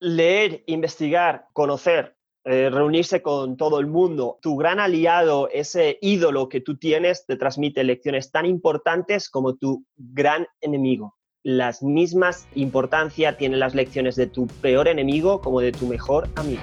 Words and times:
leer, 0.00 0.62
investigar, 0.66 1.46
conocer, 1.52 2.16
eh, 2.44 2.70
reunirse 2.70 3.22
con 3.22 3.56
todo 3.56 3.80
el 3.80 3.86
mundo. 3.86 4.38
Tu 4.40 4.56
gran 4.56 4.78
aliado, 4.78 5.48
ese 5.52 5.98
ídolo 6.00 6.48
que 6.48 6.60
tú 6.60 6.76
tienes, 6.76 7.26
te 7.26 7.36
transmite 7.36 7.82
lecciones 7.82 8.30
tan 8.30 8.46
importantes 8.46 9.28
como 9.28 9.56
tu 9.56 9.84
gran 9.96 10.46
enemigo. 10.60 11.16
Las 11.42 11.82
mismas 11.82 12.46
importancia 12.54 13.36
tienen 13.36 13.60
las 13.60 13.74
lecciones 13.74 14.16
de 14.16 14.28
tu 14.28 14.46
peor 14.62 14.88
enemigo 14.88 15.40
como 15.40 15.60
de 15.60 15.72
tu 15.72 15.86
mejor 15.86 16.28
amigo. 16.36 16.62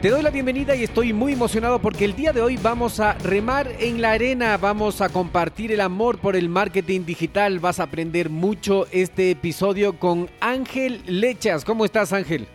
Te 0.00 0.08
doy 0.08 0.22
la 0.22 0.30
bienvenida 0.30 0.74
y 0.74 0.82
estoy 0.82 1.12
muy 1.12 1.34
emocionado 1.34 1.78
porque 1.78 2.06
el 2.06 2.16
día 2.16 2.32
de 2.32 2.40
hoy 2.40 2.56
vamos 2.56 3.00
a 3.00 3.12
remar 3.18 3.70
en 3.80 4.00
la 4.00 4.12
arena, 4.12 4.56
vamos 4.56 5.02
a 5.02 5.10
compartir 5.10 5.72
el 5.72 5.82
amor 5.82 6.16
por 6.16 6.36
el 6.36 6.48
marketing 6.48 7.04
digital, 7.04 7.58
vas 7.58 7.80
a 7.80 7.82
aprender 7.82 8.30
mucho 8.30 8.86
este 8.92 9.30
episodio 9.30 9.98
con 9.98 10.30
Ángel 10.40 11.02
Lechas. 11.04 11.66
¿Cómo 11.66 11.84
estás 11.84 12.14
Ángel? 12.14 12.48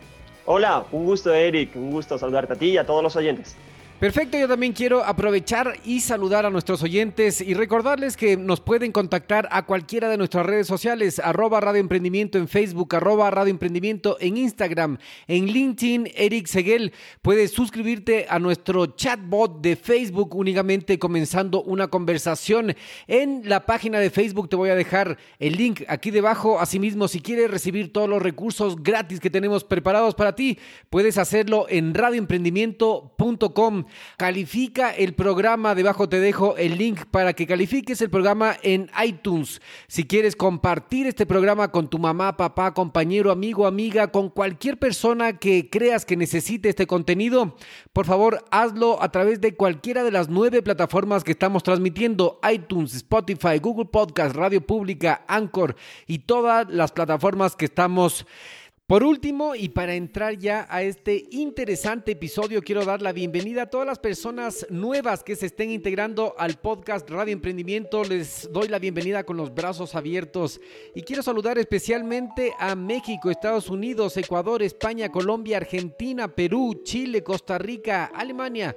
Hola, 0.44 0.86
un 0.90 1.04
gusto 1.04 1.32
Eric, 1.32 1.76
un 1.76 1.92
gusto 1.92 2.18
saludarte 2.18 2.54
a 2.54 2.56
ti 2.56 2.66
y 2.70 2.78
a 2.78 2.84
todos 2.84 3.00
los 3.00 3.14
oyentes. 3.14 3.54
Perfecto, 3.98 4.36
yo 4.36 4.46
también 4.46 4.74
quiero 4.74 5.02
aprovechar 5.02 5.80
y 5.82 6.00
saludar 6.00 6.44
a 6.44 6.50
nuestros 6.50 6.82
oyentes 6.82 7.40
y 7.40 7.54
recordarles 7.54 8.14
que 8.14 8.36
nos 8.36 8.60
pueden 8.60 8.92
contactar 8.92 9.48
a 9.50 9.64
cualquiera 9.64 10.10
de 10.10 10.18
nuestras 10.18 10.44
redes 10.44 10.66
sociales, 10.66 11.18
arroba 11.18 11.62
Radio 11.62 11.80
Emprendimiento 11.80 12.36
en 12.36 12.46
Facebook, 12.46 12.94
arroba 12.94 13.30
Radio 13.30 13.52
Emprendimiento 13.52 14.18
en 14.20 14.36
Instagram, 14.36 14.98
en 15.26 15.46
LinkedIn, 15.46 16.10
Eric 16.14 16.46
Seguel. 16.46 16.92
Puedes 17.22 17.52
suscribirte 17.52 18.26
a 18.28 18.38
nuestro 18.38 18.84
chatbot 18.84 19.62
de 19.62 19.76
Facebook 19.76 20.34
únicamente 20.34 20.98
comenzando 20.98 21.62
una 21.62 21.88
conversación 21.88 22.76
en 23.06 23.48
la 23.48 23.64
página 23.64 23.98
de 23.98 24.10
Facebook. 24.10 24.50
Te 24.50 24.56
voy 24.56 24.68
a 24.68 24.74
dejar 24.74 25.16
el 25.38 25.54
link 25.56 25.84
aquí 25.88 26.10
debajo. 26.10 26.60
Asimismo, 26.60 27.08
si 27.08 27.20
quieres 27.20 27.50
recibir 27.50 27.94
todos 27.94 28.10
los 28.10 28.20
recursos 28.20 28.82
gratis 28.82 29.20
que 29.20 29.30
tenemos 29.30 29.64
preparados 29.64 30.14
para 30.14 30.34
ti, 30.34 30.58
puedes 30.90 31.16
hacerlo 31.16 31.64
en 31.70 31.94
radioemprendimiento.com 31.94 33.85
Califica 34.16 34.90
el 34.90 35.14
programa, 35.14 35.74
debajo 35.74 36.08
te 36.08 36.20
dejo 36.20 36.56
el 36.56 36.78
link 36.78 37.04
para 37.10 37.32
que 37.32 37.46
califiques 37.46 38.00
el 38.00 38.10
programa 38.10 38.56
en 38.62 38.90
iTunes. 39.04 39.60
Si 39.88 40.04
quieres 40.04 40.36
compartir 40.36 41.06
este 41.06 41.26
programa 41.26 41.70
con 41.70 41.88
tu 41.88 41.98
mamá, 41.98 42.36
papá, 42.36 42.74
compañero, 42.74 43.30
amigo, 43.30 43.66
amiga, 43.66 44.08
con 44.08 44.30
cualquier 44.30 44.78
persona 44.78 45.38
que 45.38 45.68
creas 45.70 46.04
que 46.04 46.16
necesite 46.16 46.68
este 46.68 46.86
contenido, 46.86 47.56
por 47.92 48.06
favor 48.06 48.44
hazlo 48.50 49.02
a 49.02 49.10
través 49.10 49.40
de 49.40 49.54
cualquiera 49.54 50.04
de 50.04 50.10
las 50.10 50.28
nueve 50.28 50.62
plataformas 50.62 51.24
que 51.24 51.32
estamos 51.32 51.62
transmitiendo, 51.62 52.40
iTunes, 52.50 52.94
Spotify, 52.94 53.58
Google 53.60 53.86
Podcast, 53.86 54.36
Radio 54.36 54.60
Pública, 54.60 55.24
Anchor 55.28 55.76
y 56.06 56.20
todas 56.20 56.68
las 56.68 56.92
plataformas 56.92 57.56
que 57.56 57.64
estamos 57.66 58.26
por 58.86 59.02
último, 59.02 59.56
y 59.56 59.70
para 59.70 59.94
entrar 59.96 60.38
ya 60.38 60.64
a 60.70 60.82
este 60.82 61.24
interesante 61.32 62.12
episodio, 62.12 62.62
quiero 62.62 62.84
dar 62.84 63.02
la 63.02 63.10
bienvenida 63.10 63.62
a 63.62 63.66
todas 63.66 63.84
las 63.84 63.98
personas 63.98 64.64
nuevas 64.70 65.24
que 65.24 65.34
se 65.34 65.46
estén 65.46 65.72
integrando 65.72 66.36
al 66.38 66.60
podcast 66.60 67.10
Radio 67.10 67.32
Emprendimiento. 67.32 68.04
Les 68.04 68.48
doy 68.52 68.68
la 68.68 68.78
bienvenida 68.78 69.24
con 69.24 69.36
los 69.36 69.52
brazos 69.52 69.96
abiertos 69.96 70.60
y 70.94 71.02
quiero 71.02 71.24
saludar 71.24 71.58
especialmente 71.58 72.52
a 72.60 72.76
México, 72.76 73.28
Estados 73.28 73.68
Unidos, 73.70 74.16
Ecuador, 74.18 74.62
España, 74.62 75.10
Colombia, 75.10 75.56
Argentina, 75.56 76.28
Perú, 76.28 76.82
Chile, 76.84 77.24
Costa 77.24 77.58
Rica, 77.58 78.12
Alemania. 78.14 78.76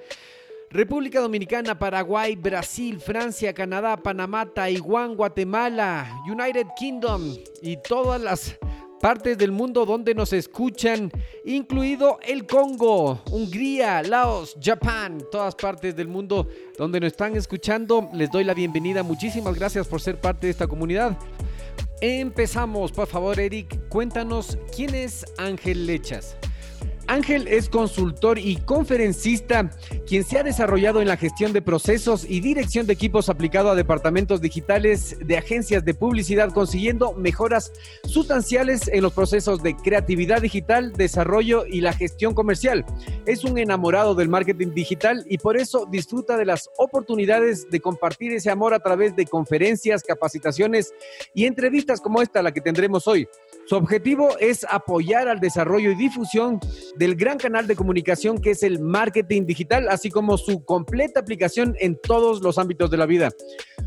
República 0.72 1.20
Dominicana, 1.20 1.78
Paraguay, 1.78 2.36
Brasil, 2.36 3.00
Francia, 3.00 3.54
Canadá, 3.54 3.98
Panamá, 3.98 4.46
Taiwán, 4.46 5.16
Guatemala, 5.16 6.22
United 6.28 6.68
Kingdom 6.78 7.36
y 7.62 7.78
todas 7.78 8.22
las 8.22 8.60
partes 9.00 9.38
del 9.38 9.52
mundo 9.52 9.86
donde 9.86 10.14
nos 10.14 10.34
escuchan, 10.34 11.12
incluido 11.46 12.20
el 12.22 12.46
Congo, 12.46 13.22
Hungría, 13.32 14.04
Laos, 14.04 14.56
Japón, 14.62 15.26
todas 15.32 15.56
partes 15.56 15.96
del 15.96 16.08
mundo 16.08 16.48
donde 16.78 17.00
nos 17.00 17.08
están 17.08 17.36
escuchando. 17.36 18.10
Les 18.14 18.30
doy 18.30 18.44
la 18.44 18.54
bienvenida. 18.54 19.04
Muchísimas 19.04 19.56
gracias 19.56 19.88
por 19.88 20.02
ser 20.02 20.20
parte 20.20 20.48
de 20.48 20.52
esta 20.52 20.68
comunidad. 20.68 21.18
Empezamos, 22.02 22.92
por 22.92 23.08
favor, 23.08 23.40
Eric, 23.40 23.90
cuéntanos 23.90 24.58
quién 24.76 24.96
es 24.96 25.26
Ángel 25.38 25.86
Lechas. 25.86 26.38
Ángel 27.10 27.48
es 27.48 27.70
consultor 27.70 28.38
y 28.38 28.58
conferencista, 28.58 29.72
quien 30.06 30.24
se 30.24 30.38
ha 30.38 30.44
desarrollado 30.44 31.02
en 31.02 31.08
la 31.08 31.18
gestión 31.18 31.54
de 31.54 31.62
procesos 31.64 32.24
y 32.24 32.40
dirección 32.40 32.86
de 32.86 32.94
equipos 32.94 33.30
aplicado 33.30 33.72
a 33.72 33.76
departamentos 33.76 34.42
digitales 34.42 35.18
de 35.20 35.36
agencias 35.36 35.84
de 35.84 35.96
publicidad, 35.96 36.54
consiguiendo 36.54 37.14
mejoras 37.14 37.74
sustanciales 38.04 38.88
en 38.88 39.02
los 39.02 39.14
procesos 39.14 39.64
de 39.64 39.76
creatividad 39.76 40.40
digital, 40.44 40.94
desarrollo 40.94 41.66
y 41.66 41.82
la 41.82 41.94
gestión 41.94 42.36
comercial. 42.36 42.86
Es 43.26 43.44
un 43.44 43.58
enamorado 43.58 44.14
del 44.14 44.30
marketing 44.30 44.76
digital 44.76 45.26
y 45.28 45.40
por 45.40 45.58
eso 45.58 45.88
disfruta 45.90 46.38
de 46.38 46.46
las 46.46 46.70
oportunidades 46.78 47.68
de 47.72 47.80
compartir 47.80 48.34
ese 48.34 48.52
amor 48.52 48.76
a 48.76 48.82
través 48.82 49.16
de 49.16 49.26
conferencias, 49.26 50.04
capacitaciones 50.04 50.94
y 51.34 51.46
entrevistas 51.46 52.02
como 52.02 52.22
esta, 52.22 52.44
la 52.44 52.52
que 52.52 52.62
tendremos 52.62 53.08
hoy. 53.08 53.28
Su 53.70 53.76
objetivo 53.76 54.36
es 54.40 54.66
apoyar 54.68 55.28
al 55.28 55.40
desarrollo 55.40 55.92
y 55.92 55.96
difusión 55.96 56.60
del 56.96 57.16
gran 57.16 57.38
canal 57.38 57.68
de 57.68 57.76
comunicación 57.76 58.40
que 58.40 58.50
es 58.50 58.64
el 58.64 58.80
marketing 58.80 59.46
digital, 59.46 59.90
así 59.90 60.10
como 60.10 60.40
su 60.40 60.66
completa 60.66 61.20
aplicación 61.20 61.76
en 61.80 61.96
todos 62.02 62.42
los 62.42 62.58
ámbitos 62.58 62.90
de 62.90 62.98
la 62.98 63.06
vida. 63.06 63.30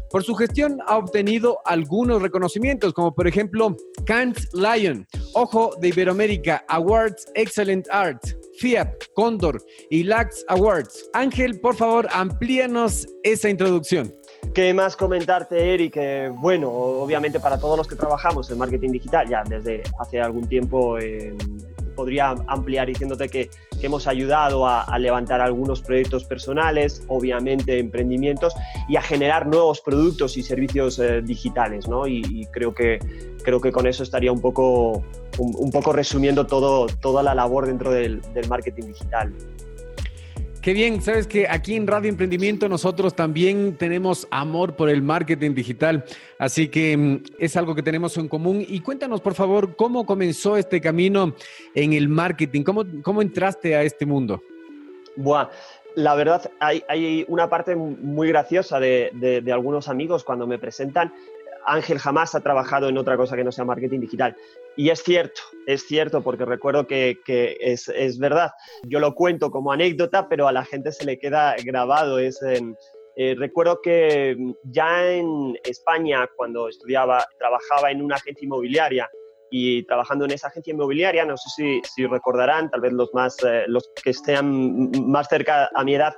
Por 0.08 0.22
su 0.22 0.36
gestión 0.36 0.78
ha 0.86 0.98
obtenido 0.98 1.58
algunos 1.64 2.22
reconocimientos, 2.22 2.92
como 2.92 3.12
por 3.12 3.26
ejemplo 3.26 3.76
Cannes 4.06 4.48
Lion, 4.54 5.04
Ojo 5.34 5.74
de 5.80 5.88
Iberoamérica, 5.88 6.64
Awards 6.68 7.26
Excellent 7.34 7.88
Art, 7.90 8.22
FIAP, 8.60 9.02
Condor 9.14 9.60
y 9.90 10.04
LAX 10.04 10.44
Awards. 10.46 11.10
Ángel, 11.12 11.58
por 11.58 11.74
favor, 11.74 12.06
amplíanos 12.12 13.08
esa 13.24 13.48
introducción. 13.48 14.14
¿Qué 14.54 14.74
más 14.74 14.96
comentarte, 14.96 15.72
Eric? 15.72 15.96
bueno, 16.38 16.68
obviamente 16.70 17.40
para 17.40 17.58
todos 17.58 17.78
los 17.78 17.88
que 17.88 17.96
trabajamos 17.96 18.50
en 18.50 18.58
marketing 18.58 18.90
digital, 18.90 19.26
ya 19.26 19.42
desde 19.44 19.82
hace 19.98 20.20
algún 20.20 20.46
tiempo 20.46 20.98
eh, 20.98 21.34
podría 21.96 22.34
ampliar 22.46 22.88
diciéndote 22.88 23.28
que, 23.28 23.50
hemos 23.80 24.06
ayudado 24.06 24.64
a, 24.64 24.96
levantar 25.00 25.40
algunos 25.40 25.82
proyectos 25.82 26.22
personales, 26.22 27.02
obviamente 27.08 27.80
emprendimientos, 27.80 28.54
y 28.88 28.94
a 28.94 29.02
generar 29.02 29.48
nuevos 29.48 29.80
productos 29.80 30.36
y 30.36 30.44
servicios 30.44 31.00
eh, 31.00 31.20
digitales, 31.20 31.88
¿no? 31.88 32.06
Y, 32.06 32.46
creo, 32.52 32.72
que, 32.72 33.00
creo 33.42 33.60
que 33.60 33.72
con 33.72 33.88
eso 33.88 34.04
estaría 34.04 34.30
un 34.30 34.40
poco, 34.40 35.02
un, 35.38 35.70
poco 35.72 35.92
resumiendo 35.92 36.46
todo, 36.46 36.86
toda 36.86 37.24
la 37.24 37.34
labor 37.34 37.66
dentro 37.66 37.90
del, 37.90 38.20
del 38.34 38.48
marketing 38.48 38.84
digital. 38.84 39.34
Qué 40.62 40.74
bien, 40.74 41.02
sabes 41.02 41.26
que 41.26 41.48
aquí 41.48 41.74
en 41.74 41.88
Radio 41.88 42.08
Emprendimiento 42.08 42.68
nosotros 42.68 43.16
también 43.16 43.76
tenemos 43.76 44.28
amor 44.30 44.76
por 44.76 44.88
el 44.90 45.02
marketing 45.02 45.54
digital, 45.54 46.04
así 46.38 46.68
que 46.68 46.96
mm, 46.96 47.22
es 47.40 47.56
algo 47.56 47.74
que 47.74 47.82
tenemos 47.82 48.16
en 48.16 48.28
común. 48.28 48.64
Y 48.68 48.78
cuéntanos, 48.78 49.20
por 49.20 49.34
favor, 49.34 49.74
cómo 49.74 50.06
comenzó 50.06 50.56
este 50.56 50.80
camino 50.80 51.34
en 51.74 51.94
el 51.94 52.08
marketing, 52.08 52.62
cómo, 52.62 52.84
cómo 53.02 53.22
entraste 53.22 53.74
a 53.74 53.82
este 53.82 54.06
mundo. 54.06 54.40
Buah, 55.16 55.48
la 55.96 56.14
verdad, 56.14 56.48
hay, 56.60 56.84
hay 56.88 57.24
una 57.26 57.50
parte 57.50 57.74
muy 57.74 58.28
graciosa 58.28 58.78
de, 58.78 59.10
de, 59.44 59.52
algunos 59.52 59.88
amigos 59.88 60.22
cuando 60.22 60.46
me 60.46 60.60
presentan 60.60 61.12
Ángel 61.66 61.98
jamás 61.98 62.34
ha 62.34 62.40
trabajado 62.40 62.88
en 62.88 62.98
otra 62.98 63.16
cosa 63.16 63.36
que 63.36 63.44
no 63.44 63.52
sea 63.52 63.64
marketing 63.64 64.00
digital. 64.00 64.36
Y 64.76 64.90
es 64.90 65.02
cierto, 65.02 65.40
es 65.66 65.86
cierto, 65.86 66.22
porque 66.22 66.44
recuerdo 66.44 66.86
que, 66.86 67.18
es, 67.60 68.18
verdad. 68.18 68.52
Yo 68.84 69.00
lo 69.00 69.14
cuento 69.14 69.50
como 69.50 69.72
anécdota, 69.72 70.28
pero 70.28 70.48
a 70.48 70.52
la 70.52 70.64
gente 70.64 70.92
se 70.92 71.04
le 71.04 71.18
queda 71.18 71.54
grabado. 71.64 72.18
Es, 72.18 72.40
eh, 73.16 73.34
recuerdo 73.36 73.80
que 73.82 74.36
ya 74.64 75.12
en 75.12 75.58
España, 75.64 76.28
cuando 76.36 76.68
estudiaba, 76.68 77.26
trabajaba 77.38 77.90
en 77.90 78.02
una 78.02 78.16
agencia 78.16 78.44
inmobiliaria 78.44 79.10
y 79.50 79.82
trabajando 79.84 80.24
en 80.24 80.30
esa 80.30 80.48
agencia 80.48 80.72
inmobiliaria, 80.72 81.26
no 81.26 81.36
sé 81.36 81.50
si, 81.54 81.82
si 81.94 82.06
recordarán, 82.06 82.70
tal 82.70 82.80
vez 82.80 82.92
los, 82.94 83.12
más, 83.12 83.36
eh, 83.44 83.64
los 83.66 83.90
que 84.02 84.10
estén 84.10 84.90
más 85.06 85.28
cerca 85.28 85.68
a 85.74 85.84
mi 85.84 85.94
edad, 85.94 86.14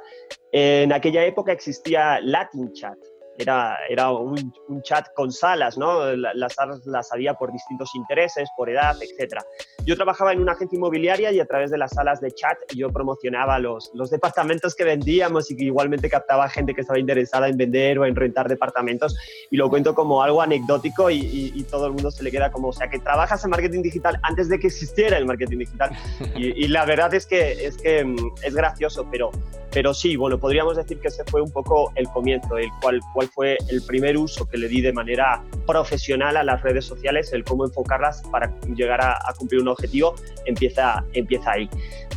en 0.53 0.93
aquella 0.93 1.25
época 1.25 1.51
existía 1.51 2.21
Latin 2.21 2.73
Chat 2.73 2.97
era, 3.39 3.79
era 3.89 4.11
un, 4.11 4.53
chat 4.83 5.07
con 5.15 5.33
salas, 5.33 5.79
¿no? 5.79 6.15
Las 6.15 6.55
salas 6.55 6.85
las 6.85 7.13
había 7.13 7.35
por 7.35 7.53
distintos 7.53 7.95
intereses, 7.95 8.49
por 8.57 8.69
edad, 8.69 8.97
etc. 9.01 9.39
Yo 9.85 9.97
trabajaba 9.97 10.33
en 10.33 10.41
una 10.41 10.53
agencia 10.53 10.77
inmobiliaria 10.77 11.33
y 11.33 11.41
a 11.41 11.47
través 11.47 11.71
de 11.71 11.79
las 11.79 11.93
salas 11.93 12.21
de 12.21 12.31
chat 12.33 12.59
yo 12.75 12.91
promocionaba 12.91 13.59
los, 13.59 13.91
los 13.95 14.11
departamentos 14.11 14.75
que 14.75 14.85
vendíamos 14.85 15.51
y 15.51 15.57
que 15.57 15.65
igualmente 15.65 16.09
captaba 16.09 16.49
gente 16.49 16.75
que 16.75 16.83
estaba 16.83 16.99
interesada 16.99 17.49
en 17.49 17.57
vender 17.57 17.99
o 17.99 18.05
en 18.05 18.15
rentar 18.15 18.49
departamentos 18.49 19.17
y 19.51 19.57
lo 19.57 19.69
cuento 19.69 19.95
como 19.95 20.23
algo 20.23 20.43
anecdótico 20.43 21.11
y, 21.11 21.65
todo 21.71 21.87
el 21.87 21.93
mundo 21.93 22.11
se 22.11 22.23
le 22.23 22.31
queda 22.31 22.53
como, 22.53 22.69
o 22.69 22.73
sea, 22.73 22.89
que 22.89 22.99
trabajas 22.99 23.43
en 23.45 23.51
marketing 23.51 23.83
digital 23.83 24.21
antes 24.23 24.49
de 24.49 24.59
que 24.59 24.67
existiera 24.67 25.17
el 25.17 25.25
marketing 25.25 25.59
digital 25.59 25.91
y, 26.37 26.69
la 26.69 26.85
verdad 26.85 27.13
es 27.15 27.27
que, 27.27 27.67
es 27.67 27.77
que 27.79 28.05
mm, 28.05 28.17
es 28.43 28.55
gracioso, 28.55 29.07
pero, 29.11 29.31
pero 29.73 29.95
sí, 29.95 30.17
bueno, 30.17 30.39
podríamos 30.39 30.77
decir 30.77 31.01
que 31.01 31.09
ese 31.09 31.25
fue 31.25 31.41
un 31.41 31.51
poco 31.51 31.91
el 31.95 32.09
comienzo, 32.09 32.59
el 32.59 32.69
cual, 32.81 33.01
cual 33.13 33.24
fue 33.27 33.59
el 33.69 33.83
primer 33.83 34.17
uso 34.17 34.47
que 34.47 34.59
le 34.59 34.69
di 34.69 34.81
de 34.81 34.93
manera 34.93 35.43
profesional 35.67 36.37
a 36.37 36.45
las 36.45 36.63
redes 36.63 36.85
sociales, 36.85 37.33
el 37.33 37.45
cómo 37.45 37.65
enfocarlas 37.65 38.23
para 38.31 38.53
llegar 38.75 39.01
a, 39.01 39.19
cumplir 39.39 39.61
un 39.61 39.69
objetivo, 39.69 40.15
empieza, 40.47 41.05
empieza 41.13 41.53
ahí. 41.53 41.69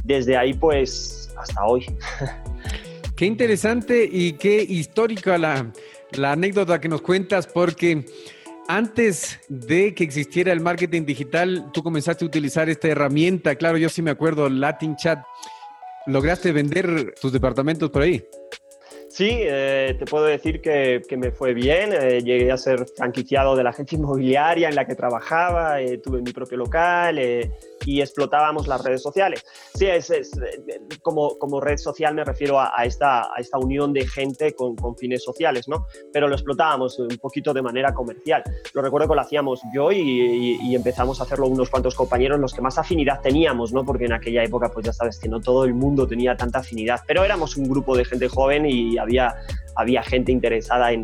Desde 0.03 0.37
ahí, 0.37 0.53
pues, 0.53 1.33
hasta 1.37 1.65
hoy. 1.65 1.85
Qué 3.15 3.25
interesante 3.25 4.07
y 4.09 4.33
qué 4.33 4.61
histórica 4.61 5.37
la, 5.37 5.71
la 6.11 6.33
anécdota 6.33 6.79
que 6.79 6.87
nos 6.87 7.01
cuentas, 7.01 7.47
porque 7.47 8.05
antes 8.67 9.39
de 9.47 9.95
que 9.95 10.03
existiera 10.03 10.51
el 10.51 10.59
marketing 10.59 11.05
digital, 11.05 11.69
tú 11.73 11.81
comenzaste 11.81 12.25
a 12.25 12.27
utilizar 12.27 12.69
esta 12.69 12.87
herramienta. 12.87 13.55
Claro, 13.55 13.77
yo 13.77 13.89
sí 13.89 14.01
me 14.01 14.11
acuerdo, 14.11 14.49
Latin 14.49 14.95
Chat. 14.97 15.19
¿Lograste 16.05 16.51
vender 16.51 17.15
tus 17.19 17.31
departamentos 17.31 17.89
por 17.89 18.01
ahí? 18.01 18.23
Sí, 19.17 19.31
eh, 19.31 19.95
te 19.97 20.05
puedo 20.05 20.25
decir 20.25 20.61
que, 20.61 21.01
me 21.17 21.31
fue 21.31 21.55
bien. 21.55 21.91
Eh, 21.91 22.21
llegué 22.21 22.51
a 22.51 22.57
ser 22.57 22.85
franquiciado 22.85 23.55
de 23.55 23.63
la 23.63 23.71
agencia 23.71 23.97
inmobiliaria 23.97 24.69
en 24.69 24.75
la 24.75 24.85
que 24.85 24.93
trabajaba, 24.93 25.81
eh, 25.81 25.97
tuve 25.97 26.21
mi 26.21 26.31
propio 26.31 26.59
local 26.59 27.17
y 27.87 28.01
explotábamos 28.01 28.67
las 28.67 28.83
redes 28.83 29.01
sociales. 29.01 29.45
Sí, 29.73 29.85
es, 29.85 30.11
como, 31.01 31.37
como 31.37 31.61
red 31.61 31.77
social 31.77 32.13
me 32.13 32.25
refiero 32.25 32.59
a, 32.59 32.83
esta, 32.83 33.21
a 33.21 33.35
esta 33.37 33.57
unión 33.57 33.93
de 33.93 34.05
gente 34.05 34.53
con, 34.53 34.75
con, 34.75 34.97
fines 34.97 35.23
sociales, 35.23 35.69
¿no? 35.69 35.87
Pero 36.11 36.27
lo 36.27 36.35
explotábamos 36.35 36.99
un 36.99 37.17
poquito 37.21 37.53
de 37.53 37.61
manera 37.61 37.93
comercial. 37.93 38.43
Lo 38.73 38.81
recuerdo 38.81 39.07
que 39.07 39.15
lo 39.15 39.21
hacíamos 39.21 39.61
yo 39.73 39.93
y, 39.93 40.57
y, 40.61 40.75
empezamos 40.75 41.21
a 41.21 41.23
hacerlo 41.23 41.47
unos 41.47 41.69
cuantos 41.69 41.95
compañeros, 41.95 42.39
los 42.41 42.53
que 42.53 42.61
más 42.61 42.77
afinidad 42.77 43.21
teníamos, 43.21 43.71
¿no? 43.71 43.85
Porque 43.85 44.05
en 44.05 44.13
aquella 44.13 44.43
época, 44.43 44.69
pues 44.69 44.85
ya 44.85 44.91
sabes 44.91 45.17
que 45.17 45.29
no 45.29 45.39
todo 45.39 45.63
el 45.63 45.73
mundo 45.73 46.05
tenía 46.05 46.35
tanta 46.35 46.59
afinidad, 46.59 46.99
pero 47.07 47.23
éramos 47.23 47.55
un 47.55 47.69
grupo 47.69 47.95
de 47.95 48.03
gente 48.03 48.27
joven 48.27 48.65
y 48.65 48.97
había 48.97 49.33
había 49.77 50.01
gente 50.01 50.31
interesada 50.31 50.91
en, 50.91 51.03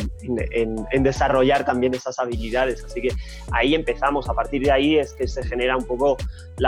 desarrollar 1.04 1.64
también 1.64 1.94
esas 1.94 2.18
habilidades. 2.18 2.84
Así 2.84 3.02
que 3.02 3.10
ahí 3.52 3.76
empezamos, 3.76 4.28
a 4.30 4.34
partir 4.34 4.64
de 4.64 4.72
ahí 4.72 4.98
es 4.98 5.14
que 5.14 5.28
se 5.28 5.44
genera 5.44 5.78
un 5.78 5.86
poco 5.86 6.18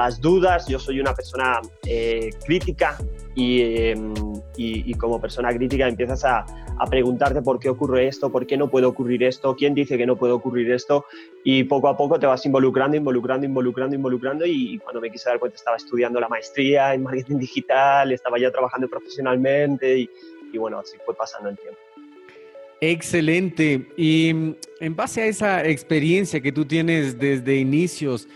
las 0.06 0.22
dudas. 0.22 0.68
Yo 0.68 0.78
soy 0.78 1.00
una 1.00 1.16
persona 1.16 1.60
eh, 1.88 2.30
crítica 2.46 2.98
em, 3.36 4.14
y, 4.56 4.94
como 4.94 5.20
persona 5.20 5.50
crítica 5.52 5.88
empiezas 5.88 6.24
a, 6.24 6.46
preguntarte 6.90 7.42
por 7.42 7.58
qué 7.58 7.70
ocurre 7.70 8.08
esto, 8.08 8.30
por 8.30 8.46
qué 8.46 8.58
no 8.58 8.70
puede 8.70 8.86
ocurrir 8.86 9.24
esto, 9.24 9.56
quién 9.56 9.74
dice 9.74 9.98
que 9.98 10.06
no 10.06 10.18
puede 10.18 10.34
ocurrir 10.34 10.70
esto 10.72 11.06
y 11.42 11.64
poco 11.64 11.88
a 11.88 11.96
poco 11.96 12.20
te 12.20 12.28
vas 12.28 12.46
involucrando, 12.46 12.98
involucrando, 12.98 13.46
involucrando, 13.46 13.96
involucrando 13.96 14.46
y 14.46 14.78
cuando 14.80 15.00
me 15.00 15.10
quise 15.10 15.30
dar 15.30 15.40
cuenta 15.40 15.56
estaba 15.56 15.78
estudiando 15.78 16.20
la 16.20 16.28
maestría 16.28 16.94
en 16.94 17.04
marketing 17.04 17.38
digital, 17.38 18.12
estaba 18.12 18.38
ya 18.38 18.52
trabajando 18.52 18.90
profesionalmente 18.90 20.00
y, 20.00 20.10
y 20.52 20.58
bueno, 20.58 20.80
así 20.80 20.98
fue 21.06 21.16
pasando 21.16 21.48
el 21.50 21.58
tiempo. 21.58 21.80
Excelente. 22.82 23.88
Y 23.96 24.34
mm, 24.34 24.56
en 24.82 24.96
base 24.98 25.22
a 25.22 25.26
esa 25.28 25.66
experiencia 25.66 26.42
que 26.42 26.52
tú 26.52 26.66
tienes 26.66 27.18
desde 27.18 27.56
inicios 27.56 28.28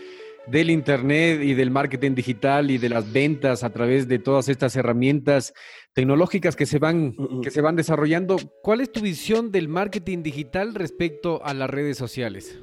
del 0.50 0.70
Internet 0.70 1.40
y 1.42 1.54
del 1.54 1.70
marketing 1.70 2.14
digital 2.14 2.70
y 2.70 2.78
de 2.78 2.88
las 2.88 3.12
ventas 3.12 3.62
a 3.64 3.70
través 3.70 4.08
de 4.08 4.18
todas 4.18 4.48
estas 4.48 4.76
herramientas 4.76 5.54
tecnológicas 5.92 6.56
que 6.56 6.66
se 6.66 6.78
van, 6.78 7.14
que 7.42 7.50
se 7.50 7.60
van 7.60 7.76
desarrollando, 7.76 8.36
¿cuál 8.62 8.80
es 8.80 8.90
tu 8.90 9.00
visión 9.00 9.52
del 9.52 9.68
marketing 9.68 10.22
digital 10.22 10.74
respecto 10.74 11.44
a 11.44 11.54
las 11.54 11.70
redes 11.70 11.96
sociales? 11.96 12.58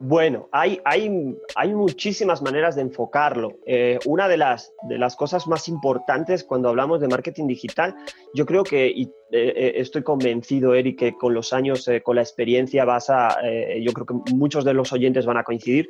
Bueno, 0.00 0.48
hay, 0.50 0.80
hay, 0.84 1.36
hay, 1.54 1.74
muchísimas 1.74 2.42
maneras 2.42 2.74
de 2.74 2.82
enfocarlo. 2.82 3.58
Eh, 3.64 3.98
una 4.06 4.28
de 4.28 4.36
las, 4.36 4.72
de 4.88 4.98
las 4.98 5.14
cosas 5.14 5.46
más 5.46 5.68
importantes 5.68 6.42
cuando 6.42 6.68
hablamos 6.68 7.00
de 7.00 7.08
marketing 7.08 7.46
digital, 7.46 7.94
yo 8.34 8.44
creo 8.44 8.64
que, 8.64 8.88
y 8.88 9.08
eh, 9.30 9.74
estoy 9.76 10.02
convencido, 10.02 10.74
Eric, 10.74 10.98
que 10.98 11.14
con 11.14 11.32
los 11.32 11.52
años, 11.52 11.86
eh, 11.86 12.02
con 12.02 12.16
la 12.16 12.22
experiencia, 12.22 12.84
vas 12.84 13.08
a, 13.08 13.36
yo 13.80 13.92
creo 13.92 14.06
que 14.06 14.34
muchos 14.34 14.64
de 14.64 14.74
los 14.74 14.92
oyentes 14.92 15.26
van 15.26 15.36
a 15.36 15.44
coincidir, 15.44 15.88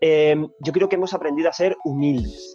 yo 0.00 0.72
creo 0.72 0.88
que 0.88 0.96
hemos 0.96 1.14
aprendido 1.14 1.48
a 1.48 1.52
ser 1.52 1.76
humildes. 1.84 2.54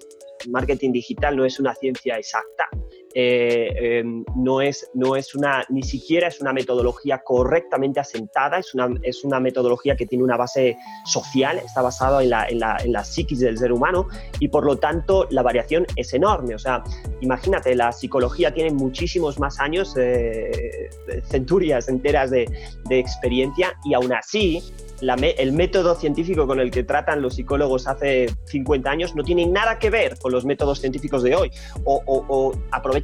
marketing 0.50 0.92
digital 0.92 1.36
no 1.36 1.46
es 1.46 1.60
una 1.60 1.74
ciencia 1.74 2.18
exacta. 2.18 2.70
Eh, 3.18 4.00
em, 4.00 4.26
no, 4.36 4.60
es, 4.60 4.92
no 4.94 5.16
es 5.16 5.36
una, 5.36 5.64
ni 5.70 5.84
siquiera 5.84 6.28
es 6.28 6.42
una 6.42 6.52
metodología 6.52 7.22
correctamente 7.24 8.02
asentada, 8.02 8.60
es 8.60 8.74
una, 8.74 8.90
es 9.04 9.24
una 9.24 9.40
metodología 9.40 9.96
que 9.96 10.06
tiene 10.06 10.22
una 10.22 10.36
base 10.36 10.78
social, 11.06 11.58
está 11.60 11.82
basada 11.82 12.22
en 12.22 12.30
la, 12.30 12.46
en, 12.50 12.60
la, 12.60 12.76
en 12.84 12.92
la 12.92 13.06
psiquis 13.06 13.40
del 13.40 13.58
ser 13.58 13.72
humano 13.72 14.10
y 14.42 14.50
por 14.50 14.66
lo 14.66 14.78
tanto 14.80 15.28
la 15.30 15.44
variación 15.44 15.88
es 15.96 16.14
enorme. 16.14 16.56
O 16.56 16.60
sea, 16.60 16.84
imagínate, 17.22 17.74
la 17.74 17.94
psicología 17.94 18.54
tiene 18.54 18.72
muchísimos 18.72 19.40
más 19.40 19.62
años, 19.62 19.96
eh, 19.98 20.90
centurias 21.30 21.88
enteras 21.88 22.32
de, 22.32 22.52
de 22.90 23.00
experiencia 23.00 23.78
y 23.86 23.94
aún 23.94 24.12
así 24.12 24.62
el 25.02 25.52
método 25.52 25.96
científico 25.96 26.48
con 26.48 26.60
el 26.60 26.72
que 26.72 26.84
tratan 26.84 27.22
los 27.22 27.36
psicólogos 27.36 27.88
hace 27.88 28.28
50 28.46 28.90
años 28.90 29.16
no 29.16 29.24
tiene 29.24 29.46
nada 29.46 29.78
que 29.78 29.90
ver 29.90 30.18
con 30.20 30.32
los 30.32 30.46
métodos 30.46 30.80
científicos 30.80 31.24
de 31.24 31.36
hoy, 31.36 31.52
o, 31.84 32.54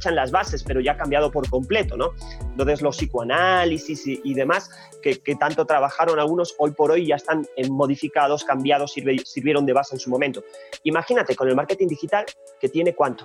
aprovechan 0.02 0.14
las 0.14 0.30
bases, 0.30 0.62
pero 0.62 0.80
ya 0.80 0.96
cambiado 0.96 1.30
por 1.30 1.48
completo, 1.48 1.96
¿no? 1.96 2.12
Entonces 2.40 2.82
los 2.82 2.96
psicoanálisis 2.96 4.06
y, 4.06 4.34
demás, 4.34 4.70
que, 5.02 5.16
tanto 5.38 5.64
trabajaron 5.64 6.18
algunos, 6.18 6.54
hoy 6.58 6.72
por 6.72 6.90
hoy 6.90 7.06
ya 7.06 7.16
están 7.16 7.46
modificados, 7.70 8.44
cambiados, 8.44 8.92
sirvieron 9.24 9.66
de 9.66 9.72
base 9.72 9.94
en 9.94 10.00
su 10.00 10.10
momento. 10.10 10.42
Imagínate 10.84 11.34
con 11.34 11.48
el 11.48 11.56
marketing 11.56 11.88
digital 11.88 12.24
que 12.60 12.68
tiene 12.68 12.94
cuánto, 12.94 13.24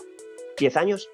10 0.57 0.77
años, 0.77 1.09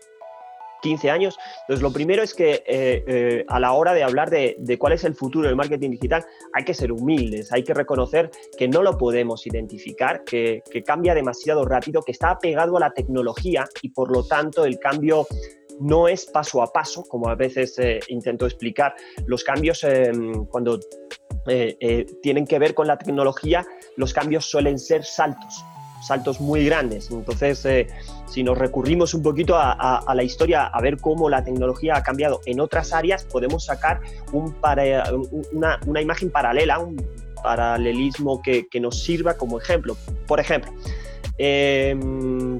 15 0.83 1.09
años. 1.09 1.39
Entonces, 1.61 1.81
lo 1.81 1.91
primero 1.91 2.21
es 2.21 2.35
que 2.35 2.63
eh, 2.67 3.03
eh, 3.07 3.45
a 3.47 3.59
la 3.59 3.71
hora 3.71 3.93
de 3.93 4.03
hablar 4.03 4.29
de, 4.29 4.77
cuál 4.77 4.93
es 4.93 5.03
el 5.05 5.15
futuro 5.15 5.47
del 5.47 5.55
marketing 5.55 5.91
digital, 5.91 6.25
hay 6.53 6.65
que 6.65 6.73
ser 6.75 6.91
humildes, 6.91 7.51
hay 7.51 7.63
que 7.63 7.73
reconocer 7.73 8.29
que 8.57 8.67
no 8.67 8.83
lo 8.83 8.97
podemos 8.97 9.47
identificar, 9.47 10.23
que, 10.23 10.61
cambia 10.85 11.15
demasiado 11.15 11.63
rápido, 11.63 12.01
que 12.01 12.11
está 12.11 12.31
apegado 12.31 12.75
a 12.75 12.79
la 12.79 12.91
tecnología 12.91 13.65
y 13.81 13.89
por 13.89 14.11
lo 14.11 14.25
tanto 14.25 14.65
el 14.65 14.77
cambio 14.77 15.25
no 15.79 16.09
es 16.09 16.25
paso 16.25 16.61
a 16.61 16.73
paso, 16.73 17.03
como 17.03 17.29
a 17.29 17.35
veces 17.35 17.79
eh, 17.79 18.01
intento 18.09 18.45
explicar. 18.45 18.93
Los 19.25 19.43
cambios, 19.43 19.85
cuando 20.49 20.79
tienen 22.21 22.45
que 22.45 22.59
ver 22.59 22.73
con 22.73 22.87
la 22.87 22.97
tecnología, 22.97 23.65
los 23.95 24.13
cambios 24.13 24.45
suelen 24.45 24.77
ser 24.77 25.05
saltos 25.05 25.63
saltos 26.03 26.41
muy 26.41 26.65
grandes. 26.65 27.09
Entonces, 27.11 27.65
eh, 27.65 27.87
si 28.27 28.43
nos 28.43 28.57
recurrimos 28.57 29.13
un 29.13 29.23
poquito 29.23 29.55
a, 29.57 30.13
la 30.13 30.23
historia, 30.23 30.65
a 30.65 30.81
ver 30.81 30.97
cómo 30.97 31.29
la 31.29 31.43
tecnología 31.43 31.97
ha 31.97 32.03
cambiado 32.03 32.41
en 32.45 32.59
otras 32.59 32.93
áreas, 32.93 33.23
podemos 33.25 33.65
sacar 33.65 34.01
un 34.31 34.55
una, 35.51 36.01
imagen 36.01 36.29
paralela, 36.29 36.79
un 36.79 37.01
paralelismo 37.41 38.41
que, 38.41 38.67
nos 38.79 39.03
sirva 39.03 39.35
como 39.35 39.59
ejemplo. 39.59 39.95
Por 40.27 40.39
ejemplo, 40.39 40.71
em, 41.37 42.57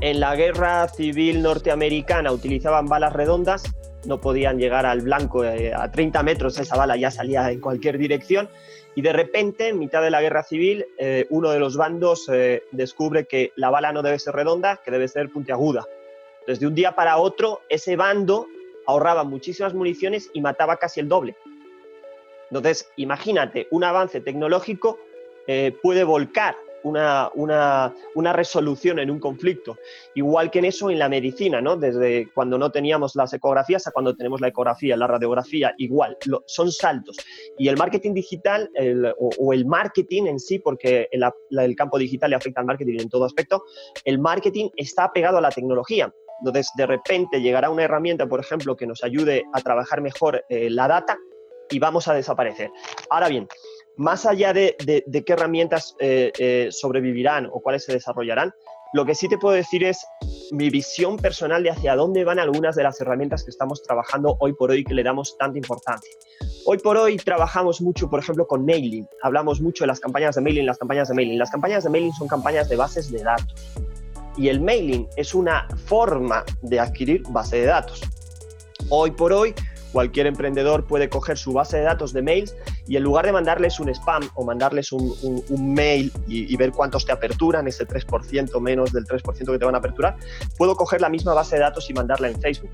en 0.00 0.20
la 0.20 0.34
guerra 0.36 0.88
civil 0.88 1.42
norteamericana 1.42 2.32
utilizaban 2.32 2.86
balas 2.86 3.12
redondas, 3.12 3.62
no 4.06 4.20
podían 4.20 4.58
llegar 4.58 4.86
al 4.86 5.00
blanco 5.00 5.44
eh, 5.44 5.72
a 5.74 5.90
30 5.90 6.22
metros, 6.22 6.58
esa 6.58 6.76
bala 6.76 6.96
ya 6.96 7.10
salía 7.10 7.50
en 7.50 7.60
cualquier 7.60 7.98
dirección 7.98 8.48
y 8.94 9.02
de 9.02 9.12
repente, 9.12 9.68
en 9.68 9.78
mitad 9.78 10.02
de 10.02 10.10
la 10.10 10.22
guerra 10.22 10.42
civil, 10.42 10.86
eh, 10.98 11.26
uno 11.30 11.50
de 11.50 11.58
los 11.58 11.76
bandos 11.76 12.28
eh, 12.32 12.62
descubre 12.70 13.26
que 13.26 13.52
la 13.56 13.70
bala 13.70 13.92
no 13.92 14.02
debe 14.02 14.18
ser 14.18 14.34
redonda, 14.34 14.80
que 14.84 14.90
debe 14.90 15.08
ser 15.08 15.30
puntiaguda. 15.30 15.84
Desde 16.46 16.66
un 16.66 16.74
día 16.74 16.92
para 16.92 17.16
otro, 17.16 17.62
ese 17.68 17.96
bando 17.96 18.46
ahorraba 18.86 19.24
muchísimas 19.24 19.74
municiones 19.74 20.30
y 20.32 20.40
mataba 20.40 20.76
casi 20.76 21.00
el 21.00 21.08
doble. 21.08 21.34
Entonces, 22.50 22.88
imagínate, 22.96 23.66
un 23.70 23.82
avance 23.82 24.20
tecnológico 24.20 24.98
eh, 25.46 25.76
puede 25.82 26.04
volcar 26.04 26.56
una, 26.84 27.30
una, 27.34 28.32
resolución 28.32 28.98
en 28.98 29.10
un 29.10 29.18
conflicto. 29.18 29.76
Igual 30.14 30.50
que 30.50 30.60
en 30.60 30.66
eso 30.66 30.90
en 30.90 30.98
la 30.98 31.08
medicina, 31.08 31.60
¿no? 31.60 31.76
Desde 31.76 32.28
cuando 32.32 32.58
no 32.58 32.70
teníamos 32.70 33.16
las 33.16 33.32
ecografías 33.32 33.86
a 33.86 33.90
cuando 33.90 34.14
tenemos 34.14 34.40
la 34.40 34.48
ecografía, 34.48 34.96
la 34.96 35.06
radiografía, 35.06 35.74
igual, 35.78 36.16
son 36.46 36.70
saltos. 36.70 37.16
Y 37.58 37.68
el 37.68 37.76
marketing 37.76 38.14
digital 38.14 38.70
o, 39.18 39.52
el 39.52 39.66
marketing 39.66 40.26
en 40.26 40.38
sí, 40.38 40.58
porque 40.58 41.08
el, 41.10 41.24
el 41.50 41.76
campo 41.76 41.98
digital 41.98 42.30
le 42.30 42.36
afecta 42.36 42.60
al 42.60 42.66
marketing 42.66 43.00
en 43.00 43.08
todo 43.08 43.24
aspecto, 43.24 43.64
el 44.04 44.18
marketing 44.18 44.68
está 44.76 45.12
pegado 45.12 45.38
a 45.38 45.40
la 45.40 45.50
tecnología. 45.50 46.12
Entonces, 46.40 46.70
de 46.76 46.86
repente 46.86 47.40
llegará 47.40 47.70
una 47.70 47.84
herramienta, 47.84 48.26
por 48.26 48.40
ejemplo, 48.40 48.76
que 48.76 48.86
nos 48.86 49.02
ayude 49.04 49.44
a 49.52 49.60
trabajar 49.60 50.00
mejor 50.00 50.44
eh, 50.48 50.68
la 50.68 50.88
data 50.88 51.16
y 51.70 51.78
vamos 51.78 52.08
a 52.08 52.14
desaparecer. 52.14 52.70
Ahora 53.10 53.28
bien, 53.28 53.48
más 53.96 54.26
allá 54.26 54.52
de, 54.52 54.76
qué 54.78 55.32
herramientas 55.32 55.96
eh, 56.00 56.32
eh, 56.38 56.68
sobrevivirán 56.70 57.48
o 57.52 57.60
cuáles 57.60 57.84
se 57.84 57.92
desarrollarán, 57.92 58.52
lo 58.92 59.04
que 59.04 59.14
sí 59.14 59.28
te 59.28 59.38
puedo 59.38 59.54
decir 59.54 59.82
es 59.82 60.06
mi 60.52 60.70
visión 60.70 61.16
personal 61.16 61.64
de 61.64 61.70
hacia 61.70 61.96
dónde 61.96 62.22
van 62.22 62.38
algunas 62.38 62.76
de 62.76 62.84
las 62.84 63.00
herramientas 63.00 63.42
que 63.42 63.50
estamos 63.50 63.82
trabajando 63.82 64.36
hoy 64.38 64.52
por 64.52 64.70
hoy 64.70 64.84
que 64.84 64.94
le 64.94 65.02
damos 65.02 65.36
tanta 65.36 65.58
importancia. 65.58 66.10
Hoy 66.64 66.78
por 66.78 66.96
hoy 66.96 67.16
trabajamos 67.16 67.80
mucho, 67.80 68.08
por 68.08 68.20
ejemplo, 68.20 68.46
con 68.46 68.64
mailing. 68.64 69.08
Hablamos 69.22 69.60
mucho 69.60 69.82
de 69.82 69.88
las 69.88 69.98
campañas 69.98 70.36
de 70.36 70.42
mailing, 70.42 70.64
las 70.64 70.78
campañas 70.78 71.08
de 71.08 71.14
mailing. 71.14 71.38
Las 71.38 71.50
campañas 71.50 71.82
de 71.82 71.90
mailing 71.90 72.12
son 72.12 72.28
campañas 72.28 72.68
de 72.68 72.76
bases 72.76 73.10
de 73.10 73.22
datos. 73.24 73.54
Y 74.36 74.48
el 74.48 74.60
mailing 74.60 75.08
es 75.16 75.34
una 75.34 75.66
forma 75.86 76.44
de 76.62 76.78
adquirir 76.78 77.22
base 77.30 77.56
de 77.56 77.66
datos. 77.66 78.00
Hoy 78.90 79.10
por 79.10 79.32
hoy 79.32 79.54
Cualquier 79.94 80.26
emprendedor 80.26 80.88
puede 80.88 81.08
coger 81.08 81.38
su 81.38 81.52
base 81.52 81.76
de 81.76 81.84
datos 81.84 82.12
de 82.12 82.20
mails 82.20 82.56
y 82.86 82.96
en 82.96 83.02
lugar 83.02 83.26
de 83.26 83.32
mandarles 83.32 83.80
un 83.80 83.88
spam 83.88 84.22
o 84.34 84.44
mandarles 84.44 84.92
un, 84.92 85.14
mail 85.58 86.12
y, 86.26 86.56
ver 86.56 86.72
cuántos 86.72 87.04
te 87.04 87.12
aperturan, 87.12 87.66
ese 87.66 87.86
3% 87.86 88.60
menos 88.60 88.92
del 88.92 89.04
3% 89.04 89.52
que 89.52 89.58
te 89.58 89.64
van 89.64 89.74
a 89.74 89.78
aperturar, 89.78 90.16
puedo 90.56 90.76
coger 90.76 91.00
la 91.00 91.08
misma 91.08 91.34
base 91.34 91.56
de 91.56 91.62
datos 91.62 91.88
y 91.90 91.94
mandarla 91.94 92.28
en 92.28 92.40
Facebook. 92.40 92.70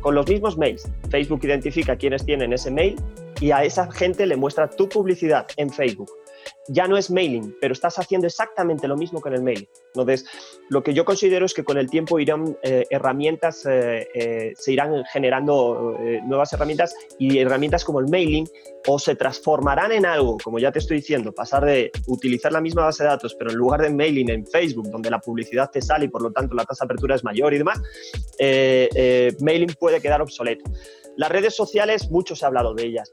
Con 0.00 0.14
los 0.14 0.26
mismos 0.26 0.56
mails, 0.56 0.88
Facebook 1.10 1.40
identifica 1.42 1.96
quiénes 1.96 2.24
tienen 2.24 2.52
ese 2.52 2.70
mail 2.70 2.96
y 3.40 3.50
a 3.50 3.64
esa 3.64 3.90
gente 3.92 4.24
le 4.26 4.36
muestra 4.36 4.68
tu 4.68 4.88
publicidad 4.88 5.46
en 5.56 5.70
Facebook 5.70 6.10
ya 6.68 6.86
no 6.86 6.96
es 6.96 7.10
mailing, 7.10 7.56
pero 7.60 7.72
estás 7.72 7.98
haciendo 7.98 8.26
exactamente 8.26 8.86
lo 8.86 8.96
mismo 8.96 9.20
con 9.20 9.34
el 9.34 9.42
mail. 9.42 9.68
Entonces, 9.86 10.24
lo 10.68 10.82
que 10.82 10.94
yo 10.94 11.04
considero 11.04 11.46
es 11.46 11.54
que 11.54 11.64
con 11.64 11.78
el 11.78 11.90
tiempo 11.90 12.18
irán 12.18 12.56
eh, 12.62 12.84
herramientas, 12.90 13.66
eh, 13.66 14.08
eh, 14.14 14.52
se 14.56 14.72
irán 14.72 15.02
generando 15.12 15.96
nuevas 16.26 16.52
herramientas 16.52 16.94
y 17.18 17.38
herramientas 17.38 17.84
como 17.84 18.00
el 18.00 18.08
mailing 18.08 18.48
o 18.86 18.98
se 18.98 19.16
transformarán 19.16 19.92
en 19.92 20.06
algo, 20.06 20.38
como 20.42 20.58
ya 20.58 20.70
te 20.70 20.78
estoy 20.78 20.98
diciendo, 20.98 21.32
pasar 21.32 21.64
de 21.64 21.90
utilizar 22.06 22.52
la 22.52 22.60
misma 22.60 22.84
base 22.84 23.02
de 23.02 23.10
datos, 23.10 23.34
pero 23.34 23.50
en 23.50 23.56
lugar 23.56 23.82
de 23.82 23.90
mailing 23.90 24.30
en 24.30 24.46
Facebook, 24.46 24.90
donde 24.90 25.10
la 25.10 25.18
publicidad 25.18 25.70
te 25.70 25.82
sale 25.82 26.06
y 26.06 26.08
por 26.08 26.22
lo 26.22 26.30
tanto 26.30 26.54
la 26.54 26.64
tasa 26.64 26.84
de 26.84 26.86
apertura 26.86 27.16
es 27.16 27.24
mayor 27.24 27.52
y 27.54 27.58
demás, 27.58 27.80
mailing 29.40 29.74
puede 29.78 30.00
quedar 30.00 30.22
obsoleto. 30.22 30.70
Las 31.16 31.30
redes 31.30 31.54
sociales, 31.54 32.10
mucho 32.10 32.36
se 32.36 32.44
ha 32.44 32.48
hablado 32.48 32.74
de 32.74 32.84
ellas. 32.84 33.12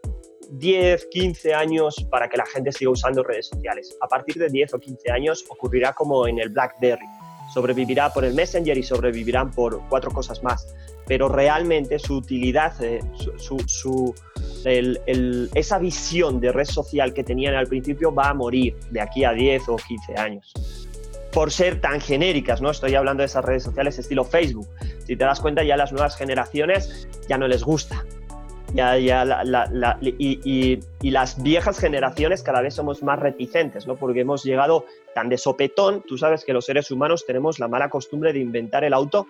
10, 0.51 1.08
15 1.12 1.54
años 1.54 1.96
para 2.10 2.30
que 2.30 2.38
la 2.38 2.46
gente 2.46 2.72
siga 2.72 2.92
usando 2.92 3.24
redes 3.24 3.48
sociales. 3.48 3.96
A 4.01 4.08
partir 4.08 4.36
de 4.36 4.50
10 4.50 4.74
o 4.74 4.80
15 4.80 5.12
años 5.12 5.46
ocurrirá 5.50 5.94
como 5.94 6.27
en 6.27 6.39
el 6.39 6.50
BlackBerry. 6.50 7.06
Sobrevivirá 7.54 8.12
por 8.13 8.25
el 8.25 8.34
Messenger 8.34 8.77
y 8.77 8.84
sobrevivirán 8.84 9.51
por 9.51 9.82
cuatro 9.89 10.12
cosas 10.12 10.44
más. 10.44 10.75
Pero 11.06 11.30
realmente 11.30 11.98
su 12.00 12.18
utilidad, 12.18 12.74
eh, 12.84 13.00
su, 13.38 14.13
esa 15.56 15.80
visión 15.80 16.42
de 16.42 16.51
red 16.51 16.66
social 16.66 17.13
que 17.13 17.24
tenían 17.24 17.56
al 17.56 17.68
principio 17.68 18.13
va 18.13 18.30
a 18.30 18.34
morir 18.34 18.75
de 18.92 19.00
aquí 19.00 19.24
a 19.24 19.32
10 19.32 19.70
o 19.70 19.75
15 19.77 20.16
años 20.18 20.54
por 21.32 21.51
ser 21.51 21.80
tan 21.82 22.01
genéricas, 22.01 22.62
¿no? 22.62 22.72
Estoy 22.72 22.96
hablando 22.96 23.22
de 23.22 23.27
esas 23.27 23.46
redes 23.46 23.62
sociales 23.62 24.00
estilo 24.00 24.24
Facebook. 24.24 24.68
Si 25.06 25.16
te 25.16 25.24
das 25.24 25.39
cuenta, 25.39 25.63
ya 25.63 25.77
las 25.77 25.92
nuevas 25.92 26.18
generaciones 26.18 27.08
ya 27.30 27.38
no 27.38 27.48
les 27.48 27.63
gusta. 27.63 28.04
Ya, 28.74 28.97
ya 28.97 29.25
y, 30.01 30.79
las 31.01 31.41
viejas 31.41 31.79
generaciones 31.79 32.43
cada 32.43 32.62
vez 32.62 32.74
somos 32.74 33.01
más 33.01 33.19
reticentes, 33.19 33.88
¿no? 33.88 33.95
Porque 33.95 34.21
hemos 34.21 34.43
llegado 34.43 34.86
tan 35.15 35.29
de 35.29 35.38
sopetón, 35.38 36.03
tú 36.07 36.17
sabes 36.17 36.43
que 36.43 36.53
los 36.53 36.65
seres 36.65 36.91
humanos 36.91 37.25
tenemos 37.25 37.59
la 37.59 37.67
mala 37.67 37.89
costumbre 37.89 38.33
de 38.33 38.39
inventar 38.39 38.83
el 38.83 38.93
auto 38.93 39.27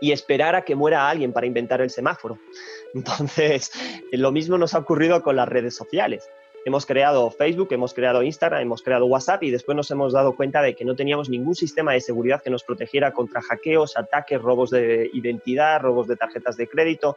y 0.00 0.12
esperar 0.12 0.56
a 0.56 0.62
que 0.62 0.74
muera 0.74 1.08
alguien 1.08 1.32
para 1.32 1.46
inventar 1.46 1.80
el 1.80 1.90
semáforo. 1.90 2.38
Entonces, 2.94 3.70
lo 4.10 4.32
mismo 4.32 4.58
nos 4.58 4.74
ha 4.74 4.78
ocurrido 4.78 5.22
con 5.22 5.36
las 5.36 5.48
redes 5.48 5.76
sociales 5.76 6.28
hemos 6.64 6.86
creado 6.86 7.30
Facebook, 7.30 7.68
hemos 7.72 7.94
creado 7.94 8.22
Instagram, 8.22 8.62
hemos 8.62 8.82
creado 8.82 9.06
WhatsApp 9.06 9.42
y 9.42 9.50
después 9.50 9.76
nos 9.76 9.90
hemos 9.90 10.12
dado 10.12 10.36
cuenta 10.36 10.62
de 10.62 10.74
que 10.74 10.84
no 10.84 10.94
teníamos 10.94 11.28
ningún 11.28 11.54
sistema 11.54 11.92
de 11.92 12.00
seguridad 12.00 12.42
que 12.42 12.50
nos 12.50 12.62
protegiera 12.64 13.12
contra 13.12 13.42
hackeos, 13.42 13.96
ataques, 13.96 14.40
robos 14.40 14.70
de 14.70 15.10
identidad, 15.12 15.80
robos 15.80 16.06
de 16.08 16.16
tarjetas 16.16 16.56
de 16.56 16.68
crédito, 16.68 17.16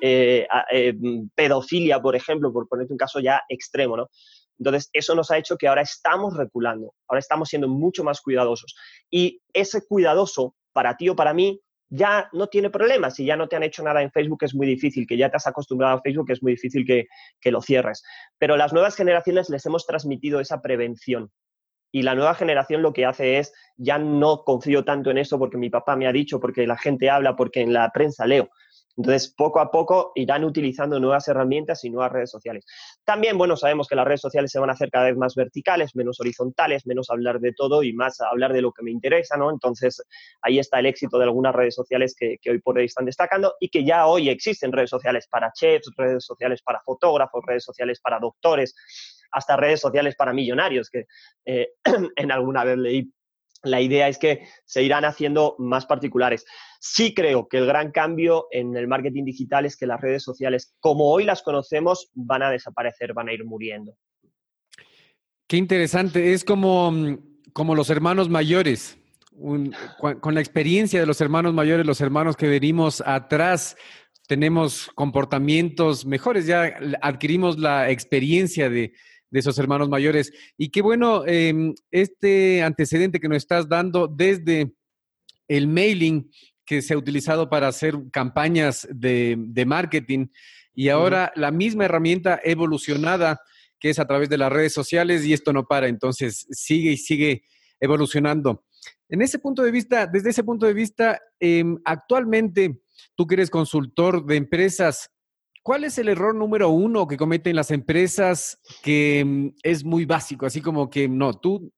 eh, 0.00 0.46
eh, 0.70 0.94
pedofilia, 1.34 2.00
por 2.00 2.16
ejemplo, 2.16 2.52
por 2.52 2.68
ponerte 2.68 2.92
un 2.92 2.98
caso 2.98 3.20
ya 3.20 3.42
extremo, 3.48 3.96
¿no? 3.96 4.10
Entonces, 4.58 4.88
eso 4.92 5.14
nos 5.14 5.30
ha 5.30 5.38
hecho 5.38 5.56
que 5.56 5.66
ahora 5.66 5.82
estamos 5.82 6.36
reculando, 6.36 6.94
ahora 7.08 7.18
estamos 7.18 7.48
siendo 7.48 7.68
mucho 7.68 8.04
más 8.04 8.20
cuidadosos. 8.20 8.76
Y 9.10 9.40
ese 9.52 9.84
cuidadoso, 9.86 10.54
para 10.72 10.96
ti 10.96 11.08
o 11.08 11.16
para 11.16 11.34
mí, 11.34 11.60
ya 11.88 12.28
no 12.32 12.48
tiene 12.48 12.70
problemas. 12.70 13.14
Si 13.14 13.24
ya 13.24 13.36
no 13.36 13.48
te 13.48 13.56
han 13.56 13.62
hecho 13.62 13.82
nada 13.82 14.02
en 14.02 14.10
Facebook, 14.10 14.42
es 14.42 14.54
muy 14.54 14.66
difícil, 14.66 15.06
que 15.06 15.16
ya 15.16 15.30
te 15.30 15.36
has 15.36 15.46
acostumbrado 15.46 15.98
a 15.98 16.00
Facebook, 16.00 16.30
es 16.30 16.42
muy 16.42 16.52
difícil 16.52 16.84
que, 16.86 17.06
que 17.40 17.50
lo 17.50 17.60
cierres. 17.60 18.02
Pero 18.38 18.56
las 18.56 18.72
nuevas 18.72 18.96
generaciones 18.96 19.48
les 19.50 19.64
hemos 19.66 19.86
transmitido 19.86 20.40
esa 20.40 20.60
prevención. 20.60 21.30
Y 21.92 22.02
la 22.02 22.16
nueva 22.16 22.34
generación 22.34 22.82
lo 22.82 22.92
que 22.92 23.06
hace 23.06 23.38
es, 23.38 23.52
ya 23.76 23.98
no 23.98 24.42
confío 24.44 24.84
tanto 24.84 25.10
en 25.10 25.18
eso 25.18 25.38
porque 25.38 25.58
mi 25.58 25.70
papá 25.70 25.94
me 25.94 26.08
ha 26.08 26.12
dicho, 26.12 26.40
porque 26.40 26.66
la 26.66 26.76
gente 26.76 27.08
habla, 27.08 27.36
porque 27.36 27.60
en 27.60 27.72
la 27.72 27.90
prensa 27.92 28.26
leo. 28.26 28.50
Entonces, 28.96 29.34
poco 29.36 29.60
a 29.60 29.70
poco 29.70 30.12
irán 30.14 30.44
utilizando 30.44 31.00
nuevas 31.00 31.26
herramientas 31.26 31.84
y 31.84 31.90
nuevas 31.90 32.12
redes 32.12 32.30
sociales. 32.30 32.64
También, 33.04 33.36
bueno, 33.36 33.56
sabemos 33.56 33.88
que 33.88 33.96
las 33.96 34.06
redes 34.06 34.20
sociales 34.20 34.52
se 34.52 34.60
van 34.60 34.70
a 34.70 34.74
hacer 34.74 34.90
cada 34.90 35.06
vez 35.06 35.16
más 35.16 35.34
verticales, 35.34 35.96
menos 35.96 36.20
horizontales, 36.20 36.86
menos 36.86 37.10
hablar 37.10 37.40
de 37.40 37.52
todo 37.52 37.82
y 37.82 37.92
más 37.92 38.20
hablar 38.20 38.52
de 38.52 38.62
lo 38.62 38.72
que 38.72 38.82
me 38.82 38.92
interesa, 38.92 39.36
¿no? 39.36 39.50
Entonces, 39.50 40.02
ahí 40.42 40.58
está 40.58 40.78
el 40.78 40.86
éxito 40.86 41.18
de 41.18 41.24
algunas 41.24 41.54
redes 41.54 41.74
sociales 41.74 42.14
que, 42.18 42.38
hoy 42.48 42.60
por 42.60 42.78
hoy 42.78 42.84
están 42.84 43.04
destacando 43.04 43.54
y 43.58 43.68
que 43.68 43.84
ya 43.84 44.06
hoy 44.06 44.28
existen 44.28 44.72
redes 44.72 44.90
sociales 44.90 45.26
para 45.28 45.52
chefs, 45.52 45.90
redes 45.96 46.24
sociales 46.24 46.62
para 46.62 46.80
fotógrafos, 46.80 47.42
redes 47.46 47.64
sociales 47.64 48.00
para 48.00 48.20
doctores, 48.20 48.74
hasta 49.32 49.56
redes 49.56 49.80
sociales 49.80 50.14
para 50.14 50.32
millonarios, 50.32 50.88
que 50.88 51.06
eh, 51.44 51.68
en 52.16 52.30
alguna 52.30 52.62
vez 52.62 52.78
leí 52.78 53.12
la 53.64 53.80
idea 53.80 54.08
es 54.08 54.18
que 54.18 54.46
se 54.64 54.82
irán 54.82 55.04
haciendo 55.04 55.56
más 55.58 55.86
particulares. 55.86 56.44
Sí 56.80 57.14
creo 57.14 57.48
que 57.48 57.58
el 57.58 57.66
gran 57.66 57.90
cambio 57.90 58.46
en 58.50 58.76
el 58.76 58.86
marketing 58.86 59.24
digital 59.24 59.66
es 59.66 59.76
que 59.76 59.86
las 59.86 60.00
redes 60.00 60.22
sociales, 60.22 60.74
como 60.80 61.10
hoy 61.10 61.24
las 61.24 61.42
conocemos, 61.42 62.10
van 62.14 62.42
a 62.42 62.50
desaparecer, 62.50 63.14
van 63.14 63.28
a 63.28 63.32
ir 63.32 63.44
muriendo. 63.44 63.96
Qué 65.46 65.56
interesante. 65.56 66.32
Es 66.32 66.44
como, 66.44 66.90
mm, 66.90 67.18
como 67.52 67.74
los 67.74 67.90
hermanos 67.90 68.28
mayores. 68.28 68.98
con 70.00 70.34
la 70.34 70.40
experiencia 70.40 71.00
de 71.00 71.06
los 71.06 71.20
hermanos 71.20 71.52
mayores, 71.54 71.84
los 71.84 72.00
hermanos 72.00 72.36
que 72.36 72.46
venimos 72.46 73.02
atrás, 73.04 73.76
tenemos 74.26 74.90
comportamientos 74.94 76.06
mejores, 76.06 76.46
ya 76.46 76.76
adquirimos 77.02 77.58
la 77.58 77.90
experiencia 77.90 78.70
de, 78.70 78.92
de 79.34 79.40
esos 79.40 79.58
hermanos 79.58 79.88
mayores. 79.88 80.32
Y 80.56 80.68
qué 80.68 80.80
bueno 80.80 81.26
em, 81.26 81.74
este 81.90 82.62
antecedente 82.62 83.18
que 83.18 83.28
nos 83.28 83.38
estás 83.38 83.68
dando 83.68 84.06
desde 84.06 84.72
el 85.48 85.66
mailing 85.66 86.30
que 86.64 86.82
se 86.82 86.94
ha 86.94 86.96
utilizado 86.96 87.50
para 87.50 87.66
hacer 87.66 87.96
campañas 88.12 88.86
de, 88.88 89.64
marketing 89.66 90.28
y 90.72 90.88
ahora 90.88 91.32
la 91.34 91.50
misma 91.50 91.86
herramienta 91.86 92.40
evolucionada 92.44 93.40
que 93.80 93.90
es 93.90 93.98
a 93.98 94.06
través 94.06 94.28
de 94.28 94.38
las 94.38 94.52
redes 94.52 94.72
sociales 94.72 95.24
y 95.24 95.32
esto 95.32 95.52
no 95.52 95.66
para, 95.66 95.88
entonces 95.88 96.46
sigue 96.50 96.92
y 96.92 96.96
sigue 96.96 97.42
evolucionando. 97.80 98.64
En 99.08 99.20
ese 99.20 99.40
punto 99.40 99.64
de 99.64 99.72
vista, 99.72 100.06
desde 100.06 100.30
ese 100.30 100.44
punto 100.44 100.64
de 100.64 100.74
vista, 100.74 101.20
em, 101.40 101.76
actualmente 101.84 102.82
tú 103.16 103.26
que 103.26 103.34
eres 103.34 103.50
consultor 103.50 104.24
de 104.24 104.36
empresas, 104.36 105.10
¿Cuál 105.64 105.84
es 105.84 105.96
el 105.96 106.10
error 106.10 106.34
número 106.34 106.68
uno 106.68 107.08
que 107.08 107.16
cometen 107.16 107.56
las 107.56 107.70
empresas 107.70 108.60
que 108.82 109.24
mm, 109.24 109.48
es 109.62 109.82
muy 109.82 110.04
básico? 110.04 110.44
Así 110.44 110.60
como 110.60 110.90
que 110.90 111.08
no, 111.08 111.32
tú 111.32 111.72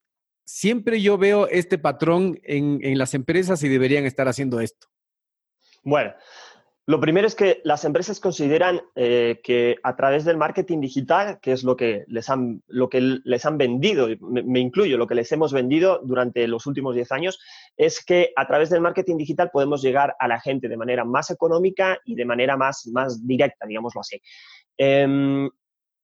siempre 0.44 1.00
yo 1.00 1.16
veo 1.16 1.46
este 1.46 1.78
patrón 1.78 2.36
en, 2.42 2.80
en 2.82 2.98
las 2.98 3.14
empresas 3.14 3.62
y 3.62 3.68
deberían 3.68 4.04
estar 4.04 4.26
haciendo 4.26 4.58
esto. 4.58 4.88
Bueno, 5.84 6.12
lo 6.88 7.00
primero 7.00 7.26
es 7.26 7.34
que 7.34 7.60
las 7.64 7.84
empresas 7.84 8.20
consideran 8.20 8.80
eh, 8.94 9.40
que 9.42 9.76
a 9.82 9.96
través 9.96 10.24
del 10.24 10.36
marketing 10.36 10.80
digital, 10.80 11.40
que 11.40 11.50
es 11.50 11.64
lo 11.64 11.76
que 11.76 12.04
les 12.06 12.30
han, 12.30 12.62
lo 12.68 12.88
que 12.88 13.00
les 13.00 13.44
han 13.44 13.58
vendido, 13.58 14.06
me, 14.20 14.60
incluyo, 14.60 14.96
lo 14.96 15.08
que 15.08 15.16
les 15.16 15.32
hemos 15.32 15.52
vendido 15.52 16.00
durante 16.04 16.46
los 16.46 16.64
últimos 16.64 16.94
10 16.94 17.10
años, 17.10 17.40
es 17.76 18.04
que 18.04 18.32
a 18.36 18.46
través 18.46 18.70
del 18.70 18.82
marketing 18.82 19.16
digital 19.16 19.50
podemos 19.52 19.82
llegar 19.82 20.14
a 20.20 20.28
la 20.28 20.38
gente 20.38 20.68
de 20.68 20.76
manera 20.76 21.04
más 21.04 21.30
económica 21.32 21.98
y 22.04 22.14
de 22.14 22.24
manera 22.24 22.56
más, 22.56 22.86
más 22.92 23.26
directa, 23.26 23.66
digámoslo 23.66 24.02
así. 24.02 24.22
Em, 24.78 25.50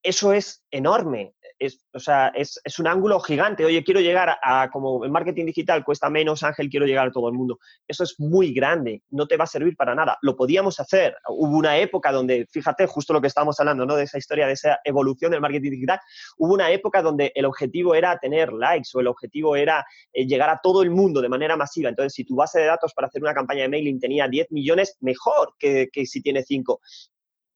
eso 0.03 0.33
es 0.33 0.65
enorme 0.73 1.35
es, 1.63 1.87
o 1.93 2.01
sea, 2.01 2.29
es, 2.35 2.61
un 2.81 2.89
ángulo 2.89 3.21
gigante. 3.21 3.65
Oye, 3.65 3.85
quiero 3.85 4.01
llegar 4.01 4.37
a, 4.43 4.69
como 4.71 5.05
el 5.05 5.13
marketing 5.13 5.47
digital 5.47 5.85
cuesta 5.85 6.11
menos, 6.11 6.43
Ángel, 6.43 6.69
quiero 6.69 6.87
llegar 6.87 7.07
a 7.07 7.13
todo 7.13 7.29
el 7.29 7.35
mundo. 7.35 7.61
Eso 7.87 8.03
es 8.03 8.19
muy 8.19 8.53
grande, 8.53 9.03
no 9.11 9.29
te 9.29 9.37
va 9.37 9.45
a 9.45 9.47
servir 9.47 9.77
para 9.77 9.95
nada. 9.95 10.19
Lo 10.23 10.35
podíamos 10.35 10.81
hacer. 10.81 11.17
Hubo 11.29 11.57
una 11.57 11.79
época 11.79 12.11
donde, 12.11 12.47
fíjate, 12.51 12.87
justo 12.87 13.13
lo 13.13 13.21
que 13.21 13.29
estábamos 13.29 13.61
hablando, 13.61 13.87
¿no? 13.87 13.95
De 13.95 14.05
esa 14.05 14.19
historia, 14.19 14.49
de 14.49 14.55
esa 14.55 14.81
evolución 14.85 15.31
del 15.31 15.41
marketing 15.41 15.71
digital. 15.71 16.01
Hubo 16.39 16.53
una 16.53 16.71
época 16.73 17.01
donde 17.01 17.31
el 17.35 17.45
objetivo 17.45 17.95
era 17.95 18.19
tener 18.19 18.53
likes 18.53 18.91
o 18.95 19.01
el 19.01 19.07
objetivo 19.07 19.55
era 19.55 19.87
eh, 20.13 20.27
llegar 20.27 20.51
a 20.51 20.59
todo 20.61 20.83
el 20.83 20.91
mundo 20.91 21.21
de 21.21 21.29
manera 21.29 21.57
masiva. 21.57 21.89
Entonces, 21.89 22.13
si 22.15 22.25
tu 22.25 22.35
base 22.35 22.59
de 22.59 22.67
datos 22.67 22.93
para 22.93 23.07
hacer 23.07 23.23
una 23.23 23.35
campaña 23.35 23.63
de 23.63 23.69
mailing 23.69 24.01
tenía 24.01 24.27
10 24.27 24.51
millones, 24.51 24.97
mejor 25.01 25.55
que, 25.61 25.89
que 25.93 26.07
si 26.07 26.21
tiene 26.21 26.43
5. 26.43 26.81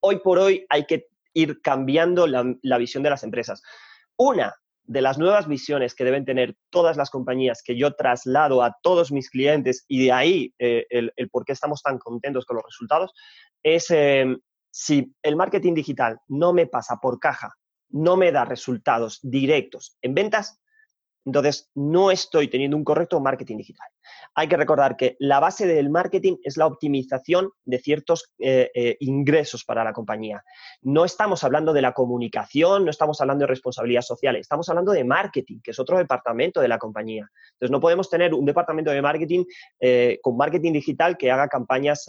Hoy 0.00 0.20
por 0.20 0.38
hoy 0.38 0.64
hay 0.68 0.84
que 0.84 1.08
ir 1.36 1.60
cambiando 1.60 2.26
la, 2.26 2.54
la 2.62 2.78
visión 2.78 3.02
de 3.02 3.10
las 3.10 3.22
empresas. 3.22 3.62
Una 4.16 4.54
de 4.84 5.00
las 5.00 5.18
nuevas 5.18 5.48
visiones 5.48 5.94
que 5.94 6.04
deben 6.04 6.24
tener 6.24 6.56
todas 6.70 6.96
las 6.96 7.10
compañías 7.10 7.62
que 7.62 7.76
yo 7.76 7.94
traslado 7.94 8.62
a 8.62 8.76
todos 8.82 9.10
mis 9.10 9.30
clientes 9.30 9.84
y 9.88 10.04
de 10.04 10.12
ahí 10.12 10.54
eh, 10.58 10.86
el, 10.90 11.12
por 11.30 11.44
qué 11.44 11.52
estamos 11.52 11.82
tan 11.82 11.98
contentos 11.98 12.44
con 12.46 12.56
los 12.56 12.64
resultados 12.64 13.12
es 13.62 13.90
em, 13.90 14.38
si 14.70 15.12
el 15.22 15.36
marketing 15.36 15.74
digital 15.74 16.20
no 16.28 16.52
me 16.52 16.66
pasa 16.66 16.96
por 16.96 17.18
caja, 17.18 17.52
no 17.90 18.16
me 18.16 18.30
da 18.30 18.44
resultados 18.44 19.18
directos 19.22 19.96
en 20.02 20.14
ventas, 20.14 20.60
entonces 21.26 21.70
no 21.74 22.10
estoy 22.10 22.48
teniendo 22.48 22.76
un 22.76 22.84
correcto 22.84 23.20
marketing 23.20 23.58
digital 23.58 23.88
hay 24.34 24.48
que 24.48 24.56
recordar 24.56 24.96
que 24.96 25.16
la 25.18 25.40
base 25.40 25.66
del 25.66 25.88
marketing 25.88 26.36
es 26.42 26.58
la 26.58 26.66
optimización 26.66 27.50
de 27.64 27.78
ciertos 27.78 28.34
eh, 28.38 28.70
eh, 28.74 28.96
ingresos 29.00 29.64
para 29.64 29.82
la 29.82 29.94
compañía. 29.94 30.44
No 30.82 31.06
estamos 31.06 31.42
hablando 31.42 31.72
de 31.72 31.80
la 31.80 31.92
comunicación, 31.92 32.84
no 32.84 32.90
estamos 32.90 33.18
hablando 33.22 33.44
de 33.44 33.48
responsabilidad 33.48 34.02
social, 34.02 34.36
estamos 34.36 34.68
hablando 34.68 34.92
de 34.92 35.04
marketing, 35.04 35.60
que 35.62 35.70
es 35.70 35.78
otro 35.78 35.96
departamento 35.96 36.60
de 36.60 36.68
la 36.68 36.78
compañía. 36.78 37.30
Entonces, 37.52 37.70
no 37.70 37.80
podemos 37.80 38.10
tener 38.10 38.34
un 38.34 38.44
departamento 38.44 38.90
de 38.90 39.00
marketing 39.00 39.44
eh, 39.80 40.18
con 40.22 40.36
marketing 40.36 40.74
digital 40.74 41.16
que 41.16 41.30
haga 41.30 41.48
campañas 41.48 42.06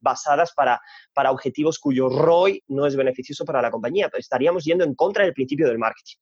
basadas 0.00 0.52
para, 0.54 0.80
para 1.12 1.30
objetivos 1.30 1.78
cuyo 1.78 2.08
ROI 2.08 2.64
no 2.68 2.86
es 2.86 2.96
beneficioso 2.96 3.44
para 3.44 3.60
la 3.60 3.70
compañía. 3.70 4.10
estaríamos 4.16 4.64
yendo 4.64 4.84
en 4.84 4.94
contra 4.94 5.24
del 5.24 5.34
principio 5.34 5.68
del 5.68 5.78
marketing. 5.78 6.16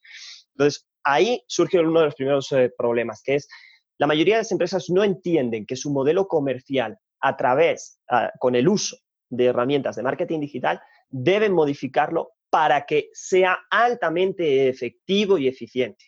Entonces, 0.54 0.88
ahí 1.05 1.43
surge 1.47 1.78
uno 1.81 2.00
de 2.00 2.07
los 2.07 2.14
primeros 2.14 2.49
problemas, 2.76 3.23
que 3.23 3.37
es 3.37 3.49
la 3.99 4.07
mayoría 4.07 4.37
de 4.37 4.43
las 4.43 4.52
empresas 4.52 4.88
no 4.90 5.02
entienden 5.02 5.67
que 5.67 5.76
su 5.76 5.90
modelo 5.90 6.28
comercial 6.28 6.99
a 7.21 7.37
través, 7.37 8.00
ah, 8.09 8.31
con 8.38 8.55
el 8.55 8.69
uso 8.69 8.97
de 9.28 9.47
herramientas 9.47 9.97
de 9.97 10.05
marketing 10.05 10.40
digital, 10.40 10.81
deben 11.09 11.52
modificarlo 11.52 12.31
para 12.49 12.87
que 12.87 13.11
sea 13.12 13.59
altamente 13.71 14.69
efectivo 14.69 15.37
y 15.37 15.49
eficiente. 15.49 16.05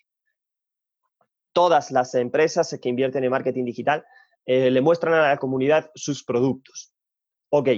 Todas 1.53 1.91
las 1.91 2.15
empresas 2.15 2.79
que 2.81 2.89
invierten 2.89 3.25
en 3.25 3.31
marketing 3.31 3.65
digital 3.65 4.05
eh, 4.47 4.71
le 4.71 4.81
muestran 4.81 5.15
a 5.15 5.29
la 5.29 5.37
comunidad 5.37 5.91
sus 5.97 6.23
productos. 6.23 6.93
Ok, 7.51 7.71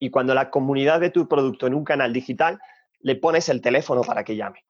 y 0.00 0.10
cuando 0.10 0.34
la 0.34 0.50
comunidad 0.50 0.98
ve 0.98 1.10
tu 1.10 1.28
producto 1.28 1.68
en 1.68 1.74
un 1.74 1.84
canal 1.84 2.12
digital, 2.12 2.58
le 2.98 3.14
pones 3.14 3.48
el 3.48 3.60
teléfono 3.60 4.02
para 4.02 4.24
que 4.24 4.34
llame 4.34 4.64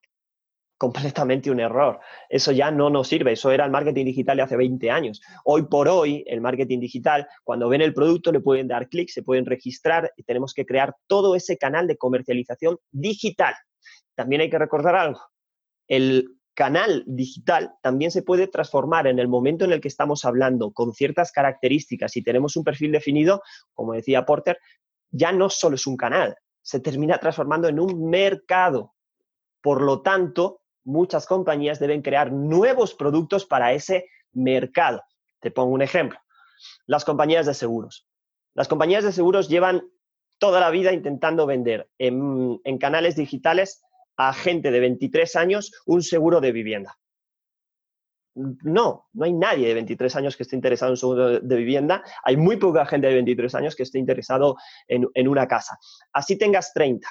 completamente 0.81 1.51
un 1.51 1.59
error. 1.59 1.99
Eso 2.27 2.51
ya 2.51 2.71
no 2.71 2.89
nos 2.89 3.07
sirve. 3.07 3.33
Eso 3.33 3.51
era 3.51 3.65
el 3.65 3.69
marketing 3.69 4.03
digital 4.03 4.37
de 4.37 4.41
hace 4.41 4.57
20 4.57 4.89
años. 4.89 5.21
Hoy 5.45 5.67
por 5.67 5.87
hoy, 5.87 6.23
el 6.25 6.41
marketing 6.41 6.79
digital, 6.79 7.27
cuando 7.43 7.69
ven 7.69 7.81
el 7.81 7.93
producto, 7.93 8.31
le 8.31 8.39
pueden 8.39 8.67
dar 8.67 8.89
clic, 8.89 9.09
se 9.09 9.21
pueden 9.21 9.45
registrar 9.45 10.11
y 10.17 10.23
tenemos 10.23 10.55
que 10.55 10.65
crear 10.65 10.95
todo 11.05 11.35
ese 11.35 11.55
canal 11.55 11.85
de 11.85 11.97
comercialización 11.97 12.79
digital. 12.89 13.53
También 14.15 14.41
hay 14.41 14.49
que 14.49 14.57
recordar 14.57 14.95
algo. 14.95 15.21
El 15.87 16.39
canal 16.55 17.03
digital 17.05 17.75
también 17.83 18.09
se 18.09 18.23
puede 18.23 18.47
transformar 18.47 19.05
en 19.05 19.19
el 19.19 19.27
momento 19.27 19.65
en 19.65 19.73
el 19.73 19.81
que 19.81 19.87
estamos 19.87 20.25
hablando 20.25 20.71
con 20.71 20.93
ciertas 20.93 21.31
características 21.31 22.17
y 22.17 22.23
tenemos 22.23 22.55
un 22.55 22.63
perfil 22.63 22.91
definido, 22.91 23.43
como 23.75 23.93
decía 23.93 24.25
Porter, 24.25 24.57
ya 25.11 25.31
no 25.31 25.51
solo 25.51 25.75
es 25.75 25.85
un 25.85 25.95
canal, 25.95 26.35
se 26.59 26.79
termina 26.79 27.19
transformando 27.19 27.67
en 27.67 27.79
un 27.79 28.09
mercado. 28.09 28.95
Por 29.61 29.83
lo 29.83 30.01
tanto, 30.01 30.60
muchas 30.83 31.25
compañías 31.25 31.79
deben 31.79 32.01
crear 32.01 32.31
nuevos 32.31 32.93
productos 32.93 33.45
para 33.45 33.73
ese 33.73 34.07
mercado. 34.33 35.03
Te 35.39 35.51
pongo 35.51 35.73
un 35.73 35.81
ejemplo. 35.81 36.19
Las 36.85 37.05
compañías 37.05 37.45
de 37.45 37.53
seguros. 37.53 38.07
Las 38.53 38.67
compañías 38.67 39.03
de 39.03 39.11
seguros 39.11 39.49
llevan 39.49 39.83
toda 40.37 40.59
la 40.59 40.71
vida 40.71 40.91
intentando 40.91 41.45
vender 41.45 41.89
en, 41.97 42.59
canales 42.79 43.15
digitales 43.15 43.83
a 44.17 44.33
gente 44.33 44.71
de 44.71 44.79
23 44.79 45.35
años 45.35 45.71
un 45.85 46.01
seguro 46.01 46.41
de 46.41 46.51
vivienda. 46.51 46.97
No, 48.33 49.09
no 49.13 49.25
hay 49.25 49.33
nadie 49.33 49.67
de 49.67 49.73
23 49.73 50.15
años 50.15 50.37
que 50.37 50.43
esté 50.43 50.55
interesado 50.55 50.89
en 50.89 50.93
un 50.93 50.97
seguro 50.97 51.39
de 51.39 51.55
vivienda. 51.55 52.03
Hay 52.23 52.37
muy 52.37 52.57
poca 52.57 52.85
gente 52.85 53.07
de 53.07 53.13
23 53.15 53.53
años 53.55 53.75
que 53.75 53.83
esté 53.83 53.99
interesado 53.99 54.55
en, 54.87 55.27
una 55.27 55.47
casa. 55.47 55.77
Así 56.11 56.37
tengas 56.37 56.73
30 56.73 57.07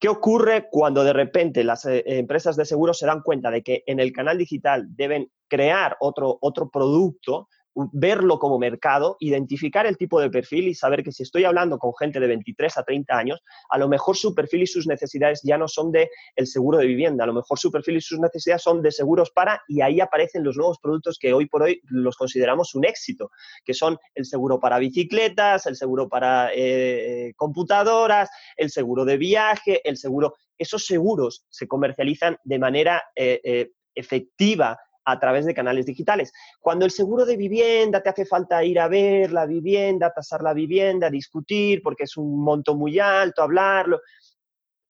¿Qué 0.00 0.08
ocurre 0.08 0.68
cuando 0.70 1.04
de 1.04 1.12
repente 1.12 1.62
las 1.62 1.84
eh, 1.84 2.02
empresas 2.06 2.56
de 2.56 2.64
seguros 2.64 2.98
se 2.98 3.06
dan 3.06 3.20
cuenta 3.20 3.50
de 3.50 3.62
que 3.62 3.84
en 3.86 4.00
el 4.00 4.12
canal 4.12 4.38
digital 4.38 4.86
deben 4.96 5.30
crear 5.46 5.98
otro, 6.00 6.38
otro 6.40 6.70
producto 6.70 7.48
verlo 7.92 8.38
como 8.38 8.58
mercado, 8.58 9.16
identificar 9.20 9.86
el 9.86 9.96
tipo 9.96 10.20
de 10.20 10.30
perfil 10.30 10.68
y 10.68 10.74
saber 10.74 11.02
que 11.02 11.12
si 11.12 11.22
estoy 11.22 11.44
hablando 11.44 11.78
con 11.78 11.92
gente 11.98 12.20
de 12.20 12.26
23 12.26 12.76
a 12.78 12.82
30 12.82 13.16
años, 13.16 13.42
a 13.70 13.78
lo 13.78 13.88
mejor 13.88 14.16
su 14.16 14.34
perfil 14.34 14.62
y 14.62 14.66
sus 14.66 14.86
necesidades 14.86 15.40
ya 15.42 15.56
no 15.58 15.68
son 15.68 15.92
de 15.92 16.10
el 16.36 16.46
seguro 16.46 16.78
de 16.78 16.86
vivienda, 16.86 17.24
a 17.24 17.26
lo 17.26 17.34
mejor 17.34 17.58
su 17.58 17.70
perfil 17.70 17.96
y 17.96 18.00
sus 18.00 18.18
necesidades 18.18 18.62
son 18.62 18.82
de 18.82 18.90
seguros 18.90 19.30
para 19.30 19.62
y 19.68 19.80
ahí 19.80 20.00
aparecen 20.00 20.44
los 20.44 20.56
nuevos 20.56 20.78
productos 20.78 21.18
que 21.18 21.32
hoy 21.32 21.46
por 21.46 21.62
hoy 21.62 21.80
los 21.84 22.16
consideramos 22.16 22.74
un 22.74 22.84
éxito, 22.84 23.30
que 23.64 23.74
son 23.74 23.98
el 24.14 24.24
seguro 24.24 24.60
para 24.60 24.78
bicicletas, 24.78 25.66
el 25.66 25.76
seguro 25.76 26.08
para 26.08 26.50
eh, 26.54 27.32
computadoras, 27.36 28.30
el 28.56 28.70
seguro 28.70 29.04
de 29.04 29.16
viaje, 29.16 29.80
el 29.88 29.96
seguro. 29.96 30.34
Esos 30.58 30.84
seguros 30.84 31.46
se 31.48 31.66
comercializan 31.66 32.36
de 32.44 32.58
manera 32.58 33.02
eh, 33.14 33.40
eh, 33.44 33.70
efectiva 33.94 34.78
a 35.04 35.18
través 35.18 35.46
de 35.46 35.54
canales 35.54 35.86
digitales. 35.86 36.32
Cuando 36.60 36.84
el 36.84 36.90
seguro 36.90 37.24
de 37.24 37.36
vivienda 37.36 38.02
te 38.02 38.10
hace 38.10 38.26
falta 38.26 38.62
ir 38.64 38.78
a 38.78 38.88
ver 38.88 39.32
la 39.32 39.46
vivienda, 39.46 40.12
tasar 40.12 40.42
la 40.42 40.54
vivienda, 40.54 41.10
discutir 41.10 41.82
porque 41.82 42.04
es 42.04 42.16
un 42.16 42.42
monto 42.42 42.74
muy 42.74 42.98
alto, 42.98 43.42
hablarlo, 43.42 44.00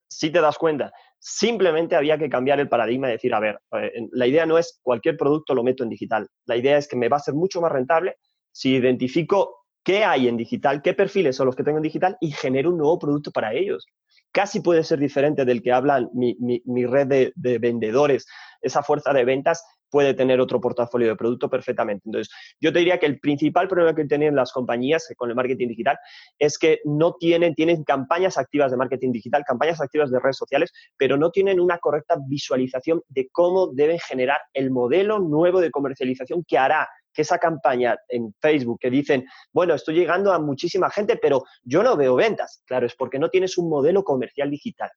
si 0.09 0.31
te 0.31 0.41
das 0.41 0.59
cuenta, 0.59 0.93
simplemente 1.19 1.95
había 1.95 2.19
que 2.19 2.29
cambiar 2.29 2.59
el 2.61 2.69
paradigma 2.69 3.09
y 3.09 3.13
decir, 3.13 3.33
a 3.35 3.41
ver, 3.41 3.61
eh, 3.73 4.09
la 4.13 4.27
idea 4.27 4.47
no 4.47 4.59
es 4.59 4.81
cualquier 4.83 5.17
producto 5.17 5.55
lo 5.55 5.63
meto 5.63 5.85
en 5.85 5.91
digital, 5.91 6.29
la 6.47 6.57
idea 6.57 6.77
es 6.77 6.89
que 6.89 6.97
me 6.97 7.09
va 7.09 7.19
a 7.19 7.21
ser 7.21 7.35
mucho 7.35 7.61
más 7.61 7.71
rentable 7.71 8.17
si 8.53 8.75
identifico 8.75 9.67
qué 9.85 10.05
hay 10.05 10.29
en 10.29 10.37
digital, 10.37 10.83
qué 10.83 10.95
perfiles 10.95 11.37
son 11.37 11.47
los 11.47 11.57
que 11.57 11.63
tengo 11.63 11.79
en 11.79 11.83
digital 11.83 12.17
y 12.21 12.33
genero 12.33 12.71
un 12.71 12.79
nuevo 12.79 12.99
producto 12.99 13.31
para 13.31 13.55
ellos. 13.55 13.87
Casi 14.33 14.61
puede 14.61 14.85
ser 14.85 14.99
diferente 14.99 15.45
del 15.45 15.63
que 15.63 15.73
hablan 15.73 16.11
mi, 16.13 16.87
red 16.87 17.07
de, 17.07 17.33
de 17.35 17.59
vendedores, 17.59 18.27
esa 18.61 18.83
fuerza 18.83 19.13
de 19.13 19.25
ventas 19.25 19.65
puede 19.91 20.15
tener 20.15 20.41
otro 20.41 20.61
portafolio 20.61 21.09
de 21.09 21.17
producto 21.17 21.51
perfectamente. 21.51 22.03
Entonces, 22.07 22.33
yo 22.61 22.73
te 22.73 22.79
diría 22.79 22.99
que 22.99 23.07
el 23.07 23.21
principal 23.21 23.69
problema 23.69 23.95
que 23.95 24.05
tienen 24.05 24.37
las 24.37 24.53
compañías 24.53 25.13
con 25.17 25.31
el 25.31 25.37
marketing 25.37 25.69
digital 25.69 25.99
es 26.39 26.59
que 26.59 26.81
no 26.85 27.15
tienen, 27.15 27.55
tienen 27.55 27.85
campañas 27.85 28.39
activas 28.39 28.71
de 28.71 28.77
marketing 28.77 29.13
digital, 29.13 29.45
campañas 29.45 29.81
activas 29.81 30.11
de 30.11 30.21
redes 30.21 30.37
sociales, 30.37 30.73
pero 30.97 31.17
no 31.17 31.31
tienen 31.31 31.61
una 31.61 31.79
correcta 31.79 32.17
visualización 32.27 33.03
de 33.09 33.29
cómo 33.33 33.69
deben 33.73 33.99
generar 33.99 34.39
el 34.55 34.71
modelo 34.71 35.19
nuevo 35.19 35.61
de 35.61 35.71
comercialización 35.71 36.45
que 36.47 36.59
hará 36.59 36.89
que 37.13 37.23
esa 37.23 37.39
campaña 37.39 37.97
en 38.09 38.33
Facebook 38.41 38.79
que 38.81 38.91
dicen, 38.91 39.27
bueno, 39.53 39.75
estoy 39.75 39.97
llegando 39.97 40.33
a 40.33 40.39
muchísima 40.39 40.91
gente, 40.91 41.17
pero 41.17 41.45
yo 41.65 41.83
no 41.83 41.97
veo 41.97 42.15
ventas. 42.15 42.63
Claro, 42.67 42.87
es 42.87 42.95
porque 42.95 43.19
no 43.19 43.31
tienes 43.31 43.59
un 43.59 43.69
modelo 43.69 44.05
comercial 44.05 44.51
digital. 44.51 44.91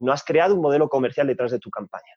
No 0.00 0.12
has 0.12 0.24
creado 0.24 0.54
un 0.54 0.60
modelo 0.60 0.88
comercial 0.88 1.28
detrás 1.28 1.52
de 1.52 1.60
tu 1.60 1.70
campaña. 1.70 2.16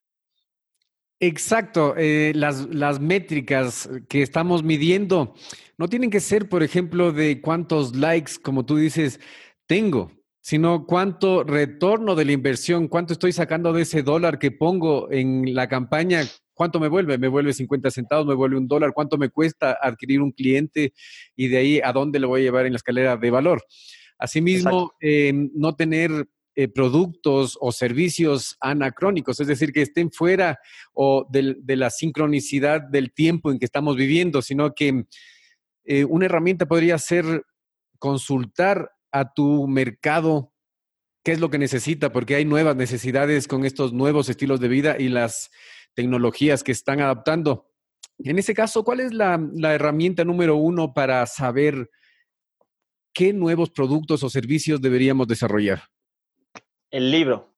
Exacto, 1.20 1.96
eh, 1.98 2.34
las, 2.36 2.68
las 2.74 3.00
métricas 3.00 3.90
que 4.10 4.22
estamos 4.22 4.64
midiendo 4.64 5.34
no 5.78 5.88
tienen 5.88 6.10
que 6.10 6.20
ser, 6.20 6.50
por 6.50 6.62
ejemplo, 6.62 7.14
de 7.14 7.40
cuántos 7.42 7.96
likes, 7.96 8.34
como 8.42 8.66
tú 8.66 8.76
dices, 8.76 9.20
tengo, 9.66 10.12
sino 10.42 10.86
cuánto 10.86 11.44
retorno 11.44 12.16
de 12.16 12.26
la 12.26 12.34
inversión, 12.34 12.88
cuánto 12.88 13.14
estoy 13.14 13.32
sacando 13.32 13.72
de 13.72 13.84
ese 13.84 14.04
dólar 14.04 14.40
que 14.40 14.52
pongo 14.52 15.10
en 15.12 15.56
la 15.56 15.68
campaña, 15.70 16.24
cuánto 16.54 16.80
me 16.80 16.90
vuelve, 16.90 17.18
me 17.18 17.30
vuelve 17.30 17.54
50 17.54 17.92
centavos, 17.92 18.28
me 18.28 18.36
vuelve 18.36 18.58
un 18.58 18.68
dólar, 18.68 18.92
cuánto 18.94 19.18
me 19.18 19.30
cuesta 19.30 19.78
adquirir 19.82 20.22
un 20.22 20.32
cliente 20.32 20.94
y 21.36 21.48
de 21.48 21.58
ahí 21.58 21.82
a 21.84 21.94
dónde 21.94 22.20
lo 22.20 22.28
voy 22.28 22.42
a 22.42 22.44
llevar 22.44 22.66
en 22.66 22.74
la 22.74 22.78
escalera 22.78 23.18
de 23.18 23.32
valor. 23.32 23.64
Asimismo, 24.18 24.94
eh, 25.02 25.34
no 25.34 25.76
tener 25.76 26.28
eh, 26.56 26.68
productos 26.68 27.58
o 27.60 27.72
servicios 27.72 28.56
anacrónicos, 28.60 29.40
es 29.40 29.48
decir, 29.48 29.74
que 29.74 29.82
estén 29.82 30.12
fuera 30.12 30.60
o 30.94 31.28
de, 31.30 31.58
la 31.76 31.90
sincronicidad 31.90 32.82
del 32.82 33.12
tiempo 33.14 33.52
en 33.52 33.60
que 33.60 33.66
estamos 33.66 33.96
viviendo, 33.96 34.42
sino 34.42 34.74
que 34.74 35.06
eh, 35.84 36.06
una 36.06 36.26
herramienta 36.26 36.66
podría 36.66 36.98
ser 36.98 37.44
consultar 38.00 38.92
a 39.12 39.34
tu 39.34 39.68
mercado 39.68 40.54
qué 41.24 41.32
es 41.32 41.40
lo 41.40 41.50
que 41.50 41.58
necesita, 41.58 42.12
porque 42.12 42.36
hay 42.36 42.46
nuevas 42.46 42.76
necesidades 42.76 43.48
con 43.48 43.66
estos 43.66 43.94
nuevos 43.94 44.30
estilos 44.30 44.60
de 44.60 44.68
vida 44.68 44.96
y 45.00 45.10
las 45.10 45.50
tecnologías 45.96 46.64
que 46.64 46.72
están 46.72 47.02
adaptando. 47.02 47.72
En 48.20 48.40
ese 48.40 48.54
caso, 48.54 48.84
¿cuál 48.84 49.00
es 49.00 49.14
la, 49.14 49.40
herramienta 49.74 50.24
número 50.24 50.56
uno 50.56 50.94
para 50.94 51.26
saber 51.26 51.90
qué 53.14 53.34
nuevos 53.34 53.72
productos 53.72 54.24
o 54.24 54.30
servicios 54.30 54.82
deberíamos 54.82 55.28
desarrollar? 55.28 55.84
El 56.92 57.12
libro, 57.12 57.54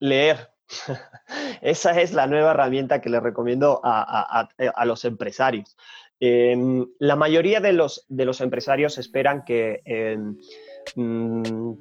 leer. 0.00 0.50
Esa 1.62 2.00
es 2.00 2.12
la 2.12 2.26
nueva 2.26 2.52
herramienta 2.52 3.00
que 3.00 3.10
le 3.10 3.20
recomiendo 3.20 3.80
a, 3.84 4.48
los 4.84 5.04
empresarios. 5.04 5.76
Em, 6.18 6.86
la 6.98 7.16
mayoría 7.16 7.60
de 7.60 7.72
los, 7.72 8.06
de 8.08 8.24
los, 8.24 8.40
empresarios 8.40 8.96
esperan 8.98 9.44
que 9.44 9.82
mm, 10.96 11.72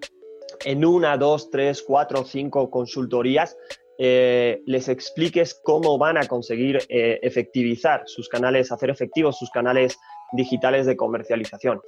en 0.66 0.86
una, 0.86 1.18
dos, 1.18 1.50
tres, 1.50 1.84
cuatro, 1.84 2.24
cinco 2.26 2.70
consultorías 2.70 3.58
eh, 4.04 4.64
les 4.66 4.90
expliques 4.90 5.60
cómo 5.64 5.98
van 5.98 6.18
a 6.18 6.28
conseguir 6.28 6.80
eh, 6.90 7.20
efectivizar 7.22 8.02
sus 8.06 8.30
canales, 8.30 8.72
hacer 8.72 8.90
efectivos 8.90 9.38
sus 9.38 9.52
canales 9.52 10.00
digitales 10.34 10.86
de 10.88 10.96
comercialización. 10.96 11.82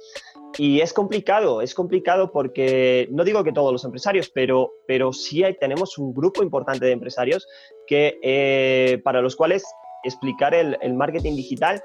Y 0.56 0.80
es 0.80 0.92
complicado, 0.92 1.62
es 1.62 1.74
complicado 1.74 2.30
porque 2.30 3.08
no 3.10 3.24
digo 3.24 3.42
que 3.42 3.52
todos 3.52 3.72
los 3.72 3.84
empresarios, 3.84 4.30
pero, 4.30 4.72
pero 4.86 5.12
sí 5.12 5.42
tenemos 5.58 5.98
un 5.98 6.14
grupo 6.14 6.42
importante 6.42 6.86
de 6.86 6.92
empresarios 6.92 7.48
que, 7.86 8.18
eh, 8.22 9.00
para 9.02 9.20
los 9.20 9.34
cuales 9.34 9.64
explicar 10.04 10.54
el, 10.54 10.76
marketing 10.94 11.34
digital 11.34 11.82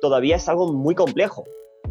todavía 0.00 0.36
es 0.36 0.48
algo 0.48 0.72
muy 0.72 0.94
complejo 0.94 1.44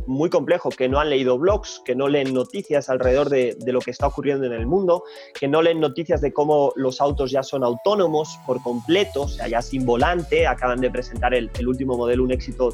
muy 0.10 0.29
complejo, 0.29 0.69
que 0.69 0.89
no 0.89 0.99
han 0.99 1.10
leído 1.10 1.38
blogs, 1.38 1.82
que 1.86 1.95
no 1.95 2.08
leen 2.08 2.34
noticias 2.34 2.89
alrededor 2.89 3.29
de, 3.29 3.55
lo 3.67 3.79
que 3.79 3.91
está 3.91 4.08
ocurriendo 4.08 4.45
en 4.45 4.53
el 4.53 4.65
mundo, 4.65 5.03
que 5.39 5.47
no 5.47 5.62
leen 5.62 5.79
noticias 5.79 6.19
de 6.19 6.34
cómo 6.34 6.73
los 6.75 6.99
autos 6.99 7.32
ya 7.32 7.43
son 7.43 7.63
autónomos 7.63 8.39
por 8.45 8.62
completo, 8.62 9.23
o 9.23 9.27
sea, 9.27 9.47
ya 9.47 9.62
sin 9.62 9.86
volante, 9.86 10.47
acaban 10.47 10.82
de 10.82 10.89
presentar 10.89 11.34
el 11.34 11.67
último 11.67 11.95
modelo, 11.95 12.23
un 12.23 12.32
éxito 12.32 12.73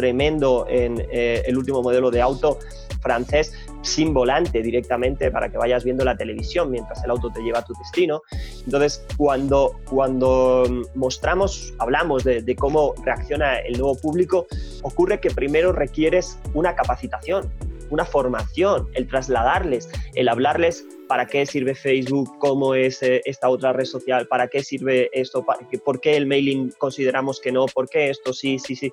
tremendo 0.00 0.66
en 0.66 1.06
eh, 1.12 1.42
el 1.44 1.58
último 1.58 1.82
modelo 1.82 2.10
de 2.10 2.22
auto 2.22 2.58
francés 3.02 3.52
sin 3.82 4.14
volante 4.14 4.62
directamente 4.62 5.30
para 5.30 5.50
que 5.50 5.58
vayas 5.58 5.84
viendo 5.84 6.04
la 6.04 6.16
televisión 6.16 6.70
mientras 6.70 7.04
el 7.04 7.10
auto 7.10 7.30
te 7.30 7.42
lleva 7.42 7.58
a 7.58 7.64
tu 7.64 7.74
destino. 7.74 8.22
Entonces, 8.64 9.04
cuando, 9.16 9.78
cuando 9.88 10.64
mostramos, 10.94 11.74
hablamos 11.78 12.24
de, 12.24 12.40
de 12.42 12.56
cómo 12.56 12.94
reacciona 13.04 13.58
el 13.58 13.78
nuevo 13.78 13.96
público, 13.96 14.46
ocurre 14.82 15.20
que 15.20 15.30
primero 15.30 15.72
requieres 15.72 16.38
una 16.54 16.74
capacitación, 16.74 17.50
una 17.90 18.04
formación, 18.04 18.88
el 18.94 19.06
trasladarles, 19.06 19.88
el 20.14 20.28
hablarles 20.28 20.86
para 21.10 21.26
qué 21.26 21.44
sirve 21.44 21.74
Facebook, 21.74 22.38
cómo 22.38 22.76
es 22.76 23.02
eh, 23.02 23.20
esta 23.24 23.48
otra 23.48 23.72
red 23.72 23.84
social, 23.84 24.28
para 24.28 24.46
qué 24.46 24.62
sirve 24.62 25.10
esto, 25.12 25.44
por 25.84 26.00
qué 26.00 26.16
el 26.16 26.24
mailing 26.24 26.70
consideramos 26.78 27.40
que 27.40 27.50
no, 27.50 27.66
por 27.66 27.88
qué 27.88 28.10
esto 28.10 28.32
sí, 28.32 28.60
sí, 28.60 28.76
sí. 28.76 28.92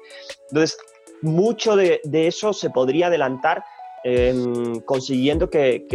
Entonces, 0.49 0.79
mucho 1.21 1.75
de, 1.75 1.99
eso 2.11 2.53
se 2.53 2.69
podría 2.69 3.07
adelantar 3.07 3.63
em, 4.03 4.79
consiguiendo 4.81 5.49
que, 5.49 5.85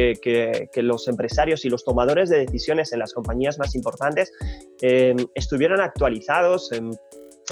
los 0.76 1.08
empresarios 1.08 1.64
y 1.64 1.68
los 1.68 1.84
tomadores 1.84 2.28
de 2.28 2.38
decisiones 2.40 2.92
en 2.92 2.98
las 2.98 3.12
compañías 3.12 3.58
más 3.58 3.74
importantes 3.74 4.32
em, 4.80 5.16
estuvieran 5.34 5.80
actualizados, 5.80 6.72
em, 6.72 6.90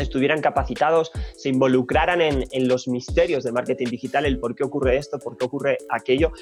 estuvieran 0.00 0.40
capacitados, 0.40 1.12
se 1.36 1.48
involucraran 1.48 2.20
en, 2.20 2.68
los 2.68 2.88
misterios 2.88 3.44
del 3.44 3.52
marketing 3.52 3.86
digital, 3.86 4.26
el 4.26 4.38
por 4.38 4.54
qué 4.54 4.64
ocurre 4.64 4.96
esto, 4.96 5.18
por 5.18 5.36
qué 5.36 5.44
ocurre 5.44 5.78
aquello. 5.88 6.32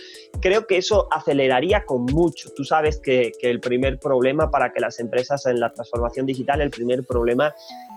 Creo 0.41 0.67
que 0.67 0.77
eso 0.77 1.09
aceleraría 1.11 1.85
con 1.85 2.05
mucho. 2.05 2.51
Tú 2.55 2.65
sabes 2.65 2.99
que, 2.99 3.33
el 3.43 3.61
primer 3.61 3.99
problema 3.99 4.51
para 4.51 4.73
que 4.73 4.81
las 4.81 5.01
empresas 5.01 5.47
en 5.47 5.61
la 5.61 5.73
transformación 5.73 6.27
digital, 6.27 6.61
el 6.61 6.71
primer 6.71 7.05
problema 7.05 7.55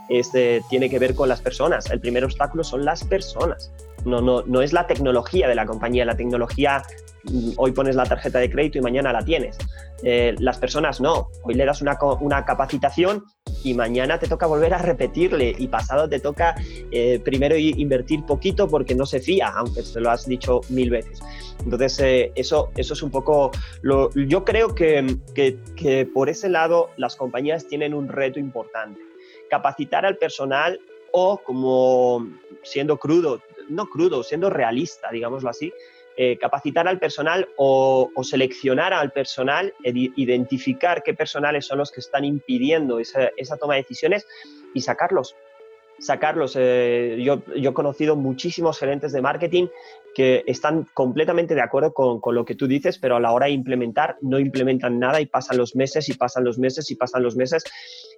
este, 0.09 0.61
tiene 0.69 0.89
que 0.89 0.99
ver 0.99 1.15
con 1.15 1.29
las 1.29 1.41
personas. 1.41 1.89
El 1.89 1.99
primer 1.99 2.23
obstáculo 2.23 2.63
son 2.63 2.85
las 2.85 3.03
personas. 3.03 3.71
No, 4.05 4.21
no, 4.21 4.43
no 4.43 4.61
es 4.61 4.73
la 4.73 4.87
tecnología 4.87 5.47
de 5.47 5.55
la 5.55 5.65
compañía. 5.65 6.05
La 6.05 6.15
tecnología, 6.15 6.83
mm, 7.23 7.51
hoy 7.57 7.71
pones 7.71 7.95
la 7.95 8.05
tarjeta 8.05 8.39
de 8.39 8.49
crédito 8.49 8.77
y 8.77 8.81
mañana 8.81 9.13
la 9.13 9.23
tienes. 9.23 9.57
Eh, 10.03 10.35
las 10.39 10.57
personas 10.57 10.99
no. 10.99 11.29
Hoy 11.43 11.53
le 11.53 11.65
das 11.65 11.81
una, 11.81 11.97
una, 12.19 12.43
capacitación 12.43 13.23
y 13.63 13.73
mañana 13.73 14.19
te 14.19 14.27
toca 14.27 14.45
volver 14.45 14.73
a 14.73 14.79
repetirle 14.79 15.55
y 15.57 15.67
pasado 15.67 16.07
te 16.09 16.19
toca 16.19 16.55
eh, 16.91 17.19
primero 17.23 17.55
invertir 17.57 18.25
poquito 18.25 18.67
porque 18.67 18.95
no 18.95 19.05
se 19.05 19.19
fía, 19.19 19.51
aunque 19.55 19.83
se 19.83 19.99
lo 19.99 20.09
has 20.09 20.25
dicho 20.25 20.61
mil 20.69 20.89
veces. 20.89 21.19
Entonces, 21.63 21.99
eh, 21.99 22.31
eso, 22.35 22.71
eso 22.75 22.93
es 22.93 23.03
un 23.03 23.11
poco... 23.11 23.51
Lo, 23.81 24.09
yo 24.13 24.43
creo 24.43 24.73
que, 24.73 25.17
que, 25.35 25.59
que 25.75 26.05
por 26.05 26.29
ese 26.29 26.49
lado 26.49 26.89
las 26.97 27.15
compañías 27.15 27.67
tienen 27.67 27.93
un 27.93 28.07
reto 28.07 28.39
importante. 28.39 28.99
Capacitar 29.49 30.05
al 30.05 30.17
personal 30.17 30.79
o 31.11 31.37
como 31.43 32.27
siendo 32.63 32.97
crudo, 32.97 33.41
no 33.69 33.87
crudo, 33.87 34.23
siendo 34.23 34.49
realista, 34.49 35.09
digámoslo 35.11 35.49
así, 35.49 35.71
eh, 36.17 36.37
capacitar 36.37 36.89
al 36.89 36.99
personal 36.99 37.47
o, 37.55 38.11
seleccionar 38.23 38.93
al 38.93 39.11
personal, 39.11 39.73
identificar 39.83 41.03
qué 41.03 41.13
personales 41.13 41.65
son 41.65 41.77
los 41.77 41.89
que 41.89 42.01
están 42.01 42.25
impidiendo 42.25 42.99
esa, 42.99 43.31
toma 43.57 43.75
de 43.75 43.81
decisiones 43.81 44.27
y 44.73 44.81
sacarlos. 44.81 45.35
Sacarlos. 45.99 46.55
Eh, 46.59 47.17
yo, 47.23 47.43
he 47.55 47.73
conocido 47.73 48.15
muchísimos 48.15 48.77
gerentes 48.77 49.13
de 49.13 49.21
marketing 49.21 49.67
que 50.13 50.43
están 50.47 50.87
completamente 50.93 51.55
de 51.55 51.61
acuerdo 51.61 51.93
con, 51.93 52.19
lo 52.35 52.43
que 52.43 52.55
tú 52.55 52.67
dices, 52.67 52.97
pero 52.97 53.15
a 53.15 53.19
la 53.21 53.31
hora 53.31 53.45
de 53.45 53.53
implementar 53.53 54.17
no 54.21 54.37
implementan 54.37 54.99
nada 54.99 55.21
y 55.21 55.27
pasan 55.27 55.57
los 55.57 55.75
meses 55.75 56.09
y 56.09 56.15
pasan 56.15 56.43
los 56.43 56.57
meses 56.57 56.91
y 56.91 56.95
pasan 56.95 57.23
los 57.23 57.37
meses 57.37 57.63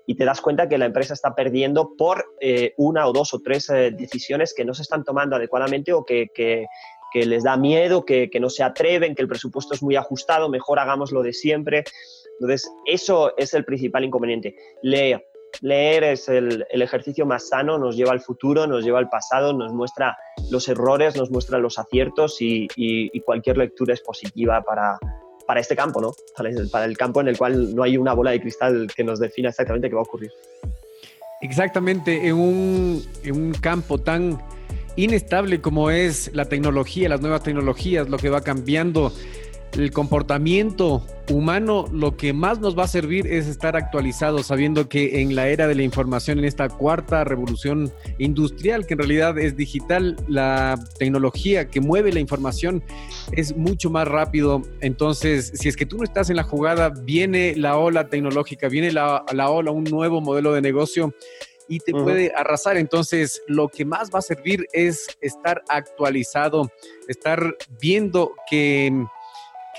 y 0.07 0.15
te 0.15 0.25
das 0.25 0.41
cuenta 0.41 0.67
que 0.67 0.77
la 0.77 0.85
empresa 0.85 1.13
está 1.13 1.35
perdiendo 1.35 1.95
por 1.95 2.25
eh, 2.41 2.73
una 2.77 3.05
o 3.07 3.13
dos 3.13 3.33
o 3.33 3.39
tres 3.39 3.67
decisiones 3.67 4.53
que 4.55 4.65
no 4.65 4.73
se 4.73 4.81
están 4.81 5.03
tomando 5.03 5.35
adecuadamente 5.35 5.93
o 5.93 6.03
que 6.03 6.29
les 7.13 7.43
da 7.43 7.57
miedo, 7.57 8.05
que, 8.05 8.29
no 8.39 8.49
se 8.49 8.63
atreven, 8.63 9.15
que 9.15 9.21
el 9.21 9.27
presupuesto 9.27 9.73
es 9.73 9.83
muy 9.83 9.95
ajustado, 9.95 10.49
mejor 10.49 10.79
hagamos 10.79 11.11
lo 11.11 11.21
de 11.21 11.33
siempre. 11.33 11.83
Entonces, 12.39 12.69
eso 12.85 13.33
es 13.37 13.53
el 13.53 13.65
principal 13.65 14.03
inconveniente. 14.03 14.55
Leer. 14.81 15.25
Leer 15.61 16.03
es 16.03 16.29
el, 16.29 16.65
ejercicio 16.71 17.25
más 17.25 17.49
sano, 17.49 17.77
nos 17.77 17.95
lleva 17.95 18.11
al 18.11 18.21
futuro, 18.21 18.65
nos 18.65 18.83
lleva 18.83 18.99
al 18.99 19.09
pasado, 19.09 19.53
nos 19.53 19.71
muestra 19.71 20.17
los 20.49 20.67
errores, 20.67 21.15
nos 21.15 21.29
muestra 21.29 21.59
los 21.59 21.77
aciertos 21.77 22.37
y, 22.39 22.67
cualquier 23.21 23.57
lectura 23.57 23.93
es 23.93 24.01
positiva 24.01 24.61
para, 24.63 24.97
para 25.45 25.59
este 25.59 25.75
campo, 25.75 26.01
¿no? 26.01 26.13
Para 26.71 26.85
el, 26.85 26.97
campo 26.97 27.21
en 27.21 27.27
el 27.27 27.37
cual 27.37 27.75
no 27.75 27.83
hay 27.83 27.97
una 27.97 28.13
bola 28.13 28.31
de 28.31 28.41
cristal 28.41 28.87
que 28.95 29.03
nos 29.03 29.19
defina 29.19 29.49
exactamente 29.49 29.89
qué 29.89 29.95
va 29.95 30.01
a 30.01 30.05
ocurrir. 30.05 30.31
Exactamente, 31.41 32.27
en 32.27 32.35
un, 32.35 33.05
en 33.23 33.35
un 33.35 33.53
campo 33.53 33.97
tan 33.97 34.39
inestable 34.95 35.61
como 35.61 35.89
es 35.89 36.31
la 36.33 36.45
tecnología, 36.45 37.09
las 37.09 37.21
nuevas 37.21 37.43
tecnologías, 37.43 38.09
lo 38.09 38.17
que 38.17 38.29
va 38.29 38.41
cambiando 38.41 39.11
el 39.77 39.91
comportamiento 39.91 41.05
humano, 41.29 41.85
lo 41.91 42.15
que 42.15 42.33
más 42.33 42.59
nos 42.59 42.77
va 42.77 42.83
a 42.83 42.87
servir 42.87 43.27
es 43.27 43.47
estar 43.47 43.75
actualizados, 43.75 44.47
sabiendo 44.47 44.87
que 44.89 45.21
en 45.21 45.35
la 45.35 45.47
era 45.47 45.67
de 45.67 45.75
la 45.75 45.83
información, 45.83 46.39
en 46.39 46.45
esta 46.45 46.67
cuarta 46.69 47.23
revolución 47.23 47.91
industrial, 48.17 48.85
que 48.85 48.93
en 48.93 48.99
realidad 48.99 49.37
es 49.39 49.55
digital, 49.55 50.17
la 50.27 50.77
tecnología 50.99 51.69
que 51.69 51.81
mueve 51.81 52.11
la 52.11 52.19
información 52.19 52.83
es 53.31 53.55
mucho 53.55 53.89
más 53.89 54.07
rápido. 54.07 54.61
Entonces, 54.81 55.53
si 55.55 55.69
es 55.69 55.75
que 55.75 55.85
tú 55.85 55.97
no 55.97 56.03
estás 56.03 56.29
en 56.29 56.35
la 56.35 56.43
jugada, 56.43 56.89
viene 56.89 57.55
la 57.55 57.77
ola 57.77 58.09
tecnológica, 58.09 58.67
viene 58.67 58.91
la, 58.91 59.23
la 59.33 59.49
ola, 59.49 59.71
un 59.71 59.85
nuevo 59.85 60.21
modelo 60.21 60.53
de 60.53 60.61
negocio 60.61 61.13
y 61.67 61.79
te 61.79 61.91
puede 61.91 62.31
arrasar. 62.35 62.77
Entonces, 62.77 63.41
lo 63.47 63.69
que 63.69 63.85
más 63.85 64.09
va 64.09 64.19
a 64.19 64.21
servir 64.21 64.67
es 64.73 65.07
estar 65.21 65.63
actualizado, 65.67 66.71
estar 67.07 67.55
viendo 67.79 68.33
que, 68.49 68.91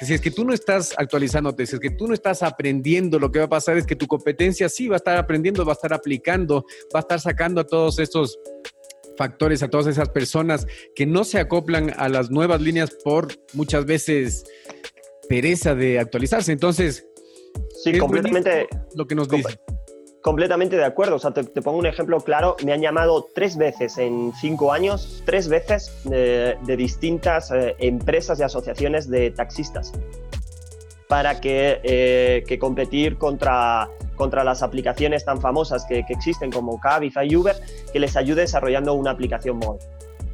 si 0.01 0.14
es 0.14 0.20
que 0.20 0.31
tú 0.31 0.44
no 0.44 0.53
estás 0.53 0.94
actualizándote, 0.97 1.66
si 1.66 1.77
es 1.77 1.81
que 1.81 1.90
tú 1.90 2.07
no 2.07 2.14
estás 2.14 2.42
aprendiendo, 2.42 3.18
lo 3.18 3.31
que 3.31 3.38
va 3.38 3.47
a 3.47 3.49
pasar 3.49 3.77
es 3.77 3.87
que 3.87 3.97
tu 3.97 4.07
competencia 4.07 4.68
sí 4.68 4.88
va 4.88 4.97
a 4.97 4.99
estar 4.99 5.16
aprendiendo, 5.16 5.64
va 5.64 5.73
a 5.73 5.75
estar 5.75 5.92
aplicando, 5.92 6.64
va 6.94 7.01
a 7.01 7.03
estar 7.03 7.20
sacando 7.20 7.61
a 7.61 7.64
todos 7.64 7.99
estos 7.99 8.38
factores, 9.16 9.62
a 9.62 9.68
todas 9.68 9.87
esas 9.87 10.09
personas 10.09 10.66
que 10.94 11.07
no 11.07 11.25
se 11.25 11.38
acoplan 11.38 11.92
a 11.97 12.09
las 12.09 12.31
nuevas 12.31 12.61
líneas 12.61 12.90
por 13.05 13.29
muchas 13.53 13.85
veces 13.87 14.44
pereza 15.29 15.75
de 15.75 15.99
actualizarse. 15.99 16.53
Entonces, 16.53 17.07
sí, 17.83 17.97
completamente 17.99 18.66
lo 18.94 19.07
que 19.07 19.14
nos 19.14 19.29
dice. 19.29 19.59
Completamente 20.25 20.79
de 20.79 20.87
acuerdo. 20.87 21.17
O 21.17 21.19
sea, 21.19 21.33
te, 21.33 21.45
pongo 21.45 21.77
un 21.77 21.85
ejemplo 21.85 22.19
claro. 22.19 22.57
Me 22.65 22.73
han 22.73 22.81
llamado 22.81 23.29
tres 23.35 23.59
veces 23.59 23.99
en 23.99 24.33
cinco 24.41 24.73
años, 24.73 25.23
tres 25.27 25.49
veces 25.49 25.95
de, 26.05 26.57
distintas 26.79 27.51
eh, 27.51 27.77
empresas 27.79 28.41
y 28.41 28.43
asociaciones 28.43 29.11
de 29.11 29.33
taxistas 29.33 29.93
para 31.09 31.43
que, 31.43 31.79
eh, 31.85 32.43
que, 32.49 32.59
competir 32.59 33.19
contra, 33.19 33.91
contra 34.17 34.45
las 34.45 34.63
aplicaciones 34.63 35.27
tan 35.27 35.43
famosas 35.43 35.85
que, 35.85 36.07
existen 36.09 36.51
como 36.51 36.81
Cabify 36.81 37.31
y 37.31 37.37
Uber, 37.37 37.57
que 37.93 38.01
les 38.01 38.17
ayude 38.17 38.41
desarrollando 38.41 38.95
una 38.95 39.11
aplicación 39.11 39.59
móvil. 39.59 39.83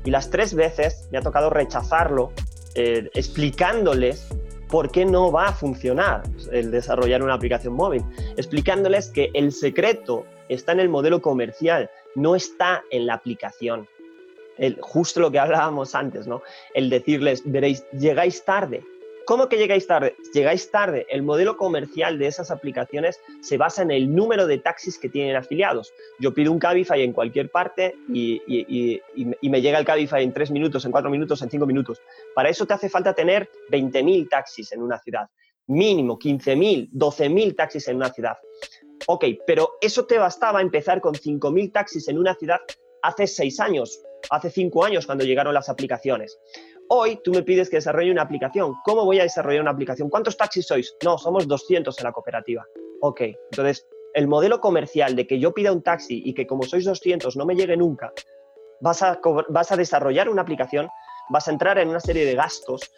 Y 0.05 0.13
las 0.13 0.31
tres 0.31 0.55
veces 0.55 1.09
me 1.11 1.19
ha 1.19 1.21
tocado 1.21 1.51
rechazarlo, 1.51 2.31
eh, 2.77 3.11
explicándoles 3.15 4.29
por 4.71 4.91
qué 4.91 5.05
no 5.05 5.33
va 5.33 5.49
a 5.49 5.53
funcionar 5.53 6.23
el 6.53 6.71
desarrollar 6.71 7.23
una 7.23 7.35
aplicación 7.35 7.75
móvil, 7.75 8.05
explicándoles 8.37 9.11
que 9.11 9.31
el 9.35 9.53
secreto 9.53 10.25
está 10.49 10.73
en 10.73 10.81
el 10.81 10.89
modelo 10.89 11.21
comercial, 11.21 11.91
no 12.15 12.37
está 12.37 12.83
en 12.91 13.07
la 13.07 13.15
aplicación. 13.15 13.89
El, 14.59 14.79
justo 14.81 15.21
lo 15.21 15.31
que 15.31 15.39
hablábamos 15.39 15.95
antes, 15.95 16.27
¿no? 16.27 16.43
El 16.75 16.91
decirles, 16.91 17.43
veréis, 17.45 17.85
llegáis 17.93 18.45
tarde, 18.45 18.85
¿Cómo 19.27 19.49
que 19.49 19.57
llegáis 19.57 19.87
tarde? 19.87 20.17
Llegáis 20.33 20.71
tarde. 20.71 21.07
El 21.09 21.23
modelo 21.23 21.57
comercial 21.57 22.19
de 22.19 22.27
esas 22.27 22.51
aplicaciones 22.51 23.21
se 23.41 23.57
basa 23.57 23.83
en 23.83 23.91
el 23.91 24.15
número 24.15 24.47
de 24.47 24.59
taxis 24.59 24.99
que 24.99 25.09
tienen 25.09 25.37
afiliados. 25.37 25.93
Yo 26.19 26.35
pido 26.35 26.53
un 26.53 26.59
Cabify 26.59 27.03
en 27.03 27.13
cualquier 27.13 27.51
parte 27.51 27.95
y, 28.09 28.41
me 29.43 29.61
llega 29.61 29.79
el 29.79 29.85
Cabify 29.85 30.23
en 30.23 30.33
tres 30.33 30.51
minutos, 30.51 30.85
en 30.85 30.93
cuatro 30.93 31.11
minutos, 31.11 31.43
en 31.43 31.51
cinco 31.51 31.67
minutos. 31.67 32.01
Para 32.35 32.49
eso 32.49 32.67
te 32.67 32.75
hace 32.75 32.89
falta 32.89 33.15
tener 33.15 33.49
20.000 33.71 34.29
taxis 34.29 34.73
en 34.73 34.83
una 34.83 34.99
ciudad. 34.99 35.29
Mínimo 35.67 36.19
15.000, 36.19 36.91
12.000 36.93 37.57
taxis 37.57 37.89
en 37.89 37.97
una 37.97 38.11
ciudad. 38.11 38.37
Ok, 39.07 39.25
pero 39.47 39.75
eso 39.81 40.07
te 40.07 40.19
bastaba 40.19 40.61
empezar 40.61 41.01
con 41.01 41.15
5.000 41.15 41.73
taxis 41.73 42.09
en 42.09 42.19
una 42.19 42.35
ciudad 42.35 42.61
hace 43.03 43.27
seis 43.27 43.61
años, 43.61 44.03
hace 44.31 44.51
cinco 44.51 44.85
años 44.85 45.07
cuando 45.07 45.25
llegaron 45.25 45.55
las 45.55 45.69
aplicaciones. 45.69 46.39
Hoy 46.93 47.21
tú 47.23 47.31
me 47.31 47.45
pides 47.45 47.71
que 47.71 47.77
desarrolle 47.77 48.11
una 48.11 48.23
aplicación. 48.23 48.75
¿Cómo 48.85 49.05
voy 49.05 49.21
a 49.21 49.23
desarrollar 49.23 49.63
una 49.63 49.71
aplicación? 49.71 50.11
¿Cuántos 50.11 50.37
taxis 50.37 50.67
sois? 50.67 50.97
No, 51.05 51.19
somos 51.19 51.47
200 51.47 51.97
en 51.97 52.05
la 52.05 52.11
cooperativa. 52.11 52.67
Ok, 53.01 53.21
entonces 53.53 53.87
el 54.13 54.27
modelo 54.27 54.61
comercial 54.61 55.15
de 55.15 55.25
que 55.25 55.39
yo 55.39 55.55
pida 55.55 55.71
un 55.71 55.85
taxi 55.85 56.21
y 56.25 56.35
que 56.35 56.49
como 56.49 56.65
sois 56.65 56.85
200 56.85 57.37
no 57.37 57.47
me 57.47 57.55
llegue 57.55 57.77
nunca, 57.77 58.13
vas 58.81 59.03
a, 59.03 59.77
desarrollar 59.77 60.29
una 60.29 60.43
aplicación, 60.43 60.89
vas 61.29 61.47
a 61.47 61.53
entrar 61.53 61.79
en 61.79 61.91
una 61.91 62.01
serie 62.01 62.27
de 62.27 62.35
gastos 62.35 62.91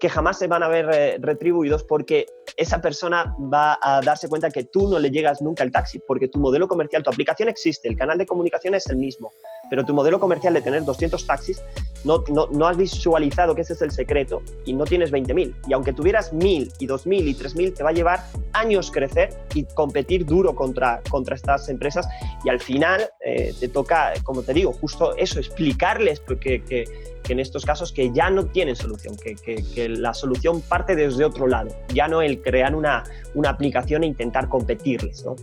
que 0.00 0.08
jamás 0.08 0.40
se 0.40 0.48
van 0.48 0.64
a 0.64 0.68
ver 0.68 0.90
eh, 0.92 1.18
retribuidos 1.20 1.84
porque 1.84 2.26
esa 2.56 2.80
persona 2.80 3.32
va 3.38 3.78
a 3.80 4.00
darse 4.00 4.28
cuenta 4.28 4.50
que 4.50 4.64
tú 4.64 4.88
no 4.88 4.98
le 4.98 5.10
llegas 5.10 5.40
nunca 5.40 5.62
el 5.62 5.70
taxi, 5.70 6.00
porque 6.00 6.26
tu 6.26 6.40
modelo 6.40 6.66
comercial, 6.66 7.04
tu 7.04 7.10
aplicación 7.10 7.48
existe, 7.48 7.88
el 7.88 7.96
canal 7.96 8.18
de 8.18 8.26
comunicación 8.26 8.74
es 8.74 8.88
el 8.88 8.96
mismo, 8.96 9.30
pero 9.70 9.84
tu 9.84 9.94
modelo 9.94 10.20
comercial 10.20 10.54
de 10.54 10.62
tener 10.62 10.84
200 10.84 11.26
taxis, 11.26 11.62
no, 12.04 12.22
no, 12.28 12.46
no 12.48 12.66
has 12.66 12.76
visualizado 12.76 13.54
que 13.54 13.62
ese 13.62 13.72
es 13.72 13.82
el 13.82 13.90
secreto 13.90 14.42
y 14.64 14.72
no 14.72 14.84
tienes 14.84 15.12
20.000. 15.12 15.54
Y 15.68 15.72
aunque 15.72 15.92
tuvieras 15.92 16.32
1.000 16.32 16.72
y 16.78 16.86
2.000 16.86 17.28
y 17.28 17.34
3.000, 17.34 17.74
te 17.74 17.82
va 17.82 17.90
a 17.90 17.92
llevar 17.92 18.24
años 18.52 18.90
crecer 18.90 19.30
y 19.54 19.64
competir 19.64 20.24
duro 20.24 20.54
contra, 20.54 21.00
contra 21.10 21.34
estas 21.34 21.68
empresas 21.68 22.06
y 22.44 22.48
al 22.48 22.60
final 22.60 23.08
eh, 23.24 23.54
te 23.58 23.68
toca, 23.68 24.12
como 24.22 24.42
te 24.42 24.52
digo, 24.52 24.72
justo 24.72 25.16
eso, 25.16 25.38
explicarles 25.40 26.20
porque, 26.20 26.62
que, 26.62 26.84
que 27.22 27.32
en 27.32 27.40
estos 27.40 27.64
casos 27.64 27.92
que 27.92 28.12
ya 28.12 28.30
no 28.30 28.46
tienen 28.46 28.76
solución, 28.76 29.16
que, 29.16 29.34
que, 29.34 29.88
la 29.88 30.14
solución 30.14 30.60
parte 30.60 30.94
desde 30.94 31.24
otro 31.24 31.46
lado, 31.46 31.70
ya 31.92 32.08
no 32.08 32.22
el 32.22 32.40
crear 32.40 32.74
una, 32.74 33.04
una 33.34 33.50
aplicación 33.50 34.04
e 34.04 34.06
intentar 34.06 34.48
competirles. 34.48 35.24
¿no? 35.24 35.36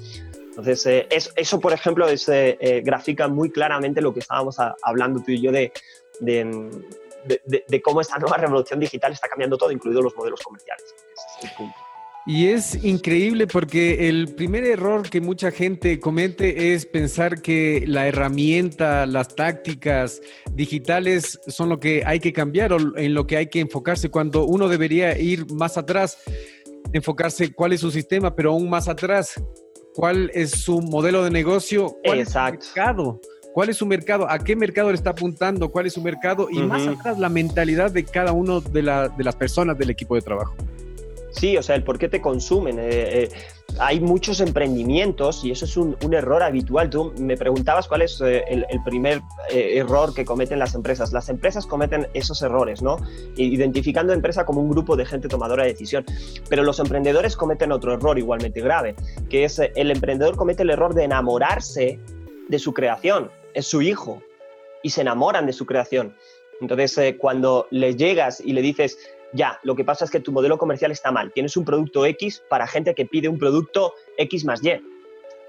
Entonces, 0.56 0.86
eh, 0.86 1.08
eso, 1.36 1.60
por 1.60 1.74
ejemplo, 1.74 2.08
es, 2.08 2.30
eh, 2.30 2.58
eh, 2.60 2.82
grafica 2.86 3.28
muy 3.28 3.50
claramente 3.50 4.02
lo 4.02 4.14
que 4.14 4.20
estábamos 4.20 4.58
hablando 4.84 5.20
tú 5.22 5.32
y 5.32 5.42
yo 5.42 5.52
de, 5.52 5.72
de, 6.20 7.64
de, 7.68 7.82
cómo 7.82 8.02
esta 8.02 8.20
nueva 8.20 8.38
revolución 8.38 8.80
digital 8.80 9.14
está 9.14 9.28
cambiando 9.28 9.58
todo, 9.58 9.72
incluidos 9.72 10.04
los 10.04 10.16
modelos 10.16 10.42
comerciales. 10.42 10.84
Ese 10.86 11.40
es 11.40 11.52
el 11.52 11.58
punto. 11.58 11.76
Y 12.26 12.48
es 12.48 12.82
increíble 12.86 13.48
porque 13.48 14.08
el 14.08 14.34
primer 14.34 14.64
error 14.64 15.10
que 15.10 15.20
mucha 15.20 15.52
gente 15.52 16.00
comete 16.00 16.74
es 16.74 16.86
pensar 16.86 17.42
que 17.42 17.84
la 17.86 18.08
herramienta, 18.08 19.06
las 19.06 19.36
tácticas 19.36 20.22
digitales 20.52 21.38
son 21.48 21.68
lo 21.68 21.82
que 21.82 22.04
hay 22.06 22.22
que 22.22 22.32
cambiar 22.32 22.72
o 22.72 22.98
en 22.98 23.14
lo 23.14 23.28
que 23.28 23.36
hay 23.36 23.48
que 23.48 23.60
enfocarse 23.60 24.10
cuando 24.10 24.46
uno 24.46 24.70
debería 24.70 25.18
ir 25.18 25.52
más 25.52 25.78
atrás, 25.78 26.18
enfocarse 26.94 27.52
cuál 27.52 27.74
es 27.74 27.82
su 27.82 27.92
sistema, 27.92 28.34
pero 28.34 28.52
aún 28.52 28.70
más 28.70 28.88
atrás, 28.88 29.44
cuál 29.94 30.32
es 30.34 30.52
su 30.52 30.82
modelo 30.82 31.24
de 31.24 31.30
negocio, 31.30 31.96
cuál 32.04 32.20
es 32.20 32.30
su 32.30 32.40
mercado. 32.40 33.22
¿Cuál 33.54 33.70
es 33.70 33.78
su 33.78 33.86
mercado? 33.86 34.28
¿A 34.28 34.40
qué 34.40 34.56
mercado 34.56 34.90
le 34.90 34.96
está 34.96 35.12
apuntando? 35.12 35.70
¿Cuál 35.70 35.86
es 35.86 35.94
su 35.94 36.02
mercado? 36.02 36.48
Y 36.50 36.58
más 36.64 36.88
atrás, 36.88 37.20
la 37.20 37.30
mentalidad 37.30 37.92
de 37.92 38.04
cada 38.04 38.32
uno 38.32 38.62
de, 38.62 38.82
de 38.82 39.24
las 39.24 39.36
personas 39.36 39.78
del 39.78 39.92
equipo 39.92 40.16
de 40.16 40.22
trabajo. 40.22 40.56
Sí, 41.34 41.58
o 41.58 41.64
sea, 41.64 41.76
el 41.76 41.84
por 41.84 42.00
qué 42.00 42.10
te 42.10 42.22
consumen. 42.22 42.80
Eh, 42.80 42.84
eh, 42.90 43.30
hay 43.80 44.00
muchos 44.00 44.40
emprendimientos 44.40 45.44
y 45.44 45.52
eso 45.52 45.66
es 45.66 45.78
un, 45.78 45.96
error 46.14 46.44
habitual. 46.44 46.90
Tú 46.90 47.14
me 47.18 47.38
preguntabas 47.38 47.88
cuál 47.88 48.04
es 48.04 48.22
eh, 48.22 48.44
el, 48.48 48.84
primer 48.84 49.22
error 49.50 50.14
que 50.14 50.26
cometen 50.26 50.60
las 50.60 50.76
empresas. 50.76 51.14
Las 51.14 51.30
empresas 51.30 51.66
cometen 51.66 52.08
esos 52.14 52.42
errores, 52.42 52.82
¿no? 52.82 52.98
Identificando 53.36 54.14
a 54.14 54.16
empresa 54.16 54.46
como 54.46 54.62
un 54.62 54.70
grupo 54.70 54.96
de 54.96 55.06
gente 55.06 55.28
tomadora 55.28 55.64
de 55.64 55.70
decisión. 55.70 56.06
Pero 56.50 56.64
los 56.64 56.80
emprendedores 56.80 57.36
cometen 57.36 57.72
otro 57.72 57.94
error 57.94 58.18
igualmente 58.20 58.62
grave, 58.62 58.96
que 59.30 59.46
es 59.46 59.60
el 59.60 59.92
emprendedor 59.92 60.36
comete 60.36 60.64
el 60.64 60.70
error 60.70 60.94
de 60.94 61.04
enamorarse 61.04 62.00
de 62.48 62.60
su 62.60 62.74
creación. 62.74 63.32
Es 63.54 63.68
su 63.68 63.82
hijo 63.82 64.22
y 64.82 64.90
se 64.90 65.02
enamoran 65.02 65.46
de 65.46 65.54
su 65.54 65.66
creación. 65.66 66.16
Entonces, 66.62 67.16
cuando 67.20 67.68
le 67.72 67.96
llegas 67.96 68.40
y 68.40 68.54
le 68.54 68.62
dices, 68.62 68.98
ya, 69.34 69.60
lo 69.64 69.76
que 69.76 69.84
pasa 69.84 70.06
es 70.06 70.12
que 70.12 70.20
tu 70.20 70.32
modelo 70.32 70.58
comercial 70.60 70.92
está 70.92 71.12
mal. 71.12 71.32
Tienes 71.34 71.58
un 71.58 71.66
producto 71.66 72.06
X 72.06 72.44
para 72.50 72.68
gente 72.68 72.94
que 72.94 73.06
pide 73.06 73.28
un 73.28 73.40
producto 73.40 73.96
X 74.18 74.46
más 74.46 74.64
Y. 74.64 74.80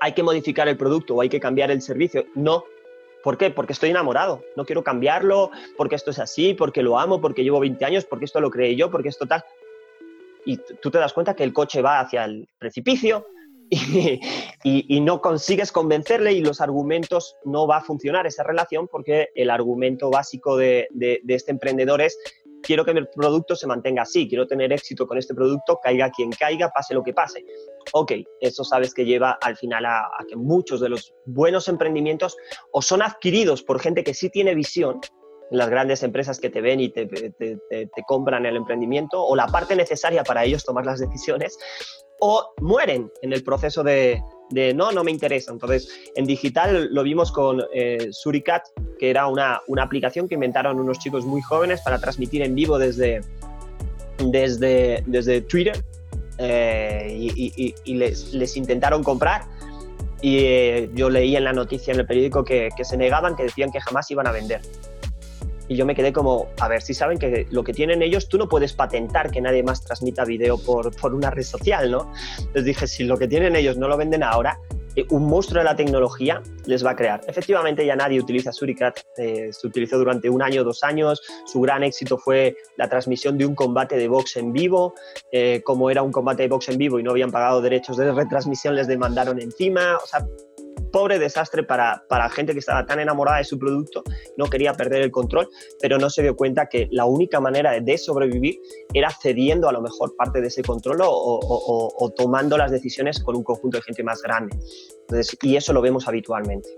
Hay 0.00 0.12
que 0.12 0.22
modificar 0.22 0.68
el 0.68 0.76
producto 0.76 1.14
o 1.14 1.20
hay 1.20 1.28
que 1.28 1.38
cambiar 1.38 1.70
el 1.70 1.82
servicio. 1.82 2.24
No. 2.34 2.64
¿Por 3.22 3.36
qué? 3.36 3.50
Porque 3.50 3.74
estoy 3.74 3.90
enamorado. 3.90 4.42
No 4.56 4.64
quiero 4.64 4.82
cambiarlo, 4.82 5.50
porque 5.76 5.96
esto 5.96 6.10
es 6.10 6.18
así, 6.18 6.54
porque 6.54 6.82
lo 6.82 6.98
amo, 6.98 7.20
porque 7.20 7.44
llevo 7.44 7.60
20 7.60 7.84
años, 7.84 8.04
porque 8.06 8.24
esto 8.24 8.40
lo 8.40 8.50
creé 8.50 8.74
yo, 8.74 8.90
porque 8.90 9.10
esto 9.10 9.26
tal. 9.26 9.44
Y 10.46 10.56
tú 10.56 10.90
te 10.90 10.98
das 10.98 11.12
cuenta 11.12 11.36
que 11.36 11.44
el 11.44 11.52
coche 11.52 11.82
va 11.82 12.00
hacia 12.00 12.24
el 12.24 12.48
precipicio 12.58 13.26
y, 13.70 15.00
no 15.00 15.20
consigues 15.20 15.72
convencerle 15.72 16.32
y 16.32 16.40
los 16.40 16.60
argumentos 16.60 17.36
no 17.44 17.66
va 17.66 17.78
a 17.78 17.80
funcionar 17.82 18.26
esa 18.26 18.42
relación 18.42 18.88
porque 18.88 19.28
el 19.34 19.50
argumento 19.50 20.10
básico 20.10 20.56
de 20.56 20.88
este 21.26 21.50
emprendedor 21.50 22.00
es 22.00 22.18
quiero 22.64 22.84
que 22.84 22.94
mi 22.94 23.04
producto 23.04 23.54
se 23.54 23.66
mantenga 23.66 24.02
así, 24.02 24.28
quiero 24.28 24.46
tener 24.46 24.72
éxito 24.72 25.06
con 25.06 25.18
este 25.18 25.34
producto, 25.34 25.78
caiga 25.82 26.10
quien 26.10 26.30
caiga, 26.30 26.70
pase 26.70 26.94
lo 26.94 27.02
que 27.02 27.12
pase. 27.12 27.44
Ok, 27.92 28.12
eso 28.40 28.64
sabes 28.64 28.94
que 28.94 29.04
lleva 29.04 29.38
al 29.42 29.56
final 29.56 29.84
a, 29.84 30.10
que 30.28 30.36
muchos 30.36 30.80
de 30.80 30.88
los 30.88 31.14
buenos 31.26 31.68
emprendimientos 31.68 32.36
o 32.72 32.82
son 32.82 33.02
adquiridos 33.02 33.62
por 33.62 33.80
gente 33.80 34.02
que 34.02 34.14
sí 34.14 34.30
tiene 34.30 34.54
visión, 34.54 35.00
las 35.50 35.68
grandes 35.68 36.02
empresas 36.02 36.40
que 36.40 36.50
te 36.50 36.62
ven 36.62 36.80
y 36.80 36.88
te, 36.88 37.06
te, 37.06 37.88
compran 38.06 38.46
el 38.46 38.56
emprendimiento, 38.56 39.22
o 39.22 39.36
la 39.36 39.46
parte 39.46 39.76
necesaria 39.76 40.24
para 40.24 40.44
ellos 40.44 40.64
tomar 40.64 40.86
las 40.86 40.98
decisiones, 40.98 41.58
o 42.26 42.54
mueren 42.62 43.12
en 43.20 43.34
el 43.34 43.44
proceso 43.44 43.82
de, 43.82 44.18
no, 44.74 44.92
no 44.92 45.04
me 45.04 45.10
interesa. 45.10 45.52
Entonces, 45.52 45.90
en 46.16 46.24
digital 46.24 46.88
lo 46.90 47.02
vimos 47.02 47.30
con 47.30 47.62
eh, 47.74 48.08
Suricat, 48.12 48.62
que 48.98 49.10
era 49.10 49.26
una, 49.26 49.60
una, 49.66 49.82
aplicación 49.82 50.26
que 50.26 50.34
inventaron 50.34 50.80
unos 50.80 50.98
chicos 51.00 51.26
muy 51.26 51.42
jóvenes 51.42 51.82
para 51.82 51.98
transmitir 51.98 52.40
en 52.40 52.54
vivo 52.54 52.78
desde, 52.78 53.20
desde, 54.24 55.02
desde 55.04 55.42
Twitter 55.42 55.84
eh, 56.38 57.30
y, 57.84 57.94
les, 57.94 58.56
intentaron 58.56 59.04
comprar. 59.04 59.42
Y 60.22 60.38
eh, 60.38 60.90
yo 60.94 61.10
leí 61.10 61.36
en 61.36 61.44
la 61.44 61.52
noticia 61.52 61.92
en 61.92 62.00
el 62.00 62.06
periódico 62.06 62.42
que 62.42 62.70
se 62.84 62.96
negaban, 62.96 63.36
que 63.36 63.42
decían 63.42 63.70
que 63.70 63.82
jamás 63.82 64.10
iban 64.10 64.26
a 64.26 64.32
vender. 64.32 64.62
Y 65.68 65.76
yo 65.76 65.86
me 65.86 65.94
quedé 65.94 66.12
como, 66.12 66.48
a 66.60 66.68
ver, 66.68 66.82
si 66.82 66.94
saben 66.94 67.18
que 67.18 67.46
lo 67.50 67.64
que 67.64 67.72
tienen 67.72 68.02
ellos, 68.02 68.28
tú 68.28 68.38
no 68.38 68.48
puedes 68.48 68.72
patentar 68.72 69.30
que 69.30 69.40
nadie 69.40 69.62
más 69.62 69.82
transmita 69.82 70.24
video 70.24 70.58
por, 70.58 70.94
por 70.96 71.14
una 71.14 71.30
red 71.30 71.42
social, 71.42 71.90
¿no? 71.90 72.12
Entonces 72.38 72.64
dije, 72.64 72.86
si 72.86 73.04
lo 73.04 73.16
que 73.16 73.28
tienen 73.28 73.56
ellos 73.56 73.76
no 73.76 73.88
lo 73.88 73.96
venden 73.96 74.22
ahora, 74.22 74.58
eh, 74.96 75.06
un 75.10 75.26
monstruo 75.26 75.60
de 75.60 75.64
la 75.64 75.76
tecnología 75.76 76.42
les 76.66 76.84
va 76.84 76.90
a 76.90 76.96
crear. 76.96 77.20
Efectivamente, 77.26 77.84
ya 77.84 77.96
nadie 77.96 78.20
utiliza 78.20 78.52
Suricat, 78.52 79.00
eh, 79.16 79.50
se 79.52 79.66
utilizó 79.66 79.98
durante 79.98 80.30
un 80.30 80.42
año, 80.42 80.64
dos 80.64 80.84
años. 80.84 81.22
Su 81.46 81.60
gran 81.60 81.82
éxito 81.82 82.18
fue 82.18 82.56
la 82.76 82.88
transmisión 82.88 83.36
de 83.36 83.46
un 83.46 83.54
combate 83.54 83.96
de 83.96 84.08
box 84.08 84.36
en 84.36 84.52
vivo. 84.52 84.94
Eh, 85.32 85.62
como 85.64 85.90
era 85.90 86.02
un 86.02 86.12
combate 86.12 86.44
de 86.44 86.48
box 86.48 86.68
en 86.68 86.78
vivo 86.78 86.98
y 86.98 87.02
no 87.02 87.10
habían 87.10 87.30
pagado 87.30 87.60
derechos 87.60 87.96
de 87.96 88.12
retransmisión, 88.12 88.76
les 88.76 88.86
demandaron 88.86 89.40
encima. 89.40 89.96
O 90.02 90.06
sea, 90.06 90.26
pobre 90.92 91.18
desastre 91.18 91.64
para, 91.64 92.04
para 92.08 92.28
gente 92.30 92.52
que 92.52 92.60
estaba 92.60 92.86
tan 92.86 93.00
enamorada 93.00 93.38
de 93.38 93.44
su 93.44 93.58
producto, 93.58 94.04
no 94.36 94.46
quería 94.46 94.74
perder 94.74 95.02
el 95.02 95.10
control, 95.10 95.48
pero 95.80 95.98
no 95.98 96.08
se 96.10 96.22
dio 96.22 96.36
cuenta 96.36 96.68
que 96.68 96.88
la 96.90 97.04
única 97.04 97.40
manera 97.40 97.72
de 97.80 97.98
sobrevivir 97.98 98.58
era 98.92 99.10
cediendo 99.10 99.68
a 99.68 99.72
lo 99.72 99.80
mejor 99.80 100.14
parte 100.16 100.40
de 100.40 100.48
ese 100.48 100.62
control 100.62 101.00
o, 101.02 101.08
o, 101.10 102.10
tomando 102.10 102.56
las 102.56 102.70
decisiones 102.70 103.20
con 103.22 103.36
un 103.36 103.42
conjunto 103.42 103.78
de 103.78 103.82
gente 103.82 104.02
más 104.02 104.22
grande. 104.22 104.56
Entonces, 105.00 105.36
y 105.42 105.56
eso 105.56 105.72
lo 105.72 105.82
vemos 105.82 106.06
habitualmente. 106.06 106.68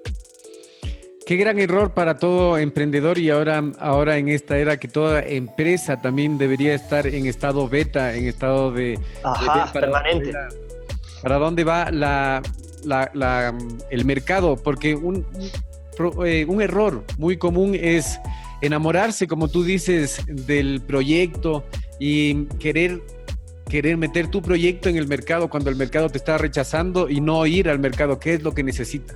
Qué 1.26 1.36
gran 1.36 1.58
error 1.58 1.92
para 1.92 2.16
todo 2.16 2.56
emprendedor 2.56 3.18
y 3.18 3.30
ahora, 3.30 3.62
ahora 3.80 4.16
en 4.16 4.28
esta 4.28 4.56
era 4.58 4.76
que 4.76 4.86
toda 4.86 5.20
empresa 5.22 6.00
también 6.00 6.38
debería 6.38 6.74
estar 6.74 7.06
en 7.06 7.26
estado 7.26 7.68
beta, 7.68 8.14
en 8.14 8.28
estado 8.28 8.70
de... 8.70 8.98
Ajá, 9.24 9.72
permanente. 9.72 10.32
¿Para 11.22 11.38
dónde 11.38 11.64
va 11.64 11.90
la, 11.90 12.42
el 13.90 14.04
mercado, 14.04 14.56
porque 14.56 14.94
un, 14.94 15.26
eh, 16.24 16.44
un 16.48 16.62
error 16.62 17.04
muy 17.18 17.36
común 17.36 17.76
es 17.78 18.18
enamorarse, 18.62 19.26
como 19.26 19.48
tú 19.48 19.64
dices, 19.64 20.22
del 20.26 20.80
proyecto 20.82 21.64
y 21.98 22.44
querer 22.58 23.02
querer 23.68 23.96
meter 23.96 24.28
tu 24.28 24.42
proyecto 24.42 24.88
en 24.88 24.96
el 24.96 25.08
mercado 25.08 25.48
cuando 25.48 25.70
el 25.70 25.76
mercado 25.76 26.08
te 26.08 26.18
está 26.18 26.38
rechazando 26.38 27.08
y 27.08 27.20
no 27.20 27.44
ir 27.46 27.68
al 27.68 27.78
mercado? 27.78 28.18
¿Qué 28.20 28.34
es 28.34 28.42
lo 28.42 28.54
que 28.54 28.62
necesita? 28.62 29.14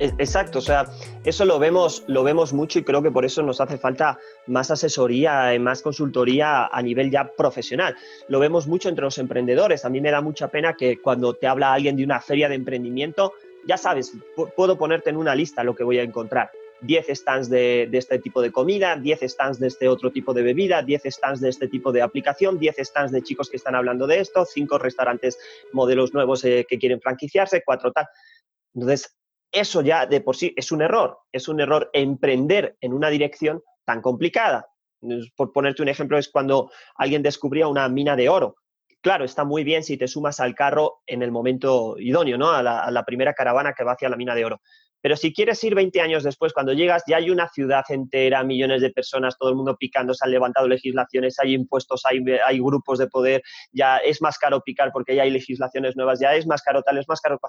Exacto, 0.00 0.60
o 0.60 0.62
sea, 0.62 0.86
eso 1.24 1.44
lo 1.44 1.58
vemos, 1.58 2.04
lo 2.06 2.24
vemos 2.24 2.54
mucho 2.54 2.78
y 2.78 2.84
creo 2.84 3.02
que 3.02 3.10
por 3.10 3.26
eso 3.26 3.42
nos 3.42 3.60
hace 3.60 3.76
falta 3.76 4.18
más 4.46 4.70
asesoría, 4.70 5.52
más 5.60 5.82
consultoría 5.82 6.66
a 6.68 6.80
nivel 6.80 7.10
ya 7.10 7.30
profesional. 7.36 7.94
Lo 8.28 8.38
vemos 8.38 8.66
mucho 8.66 8.88
entre 8.88 9.04
los 9.04 9.18
emprendedores. 9.18 9.84
A 9.84 9.90
mí 9.90 10.00
me 10.00 10.10
da 10.10 10.22
mucha 10.22 10.48
pena 10.48 10.74
que 10.74 11.02
cuando 11.02 11.34
te 11.34 11.46
habla 11.46 11.74
alguien 11.74 11.96
de 11.96 12.04
una 12.04 12.18
feria 12.18 12.48
de 12.48 12.54
emprendimiento, 12.54 13.34
ya 13.66 13.76
sabes, 13.76 14.14
puedo 14.56 14.78
ponerte 14.78 15.10
en 15.10 15.18
una 15.18 15.34
lista 15.34 15.62
lo 15.64 15.74
que 15.74 15.84
voy 15.84 15.98
a 15.98 16.02
encontrar. 16.02 16.50
10 16.80 17.08
stands 17.10 17.50
de, 17.50 17.90
este 17.92 18.18
tipo 18.20 18.40
de 18.40 18.50
comida, 18.50 18.96
10 18.96 19.20
stands 19.24 19.60
de 19.60 19.66
este 19.66 19.86
otro 19.86 20.10
tipo 20.10 20.32
de 20.32 20.42
bebida, 20.42 20.82
10 20.82 21.02
stands 21.10 21.42
de 21.42 21.50
este 21.50 21.68
tipo 21.68 21.92
de 21.92 22.00
aplicación, 22.00 22.58
10 22.58 22.76
stands 22.78 23.12
de 23.12 23.20
chicos 23.20 23.50
que 23.50 23.58
están 23.58 23.74
hablando 23.74 24.06
de 24.06 24.20
esto, 24.20 24.46
5 24.46 24.78
restaurantes 24.78 25.38
modelos 25.72 26.14
nuevos 26.14 26.42
eh, 26.46 26.64
que 26.66 26.78
quieren 26.78 27.02
franquiciarse, 27.02 27.62
4 27.62 27.92
tal. 27.92 28.06
Entonces, 28.74 29.14
eso 29.52 29.82
ya 29.82 30.06
de 30.06 30.20
por 30.20 30.36
sí 30.36 30.52
es 30.56 30.72
un 30.72 30.82
error, 30.82 31.18
es 31.32 31.48
un 31.48 31.60
error 31.60 31.90
emprender 31.92 32.76
en 32.80 32.92
una 32.92 33.08
dirección 33.08 33.62
tan 33.84 34.00
complicada. 34.00 34.68
Por 35.36 35.52
ponerte 35.52 35.82
un 35.82 35.88
ejemplo, 35.88 36.18
es 36.18 36.28
cuando 36.28 36.70
alguien 36.96 37.22
descubría 37.22 37.68
una 37.68 37.88
mina 37.88 38.16
de 38.16 38.28
oro. 38.28 38.56
Claro, 39.00 39.24
está 39.24 39.44
muy 39.44 39.64
bien 39.64 39.82
si 39.82 39.96
te 39.96 40.08
sumas 40.08 40.40
al 40.40 40.54
carro 40.54 41.00
en 41.06 41.22
el 41.22 41.32
momento 41.32 41.96
idóneo, 41.98 42.36
¿no? 42.36 42.50
A 42.50 42.62
la, 42.62 43.04
primera 43.04 43.32
caravana 43.32 43.72
que 43.72 43.82
va 43.82 43.92
hacia 43.92 44.10
la 44.10 44.16
mina 44.16 44.34
de 44.34 44.44
oro. 44.44 44.60
Pero 45.00 45.16
si 45.16 45.32
quieres 45.32 45.64
ir 45.64 45.74
20 45.74 45.98
años 46.02 46.22
después, 46.22 46.52
cuando 46.52 46.74
llegas, 46.74 47.02
ya 47.06 47.16
hay 47.16 47.30
una 47.30 47.48
ciudad 47.48 47.82
entera, 47.88 48.44
millones 48.44 48.82
de 48.82 48.90
personas, 48.90 49.38
todo 49.38 49.48
el 49.48 49.56
mundo 49.56 49.74
picando, 49.78 50.12
se 50.12 50.26
han 50.26 50.30
levantado 50.30 50.68
legislaciones, 50.68 51.38
hay 51.38 51.54
impuestos, 51.54 52.02
hay, 52.04 52.22
hay 52.46 52.58
grupos 52.58 52.98
de 52.98 53.06
poder, 53.06 53.42
ya 53.72 53.96
es 53.96 54.20
más 54.20 54.36
caro 54.36 54.60
picar 54.60 54.92
porque 54.92 55.16
ya 55.16 55.22
hay 55.22 55.30
legislaciones 55.30 55.96
nuevas, 55.96 56.20
ya 56.20 56.34
es 56.34 56.46
más 56.46 56.60
caro 56.60 56.82
tal, 56.82 56.98
es 56.98 57.08
más 57.08 57.22
caro. 57.22 57.40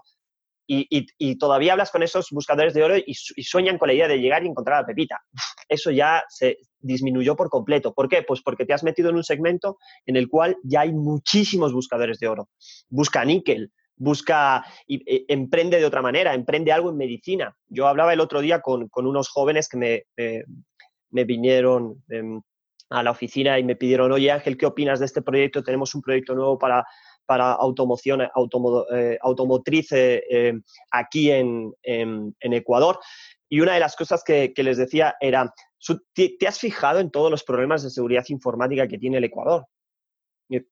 Y, 0.68 1.36
todavía 1.38 1.74
hablas 1.74 1.92
con 1.92 2.02
esos 2.02 2.30
buscadores 2.32 2.74
de 2.74 2.84
oro 2.84 2.96
y, 2.98 3.14
sueñan 3.14 3.78
con 3.78 3.88
la 3.88 3.94
idea 3.94 4.08
de 4.08 4.20
llegar 4.20 4.44
y 4.44 4.48
encontrar 4.48 4.82
la 4.82 4.88
pepita. 4.88 5.22
Eso 5.68 5.92
ya 5.92 6.24
se 6.30 6.58
disminuyó 6.80 7.36
por 7.36 7.50
completo. 7.50 7.94
¿Por 7.94 8.08
qué? 8.08 8.24
Pues 8.24 8.42
porque 8.42 8.66
te 8.66 8.74
has 8.74 8.84
metido 8.84 9.10
en 9.10 9.18
un 9.18 9.24
segmento 9.24 9.78
en 10.06 10.16
el 10.16 10.30
cual 10.30 10.58
ya 10.64 10.82
hay 10.82 10.94
muchísimos 10.94 11.74
buscadores 11.74 12.20
de 12.20 12.28
oro. 12.28 12.50
Busca 12.90 13.26
níquel, 13.26 13.72
busca, 13.98 14.64
e, 14.88 15.26
emprende 15.28 15.78
de 15.78 15.86
otra 15.86 16.02
manera, 16.02 16.34
emprende 16.34 16.72
algo 16.72 16.90
en 16.90 16.98
medicina. 16.98 17.56
Yo 17.68 17.88
hablaba 17.88 18.14
el 18.14 18.20
otro 18.22 18.40
día 18.42 18.62
con, 18.62 18.90
unos 18.94 19.30
jóvenes 19.30 19.68
que 19.68 19.78
me, 19.78 20.04
me 21.10 21.26
vinieron 21.26 22.04
em, 22.10 22.42
a 22.90 23.04
la 23.04 23.12
oficina 23.12 23.58
y 23.58 23.64
me 23.64 23.76
pidieron, 23.76 24.12
oye 24.12 24.32
Ángel, 24.32 24.58
¿qué 24.58 24.66
opinas 24.66 25.00
de 25.00 25.06
este 25.06 25.22
proyecto? 25.22 25.64
Tenemos 25.64 25.96
un 25.96 26.02
proyecto 26.02 26.36
nuevo 26.36 26.60
para, 26.60 26.86
para 27.32 27.54
automoción, 27.54 28.20
eh, 28.24 29.18
automotriz 29.22 29.88
eh, 29.94 30.52
aquí 30.92 31.32
en, 31.32 31.74
Ecuador. 32.42 33.00
Y 33.48 33.62
una 33.62 33.76
de 33.76 33.80
las 33.80 33.96
cosas 33.96 34.22
que, 34.22 34.54
les 34.58 34.76
decía 34.76 35.16
era, 35.22 35.54
¿te, 36.14 36.46
has 36.46 36.60
fijado 36.60 37.00
en 37.00 37.10
todos 37.10 37.32
los 37.32 37.46
problemas 37.46 37.84
de 37.84 37.90
seguridad 37.90 38.26
informática 38.28 38.86
que 38.86 38.98
tiene 38.98 39.20
el 39.20 39.24
Ecuador? 39.24 39.66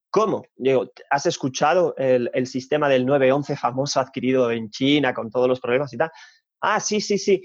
¿Cómo? 0.09 0.43
Digo, 0.57 0.91
¿has 1.09 1.25
escuchado 1.27 1.95
el, 1.95 2.45
sistema 2.45 2.89
del 2.89 3.05
911 3.05 3.55
famoso 3.55 4.01
adquirido 4.01 4.51
en 4.51 4.69
China 4.69 5.13
con 5.13 5.29
todos 5.29 5.47
los 5.47 5.61
problemas 5.61 5.93
y 5.93 5.97
tal? 5.97 6.11
Ah, 6.59 6.81
sí, 6.81 6.99
sí, 6.99 7.17
sí. 7.17 7.41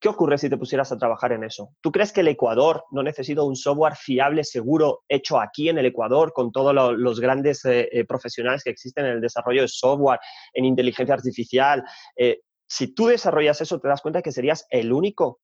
¿Qué 0.00 0.08
ocurre 0.08 0.38
si 0.38 0.48
te 0.48 0.56
pusieras 0.56 0.92
a 0.92 0.96
trabajar 0.96 1.32
en 1.32 1.42
eso? 1.42 1.70
¿Tú 1.80 1.90
crees 1.90 2.12
que 2.12 2.20
el 2.20 2.28
Ecuador 2.28 2.84
no 2.92 3.02
necesita 3.02 3.42
un 3.42 3.56
software 3.56 3.96
fiable, 3.96 4.44
seguro, 4.44 5.00
hecho 5.08 5.40
aquí 5.40 5.68
en 5.68 5.78
el 5.78 5.86
Ecuador, 5.86 6.32
con 6.32 6.52
todos 6.52 6.72
los 6.96 7.20
grandes 7.20 7.64
eh, 7.64 7.88
eh, 7.90 8.04
profesionales 8.04 8.62
que 8.62 8.70
existen 8.70 9.06
en 9.06 9.12
el 9.12 9.20
desarrollo 9.20 9.62
de 9.62 9.68
software, 9.68 10.20
en 10.54 10.66
inteligencia 10.66 11.14
artificial? 11.14 11.82
Eh, 12.16 12.42
si 12.68 12.94
tú 12.94 13.08
desarrollas 13.08 13.60
eso, 13.60 13.80
te 13.80 13.88
das 13.88 14.00
cuenta 14.00 14.22
que 14.22 14.30
serías 14.30 14.66
el 14.70 14.92
único 14.92 15.40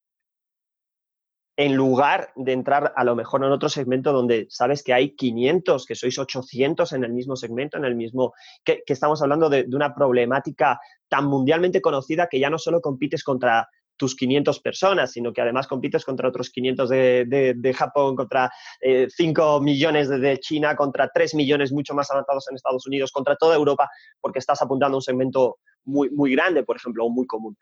en 1.56 1.76
lugar 1.76 2.32
de 2.36 2.52
entrar 2.52 2.92
a 2.96 3.04
lo 3.04 3.14
mejor 3.14 3.44
en 3.44 3.52
otro 3.52 3.68
segmento 3.68 4.12
donde 4.12 4.46
sabes 4.50 4.82
que 4.82 4.92
hay 4.92 5.14
500, 5.14 5.86
que 5.86 5.94
sois 5.94 6.18
800 6.18 6.92
en 6.92 7.04
el 7.04 7.12
mismo 7.12 7.36
segmento, 7.36 7.76
en 7.76 7.84
el 7.84 7.94
mismo, 7.94 8.34
que, 8.64 8.82
estamos 8.86 9.22
hablando 9.22 9.48
de, 9.48 9.66
una 9.72 9.94
problemática 9.94 10.80
tan 11.08 11.26
mundialmente 11.26 11.80
conocida 11.80 12.28
que 12.28 12.40
ya 12.40 12.50
no 12.50 12.58
solo 12.58 12.80
compites 12.80 13.22
contra 13.22 13.68
tus 13.96 14.16
500 14.16 14.60
personas, 14.60 15.12
sino 15.12 15.32
que 15.32 15.40
además 15.40 15.66
compites 15.66 16.04
contra 16.04 16.28
otros 16.28 16.50
500 16.50 16.88
de, 16.88 17.74
Japón, 17.76 18.16
contra 18.16 18.50
5 18.80 19.56
eh, 19.56 19.60
millones 19.60 20.08
de, 20.08 20.38
China, 20.38 20.76
contra 20.76 21.08
3 21.12 21.34
millones 21.34 21.72
mucho 21.72 21.94
más 21.94 22.10
avanzados 22.10 22.48
en 22.48 22.56
Estados 22.56 22.86
Unidos, 22.86 23.12
contra 23.12 23.36
toda 23.36 23.56
Europa, 23.56 23.88
porque 24.20 24.38
estás 24.38 24.60
apuntando 24.62 24.96
a 24.96 24.98
un 24.98 25.02
segmento 25.02 25.58
muy, 25.84 26.10
muy 26.10 26.32
grande, 26.32 26.62
por 26.62 26.76
ejemplo, 26.76 27.04
o 27.04 27.10
muy 27.10 27.26
común. 27.26 27.56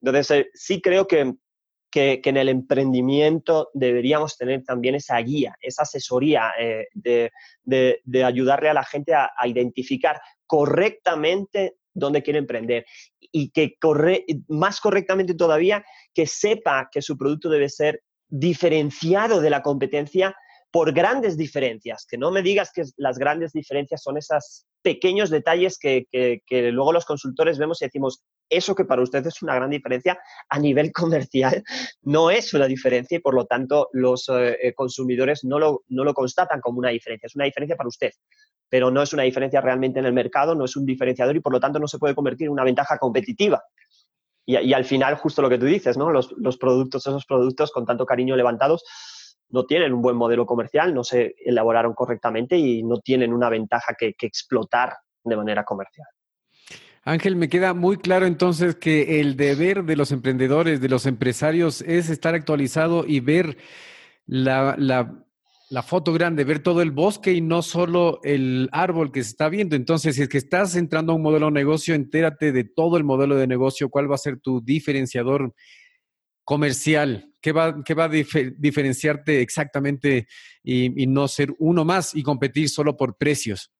Entonces, 0.00 0.30
eh, 0.30 0.50
sí 0.54 0.80
creo 0.80 1.06
que, 1.06 1.34
que, 1.90 2.20
en 2.22 2.36
el 2.36 2.48
emprendimiento 2.48 3.70
deberíamos 3.72 4.36
tener 4.36 4.64
también 4.64 4.94
esa 4.94 5.16
guía, 5.18 5.56
esa 5.60 5.82
asesoría 5.82 6.52
eh, 6.58 6.88
de, 6.92 8.22
ayudarle 8.24 8.68
a 8.68 8.74
la 8.74 8.84
gente 8.84 9.14
a 9.14 9.30
identificar 9.46 10.20
correctamente 10.46 11.77
dónde 11.98 12.22
quiere 12.22 12.38
emprender 12.38 12.86
y 13.20 13.50
que 13.50 13.76
corre, 13.80 14.24
más 14.48 14.80
correctamente 14.80 15.34
todavía, 15.34 15.84
que 16.14 16.26
sepa 16.26 16.88
que 16.90 17.02
su 17.02 17.16
producto 17.16 17.48
debe 17.48 17.68
ser 17.68 18.02
diferenciado 18.28 19.40
de 19.40 19.50
la 19.50 19.62
competencia 19.62 20.34
por 20.70 20.92
grandes 20.92 21.36
diferencias, 21.36 22.06
que 22.06 22.18
no 22.18 22.30
me 22.30 22.42
digas 22.42 22.70
que 22.74 22.82
las 22.96 23.18
grandes 23.18 23.52
diferencias 23.52 24.02
son 24.02 24.18
esos 24.18 24.66
pequeños 24.82 25.30
detalles 25.30 25.78
que, 25.78 26.06
luego 26.50 26.92
los 26.92 27.06
consultores 27.06 27.58
vemos 27.58 27.80
y 27.80 27.86
decimos, 27.86 28.22
eso 28.50 28.74
que 28.74 28.84
para 28.84 29.02
usted 29.02 29.26
es 29.26 29.42
una 29.42 29.54
gran 29.54 29.70
diferencia 29.70 30.18
a 30.48 30.58
nivel 30.58 30.92
comercial 30.92 31.62
no 32.02 32.30
es 32.30 32.54
una 32.54 32.66
diferencia 32.66 33.16
y 33.16 33.20
por 33.20 33.34
lo 33.34 33.46
tanto 33.46 33.88
los 33.92 34.28
eh, 34.30 34.72
consumidores 34.74 35.44
no 35.44 35.58
lo, 35.58 35.82
no 35.88 36.04
lo 36.04 36.14
constatan 36.14 36.60
como 36.60 36.78
una 36.78 36.90
diferencia, 36.90 37.26
es 37.26 37.36
una 37.36 37.44
diferencia 37.44 37.76
para 37.76 37.88
usted 37.88 38.12
pero 38.68 38.90
no 38.90 39.02
es 39.02 39.12
una 39.12 39.22
diferencia 39.22 39.60
realmente 39.60 39.98
en 39.98 40.06
el 40.06 40.12
mercado, 40.12 40.54
no 40.54 40.64
es 40.64 40.76
un 40.76 40.84
diferenciador 40.84 41.36
y 41.36 41.40
por 41.40 41.52
lo 41.52 41.60
tanto 41.60 41.78
no 41.78 41.88
se 41.88 41.98
puede 41.98 42.14
convertir 42.14 42.46
en 42.46 42.52
una 42.52 42.64
ventaja 42.64 42.98
competitiva. 42.98 43.62
Y, 44.46 44.72
al 44.72 44.86
final, 44.86 45.16
justo 45.16 45.42
lo 45.42 45.50
que 45.50 45.58
tú 45.58 45.66
dices, 45.66 45.98
¿no? 45.98 46.10
Los, 46.10 46.56
productos, 46.56 47.06
esos 47.06 47.26
productos 47.26 47.70
con 47.70 47.84
tanto 47.84 48.06
cariño 48.06 48.34
levantados, 48.34 48.82
no 49.50 49.66
tienen 49.66 49.92
un 49.92 50.00
buen 50.00 50.16
modelo 50.16 50.46
comercial, 50.46 50.94
no 50.94 51.04
se 51.04 51.34
elaboraron 51.44 51.92
correctamente 51.92 52.56
y 52.56 52.82
no 52.82 52.98
tienen 53.00 53.34
una 53.34 53.50
ventaja 53.50 53.94
que 53.94 54.14
explotar 54.20 54.96
de 55.22 55.36
manera 55.36 55.64
comercial. 55.64 56.08
Ángel, 57.04 57.36
me 57.36 57.48
queda 57.48 57.74
muy 57.74 57.96
claro 57.96 58.26
entonces 58.26 58.76
que 58.76 59.20
el 59.20 59.36
deber 59.36 59.84
de 59.84 59.96
los 59.96 60.12
emprendedores, 60.12 60.80
de 60.80 60.88
los 60.88 61.06
empresarios, 61.06 61.82
es 61.82 62.10
estar 62.10 62.34
actualizado 62.34 63.04
y 63.06 63.20
ver 63.20 63.56
la, 64.26 65.24
foto 65.86 66.12
grande, 66.12 66.44
ver 66.44 66.58
todo 66.60 66.82
el 66.82 66.90
bosque 66.90 67.32
y 67.32 67.40
no 67.40 67.62
solo 67.62 68.20
el 68.24 68.68
árbol 68.72 69.12
que 69.12 69.22
se 69.22 69.30
está 69.30 69.48
viendo. 69.48 69.76
Entonces, 69.76 70.16
si 70.16 70.22
es 70.22 70.28
que 70.28 70.38
estás 70.38 70.76
entrando 70.76 71.12
a 71.12 71.16
un 71.16 71.22
modelo 71.22 71.46
de 71.46 71.52
negocio, 71.52 71.94
entérate 71.94 72.52
de 72.52 72.64
todo 72.64 72.96
el 72.96 73.04
modelo 73.04 73.36
de 73.36 73.46
negocio, 73.46 73.88
cuál 73.88 74.10
va 74.10 74.16
a 74.16 74.18
ser 74.18 74.38
tu 74.40 74.60
diferenciador 74.60 75.54
comercial, 76.44 77.32
qué 77.40 77.52
va 77.52 77.74
a 77.74 78.08
diferenciarte 78.08 79.40
exactamente 79.40 80.26
y, 80.62 81.06
no 81.06 81.28
ser 81.28 81.54
uno 81.58 81.84
más 81.84 82.14
y 82.14 82.22
competir 82.22 82.68
solo 82.68 82.96
por 82.96 83.16
precios 83.16 83.70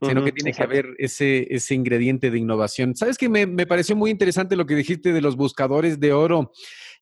sino 0.00 0.24
que 0.24 0.32
tiene 0.32 0.52
que 0.52 0.62
haber 0.62 0.94
ese, 0.98 1.46
ese 1.50 1.74
ingrediente 1.74 2.30
de 2.30 2.38
innovación. 2.38 2.94
¿Sabes 2.96 3.16
que 3.16 3.28
me, 3.28 3.46
me, 3.46 3.66
pareció 3.66 3.96
muy 3.96 4.10
interesante 4.10 4.56
lo 4.56 4.66
que 4.66 4.74
dijiste 4.74 5.12
de 5.12 5.22
los 5.22 5.36
buscadores 5.36 5.98
de 5.98 6.12
oro? 6.12 6.52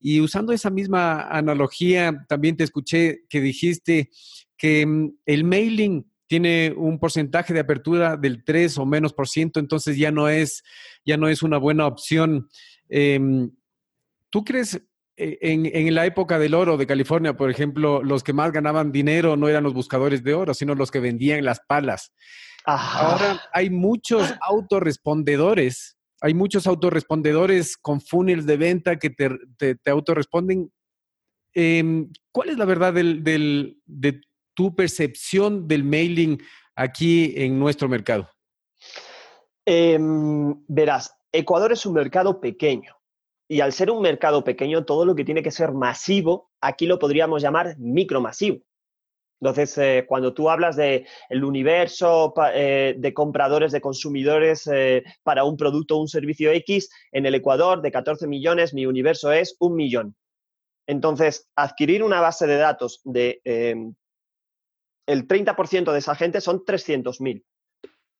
Y 0.01 0.21
usando 0.21 0.53
esa 0.53 0.71
misma 0.71 1.23
analogía, 1.23 2.25
también 2.29 2.57
te 2.57 2.65
escuché 2.65 3.25
que 3.29 3.41
dijiste 3.41 4.11
que 4.57 4.87
mm, 4.87 5.11
el 5.27 5.45
mailing 5.45 6.07
tiene 6.27 6.73
un 6.77 6.99
porcentaje 6.99 7.53
de 7.53 7.61
apertura 7.61 8.17
del 8.17 8.45
3 8.45 8.79
o 8.79 8.87
menos 8.87 9.13
por 9.13 9.29
ciento, 9.29 9.61
entonces 9.61 9.97
ya 9.97 10.11
no 10.11 10.29
es, 10.29 10.63
ya 11.05 11.17
no 11.17 11.29
es 11.29 11.43
una 11.43 11.59
buena 11.59 11.87
opción. 11.87 12.49
Em, 12.89 13.51
¿Tú 14.31 14.45
crees 14.45 14.81
eh, 15.17 15.39
en, 15.43 15.67
en, 15.67 15.95
la 15.95 16.07
época 16.07 16.39
del 16.39 16.55
oro 16.55 16.77
de 16.77 16.87
California, 16.87 17.37
por 17.37 17.51
ejemplo, 17.51 18.03
los 18.03 18.23
que 18.23 18.33
más 18.33 18.53
ganaban 18.53 18.91
dinero 18.91 19.37
no 19.37 19.49
eran 19.49 19.65
los 19.65 19.75
buscadores 19.75 20.25
de 20.25 20.35
oro, 20.35 20.55
sino 20.55 20.75
los 20.75 20.91
que 20.91 21.01
vendían 21.01 21.45
las 21.45 21.61
palas? 21.61 22.13
Ahora 22.65 23.43
hay 23.53 23.71
muchos 23.71 24.35
autorrespondedores 24.41 25.95
hay 26.25 26.33
muchos 26.33 26.67
autorrespondedores 26.67 27.77
con 27.77 28.01
funnels 28.01 28.47
de 28.47 28.57
venta 28.57 28.99
que 28.99 29.11
te, 29.11 29.29
te, 29.59 29.91
autorresponden. 29.91 30.73
Em, 31.53 32.11
¿Cuál 32.33 32.49
es 32.49 32.57
la 32.57 32.65
verdad 32.65 32.95
de 32.95 34.21
tu 34.55 34.75
percepción 34.75 35.69
del 35.69 35.85
mailing 35.85 36.43
aquí 36.75 37.35
en 37.37 37.59
nuestro 37.59 37.91
mercado? 37.91 38.27
Em, 39.67 40.55
verás, 40.67 41.15
Ecuador 41.31 41.73
es 41.73 41.85
un 41.85 41.93
mercado 41.93 42.41
pequeño 42.41 42.97
y 43.47 43.61
al 43.61 43.75
ser 43.75 43.91
un 43.91 44.01
mercado 44.01 44.45
pequeño, 44.45 44.87
todo 44.87 45.05
lo 45.05 45.15
que 45.15 45.27
tiene 45.27 45.43
que 45.43 45.51
ser 45.51 45.73
masivo, 45.73 46.51
aquí 46.63 46.87
lo 46.87 46.99
podríamos 46.99 47.43
llamar 47.43 47.77
micromasivo. 47.79 48.61
Entonces, 49.41 49.77
eh, 49.79 50.05
cuando 50.09 50.33
tú 50.33 50.49
hablas 50.49 50.77
de 50.77 51.07
el 51.29 51.45
universo 51.45 52.33
eh, 52.55 52.95
de 52.97 53.15
compradores, 53.15 53.73
de 53.73 53.81
consumidores 53.81 54.67
eh, 54.73 55.03
para 55.23 55.45
un 55.45 55.57
producto 55.57 55.97
o 55.97 56.01
un 56.01 56.09
servicio 56.09 56.51
X, 56.53 56.89
en 57.13 57.27
el 57.27 57.35
Ecuador 57.35 57.83
de 57.83 57.93
14 57.93 58.27
millones, 58.27 58.73
mi 58.73 58.87
universo 58.87 59.33
es 59.33 59.57
un 59.59 59.75
millón. 59.75 60.17
Entonces, 60.87 61.49
adquirir 61.57 62.03
una 62.03 62.21
base 62.21 62.47
de 62.47 62.57
datos 62.57 63.01
de 63.05 63.41
em, 63.45 63.95
el 65.07 65.27
30% 65.27 65.93
de 65.93 65.99
esa 65.99 66.15
gente 66.15 66.41
son 66.41 66.65
300.000. 66.65 67.45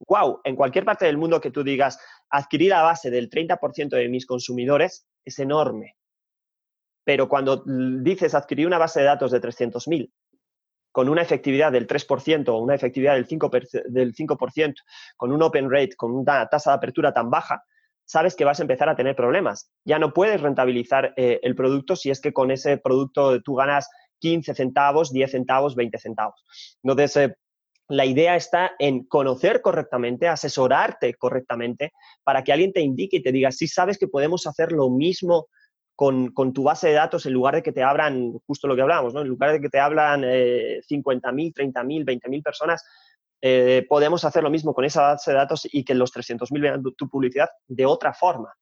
¡Wow! 0.07 0.41
En 0.45 0.57
cualquier 0.57 0.85
parte 0.85 1.07
del 1.07 1.17
mundo 1.17 1.41
que 1.41 1.51
tú 1.51 1.63
digas, 1.63 1.99
adquirir 2.29 2.71
la 2.71 2.83
base 2.83 3.11
del 3.11 3.31
30% 3.31 3.91
de 3.91 4.09
mis 4.09 4.27
consumidores 4.27 5.07
es 5.25 5.39
enorme. 5.39 5.97
Pero 7.05 7.29
cuando 7.29 7.63
dices 7.67 8.35
adquirir 8.35 8.67
una 8.67 8.79
base 8.79 9.01
de 9.01 9.07
datos 9.07 9.31
de 9.31 9.41
300.000 9.41 10.11
con 10.95 11.09
una 11.09 11.23
efectividad 11.23 11.73
del 11.73 11.89
3% 11.89 12.49
o 12.51 12.59
una 12.59 12.77
efectividad 12.77 13.15
del 13.15 13.27
5%, 13.27 13.83
del 13.89 14.15
5 14.15 14.39
con 15.17 15.33
un 15.33 15.43
open 15.43 15.69
rate, 15.69 15.97
con 15.97 16.13
una 16.13 16.47
tasa 16.47 16.71
de 16.71 16.77
apertura 16.77 17.13
tan 17.13 17.31
baja, 17.31 17.65
sabes 18.05 18.37
que 18.37 18.45
vas 18.45 18.61
a 18.61 18.63
empezar 18.63 18.89
a 18.89 18.95
tener 18.95 19.17
problemas. 19.17 19.73
Ya 19.85 19.99
no 19.99 20.13
puedes 20.13 20.41
rentabilizar 20.41 21.13
eh, 21.17 21.41
el 21.43 21.57
producto 21.57 21.97
si 21.97 22.11
es 22.11 22.21
que 22.21 22.33
con 22.33 22.53
ese 22.53 22.77
producto 22.77 23.43
tú 23.43 23.57
ganas 23.57 23.91
15 24.21 24.55
centavos, 24.55 25.13
10 25.13 25.33
centavos, 25.33 25.75
20 25.75 25.99
centavos. 25.99 26.45
Entonces, 26.85 27.17
eh, 27.17 27.37
la 27.89 28.07
idea 28.07 28.37
está 28.37 28.71
en 28.79 29.03
conocer 29.03 29.63
correctamente, 29.63 30.29
asesorarte 30.29 31.15
correctamente 31.15 31.93
para 32.23 32.45
que 32.45 32.53
alguien 32.53 32.73
te 32.73 32.83
indique 32.83 33.17
y 33.17 33.23
te 33.25 33.33
diga, 33.33 33.51
si 33.51 33.67
sabes 33.67 33.99
que 33.99 34.07
podemos 34.07 34.47
hacer 34.47 34.71
lo 34.71 34.91
mismo 34.91 35.49
con, 35.95 36.53
tu 36.53 36.63
base 36.65 36.89
de 36.89 36.95
datos 36.95 37.27
en 37.27 37.33
lugar 37.33 37.55
de 37.55 37.63
que 37.63 37.73
te 37.73 37.83
abran, 37.83 38.33
justo 38.47 38.67
lo 38.67 38.75
que 38.75 38.83
hablábamos, 38.83 39.15
¿no? 39.15 39.21
en 39.21 39.29
lugar 39.29 39.53
de 39.53 39.61
que 39.61 39.69
te 39.69 39.79
hablan 39.79 40.23
eh, 40.25 40.81
50.000, 40.91 41.55
30.000, 41.55 42.05
20.000 42.05 42.43
personas, 42.43 42.85
eh, 43.41 43.85
podemos 43.89 44.25
hacer 44.25 44.43
lo 44.43 44.51
mismo 44.51 44.75
con 44.75 44.85
esa 44.85 45.03
base 45.03 45.31
de 45.31 45.37
datos 45.37 45.69
y 45.71 45.85
que 45.85 45.95
los 45.95 46.13
300.000 46.13 46.61
vean 46.61 46.83
tu 46.97 47.09
publicidad 47.09 47.49
de 47.69 47.87
otra 47.87 48.13
forma. 48.15 48.53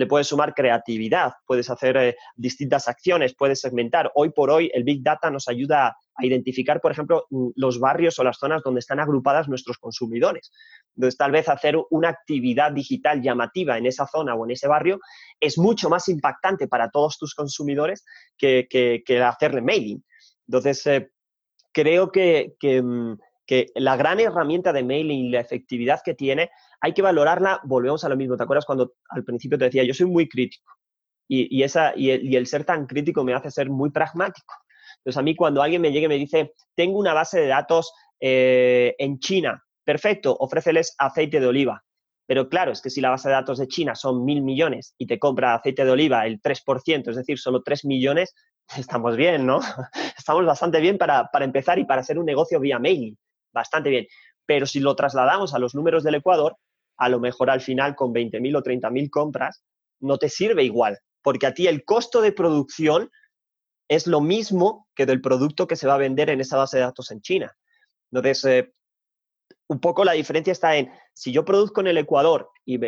Le 0.00 0.06
puedes 0.06 0.28
sumar 0.28 0.54
creatividad, 0.54 1.34
puedes 1.46 1.68
hacer 1.68 1.94
eh, 1.98 2.16
distintas 2.34 2.88
acciones, 2.88 3.34
puedes 3.34 3.60
segmentar. 3.60 4.10
Hoy 4.14 4.30
por 4.30 4.50
hoy 4.50 4.70
el 4.72 4.82
Big 4.82 5.02
Data 5.02 5.30
nos 5.30 5.46
ayuda 5.46 5.94
a 6.14 6.24
identificar, 6.24 6.80
por 6.80 6.90
ejemplo, 6.90 7.26
los 7.54 7.78
barrios 7.78 8.18
o 8.18 8.24
las 8.24 8.38
zonas 8.38 8.62
donde 8.62 8.78
están 8.78 8.98
agrupadas 8.98 9.46
nuestros 9.46 9.76
consumidores. 9.76 10.52
Entonces, 10.96 11.18
tal 11.18 11.32
vez 11.32 11.50
hacer 11.50 11.76
una 11.90 12.08
actividad 12.08 12.72
digital 12.72 13.20
llamativa 13.20 13.76
en 13.76 13.84
esa 13.84 14.06
zona 14.06 14.34
o 14.34 14.46
en 14.46 14.52
ese 14.52 14.68
barrio 14.68 15.00
es 15.38 15.58
mucho 15.58 15.90
más 15.90 16.08
impactante 16.08 16.66
para 16.66 16.88
todos 16.88 17.18
tus 17.18 17.34
consumidores 17.34 18.02
que, 18.38 19.04
hacerle 19.22 19.60
mailing. 19.60 20.02
Entonces, 20.48 20.86
eh, 20.86 21.10
creo 21.72 22.06
mm, 22.06 22.10
que, 22.10 22.82
la 23.74 23.96
gran 23.96 24.20
herramienta 24.20 24.72
de 24.72 24.82
mailing 24.82 25.26
y 25.26 25.30
la 25.30 25.40
efectividad 25.40 26.00
que 26.04 26.14
tiene, 26.14 26.50
hay 26.80 26.92
que 26.92 27.02
valorarla, 27.02 27.60
volvemos 27.64 28.04
a 28.04 28.08
lo 28.08 28.16
mismo, 28.16 28.36
¿te 28.36 28.42
acuerdas 28.42 28.66
cuando 28.66 28.94
al 29.08 29.24
principio 29.24 29.58
te 29.58 29.64
decía, 29.66 29.84
yo 29.84 29.94
soy 29.94 30.06
muy 30.06 30.28
crítico 30.28 30.72
y, 31.28 31.62
esa, 31.62 31.92
y 31.96 32.10
el, 32.10 32.46
ser 32.46 32.64
tan 32.64 32.86
crítico 32.86 33.22
me 33.22 33.34
hace 33.34 33.50
ser 33.50 33.70
muy 33.70 33.90
pragmático? 33.90 34.54
Entonces, 34.98 35.18
a 35.18 35.22
mí 35.22 35.34
cuando 35.34 35.62
alguien 35.62 35.80
me 35.80 35.92
llegue 35.92 36.06
y 36.06 36.08
me 36.08 36.16
dice, 36.16 36.54
tengo 36.74 36.98
una 36.98 37.14
base 37.14 37.40
de 37.40 37.46
datos 37.46 37.92
eh, 38.20 38.94
en 38.98 39.18
China 39.18 39.62
perfecto, 39.90 40.36
ofréceles 40.38 40.94
aceite 40.98 41.40
de 41.40 41.46
oliva. 41.46 41.82
Pero 42.24 42.48
claro, 42.48 42.70
es 42.70 42.80
que 42.80 42.90
si 42.90 43.00
la 43.00 43.10
base 43.10 43.28
de 43.28 43.34
datos 43.34 43.58
de 43.58 43.66
China 43.66 43.96
son 43.96 44.24
mil 44.24 44.40
millones 44.40 44.94
y 44.98 45.06
te 45.08 45.18
compra 45.18 45.54
aceite 45.54 45.84
de 45.84 45.90
oliva 45.90 46.26
el 46.26 46.40
3%, 46.40 47.10
es 47.10 47.16
decir, 47.16 47.40
solo 47.40 47.62
3 47.64 47.86
millones, 47.86 48.34
estamos 48.78 49.16
bien, 49.16 49.44
¿no? 49.46 49.58
Estamos 50.16 50.46
bastante 50.46 50.80
bien 50.80 50.96
para, 50.96 51.28
empezar 51.40 51.80
y 51.80 51.84
para 51.86 52.02
hacer 52.02 52.20
un 52.20 52.26
negocio 52.26 52.60
vía 52.60 52.78
mailing. 52.78 53.18
Bastante 53.52 53.90
bien. 53.90 54.06
Pero 54.46 54.66
si 54.66 54.80
lo 54.80 54.94
trasladamos 54.96 55.54
a 55.54 55.58
los 55.58 55.74
números 55.74 56.02
del 56.02 56.16
Ecuador, 56.16 56.56
a 56.96 57.08
lo 57.08 57.20
mejor 57.20 57.50
al 57.50 57.60
final 57.60 57.94
con 57.96 58.12
20.000 58.12 58.56
o 58.56 58.62
30.000 58.62 59.10
compras, 59.10 59.62
no 60.00 60.18
te 60.18 60.28
sirve 60.28 60.64
igual, 60.64 60.98
porque 61.22 61.46
a 61.46 61.54
ti 61.54 61.66
el 61.66 61.84
costo 61.84 62.20
de 62.20 62.32
producción 62.32 63.10
es 63.88 64.06
lo 64.06 64.20
mismo 64.20 64.88
que 64.94 65.06
del 65.06 65.20
producto 65.20 65.66
que 65.66 65.76
se 65.76 65.86
va 65.86 65.94
a 65.94 65.98
vender 65.98 66.30
en 66.30 66.40
esa 66.40 66.56
base 66.56 66.76
de 66.76 66.84
datos 66.84 67.10
en 67.10 67.20
China. 67.20 67.56
Entonces, 68.12 68.44
eh, 68.44 68.72
un 69.68 69.80
poco 69.80 70.04
la 70.04 70.12
diferencia 70.12 70.52
está 70.52 70.76
en, 70.76 70.90
si 71.14 71.32
yo 71.32 71.44
produzco 71.44 71.80
en 71.80 71.88
el 71.88 71.98
Ecuador 71.98 72.50
y, 72.64 72.78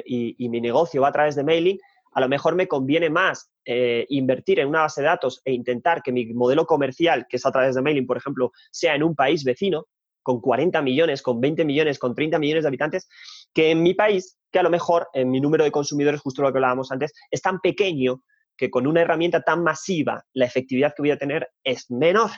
mi 0.49 0.61
negocio 0.61 1.03
va 1.03 1.09
a 1.09 1.13
través 1.13 1.35
de 1.35 1.45
mailing, 1.45 1.79
a 2.13 2.21
lo 2.21 2.29
mejor 2.29 2.55
me 2.55 2.69
conviene 2.69 3.09
más 3.09 3.51
eh, 3.65 4.05
invertir 4.11 4.61
en 4.61 4.69
una 4.69 4.81
base 4.81 5.01
de 5.01 5.07
datos 5.07 5.41
e 5.45 5.53
intentar 5.53 6.03
que 6.03 6.13
mi 6.13 6.27
modelo 6.35 6.67
comercial, 6.67 7.27
que 7.29 7.37
es 7.37 7.47
a 7.47 7.53
través 7.53 7.75
de 7.75 7.83
mailing, 7.83 8.07
por 8.07 8.17
ejemplo, 8.17 8.53
sea 8.71 8.95
en 8.95 9.03
un 9.03 9.15
país 9.15 9.45
vecino, 9.45 9.87
con 10.23 10.41
40 10.41 10.81
millones, 10.83 11.23
con 11.23 11.41
20 11.41 11.65
millones, 11.65 11.99
con 11.99 12.15
30 12.15 12.39
millones 12.39 12.65
de 12.65 12.69
habitantes, 12.69 13.09
que 13.53 13.71
en 13.71 13.83
mi 13.83 13.95
país, 13.95 14.39
que 14.51 14.59
a 14.59 14.63
lo 14.63 14.71
mejor 14.71 15.09
en 15.13 15.31
mi 15.31 15.41
número 15.41 15.65
de 15.65 15.71
consumidores, 15.71 16.21
justo 16.21 16.43
lo 16.43 16.53
que 16.53 16.59
hablábamos 16.59 16.93
antes, 16.93 17.13
es 17.31 17.43
tan 17.43 17.61
pequeño 17.61 18.23
que 18.57 18.71
con 18.71 18.87
una 18.87 19.03
herramienta 19.03 19.43
tan 19.43 19.63
masiva 19.63 20.25
la 20.35 20.47
efectividad 20.47 20.93
que 20.95 21.03
voy 21.03 21.11
a 21.11 21.19
tener 21.19 21.49
es 21.65 21.91
menor. 21.91 22.31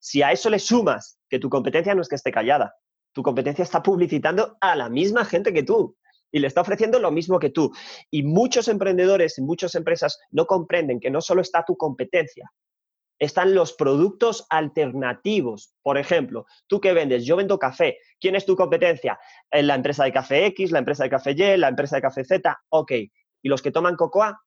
Si 0.00 0.22
a 0.22 0.32
eso 0.32 0.50
le 0.50 0.58
sumas 0.58 1.18
que 1.28 1.38
tu 1.38 1.48
competencia 1.48 1.94
no 1.94 2.02
es 2.02 2.08
que 2.08 2.16
esté 2.16 2.32
callada, 2.32 2.74
tu 3.12 3.22
competencia 3.22 3.62
está 3.62 3.82
publicitando 3.82 4.56
a 4.60 4.76
la 4.76 4.88
misma 4.88 5.24
gente 5.24 5.52
que 5.52 5.62
tú 5.62 5.96
y 6.30 6.38
le 6.40 6.46
está 6.46 6.60
ofreciendo 6.60 6.98
lo 6.98 7.10
mismo 7.10 7.38
que 7.38 7.50
tú. 7.50 7.72
Y 8.10 8.22
muchos 8.22 8.68
emprendedores 8.68 9.38
y 9.38 9.42
muchas 9.42 9.74
empresas 9.74 10.18
no 10.30 10.46
comprenden 10.46 11.00
que 11.00 11.10
no 11.10 11.20
solo 11.20 11.40
está 11.40 11.64
tu 11.66 11.76
competencia, 11.76 12.50
están 13.18 13.54
los 13.54 13.72
productos 13.72 14.46
alternativos. 14.50 15.74
Por 15.82 15.98
ejemplo, 15.98 16.46
tú 16.66 16.80
que 16.80 16.92
vendes, 16.92 17.24
yo 17.24 17.36
vendo 17.36 17.58
café. 17.58 17.98
¿Quién 18.20 18.34
es 18.34 18.46
tu 18.46 18.56
competencia? 18.56 19.18
Eh, 19.50 19.62
la 19.62 19.74
empresa 19.74 20.04
de 20.04 20.12
café 20.12 20.46
X, 20.46 20.70
la 20.70 20.78
empresa 20.78 21.04
de 21.04 21.10
café 21.10 21.32
Y, 21.32 21.56
la 21.56 21.68
empresa 21.68 21.96
de 21.96 22.02
café 22.02 22.24
Z. 22.24 22.58
Ok. 22.70 22.92
¿Y 23.42 23.48
los 23.48 23.62
que 23.62 23.70
toman 23.70 23.96
cocoa? 23.96 24.40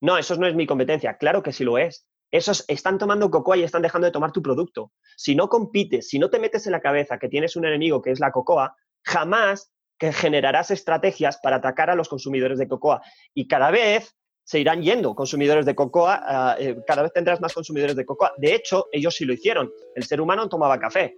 No, 0.00 0.18
eso 0.18 0.36
no 0.36 0.46
es 0.46 0.54
mi 0.54 0.66
competencia. 0.66 1.16
Claro 1.16 1.42
que 1.42 1.52
sí 1.52 1.64
lo 1.64 1.78
es. 1.78 2.06
Esos 2.30 2.64
están 2.68 2.98
tomando 2.98 3.30
cocoa 3.30 3.56
y 3.56 3.62
están 3.62 3.82
dejando 3.82 4.06
de 4.06 4.12
tomar 4.12 4.32
tu 4.32 4.42
producto. 4.42 4.92
Si 5.16 5.34
no 5.34 5.48
compites, 5.48 6.08
si 6.08 6.18
no 6.18 6.30
te 6.30 6.40
metes 6.40 6.66
en 6.66 6.72
la 6.72 6.80
cabeza 6.80 7.18
que 7.18 7.28
tienes 7.28 7.54
un 7.56 7.64
enemigo 7.64 8.02
que 8.02 8.10
es 8.10 8.18
la 8.18 8.32
cocoa, 8.32 8.74
jamás 9.04 9.72
que 9.98 10.12
generarás 10.12 10.70
estrategias 10.70 11.38
para 11.38 11.56
atacar 11.56 11.90
a 11.90 11.94
los 11.94 12.08
consumidores 12.08 12.58
de 12.58 12.66
cocoa. 12.66 13.02
Y 13.32 13.46
cada 13.46 13.70
vez 13.70 14.16
se 14.44 14.60
irán 14.60 14.82
yendo 14.82 15.14
consumidores 15.14 15.66
de 15.66 15.74
cocoa, 15.74 16.56
eh, 16.58 16.76
cada 16.86 17.02
vez 17.02 17.12
tendrás 17.12 17.40
más 17.40 17.52
consumidores 17.52 17.96
de 17.96 18.04
cocoa. 18.04 18.32
De 18.36 18.54
hecho, 18.54 18.88
ellos 18.92 19.14
sí 19.14 19.24
lo 19.24 19.32
hicieron. 19.32 19.72
El 19.94 20.04
ser 20.04 20.20
humano 20.20 20.48
tomaba 20.48 20.78
café. 20.78 21.14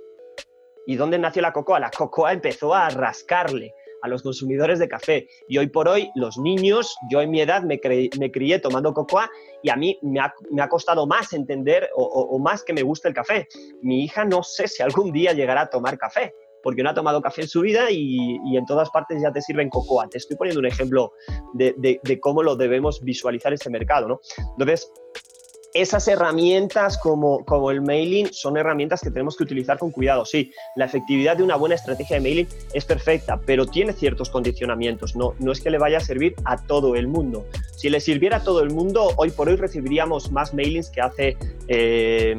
¿Y 0.87 0.95
dónde 0.95 1.19
nació 1.19 1.43
la 1.43 1.53
cocoa? 1.53 1.81
La 1.81 1.91
cocoa 1.91 2.33
empezó 2.33 2.73
a 2.73 2.89
rascarle 2.89 3.75
a 4.03 4.09
los 4.09 4.23
consumidores 4.23 4.79
de 4.79 4.89
café. 4.89 5.29
Y 5.49 5.59
hoy 5.59 5.67
por 5.67 5.89
hoy, 5.89 6.11
los 6.15 6.39
niños, 6.39 6.97
yo 7.11 7.21
en 7.21 7.31
mi 7.31 7.41
edad 7.41 7.63
me, 7.63 7.81
me 8.19 8.31
crié 8.31 8.61
tomando 8.61 8.95
cocoa 8.95 9.29
y 9.63 9.71
a 9.71 9.77
mí 9.77 9.99
me 10.03 10.21
ha, 10.21 10.69
costado 10.69 11.09
más 11.09 11.33
entender 11.33 11.91
o, 11.97 12.39
más 12.39 12.63
que 12.63 12.73
me 12.73 12.83
guste 12.83 13.09
el 13.09 13.15
café. 13.15 13.49
Mi 13.83 14.05
hija 14.05 14.25
no 14.25 14.45
sé 14.45 14.69
si 14.69 14.85
algún 14.85 15.11
día 15.11 15.33
llegará 15.33 15.63
a 15.63 15.71
tomar 15.71 15.99
café 15.99 16.33
porque 16.67 16.83
no 16.83 16.91
ha 16.91 16.95
tomado 16.95 17.23
café 17.23 17.43
en 17.43 17.49
su 17.49 17.61
vida 17.61 17.93
y, 17.93 18.41
en 18.57 18.67
todas 18.67 18.91
partes 18.91 19.23
ya 19.23 19.31
te 19.31 19.41
sirven 19.41 19.71
cocoa. 19.71 20.09
Te 20.09 20.19
estoy 20.19 20.37
poniendo 20.37 20.59
un 20.59 20.67
ejemplo 20.67 21.13
de, 21.55 21.77
de, 21.79 22.21
cómo 22.21 22.43
lo 22.43 22.57
debemos 22.57 23.01
visualizar 23.03 23.53
ese 23.53 23.71
mercado, 23.71 24.09
¿no? 24.09 24.21
Entonces, 24.59 24.93
esas 25.81 26.09
herramientas 26.09 26.99
como, 26.99 27.71
el 27.71 27.83
mailing 27.83 28.33
son 28.33 28.57
herramientas 28.57 29.01
que 29.01 29.11
tenemos 29.11 29.37
que 29.37 29.45
utilizar 29.45 29.79
con 29.79 29.91
cuidado. 29.91 30.25
Sí, 30.25 30.53
la 30.75 30.87
efectividad 30.87 31.37
de 31.37 31.43
una 31.43 31.57
buena 31.57 31.75
estrategia 31.75 32.17
de 32.17 32.23
mailing 32.23 32.49
es 32.73 32.85
perfecta, 32.85 33.41
pero 33.45 33.67
tiene 33.67 33.93
ciertos 33.93 34.31
condicionamientos. 34.31 35.17
No, 35.17 35.35
no 35.39 35.53
es 35.53 35.61
que 35.61 35.71
le 35.71 35.79
vaya 35.79 35.99
a 35.99 36.01
servir 36.01 36.35
a 36.45 36.57
todo 36.57 36.97
el 36.97 37.09
mundo. 37.09 37.47
Si 37.77 37.91
le 37.91 38.01
sirviera 38.01 38.39
a 38.39 38.43
todo 38.43 38.63
el 38.63 38.71
mundo, 38.71 39.13
hoy 39.17 39.31
por 39.31 39.49
hoy 39.49 39.57
recibiríamos 39.57 40.33
más 40.33 40.55
mailings 40.55 40.91
que 40.91 41.01
hace 41.01 41.37
5 41.39 41.69
eh, 41.69 42.35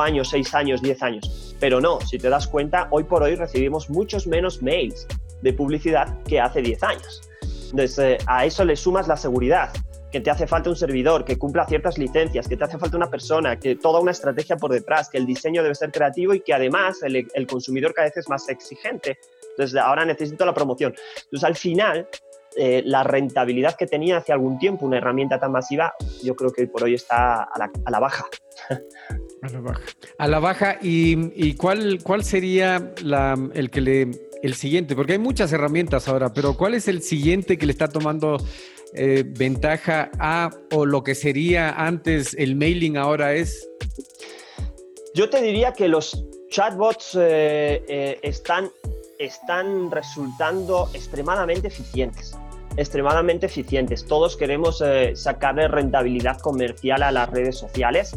años, 0.00 0.28
6 0.30 0.54
años, 0.54 0.82
10 0.82 1.02
años. 1.02 1.56
Pero 1.60 1.80
no, 1.80 2.00
si 2.00 2.18
te 2.18 2.28
das 2.28 2.46
cuenta, 2.46 2.88
hoy 2.90 3.04
por 3.04 3.22
hoy 3.22 3.34
recibimos 3.34 3.90
muchos 3.90 4.26
menos 4.26 4.62
mails 4.62 5.06
de 5.42 5.52
publicidad 5.52 6.16
que 6.24 6.40
hace 6.40 6.62
10 6.62 6.82
años. 6.82 7.22
Entonces, 7.70 7.98
eh, 7.98 8.18
a 8.26 8.46
eso 8.46 8.64
le 8.64 8.76
sumas 8.76 9.08
la 9.08 9.16
seguridad 9.16 9.70
que 10.10 10.20
te 10.20 10.30
hace 10.30 10.46
falta 10.46 10.70
un 10.70 10.76
servidor, 10.76 11.24
que 11.24 11.36
cumpla 11.36 11.66
ciertas 11.66 11.98
licencias, 11.98 12.48
que 12.48 12.56
te 12.56 12.64
hace 12.64 12.78
falta 12.78 12.96
una 12.96 13.10
persona, 13.10 13.58
que 13.58 13.76
toda 13.76 14.00
una 14.00 14.12
estrategia 14.12 14.56
por 14.56 14.72
detrás, 14.72 15.08
que 15.08 15.18
el 15.18 15.26
diseño 15.26 15.62
debe 15.62 15.74
ser 15.74 15.90
creativo 15.90 16.34
y 16.34 16.40
que 16.40 16.54
además 16.54 16.98
el, 17.02 17.46
consumidor 17.46 17.92
cada 17.92 18.08
vez 18.08 18.16
es 18.16 18.28
más 18.28 18.48
exigente. 18.48 19.18
Entonces 19.50 19.78
ahora 19.78 20.04
necesito 20.04 20.46
la 20.46 20.54
promoción. 20.54 20.94
Entonces 21.24 21.44
al 21.44 21.56
final, 21.56 22.08
eh, 22.56 22.82
la 22.84 23.04
rentabilidad 23.04 23.76
que 23.76 23.86
tenía 23.86 24.18
hace 24.18 24.32
algún 24.32 24.58
tiempo 24.58 24.86
una 24.86 24.96
herramienta 24.96 25.38
tan 25.38 25.52
masiva, 25.52 25.94
yo 26.22 26.34
creo 26.34 26.52
que 26.52 26.66
por 26.66 26.84
hoy 26.84 26.94
está 26.94 27.42
a 27.42 27.58
la, 27.90 28.00
baja. 28.00 28.24
A 29.40 29.48
la 29.50 29.60
baja. 29.60 29.82
A 30.18 30.26
la 30.26 30.38
baja. 30.40 30.78
¿Y, 30.82 31.54
cuál, 31.54 32.00
cuál 32.02 32.24
sería 32.24 32.92
el 33.54 33.70
que 33.70 33.80
le 33.80 34.10
el 34.42 34.54
siguiente? 34.54 34.96
Porque 34.96 35.12
hay 35.12 35.18
muchas 35.18 35.52
herramientas 35.52 36.08
ahora, 36.08 36.32
pero 36.32 36.56
¿cuál 36.56 36.74
es 36.74 36.88
el 36.88 37.02
siguiente 37.02 37.56
que 37.56 37.66
le 37.66 37.72
está 37.72 37.88
tomando 37.88 38.38
eh, 38.94 39.24
ventaja 39.26 40.10
a 40.18 40.50
o 40.72 40.86
lo 40.86 41.02
que 41.02 41.14
sería 41.14 41.70
antes 41.70 42.34
el 42.38 42.56
mailing 42.56 42.96
ahora 42.96 43.34
es? 43.34 43.68
Yo 45.14 45.28
te 45.28 45.42
diría 45.42 45.72
que 45.72 45.88
los 45.88 46.24
chatbots 46.48 47.14
eh, 47.20 47.82
eh, 47.88 48.18
están, 48.22 48.70
están 49.18 49.90
resultando 49.90 50.88
extremadamente 50.94 51.68
eficientes 51.68 52.36
extremadamente 52.76 53.46
eficientes. 53.46 54.06
Todos 54.06 54.36
queremos 54.36 54.80
eh, 54.86 55.16
sacarle 55.16 55.66
rentabilidad 55.66 56.38
comercial 56.38 57.02
a 57.02 57.10
las 57.10 57.28
redes 57.28 57.58
sociales 57.58 58.16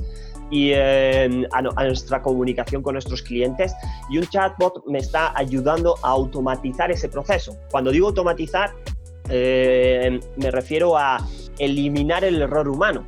y 0.52 0.74
a, 0.74 1.24
a, 1.24 1.84
nuestra 1.86 2.22
comunicación 2.22 2.84
con 2.84 2.94
nuestros 2.94 3.24
clientes 3.24 3.74
y 4.12 4.20
un 4.20 4.28
chatbot 4.28 4.86
me 4.86 5.00
está 5.00 5.36
ayudando 5.36 5.96
a 6.04 6.10
automatizar 6.10 6.92
ese 6.92 7.10
proceso. 7.10 7.58
Cuando 7.72 7.90
digo 7.90 8.10
automatizar, 8.10 8.72
me 9.32 10.52
refiero 10.52 10.98
a 10.98 11.26
eliminar 11.58 12.24
el 12.24 12.42
error 12.42 12.68
humano. 12.68 13.06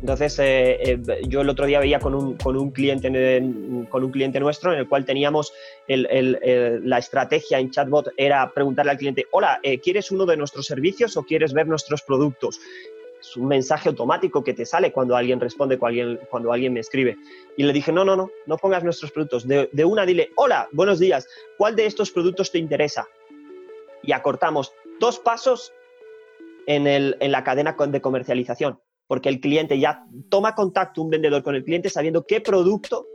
Entonces, 0.00 0.38
eh, 0.38 0.78
eh, 0.80 1.00
yo 1.28 1.42
el 1.42 1.48
otro 1.50 1.66
día 1.66 1.78
veía 1.78 1.98
con 1.98 2.14
un, 2.14 2.36
con 2.36 2.56
un, 2.56 2.70
cliente, 2.70 3.08
con 3.90 4.04
un 4.04 4.10
cliente 4.10 4.40
nuestro 4.40 4.72
en 4.72 4.78
el 4.78 4.88
cual 4.88 5.04
teníamos 5.04 5.52
la 5.86 6.98
estrategia 6.98 7.58
en 7.58 7.70
chatbot 7.70 8.08
era 8.16 8.50
preguntarle 8.52 8.92
al 8.92 8.98
cliente, 8.98 9.26
hola, 9.32 9.60
eh, 9.62 9.78
¿quieres 9.78 10.10
uno 10.10 10.24
de 10.24 10.36
nuestros 10.36 10.66
servicios 10.66 11.16
o 11.16 11.22
quieres 11.22 11.52
ver 11.52 11.66
nuestros 11.66 12.02
productos? 12.02 12.58
Es 13.20 13.36
un 13.36 13.48
mensaje 13.48 13.90
automático 13.90 14.42
que 14.42 14.54
te 14.54 14.64
sale 14.64 14.90
cuando 14.90 15.14
alguien 15.14 15.38
responde, 15.38 15.78
cuando 15.78 16.52
alguien, 16.52 16.72
me 16.72 16.80
escribe. 16.80 17.18
Y 17.58 17.64
le 17.64 17.72
dije, 17.74 17.92
no, 17.92 18.02
no, 18.02 18.16
no, 18.16 18.30
no 18.46 18.56
pongas 18.56 18.82
nuestros 18.82 19.12
productos. 19.12 19.46
De 19.46 19.84
una 19.84 20.06
dile, 20.06 20.30
hola, 20.36 20.68
buenos 20.72 20.98
días, 20.98 21.28
¿cuál 21.58 21.76
de 21.76 21.84
estos 21.84 22.10
productos 22.10 22.50
te 22.50 22.58
interesa? 22.58 23.06
Y 24.02 24.12
acortamos 24.12 24.72
dos 25.00 25.18
pasos 25.18 25.72
en, 26.66 26.86
el, 26.86 27.16
en 27.18 27.32
la 27.32 27.42
cadena 27.42 27.74
de 27.76 28.00
comercialización 28.00 28.78
porque 29.10 29.28
el 29.28 29.40
cliente 29.40 29.76
ya 29.76 30.04
toma 30.28 30.54
contacto, 30.54 31.02
un 31.02 31.10
vendedor 31.10 31.42
con 31.42 31.56
el 31.56 31.64
cliente 31.64 31.90
sabiendo 31.90 32.24
qué 32.24 32.40
producto 32.40 33.08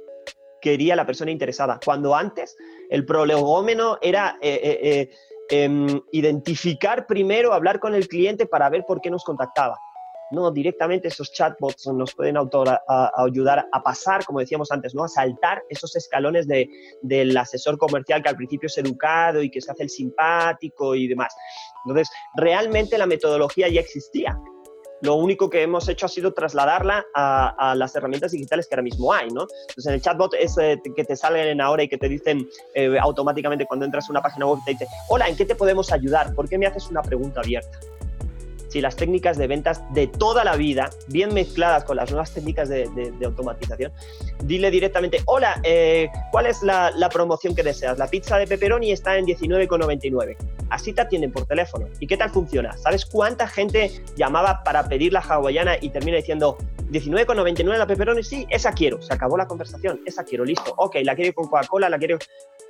quería 0.59 0.93
la 0.93 1.05
persona 1.05 1.31
interesada, 1.31 1.79
cuando 1.85 2.13
antes 2.13 2.57
el 2.89 3.05
prolegómeno 3.05 3.97
era 4.01 4.37
eh, 4.41 4.59
eh, 4.61 4.79
eh, 4.83 5.09
em, 5.49 6.01
identificar 6.11 7.07
primero, 7.07 7.53
hablar 7.53 7.79
con 7.79 7.95
el 7.95 8.09
cliente 8.09 8.45
para 8.45 8.69
ver 8.69 8.83
por 8.85 8.99
qué 8.99 9.09
nos 9.09 9.23
contactaba. 9.23 9.79
No, 10.31 10.51
directamente 10.51 11.07
esos 11.07 11.31
chatbots 11.31 11.87
nos 11.87 12.15
pueden 12.15 12.35
ayudar 12.37 13.67
a 13.71 13.83
pasar, 13.83 14.25
como 14.25 14.39
decíamos 14.39 14.71
antes, 14.71 14.95
¿no? 14.95 15.03
a 15.03 15.07
saltar 15.07 15.63
esos 15.69 15.95
escalones 15.95 16.47
de, 16.47 16.67
del 17.01 17.35
asesor 17.37 17.77
comercial 17.77 18.23
que 18.23 18.29
al 18.29 18.35
principio 18.35 18.67
es 18.67 18.77
educado 18.77 19.43
y 19.43 19.51
que 19.51 19.61
se 19.61 19.71
hace 19.71 19.83
el 19.83 19.89
simpático 19.89 20.95
y 20.95 21.07
demás. 21.07 21.33
Entonces, 21.85 22.09
realmente 22.35 22.97
la 22.97 23.05
metodología 23.05 23.69
ya 23.69 23.81
existía. 23.81 24.35
Lo 25.01 25.15
único 25.15 25.49
que 25.49 25.61
hemos 25.61 25.87
hecho 25.87 26.07
ha 26.07 26.09
sido 26.09 26.33
trasladarla 26.33 27.05
a, 27.13 27.75
las 27.75 27.95
herramientas 27.95 28.31
digitales 28.31 28.67
que 28.67 28.73
ahora 28.73 28.83
mismo 28.83 29.13
hay, 29.13 29.29
¿no? 29.29 29.41
Entonces, 29.41 29.85
en 29.85 29.93
el 29.93 30.01
chatbot 30.01 30.33
es 30.33 30.57
eh, 30.57 30.81
que 30.95 31.03
te 31.03 31.15
salen 31.15 31.61
ahora 31.61 31.83
y 31.83 31.87
que 31.87 31.97
te 31.97 32.09
dicen 32.09 32.47
eh, 32.73 32.97
automáticamente 32.99 33.65
cuando 33.67 33.85
entras 33.85 34.07
a 34.09 34.11
una 34.11 34.21
página 34.21 34.47
web, 34.47 34.59
te 34.65 34.71
dice, 34.71 34.87
hola, 35.09 35.27
¿en 35.27 35.35
qué 35.35 35.45
te 35.45 35.55
podemos 35.55 35.91
ayudar? 35.91 36.33
¿Por 36.33 36.49
qué 36.49 36.57
me 36.57 36.65
haces 36.65 36.87
una 36.89 37.03
pregunta 37.03 37.41
abierta? 37.41 37.77
Si 38.75 38.81
las 38.81 38.97
técnicas 38.97 39.37
de 39.37 39.47
ventas 39.47 39.81
de 39.93 40.05
toda 40.07 40.43
la 40.43 40.57
vida, 40.57 40.89
bien 41.07 41.33
mezcladas 41.33 41.85
con 41.85 41.95
las 41.95 42.11
nuevas 42.11 42.33
técnicas 42.33 42.67
de, 42.67 43.13
automatización, 43.23 43.93
dile 44.43 44.69
directamente, 44.69 45.21
hola, 45.27 45.61
eh, 45.63 46.09
¿cuál 46.29 46.47
es 46.47 46.61
la, 46.61 46.91
promoción 47.09 47.55
que 47.55 47.63
deseas? 47.63 47.97
La 47.97 48.07
pizza 48.07 48.37
de 48.37 48.45
pepperoni 48.45 48.91
está 48.91 49.17
en 49.17 49.27
19,99. 49.27 50.35
Así 50.69 50.91
te 50.91 50.99
atienden 50.99 51.31
por 51.31 51.45
teléfono. 51.45 51.87
¿Y 52.01 52.07
qué 52.07 52.17
tal 52.17 52.31
funciona? 52.31 52.75
¿Sabes 52.75 53.05
cuánta 53.05 53.47
gente 53.47 54.03
llamaba 54.17 54.61
para 54.65 54.89
pedir 54.89 55.13
la 55.13 55.21
hawaiana 55.21 55.77
y 55.79 55.87
termina 55.87 56.17
diciendo 56.17 56.57
19,99 56.91 57.77
la 57.77 57.87
pepperoni? 57.87 58.23
Sí, 58.23 58.45
esa 58.49 58.73
quiero. 58.73 59.01
Se 59.01 59.13
acabó 59.13 59.37
la 59.37 59.47
conversación. 59.47 60.01
Esa 60.05 60.25
quiero, 60.25 60.43
listo. 60.43 60.73
Ok, 60.75 60.97
la 61.03 61.15
quiero 61.15 61.33
con 61.33 61.47
Coca-Cola, 61.47 61.87
la 61.87 61.97
quiero 61.97 62.17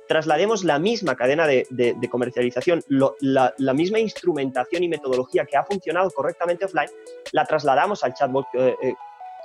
traslademos 0.08 0.64
la 0.64 0.78
misma 0.78 1.16
cadena 1.16 1.46
de, 1.46 1.66
comercialización, 2.10 2.82
la, 3.20 3.74
misma 3.74 3.98
instrumentación 3.98 4.82
y 4.82 4.88
metodología 4.88 5.44
que 5.44 5.56
ha 5.56 5.64
funcionado 5.64 6.10
correctamente 6.10 6.64
offline, 6.64 6.90
la 7.32 7.44
trasladamos 7.44 8.04
al 8.04 8.14
chatbot 8.14 8.46
eh, 8.54 8.74
eh, 8.82 8.94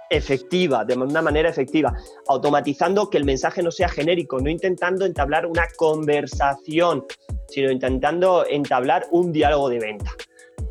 efectiva, 0.10 0.84
de 0.84 0.96
una 0.96 1.22
manera 1.22 1.50
efectiva, 1.50 1.94
automatizando 2.28 3.10
que 3.10 3.18
el 3.18 3.26
mensaje 3.26 3.64
no 3.64 3.72
sea 3.72 3.88
genérico, 3.88 4.40
no 4.40 4.50
intentando 4.50 5.06
entablar 5.06 5.46
una 5.46 5.68
conversación, 5.78 7.06
sino 7.48 7.72
intentando 7.72 8.46
entablar 8.48 9.08
un 9.12 9.32
diálogo 9.32 9.70
de 9.70 9.80
venta 9.80 10.12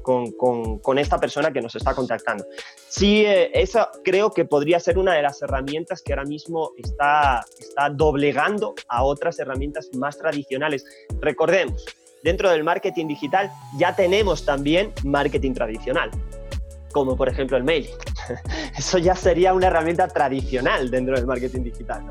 con, 0.02 0.98
esta 0.98 1.18
persona 1.18 1.52
que 1.52 1.60
nos 1.60 1.74
está 1.74 1.94
contactando. 1.94 2.44
Sí, 2.88 3.24
eh, 3.24 3.50
eso 3.54 3.88
creo 4.04 4.30
que 4.32 4.44
podría 4.44 4.80
ser 4.80 4.98
una 4.98 5.14
de 5.14 5.22
las 5.22 5.40
herramientas 5.42 6.02
que 6.02 6.12
ahora 6.12 6.24
mismo 6.24 6.72
está, 6.76 7.44
está 7.58 7.90
doblegando 7.90 8.74
a 8.88 9.04
otras 9.04 9.38
herramientas 9.38 9.90
más 9.94 10.18
tradicionales. 10.18 10.84
Recordemos, 11.20 11.84
dentro 12.22 12.50
del 12.50 12.64
marketing 12.64 13.06
digital 13.08 13.50
ya 13.78 13.94
tenemos 13.94 14.44
también 14.44 14.92
marketing 15.04 15.54
tradicional, 15.54 16.10
como 16.92 17.16
por 17.16 17.28
ejemplo 17.28 17.56
el 17.56 17.64
mailing. 17.64 17.94
Eso 18.78 18.98
ya 18.98 19.14
sería 19.14 19.54
una 19.54 19.68
herramienta 19.68 20.08
tradicional 20.08 20.90
dentro 20.90 21.16
del 21.16 21.26
marketing 21.26 21.62
digital. 21.62 22.04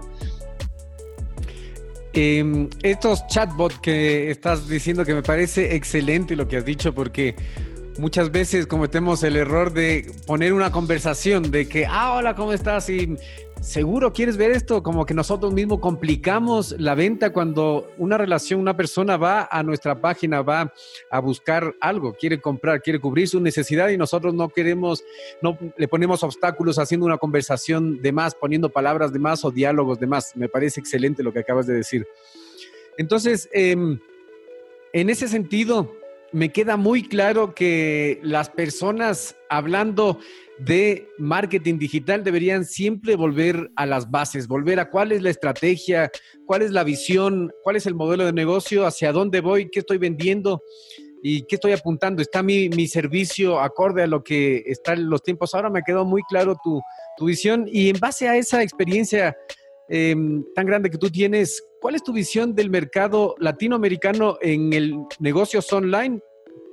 Em, 2.12 2.70
estos 2.82 3.26
chatbots 3.28 3.80
que 3.80 4.32
estás 4.32 4.68
diciendo 4.68 5.06
que 5.06 5.14
me 5.14 5.22
parece 5.22 5.76
excelente 5.76 6.36
lo 6.36 6.48
que 6.48 6.58
has 6.58 6.66
dicho 6.66 6.94
porque 6.94 7.36
muchas 8.00 8.32
veces 8.32 8.66
cometemos 8.66 9.24
el 9.24 9.36
error 9.36 9.74
de 9.74 10.12
poner 10.26 10.54
una 10.54 10.72
conversación 10.72 11.52
de 11.52 11.68
que, 11.68 11.86
ah, 11.86 12.16
hola, 12.16 12.36
¿cómo 12.36 12.54
estás? 12.54 12.90
Y 12.90 13.16
seguro 13.62 14.14
quieres 14.14 14.38
ver 14.38 14.52
esto, 14.52 14.82
como 14.82 15.06
que 15.06 15.14
nosotros 15.14 15.54
mismos 15.54 15.80
complicamos 15.80 16.74
la 16.80 16.96
venta 16.96 17.32
cuando 17.34 17.92
una 17.98 18.18
relación, 18.18 18.62
una 18.62 18.78
persona 18.78 19.18
va 19.18 19.50
a 19.52 19.62
nuestra 19.64 20.00
página, 20.00 20.42
va 20.42 20.74
a 21.12 21.20
buscar 21.20 21.76
algo, 21.82 22.14
quiere 22.14 22.40
comprar, 22.40 22.82
quiere 22.82 23.00
cubrir 23.00 23.28
su 23.28 23.42
necesidad 23.42 23.90
y 23.90 23.98
nosotros 23.98 24.34
no 24.34 24.48
queremos, 24.48 25.04
no 25.42 25.58
le 25.78 25.88
ponemos 25.88 26.24
obstáculos 26.24 26.80
haciendo 26.80 27.06
una 27.06 27.18
conversación 27.18 28.02
de 28.02 28.12
más, 28.14 28.34
poniendo 28.34 28.70
palabras 28.70 29.12
de 29.12 29.20
más 29.20 29.44
o 29.44 29.52
diálogos 29.52 30.00
de 30.00 30.08
más. 30.08 30.36
Me 30.36 30.48
parece 30.48 30.80
excelente 30.80 31.22
lo 31.22 31.34
que 31.34 31.40
acabas 31.40 31.68
de 31.68 31.74
decir. 31.74 32.08
Entonces, 32.98 33.50
em, 33.52 34.00
en 34.94 35.10
ese 35.10 35.28
sentido, 35.28 35.99
me 36.32 36.52
queda 36.52 36.78
muy 36.78 37.04
claro 37.08 37.54
que 37.54 38.20
las 38.22 38.50
personas 38.50 39.36
hablando 39.50 40.20
de 40.60 41.08
marketing 41.18 41.80
digital 41.80 42.24
deberían 42.24 42.66
siempre 42.66 43.16
volver 43.16 43.72
a 43.76 43.86
las 43.86 44.12
bases, 44.12 44.48
volver 44.48 44.80
a 44.80 44.90
cuál 44.90 45.12
es 45.12 45.22
la 45.22 45.30
estrategia, 45.30 46.12
cuál 46.46 46.62
es 46.62 46.72
la 46.72 46.84
visión, 46.84 47.52
cuál 47.64 47.78
es 47.78 47.86
el 47.86 47.96
modelo 47.96 48.26
de 48.26 48.34
negocio, 48.34 48.86
hacia 48.86 49.12
dónde 49.12 49.42
voy, 49.42 49.70
qué 49.70 49.80
estoy 49.80 49.98
vendiendo 49.98 50.62
y 51.24 51.44
qué 51.44 51.56
estoy 51.56 51.72
apuntando. 51.72 52.22
¿Está 52.22 52.44
mi, 52.44 52.70
servicio 52.88 53.60
acorde 53.60 54.04
a 54.04 54.08
lo 54.08 54.24
que 54.24 54.64
están 54.66 55.10
los 55.10 55.24
tiempos? 55.24 55.56
Ahora 55.56 55.70
me 55.70 55.84
quedó 55.84 56.06
muy 56.06 56.22
claro 56.30 56.56
tu, 56.64 56.82
visión 57.26 57.66
y 57.68 57.90
en 57.90 58.00
base 58.00 58.30
a 58.30 58.38
esa 58.38 58.64
experiencia 58.64 59.36
em, 59.90 60.42
tan 60.56 60.66
grande 60.66 60.90
que 60.90 60.98
tú 60.98 61.10
tienes, 61.10 61.62
¿Cuál 61.82 61.96
es 61.96 62.04
tu 62.04 62.12
visión 62.12 62.56
del 62.56 62.70
mercado 62.70 63.36
latinoamericano 63.40 64.38
en 64.42 64.74
el 64.74 64.96
negocios 65.20 65.72
online 65.72 66.20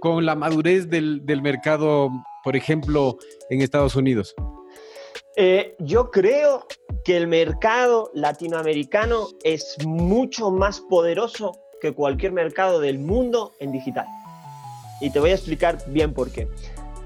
con 0.00 0.26
la 0.26 0.34
madurez 0.34 0.88
del, 0.88 1.22
mercado, 1.42 2.10
por 2.42 2.56
ejemplo, 2.56 3.16
en 3.48 3.60
Estados 3.60 3.94
Unidos? 3.94 4.34
Eh, 5.36 5.76
yo 5.78 6.10
creo 6.10 6.66
que 7.04 7.16
el 7.16 7.28
mercado 7.28 8.10
latinoamericano 8.14 9.28
es 9.44 9.76
mucho 9.86 10.50
más 10.50 10.80
poderoso 10.80 11.52
que 11.80 11.92
cualquier 11.92 12.32
mercado 12.32 12.80
del 12.80 12.98
mundo 12.98 13.52
en 13.60 13.70
digital. 13.70 14.06
Y 15.00 15.10
te 15.10 15.20
voy 15.20 15.30
a 15.30 15.34
explicar 15.34 15.78
bien 15.86 16.14
por 16.14 16.32
qué. 16.32 16.48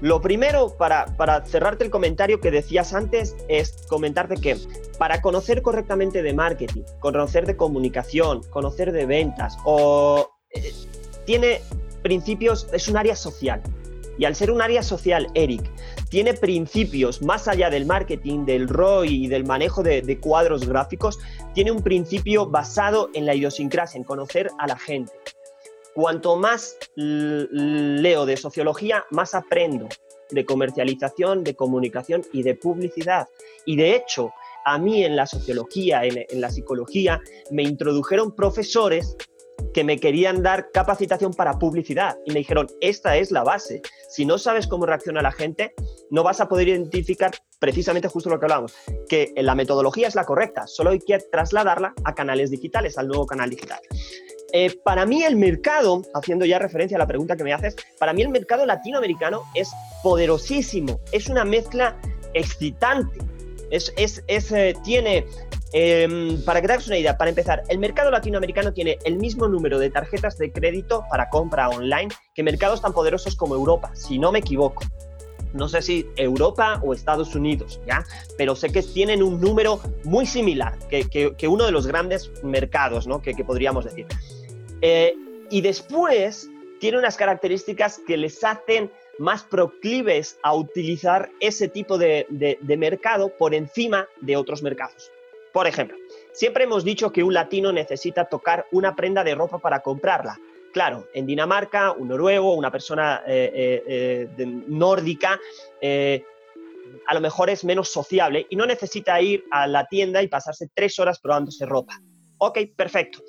Lo 0.01 0.19
primero, 0.19 0.75
para, 0.77 1.05
para, 1.15 1.45
cerrarte 1.45 1.83
el 1.83 1.91
comentario 1.91 2.41
que 2.41 2.49
decías 2.49 2.93
antes, 2.93 3.35
es 3.47 3.85
comentarte 3.87 4.35
que 4.35 4.57
para 4.97 5.21
conocer 5.21 5.61
correctamente 5.61 6.23
de 6.23 6.33
marketing, 6.33 6.81
conocer 6.99 7.45
de 7.45 7.55
comunicación, 7.55 8.41
conocer 8.49 8.91
de 8.91 9.05
ventas, 9.05 9.57
o 9.63 10.31
eh, 10.49 10.73
tiene 11.25 11.61
principios, 12.01 12.67
es 12.73 12.87
un 12.87 12.97
área 12.97 13.15
social. 13.15 13.61
Y 14.17 14.25
al 14.25 14.35
ser 14.35 14.51
un 14.51 14.61
área 14.61 14.83
social, 14.83 15.27
Eric, 15.35 15.71
tiene 16.09 16.33
principios 16.33 17.21
más 17.21 17.47
allá 17.47 17.69
del 17.69 17.85
marketing, 17.85 18.45
del 18.45 18.67
ROI 18.67 19.25
y 19.25 19.27
del 19.27 19.45
manejo 19.45 19.83
de, 19.83 20.01
de 20.01 20.19
cuadros 20.19 20.67
gráficos, 20.67 21.19
tiene 21.53 21.71
un 21.71 21.81
principio 21.81 22.47
basado 22.47 23.09
en 23.13 23.25
la 23.25 23.35
idiosincrasia, 23.35 23.97
en 23.97 24.03
conocer 24.03 24.49
a 24.59 24.67
la 24.67 24.77
gente. 24.77 25.11
Cuanto 25.93 26.35
más 26.37 26.77
leo 26.95 28.25
de 28.25 28.37
sociología, 28.37 29.05
más 29.11 29.35
aprendo 29.35 29.89
de 30.31 30.45
comercialización, 30.45 31.43
de 31.43 31.55
comunicación 31.55 32.23
y 32.31 32.43
de 32.43 32.55
publicidad. 32.55 33.27
Y 33.65 33.75
de 33.75 33.95
hecho, 33.95 34.31
a 34.65 34.77
mí 34.77 35.03
en 35.03 35.15
la 35.15 35.25
sociología, 35.25 36.03
en, 36.03 36.41
la 36.41 36.49
psicología, 36.49 37.21
me 37.51 37.63
introdujeron 37.63 38.35
profesores 38.35 39.15
que 39.73 39.83
me 39.83 39.99
querían 39.99 40.43
dar 40.43 40.71
capacitación 40.71 41.33
para 41.33 41.57
publicidad 41.57 42.17
y 42.25 42.31
me 42.31 42.39
dijeron, 42.39 42.67
esta 42.81 43.15
es 43.17 43.31
la 43.31 43.43
base. 43.43 43.81
Si 44.09 44.25
no 44.25 44.37
sabes 44.37 44.67
cómo 44.67 44.85
reacciona 44.85 45.21
la 45.21 45.31
gente, 45.31 45.73
no 46.09 46.23
vas 46.23 46.41
a 46.41 46.49
poder 46.49 46.67
identificar 46.67 47.31
precisamente 47.59 48.07
justo 48.07 48.29
lo 48.29 48.39
que 48.39 48.45
hablábamos, 48.45 48.75
que 49.07 49.33
la 49.37 49.55
metodología 49.55 50.07
es 50.07 50.15
la 50.15 50.25
correcta, 50.25 50.67
solo 50.67 50.89
hay 50.89 50.99
que 50.99 51.19
trasladarla 51.19 51.93
a 52.03 52.15
canales 52.15 52.49
digitales, 52.49 52.97
al 52.97 53.07
nuevo 53.07 53.25
canal 53.25 53.49
digital. 53.49 53.79
Eh, 54.53 54.77
para 54.83 55.05
mí 55.05 55.23
el 55.23 55.35
mercado, 55.35 56.01
haciendo 56.13 56.45
ya 56.45 56.59
referencia 56.59 56.97
a 56.97 56.99
la 56.99 57.07
pregunta 57.07 57.35
que 57.35 57.43
me 57.43 57.53
haces, 57.53 57.75
para 57.97 58.13
mí 58.13 58.21
el 58.21 58.29
mercado 58.29 58.65
latinoamericano 58.65 59.43
es 59.55 59.71
poderosísimo, 60.03 60.99
es 61.11 61.29
una 61.29 61.45
mezcla 61.45 61.97
excitante, 62.33 63.17
es, 63.69 63.93
es, 63.95 64.51
eh, 64.51 64.75
tiene 64.83 65.25
em, 65.71 66.43
para 66.43 66.59
que 66.59 66.67
te 66.67 66.73
hagas 66.73 66.87
una 66.87 66.97
idea, 66.97 67.17
para 67.17 67.29
empezar, 67.29 67.63
el 67.69 67.79
mercado 67.79 68.11
latinoamericano 68.11 68.73
tiene 68.73 68.99
el 69.05 69.17
mismo 69.17 69.47
número 69.47 69.79
de 69.79 69.89
tarjetas 69.89 70.37
de 70.37 70.51
crédito 70.51 71.05
para 71.09 71.29
compra 71.29 71.69
online 71.69 72.09
que 72.35 72.43
mercados 72.43 72.81
tan 72.81 72.93
poderosos 72.93 73.35
como 73.37 73.55
Europa, 73.55 73.91
si 73.95 74.19
no 74.19 74.33
me 74.33 74.39
equivoco. 74.39 74.83
No 75.53 75.67
sé 75.67 75.81
si 75.81 76.07
Europa 76.15 76.79
o 76.83 76.93
Estados 76.93 77.35
Unidos, 77.35 77.81
¿ya? 77.85 78.05
Pero 78.37 78.55
sé 78.55 78.71
que 78.71 78.81
tienen 78.81 79.21
un 79.21 79.41
número 79.41 79.81
muy 80.03 80.25
similar 80.25 80.77
que, 80.87 81.47
uno 81.47 81.65
de 81.65 81.71
los 81.71 81.87
grandes 81.87 82.31
mercados, 82.43 83.05
¿no? 83.05 83.21
Que, 83.21 83.33
podríamos 83.43 83.85
decir. 83.85 84.07
Eh, 84.81 85.15
y 85.49 85.61
después 85.61 86.49
tiene 86.79 86.97
unas 86.97 87.15
características 87.15 88.01
que 88.07 88.17
les 88.17 88.43
hacen 88.43 88.91
más 89.19 89.43
proclives 89.43 90.39
a 90.41 90.55
utilizar 90.55 91.29
ese 91.39 91.67
tipo 91.67 91.97
de, 91.97 92.25
mercado 92.77 93.29
por 93.37 93.53
encima 93.53 94.07
de 94.21 94.35
otros 94.35 94.63
mercados. 94.63 95.11
Por 95.53 95.67
ejemplo, 95.67 95.97
siempre 96.31 96.63
hemos 96.63 96.83
dicho 96.83 97.11
que 97.11 97.23
un 97.23 97.33
latino 97.33 97.71
necesita 97.71 98.25
tocar 98.25 98.65
una 98.71 98.95
prenda 98.95 99.23
de 99.23 99.35
ropa 99.35 99.59
para 99.59 99.81
comprarla. 99.81 100.39
Claro, 100.73 101.07
en 101.13 101.27
Dinamarca, 101.27 101.91
un 101.91 102.07
noruego, 102.07 102.55
una 102.55 102.71
persona 102.71 103.21
eh, 103.27 103.83
eh, 103.85 104.45
nórdica, 104.67 105.39
a 107.07 107.13
lo 107.13 107.21
mejor 107.21 107.49
es 107.49 107.63
menos 107.65 107.89
sociable 107.89 108.47
y 108.49 108.55
no 108.55 108.65
necesita 108.65 109.21
ir 109.21 109.43
a 109.51 109.67
la 109.67 109.85
tienda 109.85 110.23
y 110.23 110.27
pasarse 110.27 110.69
tres 110.73 110.97
horas 110.97 111.19
probándose 111.19 111.65
ropa. 111.65 112.01
Ok, 112.43 112.57
perfecto. 112.75 113.19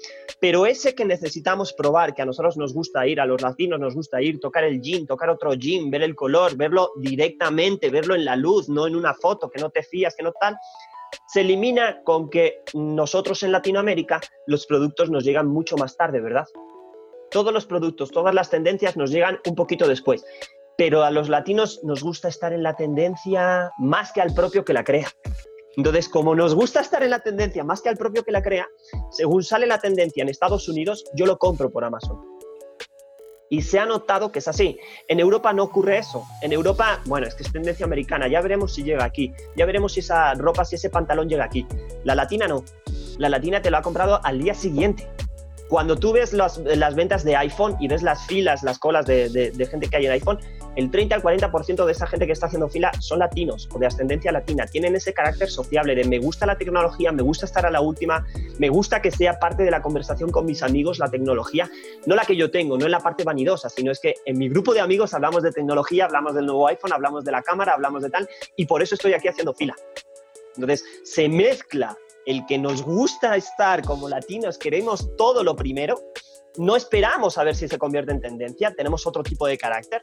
Pero 0.40 0.64
ese 0.64 0.94
que 0.94 1.04
necesitamos 1.04 1.74
probar, 1.74 2.14
que 2.14 2.22
a 2.22 2.24
nosotros 2.24 2.56
nos 2.56 2.72
gusta 2.72 3.06
ir, 3.06 3.20
a 3.20 3.26
los 3.26 3.42
latinos 3.42 3.78
nos 3.78 3.94
gusta 3.94 4.22
ir, 4.22 4.40
tocar 4.40 4.64
el 4.64 4.80
jean, 4.80 5.06
tocar 5.06 5.28
otro 5.28 5.52
jean, 5.52 5.90
ver 5.90 6.00
el 6.00 6.14
color, 6.14 6.56
verlo 6.56 6.92
directamente, 6.96 7.90
verlo 7.90 8.14
en 8.14 8.24
la 8.24 8.36
luz, 8.36 8.70
no 8.70 8.86
en 8.86 8.96
una 8.96 9.12
foto, 9.12 9.50
que 9.50 9.60
no 9.60 9.68
te 9.68 9.82
fías, 9.82 10.16
que 10.16 10.22
no 10.22 10.32
tal, 10.32 10.56
se 11.26 11.42
elimina 11.42 12.02
con 12.04 12.30
que 12.30 12.62
nosotros 12.72 13.42
en 13.42 13.52
Latinoamérica 13.52 14.18
los 14.46 14.64
productos 14.64 15.10
nos 15.10 15.24
llegan 15.24 15.46
mucho 15.46 15.76
más 15.76 15.94
tarde, 15.94 16.22
¿verdad? 16.22 16.46
Todos 17.30 17.52
los 17.52 17.66
productos, 17.66 18.10
todas 18.10 18.34
las 18.34 18.48
tendencias 18.48 18.96
nos 18.96 19.10
llegan 19.10 19.40
un 19.46 19.54
poquito 19.54 19.86
después. 19.86 20.24
Pero 20.78 21.02
a 21.02 21.10
los 21.10 21.28
latinos 21.28 21.80
nos 21.84 22.02
gusta 22.02 22.28
estar 22.28 22.54
en 22.54 22.62
la 22.62 22.76
tendencia 22.76 23.70
más 23.78 24.10
que 24.14 24.22
al 24.22 24.32
propio 24.32 24.64
que 24.64 24.72
la 24.72 24.84
crea. 24.84 25.08
Entonces, 25.76 26.08
como 26.08 26.34
nos 26.34 26.54
gusta 26.54 26.80
estar 26.80 27.02
en 27.02 27.10
la 27.10 27.20
tendencia 27.20 27.64
más 27.64 27.80
que 27.80 27.88
al 27.88 27.96
propio 27.96 28.24
que 28.24 28.32
la 28.32 28.42
crea, 28.42 28.66
según 29.10 29.42
sale 29.42 29.66
la 29.66 29.78
tendencia 29.78 30.22
en 30.22 30.28
Estados 30.28 30.68
Unidos, 30.68 31.04
yo 31.14 31.26
lo 31.26 31.38
compro 31.38 31.70
por 31.70 31.84
Amazon. 31.84 32.20
Y 33.48 33.60
se 33.60 33.78
ha 33.78 33.84
notado 33.84 34.32
que 34.32 34.38
es 34.38 34.48
así. 34.48 34.78
En 35.08 35.20
Europa 35.20 35.52
no 35.52 35.64
ocurre 35.64 35.98
eso. 35.98 36.24
En 36.40 36.54
Europa, 36.54 37.02
bueno, 37.04 37.26
es 37.26 37.34
que 37.34 37.42
es 37.42 37.52
tendencia 37.52 37.84
americana. 37.84 38.26
Ya 38.26 38.40
veremos 38.40 38.72
si 38.72 38.82
llega 38.82 39.04
aquí. 39.04 39.30
Ya 39.56 39.66
veremos 39.66 39.92
si 39.92 40.00
esa 40.00 40.32
ropa, 40.32 40.64
si 40.64 40.76
ese 40.76 40.88
pantalón 40.88 41.28
llega 41.28 41.44
aquí. 41.44 41.66
La 42.02 42.14
latina 42.14 42.48
no. 42.48 42.64
La 43.18 43.28
latina 43.28 43.60
te 43.60 43.70
lo 43.70 43.76
ha 43.76 43.82
comprado 43.82 44.20
al 44.24 44.38
día 44.38 44.54
siguiente. 44.54 45.06
Cuando 45.68 45.96
tú 45.96 46.12
ves 46.12 46.32
las, 46.32 46.62
ventas 46.94 47.24
de 47.24 47.36
iPhone 47.36 47.76
y 47.78 47.88
ves 47.88 48.02
las 48.02 48.26
filas, 48.26 48.62
las 48.62 48.78
colas 48.78 49.06
de, 49.06 49.52
gente 49.70 49.88
que 49.88 49.96
hay 49.96 50.06
en 50.06 50.12
iPhone, 50.12 50.38
el 50.76 50.90
30 50.90 51.14
al 51.14 51.22
40% 51.22 51.84
de 51.84 51.92
esa 51.92 52.06
gente 52.06 52.26
que 52.26 52.32
está 52.32 52.46
haciendo 52.46 52.68
fila 52.68 52.92
son 53.00 53.18
latinos 53.18 53.68
o 53.72 53.78
de 53.78 53.86
ascendencia 53.86 54.32
latina. 54.32 54.66
Tienen 54.66 54.96
ese 54.96 55.12
carácter 55.12 55.50
sociable 55.50 55.94
de 55.94 56.04
me 56.04 56.18
gusta 56.18 56.46
la 56.46 56.56
tecnología, 56.56 57.12
me 57.12 57.22
gusta 57.22 57.46
estar 57.46 57.66
a 57.66 57.70
la 57.70 57.80
última, 57.80 58.26
me 58.58 58.68
gusta 58.68 59.02
que 59.02 59.10
sea 59.10 59.38
parte 59.38 59.64
de 59.64 59.70
la 59.70 59.82
conversación 59.82 60.30
con 60.30 60.46
mis 60.46 60.62
amigos 60.62 60.98
la 60.98 61.10
tecnología, 61.10 61.70
no 62.06 62.14
la 62.14 62.24
que 62.24 62.36
yo 62.36 62.50
tengo, 62.50 62.78
no 62.78 62.86
en 62.86 62.90
la 62.90 63.00
parte 63.00 63.24
vanidosa, 63.24 63.68
sino 63.68 63.92
es 63.92 64.00
que 64.00 64.14
en 64.24 64.38
mi 64.38 64.48
grupo 64.48 64.72
de 64.72 64.80
amigos 64.80 65.12
hablamos 65.14 65.42
de 65.42 65.52
tecnología, 65.52 66.06
hablamos 66.06 66.34
del 66.34 66.46
nuevo 66.46 66.66
iPhone, 66.68 66.92
hablamos 66.92 67.24
de 67.24 67.32
la 67.32 67.42
cámara, 67.42 67.72
hablamos 67.72 68.02
de 68.02 68.10
tal, 68.10 68.28
y 68.56 68.66
por 68.66 68.82
eso 68.82 68.94
estoy 68.94 69.12
aquí 69.12 69.28
haciendo 69.28 69.52
fila. 69.52 69.74
Entonces, 70.54 70.84
se 71.04 71.28
mezcla 71.28 71.96
el 72.26 72.44
que 72.46 72.58
nos 72.58 72.82
gusta 72.82 73.36
estar 73.36 73.82
como 73.82 74.08
latinos, 74.08 74.58
queremos 74.58 75.16
todo 75.16 75.42
lo 75.42 75.56
primero, 75.56 75.98
no 76.58 76.76
esperamos 76.76 77.38
a 77.38 77.44
ver 77.44 77.56
si 77.56 77.66
se 77.66 77.78
convierte 77.78 78.12
en 78.12 78.20
tendencia, 78.20 78.72
tenemos 78.76 79.06
otro 79.06 79.22
tipo 79.22 79.46
de 79.46 79.56
carácter 79.56 80.00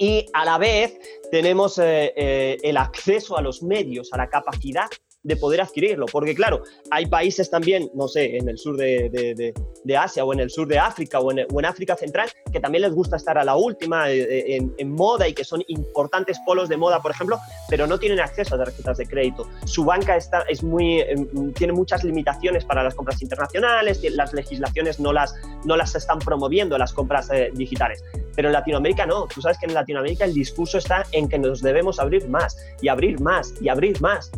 y 0.00 0.26
a 0.32 0.46
la 0.46 0.56
vez 0.56 0.98
tenemos 1.30 1.78
eh, 1.78 2.12
eh, 2.16 2.56
el 2.62 2.78
acceso 2.78 3.36
a 3.36 3.42
los 3.42 3.62
medios, 3.62 4.08
a 4.12 4.16
la 4.16 4.28
capacidad 4.28 4.88
de 5.22 5.36
poder 5.36 5.60
adquirirlo. 5.60 6.06
Porque 6.06 6.34
claro, 6.34 6.62
hay 6.90 7.06
países 7.06 7.50
también, 7.50 7.90
no 7.94 8.08
sé, 8.08 8.36
en 8.36 8.48
el 8.48 8.58
sur 8.58 8.76
de, 8.76 9.52
Asia 9.96 10.24
o 10.24 10.32
en 10.32 10.40
el 10.40 10.50
sur 10.50 10.66
de 10.66 10.78
África 10.78 11.20
o 11.20 11.30
en, 11.32 11.64
África 11.64 11.96
Central, 11.96 12.30
que 12.52 12.60
también 12.60 12.82
les 12.82 12.92
gusta 12.92 13.16
estar 13.16 13.36
a 13.36 13.44
la 13.44 13.56
última 13.56 14.10
eh, 14.10 14.56
eh, 14.56 14.60
en, 14.78 14.90
moda 14.92 15.28
y 15.28 15.34
que 15.34 15.44
son 15.44 15.62
importantes 15.68 16.38
polos 16.46 16.68
de 16.68 16.76
moda, 16.76 17.00
por 17.00 17.10
ejemplo, 17.10 17.38
pero 17.68 17.86
no 17.86 17.98
tienen 17.98 18.20
acceso 18.20 18.54
a 18.54 18.58
tarjetas 18.58 18.98
de 18.98 19.06
crédito. 19.06 19.46
Su 19.64 19.84
banca 19.84 20.16
está, 20.16 20.42
es 20.48 20.62
muy, 20.62 21.00
em, 21.00 21.52
tiene 21.52 21.72
muchas 21.72 22.02
limitaciones 22.04 22.64
para 22.64 22.82
las 22.82 22.94
compras 22.94 23.20
internacionales, 23.20 24.00
las 24.14 24.32
legislaciones 24.32 25.00
no 25.00 25.12
las, 25.12 25.34
no 25.64 25.76
las 25.76 25.94
están 25.94 26.18
promoviendo 26.18 26.78
las 26.78 26.92
compras 26.92 27.30
eh, 27.30 27.50
digitales. 27.54 28.02
Pero 28.34 28.48
en 28.48 28.52
Latinoamérica 28.52 29.06
no. 29.06 29.26
Tú 29.26 29.42
sabes 29.42 29.58
que 29.58 29.66
en 29.66 29.74
Latinoamérica 29.74 30.24
el 30.24 30.34
discurso 30.34 30.78
está 30.78 31.04
en 31.12 31.28
que 31.28 31.38
nos 31.38 31.60
debemos 31.60 32.00
abrir 32.00 32.28
más 32.28 32.56
y 32.80 32.88
abrir 32.88 33.20
más 33.20 33.52
y 33.60 33.68
abrir 33.68 34.00
más. 34.00 34.30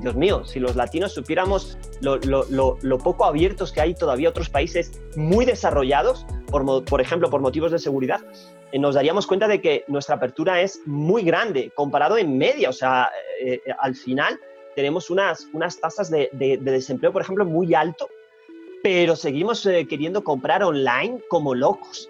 Dios 0.00 0.14
mío, 0.14 0.44
si 0.44 0.60
los 0.60 0.76
latinos 0.76 1.12
supiéramos 1.12 1.78
lo, 2.00 2.98
poco 2.98 3.24
abiertos 3.24 3.72
que 3.72 3.80
hay 3.80 3.94
todavía 3.94 4.28
otros 4.28 4.48
países 4.48 5.00
muy 5.16 5.44
desarrollados, 5.44 6.26
por, 6.50 7.00
ejemplo, 7.00 7.30
por 7.30 7.40
motivos 7.40 7.72
de 7.72 7.78
seguridad, 7.78 8.20
eh, 8.72 8.78
nos 8.78 8.94
daríamos 8.94 9.26
cuenta 9.26 9.48
de 9.48 9.60
que 9.60 9.84
nuestra 9.88 10.16
apertura 10.16 10.60
es 10.60 10.80
muy 10.86 11.22
grande 11.22 11.72
comparado 11.74 12.16
en 12.16 12.38
media. 12.38 12.70
O 12.70 12.72
sea, 12.72 13.10
eh, 13.40 13.60
eh, 13.64 13.72
al 13.78 13.94
final 13.94 14.38
tenemos 14.74 15.10
unas, 15.10 15.48
unas 15.52 15.80
tasas 15.80 16.10
de, 16.10 16.28
desempleo, 16.60 17.12
por 17.12 17.22
ejemplo, 17.22 17.44
muy 17.44 17.74
alto, 17.74 18.08
pero 18.82 19.16
seguimos 19.16 19.62
queriendo 19.88 20.22
comprar 20.22 20.62
online 20.62 21.20
como 21.28 21.54
locos. 21.54 22.08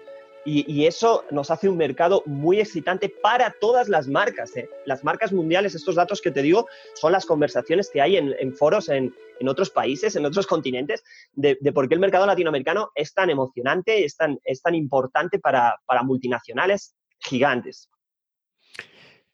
Y, 0.51 0.87
eso 0.87 1.25
nos 1.29 1.51
hace 1.51 1.69
un 1.69 1.77
mercado 1.77 2.23
muy 2.25 2.59
excitante 2.59 3.07
para 3.07 3.53
todas 3.61 3.87
las 3.87 4.07
marcas. 4.07 4.57
¿eh? 4.57 4.67
Las 4.87 5.03
marcas 5.03 5.31
mundiales, 5.31 5.75
estos 5.75 5.93
datos 5.93 6.21
que 6.21 6.31
te 6.31 6.41
digo, 6.41 6.67
son 6.95 7.11
las 7.11 7.27
conversaciones 7.27 7.91
que 7.93 8.01
hay 8.01 8.17
en, 8.17 8.55
foros 8.55 8.89
en, 8.89 9.13
otros 9.47 9.69
países, 9.69 10.15
en 10.15 10.25
otros 10.25 10.47
continentes, 10.47 11.03
de, 11.33 11.55
por 11.71 11.87
qué 11.87 11.93
el 11.93 11.99
mercado 11.99 12.25
latinoamericano 12.25 12.89
es 12.95 13.13
tan 13.13 13.29
emocionante, 13.29 14.03
es 14.03 14.17
tan, 14.17 14.39
es 14.43 14.61
tan 14.63 14.73
importante 14.73 15.37
para, 15.37 15.77
multinacionales 16.03 16.95
gigantes. 17.19 17.87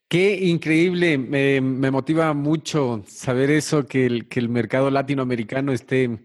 Qué 0.08 0.36
increíble, 0.36 1.16
me, 1.16 1.90
motiva 1.90 2.34
mucho 2.34 3.02
saber 3.06 3.50
eso, 3.50 3.86
que 3.86 4.04
el, 4.04 4.28
que 4.28 4.38
el 4.38 4.50
mercado 4.50 4.90
latinoamericano 4.90 5.72
esté, 5.72 6.20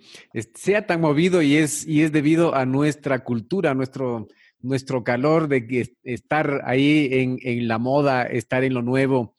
sea 0.54 0.86
tan 0.86 1.00
movido 1.00 1.42
y 1.42 1.56
es, 1.56 1.88
y 1.88 2.04
es 2.04 2.12
debido 2.12 2.54
a 2.54 2.66
nuestra 2.66 3.24
cultura, 3.24 3.72
a 3.72 3.74
nuestro, 3.74 4.28
nuestro 4.62 5.04
calor 5.04 5.48
de 5.48 5.94
estar 6.04 6.62
ahí 6.66 7.38
en, 7.42 7.68
la 7.68 7.78
moda, 7.78 8.24
estar 8.24 8.64
en 8.64 8.74
lo 8.74 8.82
nuevo. 8.82 9.36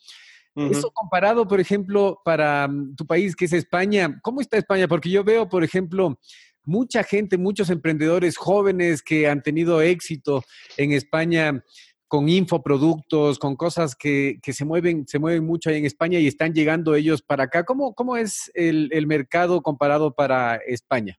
Eso 0.54 0.90
comparado, 0.90 1.48
por 1.48 1.60
ejemplo, 1.60 2.20
para 2.24 2.68
mm, 2.68 2.94
tu 2.94 3.06
país, 3.06 3.34
que 3.34 3.46
es 3.46 3.54
España, 3.54 4.20
¿cómo 4.22 4.42
está 4.42 4.58
España? 4.58 4.86
Porque 4.86 5.08
yo 5.08 5.24
veo, 5.24 5.48
por 5.48 5.64
ejemplo, 5.64 6.18
mucha 6.64 7.02
gente, 7.02 7.38
muchos 7.38 7.70
emprendedores 7.70 8.36
jóvenes 8.36 9.02
que 9.02 9.28
han 9.28 9.42
tenido 9.42 9.80
éxito 9.80 10.44
en 10.76 10.92
España 10.92 11.64
con 12.06 12.28
infoproductos, 12.28 13.38
con 13.38 13.56
cosas 13.56 13.96
que, 13.96 14.38
se 14.42 14.64
mueven, 14.66 15.08
se 15.08 15.18
mueven 15.18 15.46
mucho 15.46 15.70
ahí 15.70 15.78
en 15.78 15.86
España 15.86 16.18
y 16.18 16.26
están 16.26 16.52
llegando 16.52 16.94
ellos 16.94 17.22
para 17.22 17.44
acá. 17.44 17.64
¿Cómo, 17.64 17.94
cómo 17.94 18.18
es 18.18 18.50
el, 18.52 19.06
mercado 19.06 19.62
comparado 19.62 20.14
para 20.14 20.56
España? 20.56 21.18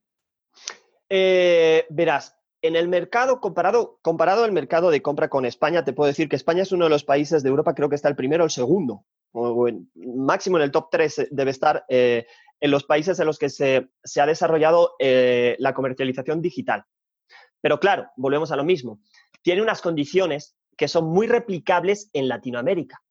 Eh, 1.10 1.88
verás, 1.90 2.36
en 2.64 2.78
el 2.78 2.88
mercado, 2.88 3.42
comparado, 3.42 4.00
comparado 4.02 4.46
el 4.46 4.54
mercado 4.54 4.90
de 4.90 5.02
compra 5.02 5.30
con 5.30 5.46
España, 5.46 5.84
te 5.84 5.92
puedo 5.92 6.08
decir 6.08 6.30
que 6.30 6.38
España 6.38 6.64
es 6.64 6.72
uno 6.72 6.86
de 6.86 6.90
los 6.90 7.04
países 7.04 7.44
de 7.44 7.50
Europa, 7.50 7.76
creo 7.76 7.90
que 7.90 7.96
está 7.96 8.08
el 8.08 8.16
primero 8.16 8.44
o 8.44 8.46
el 8.46 8.52
segundo, 8.52 9.06
o 9.34 9.68
máximo 9.96 10.58
en 10.58 10.64
el 10.64 10.72
top 10.72 10.88
3 10.90 11.20
eh, 11.20 11.28
debe 11.30 11.52
estar 11.52 11.86
eh, 11.90 12.26
en 12.62 12.72
los 12.72 12.86
países 12.86 13.20
en 13.20 13.26
los 13.26 13.38
que 13.38 13.50
se, 13.50 13.90
ha 14.18 14.26
desarrollado 14.26 14.96
eh, 14.98 15.58
la 15.60 15.74
comercialización 15.74 16.42
digital. 16.42 16.86
Pero 17.60 17.82
claro, 17.82 18.08
volvemos 18.16 18.54
a 18.54 18.56
lo 18.56 18.64
mismo. 18.64 19.02
Tiene 19.42 19.62
unas 19.62 19.82
condiciones 19.82 20.56
que 20.78 20.88
son 20.88 21.06
muy 21.06 21.28
replicables 21.28 22.10
en 22.14 22.30
Latinoamérica. 22.30 23.02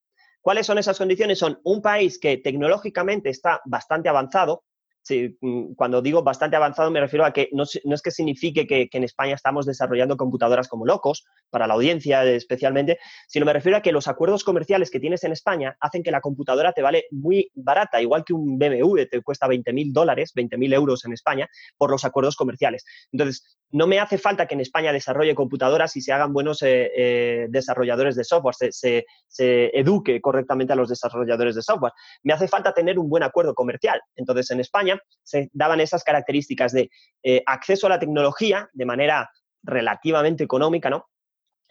¿Cuáles 0.41 0.67
son 0.67 0.79
esas 0.79 0.97
condiciones? 0.97 1.39
Son 1.39 1.61
un 1.65 1.83
país 1.83 2.19
que 2.19 2.39
tecnológicamente 2.39 3.29
está 3.29 3.61
bastante 3.67 4.09
avanzado, 4.09 4.65
Sí, 5.03 5.37
mm, 5.41 5.75
cuando 5.75 6.01
digo 6.01 6.23
bastante 6.23 6.55
avanzado 6.55 6.91
me 6.91 7.01
refiero 7.01 7.25
a 7.25 7.33
que 7.33 7.49
no, 7.53 7.65
es 7.65 8.03
que 8.03 8.11
signifique 8.13 8.67
que, 8.69 8.89
en 8.93 9.05
España 9.05 9.35
estamos 9.35 9.67
desarrollando 9.67 10.17
computadoras 10.17 10.69
como 10.69 10.87
locos, 10.87 11.25
para 11.51 11.67
la 11.67 11.75
audiencia 11.75 12.25
especialmente, 12.25 12.99
sino 13.27 13.45
me 13.45 13.53
refiero 13.53 13.79
a 13.79 13.83
que 13.83 13.91
los 13.91 14.07
acuerdos 14.07 14.45
comerciales 14.45 14.91
que 14.91 15.01
tienes 15.01 15.25
en 15.25 15.33
España 15.33 15.77
hacen 15.81 16.03
que 16.03 16.13
la 16.13 16.21
computadora 16.21 16.73
te 16.73 16.83
vale 16.83 17.07
muy 17.11 17.51
barata, 17.55 18.01
igual 18.01 18.25
que 18.25 18.33
un 18.33 18.59
BMW 18.59 19.07
te 19.11 19.21
cuesta 19.23 19.49
20.000 19.49 19.93
dólares, 19.93 20.33
20.000 20.35 20.73
euros 20.73 21.05
en 21.05 21.13
España, 21.13 21.49
por 21.77 21.91
los 21.91 22.05
acuerdos 22.05 22.37
comerciales. 22.37 22.85
Entonces, 23.11 23.59
no 23.71 23.87
me 23.87 23.99
hace 23.99 24.19
falta 24.19 24.47
que 24.47 24.55
en 24.55 24.61
España 24.61 24.93
desarrolle 24.93 25.35
computadoras 25.35 25.97
y 25.97 26.01
se 26.03 26.13
hagan 26.13 26.33
buenos 26.33 26.63
eh, 26.63 26.91
eh, 26.97 27.47
desarrolladores 27.49 28.15
de 28.15 28.25
software, 28.25 28.55
se, 28.55 29.05
se 29.27 29.79
eduque 29.79 30.21
correctamente 30.21 30.75
a 30.75 30.77
los 30.77 30.89
desarrolladores 30.89 31.57
de 31.57 31.63
software. 31.63 31.93
Me 32.23 32.33
hace 32.33 32.49
falta 32.49 32.73
tener 32.73 32.99
un 32.99 33.09
buen 33.09 33.23
acuerdo 33.23 33.55
comercial. 33.55 34.01
Entonces, 34.15 34.51
en 34.51 34.61
España, 34.61 34.92
se 35.23 35.51
daban 35.53 35.81
esas 35.81 36.05
características 36.05 36.73
de 36.73 36.91
eh, 37.23 37.43
acceso 37.47 37.87
a 37.87 37.91
la 37.91 37.99
tecnología 37.99 38.69
de 38.73 38.85
manera 38.85 39.31
relativamente 39.63 40.45
económica, 40.45 40.91
¿no? 40.91 41.09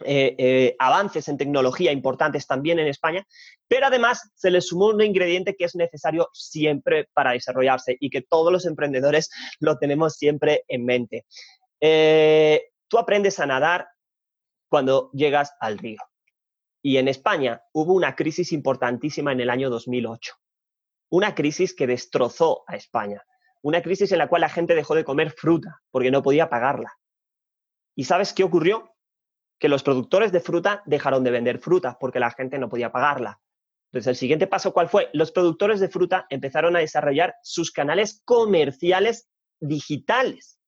Eh, 0.04 0.34
eh, 0.36 0.76
avances 0.80 1.28
en 1.28 1.36
tecnología 1.36 1.92
importantes 1.92 2.46
también 2.46 2.80
en 2.80 2.88
España, 2.88 3.24
pero 3.68 3.86
además 3.86 4.32
se 4.34 4.50
le 4.50 4.60
sumó 4.60 4.86
un 4.86 5.00
ingrediente 5.00 5.54
que 5.54 5.66
es 5.66 5.76
necesario 5.76 6.28
siempre 6.32 7.08
para 7.12 7.32
desarrollarse 7.32 7.96
y 8.00 8.10
que 8.10 8.22
todos 8.22 8.50
los 8.50 8.66
emprendedores 8.66 9.30
lo 9.60 9.78
tenemos 9.78 10.16
siempre 10.16 10.64
en 10.66 10.84
mente. 10.84 11.26
tú 12.88 12.98
aprendes 12.98 13.38
a 13.38 13.46
nadar 13.46 13.86
cuando 14.68 15.10
llegas 15.12 15.52
al 15.60 15.78
río. 15.78 16.00
Y 16.82 16.96
en 16.96 17.06
España 17.06 17.62
hubo 17.72 17.92
una 17.92 18.16
crisis 18.16 18.52
importantísima 18.52 19.30
en 19.30 19.40
el 19.40 19.50
año 19.50 19.70
2008 19.70 20.41
una 21.12 21.34
crisis 21.34 21.74
que 21.74 21.86
destrozó 21.86 22.64
a 22.66 22.74
España, 22.74 23.22
una 23.60 23.82
crisis 23.82 24.10
en 24.12 24.18
la 24.18 24.28
cual 24.28 24.40
la 24.40 24.48
gente 24.48 24.74
dejó 24.74 24.94
de 24.94 25.04
comer 25.04 25.30
fruta 25.30 25.82
porque 25.90 26.10
no 26.10 26.22
podía 26.22 26.48
pagarla. 26.48 26.98
¿Y 27.94 28.04
sabes 28.04 28.32
qué 28.32 28.44
ocurrió? 28.44 28.94
Que 29.58 29.68
los 29.68 29.82
productores 29.82 30.32
de 30.32 30.40
fruta 30.40 30.82
dejaron 30.86 31.22
de 31.22 31.30
vender 31.30 31.58
fruta 31.58 31.98
porque 32.00 32.18
la 32.18 32.30
gente 32.30 32.58
no 32.58 32.70
podía 32.70 32.92
pagarla. 32.92 33.38
Entonces, 33.90 34.08
el 34.08 34.16
siguiente 34.16 34.46
paso, 34.46 34.72
¿cuál 34.72 34.88
fue? 34.88 35.10
Los 35.12 35.32
productores 35.32 35.80
de 35.80 35.90
fruta 35.90 36.26
empezaron 36.30 36.76
a 36.76 36.78
desarrollar 36.78 37.34
sus 37.42 37.70
canales 37.70 38.22
comerciales 38.24 39.28
digitales. 39.60 40.58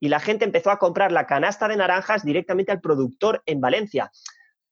Y 0.00 0.08
la 0.08 0.20
gente 0.20 0.46
empezó 0.46 0.70
a 0.70 0.78
comprar 0.78 1.12
la 1.12 1.26
canasta 1.26 1.68
de 1.68 1.76
naranjas 1.76 2.24
directamente 2.24 2.72
al 2.72 2.80
productor 2.80 3.42
en 3.44 3.60
Valencia. 3.60 4.10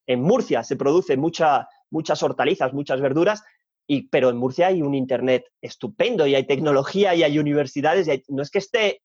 En 0.07 0.23
Murcia 0.23 0.63
se 0.63 0.75
producen 0.75 1.19
mucha, 1.19 1.67
muchas 1.91 2.23
hortalizas, 2.23 2.73
muchas 2.73 2.99
verduras, 3.01 3.43
pero 4.09 4.29
en 4.29 4.37
Murcia 4.37 4.67
hay 4.67 4.81
un 4.81 4.95
Internet 4.95 5.45
estupendo 5.61 6.25
y 6.25 6.35
hay 6.35 6.47
tecnología 6.47 7.13
y 7.13 7.23
hay 7.23 7.37
universidades. 7.37 8.07
no 8.29 8.41
es 8.41 8.49
que 8.49 8.59
esté 8.59 9.01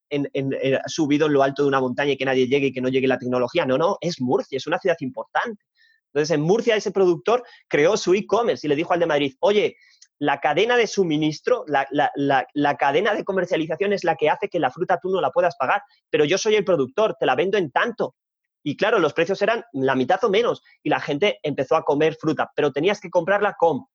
subido 0.87 1.27
en 1.27 1.33
lo 1.33 1.43
alto 1.43 1.63
de 1.63 1.69
una 1.69 1.81
montaña 1.81 2.13
y 2.13 2.17
que 2.17 2.25
nadie 2.25 2.47
llegue 2.47 2.69
y 2.69 2.73
que 2.73 2.81
no 2.81 2.89
llegue 2.89 3.09
la 3.09 3.19
tecnología. 3.19 3.67
No, 3.67 3.79
no, 3.79 3.99
es 4.01 4.21
Murcia, 4.21 4.57
es 4.57 4.67
una 4.67 4.79
ciudad 4.79 4.97
importante. 5.01 5.65
Entonces, 6.07 6.35
en 6.35 6.41
Murcia 6.41 6.77
ese 6.77 6.93
productor 6.93 7.43
creó 7.69 7.97
su 7.97 8.15
e-commerce 8.15 8.67
y 8.67 8.69
le 8.69 8.77
dijo 8.77 8.93
al 8.93 9.01
de 9.01 9.07
Madrid, 9.07 9.35
oye, 9.41 9.77
la 10.19 10.41
cadena 10.41 10.77
de 10.77 10.87
suministro, 10.87 11.65
la, 11.67 11.87
la, 11.91 12.77
cadena 12.77 13.13
de 13.13 13.25
comercialización 13.25 13.93
es 13.93 14.05
la 14.05 14.15
que 14.15 14.31
hace 14.31 14.49
que 14.49 14.61
la 14.61 14.71
fruta 14.71 14.99
tú 15.03 15.11
no 15.11 15.21
la 15.21 15.31
puedas 15.31 15.57
pagar, 15.57 15.83
pero 16.09 16.25
yo 16.25 16.39
soy 16.39 16.55
el 16.55 16.65
productor, 16.65 17.17
te 17.19 17.27
la 17.27 17.35
vendo 17.35 17.59
en 17.59 17.71
tanto. 17.71 18.15
Y 18.63 18.77
claro, 18.77 18.99
los 18.99 19.13
precios 19.13 19.43
eran 19.43 19.65
la 19.73 19.95
mitad 19.95 20.23
o 20.25 20.31
menos 20.31 20.63
y 20.83 20.91
la 20.91 21.01
gente 21.01 21.39
empezó 21.43 21.77
a 21.77 21.83
comer 21.83 22.15
fruta, 22.15 22.51
pero 22.55 22.73
tenías 22.73 23.01
que 23.01 23.11
comprarla 23.11 23.55
con 23.59 23.87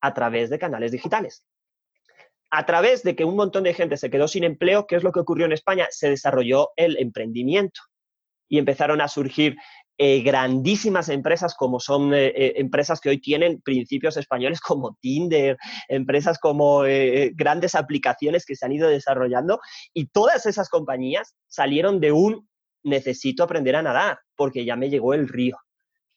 a 0.00 0.14
través 0.14 0.50
de 0.50 0.58
canales 0.58 0.92
digitales. 0.92 1.44
A 2.50 2.66
través 2.66 3.02
de 3.02 3.14
que 3.14 3.24
un 3.24 3.36
montón 3.36 3.62
de 3.62 3.74
gente 3.74 3.96
se 3.96 4.10
quedó 4.10 4.26
sin 4.26 4.44
empleo, 4.44 4.86
¿qué 4.86 4.96
es 4.96 5.04
lo 5.04 5.12
que 5.12 5.20
ocurrió 5.20 5.46
en 5.46 5.52
España? 5.52 5.86
Se 5.90 6.10
desarrolló 6.10 6.70
el 6.76 6.96
emprendimiento 6.98 7.80
y 8.48 8.58
empezaron 8.58 9.00
a 9.00 9.08
surgir 9.08 9.56
eh, 10.02 10.22
grandísimas 10.22 11.10
empresas 11.10 11.54
como 11.54 11.78
son 11.78 12.14
eh, 12.14 12.28
eh, 12.28 12.54
empresas 12.56 13.00
que 13.00 13.10
hoy 13.10 13.20
tienen 13.20 13.60
principios 13.60 14.16
españoles 14.16 14.60
como 14.60 14.96
Tinder, 15.00 15.58
empresas 15.88 16.38
como 16.38 16.84
grandes 17.34 17.74
aplicaciones 17.74 18.46
que 18.46 18.56
se 18.56 18.64
han 18.64 18.72
ido 18.72 18.88
desarrollando 18.88 19.60
y 19.92 20.06
todas 20.06 20.46
esas 20.46 20.70
compañías 20.70 21.36
salieron 21.48 22.00
de 22.00 22.12
un 22.12 22.48
necesito 22.82 23.44
aprender 23.44 23.76
a 23.76 23.82
nadar 23.82 24.20
porque 24.36 24.64
ya 24.64 24.74
me 24.74 24.88
llegó 24.88 25.12
el 25.12 25.28
río 25.28 25.58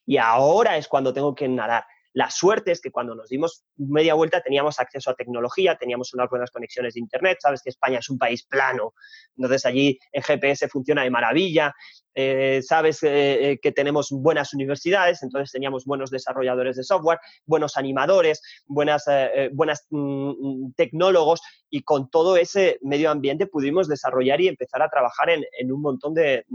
y 0.06 0.16
ahora 0.16 0.78
es 0.78 0.88
cuando 0.88 1.14
tengo 1.14 1.36
que 1.36 1.48
nadar. 1.48 1.84
La 2.14 2.30
suerte 2.30 2.72
es 2.72 2.80
que 2.80 2.92
cuando 2.92 3.16
nos 3.16 3.30
dimos 3.30 3.64
media 3.76 4.14
vuelta 4.14 4.42
teníamos 4.42 4.80
acceso 4.80 5.10
a 5.10 5.16
tecnología, 5.16 5.76
teníamos 5.78 6.14
unas 6.14 6.30
buenas 6.30 6.52
conexiones 6.52 6.94
de 6.94 7.00
Internet, 7.00 7.40
sabes 7.42 7.62
que 7.64 7.72
España 7.72 8.00
es 8.00 8.10
un 8.10 8.18
país 8.18 8.46
plano, 8.46 8.94
entonces 9.36 9.66
allí 9.66 10.00
el 10.12 10.24
GPS 10.24 10.68
funciona 10.68 11.04
de 11.04 11.10
maravilla, 11.10 11.74
eh, 12.16 12.62
sabes 12.62 13.02
eh, 13.02 13.52
eh, 13.52 13.60
que 13.60 13.72
tenemos 13.72 14.10
buenas 14.12 14.54
universidades, 14.54 15.24
entonces 15.24 15.52
teníamos 15.52 15.86
buenos 15.86 16.12
desarrolladores 16.12 16.76
de 16.76 16.84
software, 16.84 17.20
buenos 17.46 17.76
animadores, 17.78 18.42
buenas, 18.68 19.06
buenas 19.54 19.88
mm, 19.90 20.30
mm, 20.30 20.74
tecnólogos 20.76 21.42
y 21.70 21.82
con 21.82 22.12
todo 22.12 22.38
ese 22.38 22.78
medio 22.82 23.10
ambiente 23.10 23.48
pudimos 23.48 23.88
desarrollar 23.88 24.40
y 24.42 24.48
empezar 24.48 24.84
a 24.84 24.90
trabajar 24.90 25.30
en, 25.32 25.72
un 25.72 25.82
montón 25.82 26.14
de, 26.14 26.46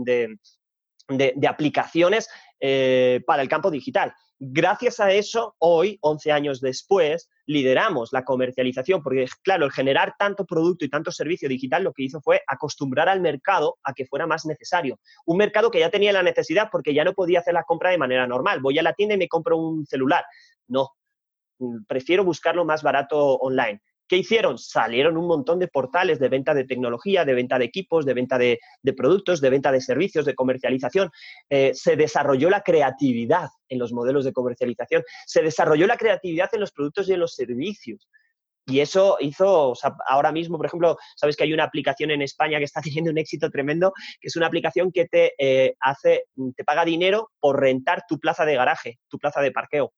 aplicaciones 1.49 2.29
para 3.27 3.43
el 3.43 3.49
campo 3.49 3.71
digital. 3.71 4.15
Gracias 4.41 5.01
a 5.01 5.11
eso, 5.11 5.57
hoy, 5.59 5.99
11 6.01 6.31
años 6.31 6.61
después, 6.61 7.29
lideramos 7.47 8.13
la 8.13 8.25
comercialización, 8.25 9.03
porque 9.03 9.27
claro, 9.43 9.65
el 9.65 9.73
generar 9.73 10.15
tanto 10.17 10.47
producto 10.47 10.85
y 10.85 10.89
tanto 10.89 11.11
servicio 11.11 11.49
digital 11.49 11.83
lo 11.83 11.93
que 11.93 12.05
hizo 12.05 12.21
fue 12.21 12.43
acostumbrar 12.47 13.09
al 13.09 13.21
mercado 13.21 13.79
a 13.83 13.93
que 13.95 14.07
fuera 14.07 14.29
más 14.29 14.47
necesario. 14.47 15.01
Un 15.27 15.39
mercado 15.39 15.73
que 15.73 15.81
ya 15.81 15.91
tenía 15.91 16.13
la 16.13 16.23
necesidad 16.23 16.69
porque 16.71 16.95
ya 16.95 17.03
no 17.03 17.15
podía 17.15 17.41
hacer 17.41 17.53
la 17.55 17.65
compra 17.65 17.91
de 17.91 17.99
manera 17.99 18.29
normal. 18.29 18.61
Voy 18.61 18.79
a 18.79 18.83
la 18.83 18.93
tienda 18.93 19.17
y 19.17 19.19
me 19.19 19.29
compro 19.29 19.57
un 19.57 19.85
celular. 19.87 20.25
No, 20.69 20.91
mm, 21.59 21.85
prefiero 21.89 22.23
buscarlo 22.23 22.65
más 22.65 22.85
barato 22.85 23.19
online. 23.39 23.81
¿Qué 24.09 24.17
hicieron? 24.17 24.57
Salieron 24.57 25.19
un 25.19 25.27
montón 25.27 25.59
de 25.59 25.69
portales 25.69 26.19
de 26.19 26.31
venta 26.31 26.55
de 26.55 26.65
tecnología, 26.65 27.27
de 27.27 27.35
venta 27.35 27.59
de 27.59 27.67
equipos, 27.67 28.07
de 28.07 28.15
venta 28.15 28.39
de, 28.39 28.59
productos, 28.97 29.41
de 29.43 29.51
venta 29.51 29.71
de 29.71 29.83
servicios, 29.83 30.25
de 30.25 30.35
comercialización. 30.35 31.11
Eh, 31.51 31.73
se 31.75 31.95
desarrolló 31.95 32.49
la 32.49 32.63
creatividad 32.63 33.51
en 33.69 33.79
los 33.79 33.93
modelos 33.93 34.25
de 34.25 34.33
comercialización. 34.33 35.03
Se 35.27 35.43
desarrolló 35.43 35.87
la 35.87 35.99
creatividad 35.99 36.49
en 36.53 36.61
los 36.61 36.73
productos 36.73 37.09
y 37.09 37.13
en 37.13 37.21
los 37.21 37.35
servicios. 37.35 38.09
Y 38.69 38.81
eso 38.81 39.17
hizo, 39.21 39.75
ahora 40.07 40.31
mismo, 40.33 40.59
por 40.59 40.67
ejemplo, 40.67 40.97
sabes 41.17 41.37
que 41.37 41.45
hay 41.45 41.53
una 41.55 41.65
aplicación 41.65 42.11
en 42.11 42.23
España 42.23 42.59
que 42.59 42.65
está 42.65 42.81
teniendo 42.83 43.11
un 43.11 43.19
éxito 43.19 43.51
tremendo, 43.51 43.93
que 44.21 44.29
es 44.29 44.37
una 44.37 44.47
aplicación 44.47 44.91
que 44.91 45.07
te 45.07 45.33
eh, 45.39 45.75
hace, 45.81 46.25
te 46.57 46.65
paga 46.65 46.85
dinero 46.85 47.31
por 47.41 47.61
rentar 47.61 48.05
tu 48.09 48.19
plaza 48.19 48.47
de 48.47 48.57
garaje, 48.57 48.99
tu 49.09 49.19
plaza 49.19 49.41
de 49.43 49.53
parqueo. 49.53 49.87
O 49.87 49.95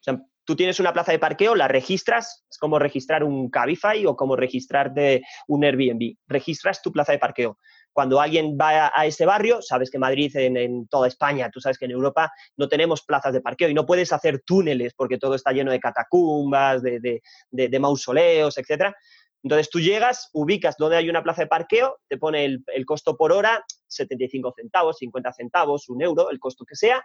sea, 0.00 0.18
Tú 0.46 0.54
tienes 0.54 0.78
una 0.78 0.92
plaza 0.92 1.10
de 1.10 1.18
parqueo, 1.18 1.56
la 1.56 1.66
registras, 1.66 2.46
es 2.48 2.56
como 2.58 2.78
registrar 2.78 3.24
un 3.24 3.50
Cabify 3.50 4.06
o 4.06 4.14
como 4.14 4.36
registrarte 4.36 5.22
un 5.48 5.64
Airbnb. 5.64 6.14
Registras 6.28 6.80
tu 6.82 6.92
plaza 6.92 7.10
de 7.10 7.18
parqueo. 7.18 7.58
Cuando 7.92 8.20
alguien 8.20 8.56
va 8.60 8.92
a, 8.94 9.06
ese 9.06 9.26
barrio, 9.26 9.60
sabes 9.60 9.90
que 9.90 9.98
Madrid, 9.98 10.30
en, 10.36 10.86
toda 10.86 11.08
España, 11.08 11.50
tú 11.50 11.60
sabes 11.60 11.78
que 11.78 11.86
en 11.86 11.90
Europa 11.90 12.30
no 12.56 12.68
tenemos 12.68 13.02
plazas 13.02 13.32
de 13.32 13.40
parqueo 13.40 13.68
y 13.68 13.74
no 13.74 13.86
puedes 13.86 14.12
hacer 14.12 14.42
túneles 14.46 14.94
porque 14.94 15.18
todo 15.18 15.34
está 15.34 15.50
lleno 15.50 15.72
de 15.72 15.80
catacumbas, 15.80 16.80
de, 16.80 17.78
mausoleos, 17.80 18.56
etc. 18.56 18.94
Entonces 19.42 19.68
tú 19.68 19.80
llegas, 19.80 20.30
ubicas 20.32 20.76
donde 20.78 20.96
hay 20.96 21.10
una 21.10 21.24
plaza 21.24 21.42
de 21.42 21.48
parqueo, 21.48 21.98
te 22.06 22.18
pone 22.18 22.44
el, 22.44 22.62
el, 22.68 22.84
costo 22.84 23.16
por 23.16 23.32
hora, 23.32 23.64
75 23.88 24.54
centavos, 24.56 24.98
50 24.98 25.32
centavos, 25.32 25.88
un 25.88 26.02
euro, 26.02 26.30
el 26.30 26.38
costo 26.38 26.64
que 26.64 26.76
sea, 26.76 27.02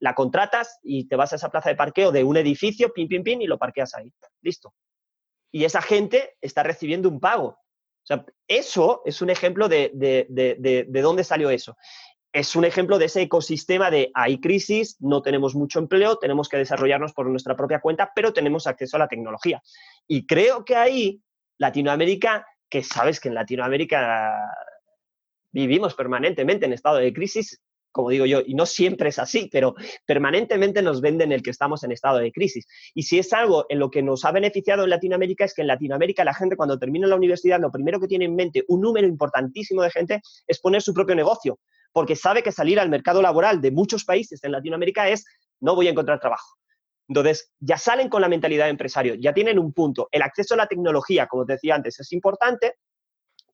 la 0.00 0.14
contratas 0.14 0.78
y 0.82 1.08
te 1.08 1.16
vas 1.16 1.32
a 1.32 1.36
esa 1.36 1.50
plaza 1.50 1.70
de 1.70 1.76
parqueo 1.76 2.12
de 2.12 2.24
un 2.24 2.36
edificio, 2.36 2.92
pin, 2.92 3.08
pin, 3.08 3.22
pin, 3.22 3.42
y 3.42 3.46
lo 3.46 3.58
parqueas 3.58 3.94
ahí. 3.94 4.12
Listo. 4.42 4.74
Y 5.50 5.64
esa 5.64 5.82
gente 5.82 6.36
está 6.40 6.62
recibiendo 6.62 7.08
un 7.08 7.20
pago. 7.20 7.48
O 7.48 8.06
sea, 8.08 8.24
eso 8.46 9.02
es 9.04 9.20
un 9.20 9.30
ejemplo 9.30 9.68
de, 9.68 9.90
de, 9.94 11.02
dónde 11.02 11.24
salió 11.24 11.50
eso. 11.50 11.76
Es 12.32 12.56
un 12.56 12.64
ejemplo 12.64 12.98
de 12.98 13.06
ese 13.06 13.22
ecosistema 13.22 13.90
de 13.90 14.10
hay 14.14 14.40
crisis, 14.40 14.96
no 15.00 15.22
tenemos 15.22 15.54
mucho 15.54 15.78
empleo, 15.78 16.16
tenemos 16.16 16.48
que 16.48 16.58
desarrollarnos 16.58 17.12
por 17.12 17.26
nuestra 17.26 17.56
propia 17.56 17.80
cuenta, 17.80 18.12
pero 18.14 18.32
tenemos 18.32 18.66
acceso 18.66 18.96
a 18.96 19.00
la 19.00 19.08
tecnología. 19.08 19.62
Y 20.06 20.26
creo 20.26 20.64
que 20.64 20.76
ahí 20.76 21.22
Latinoamérica, 21.58 22.46
que 22.70 22.82
sabes 22.82 23.18
que 23.20 23.28
en 23.28 23.34
Latinoamérica 23.34 24.34
vivimos 25.50 25.94
permanentemente 25.94 26.66
en 26.66 26.72
estado 26.72 26.98
de 26.98 27.12
crisis, 27.12 27.60
como 27.98 28.10
digo 28.10 28.26
yo, 28.26 28.42
y 28.46 28.54
no 28.54 28.64
siempre 28.64 29.08
es 29.08 29.18
así, 29.18 29.48
pero 29.50 29.74
permanentemente 30.06 30.82
nos 30.82 31.00
venden 31.00 31.32
el 31.32 31.42
que 31.42 31.50
estamos 31.50 31.82
en 31.82 31.90
estado 31.90 32.18
de 32.18 32.30
crisis. 32.30 32.64
Y 32.94 33.02
si 33.02 33.18
es 33.18 33.32
algo 33.32 33.66
en 33.68 33.80
lo 33.80 33.90
que 33.90 34.04
nos 34.04 34.24
ha 34.24 34.30
beneficiado 34.30 34.84
en 34.84 34.90
Latinoamérica 34.90 35.44
es 35.44 35.52
que 35.52 35.62
en 35.62 35.66
Latinoamérica 35.66 36.22
la 36.22 36.32
gente 36.32 36.54
cuando 36.54 36.78
termina 36.78 37.08
la 37.08 37.16
universidad 37.16 37.58
lo 37.58 37.72
primero 37.72 37.98
que 37.98 38.06
tiene 38.06 38.26
en 38.26 38.36
mente 38.36 38.64
un 38.68 38.82
número 38.82 39.08
importantísimo 39.08 39.82
de 39.82 39.90
gente 39.90 40.22
es 40.46 40.60
poner 40.60 40.80
su 40.80 40.94
propio 40.94 41.16
negocio, 41.16 41.58
porque 41.92 42.14
sabe 42.14 42.44
que 42.44 42.52
salir 42.52 42.78
al 42.78 42.88
mercado 42.88 43.20
laboral 43.20 43.60
de 43.60 43.72
muchos 43.72 44.04
países 44.04 44.44
en 44.44 44.52
Latinoamérica 44.52 45.08
es 45.08 45.24
no 45.58 45.74
voy 45.74 45.88
a 45.88 45.90
encontrar 45.90 46.20
trabajo. 46.20 46.54
Entonces, 47.08 47.50
ya 47.58 47.78
salen 47.78 48.08
con 48.08 48.22
la 48.22 48.28
mentalidad 48.28 48.66
de 48.66 48.70
empresario, 48.70 49.14
ya 49.16 49.34
tienen 49.34 49.58
un 49.58 49.72
punto. 49.72 50.08
El 50.12 50.22
acceso 50.22 50.54
a 50.54 50.58
la 50.58 50.68
tecnología, 50.68 51.26
como 51.26 51.44
te 51.44 51.54
decía 51.54 51.74
antes, 51.74 51.98
es 51.98 52.12
importante, 52.12 52.74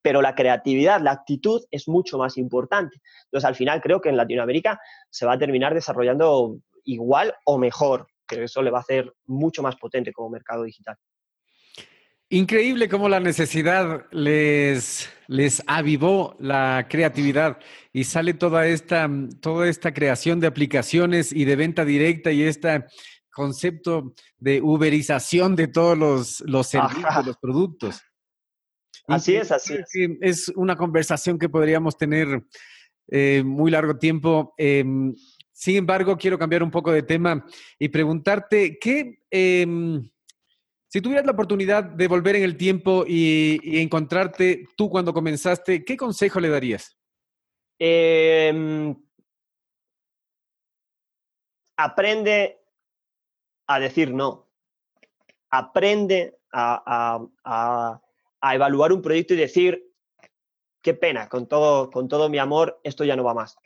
pero 0.05 0.21
la 0.21 0.35
creatividad, 0.35 1.01
la 1.01 1.13
actitud 1.13 1.63
es 1.71 1.89
mucho 1.89 2.19
más 2.19 2.37
importante. 2.37 3.01
Entonces, 3.25 3.49
al 3.49 3.55
final 3.55 3.81
creo 3.81 4.03
que 4.03 4.11
en 4.11 4.19
Latinoamérica 4.19 4.79
se 5.09 5.25
va 5.25 5.33
a 5.33 5.39
terminar 5.39 5.73
desarrollando 5.73 6.59
igual 6.85 7.35
o 7.47 7.57
mejor, 7.57 8.07
que 8.29 8.45
eso 8.45 8.61
le 8.61 8.71
va 8.71 8.79
a 8.79 8.81
hacer 8.83 9.11
mucho 9.25 9.63
más 9.63 9.77
potente 9.77 10.13
como 10.13 10.29
mercado 10.29 10.65
digital. 10.65 10.97
Increíble 12.29 12.91
cómo 12.91 13.09
la 13.09 13.19
necesidad 13.19 14.05
les, 14.11 15.09
les 15.27 15.63
avivó 15.67 16.37
la 16.39 16.87
creatividad 16.91 17.59
y 17.91 18.05
sale 18.05 18.35
toda 18.35 18.67
esta, 18.67 19.09
toda 19.41 19.71
esta 19.71 19.95
creación 19.95 20.39
de 20.39 20.49
aplicaciones 20.49 21.33
y 21.33 21.47
de 21.47 21.57
venta 21.57 21.87
directa 21.87 22.31
y 22.31 22.43
este 22.43 22.85
concepto 23.31 24.13
de 24.37 24.61
uberización 24.61 25.57
de 25.57 25.69
todos 25.69 25.97
los, 25.97 26.41
los 26.43 26.67
servicios, 26.67 27.25
los 27.25 27.39
productos. 27.39 28.03
Así 29.07 29.37
es, 29.37 29.53
así 29.53 29.75
es. 29.75 29.91
Es 30.21 30.49
una 30.57 30.77
conversación 30.77 31.39
que 31.39 31.49
podríamos 31.49 31.97
tener 31.97 32.43
eh, 33.09 33.43
muy 33.45 33.71
largo 33.71 33.97
tiempo. 33.99 34.55
Em, 34.57 35.15
sin 35.53 35.77
embargo, 35.77 36.17
quiero 36.17 36.39
cambiar 36.39 36.63
un 36.63 36.71
poco 36.71 36.93
de 36.93 37.03
tema 37.03 37.45
y 37.79 37.89
preguntarte 37.89 38.79
qué... 38.79 39.21
Em, 39.31 40.11
si 40.89 41.01
tuvieras 41.01 41.27
la 41.27 41.33
oportunidad 41.33 41.83
de 41.83 42.07
volver 42.07 42.37
en 42.37 42.45
el 42.45 42.57
tiempo 42.57 43.05
y, 43.05 43.81
encontrarte 43.81 44.69
tú 44.77 44.89
cuando 44.89 45.13
comenzaste, 45.13 45.85
¿qué 45.85 45.97
consejo 45.97 46.39
le 46.39 46.49
darías? 46.49 46.97
Em, 47.81 48.95
aprende 51.77 52.61
a 53.67 53.81
decir 53.81 54.15
no. 54.15 54.49
Aprende 55.51 56.39
a, 56.53 58.01
evaluar 58.53 58.93
un 58.93 59.01
proyecto 59.01 59.35
y 59.35 59.37
decir, 59.37 59.95
qué 60.83 60.95
pena, 60.95 61.29
con 61.29 61.47
todo, 61.47 61.91
con 61.91 62.09
todo 62.09 62.29
mi 62.29 62.39
amor, 62.39 62.81
esto 62.83 63.05
ya 63.05 63.17
no 63.17 63.25
va 63.25 63.33
más. 63.33 63.57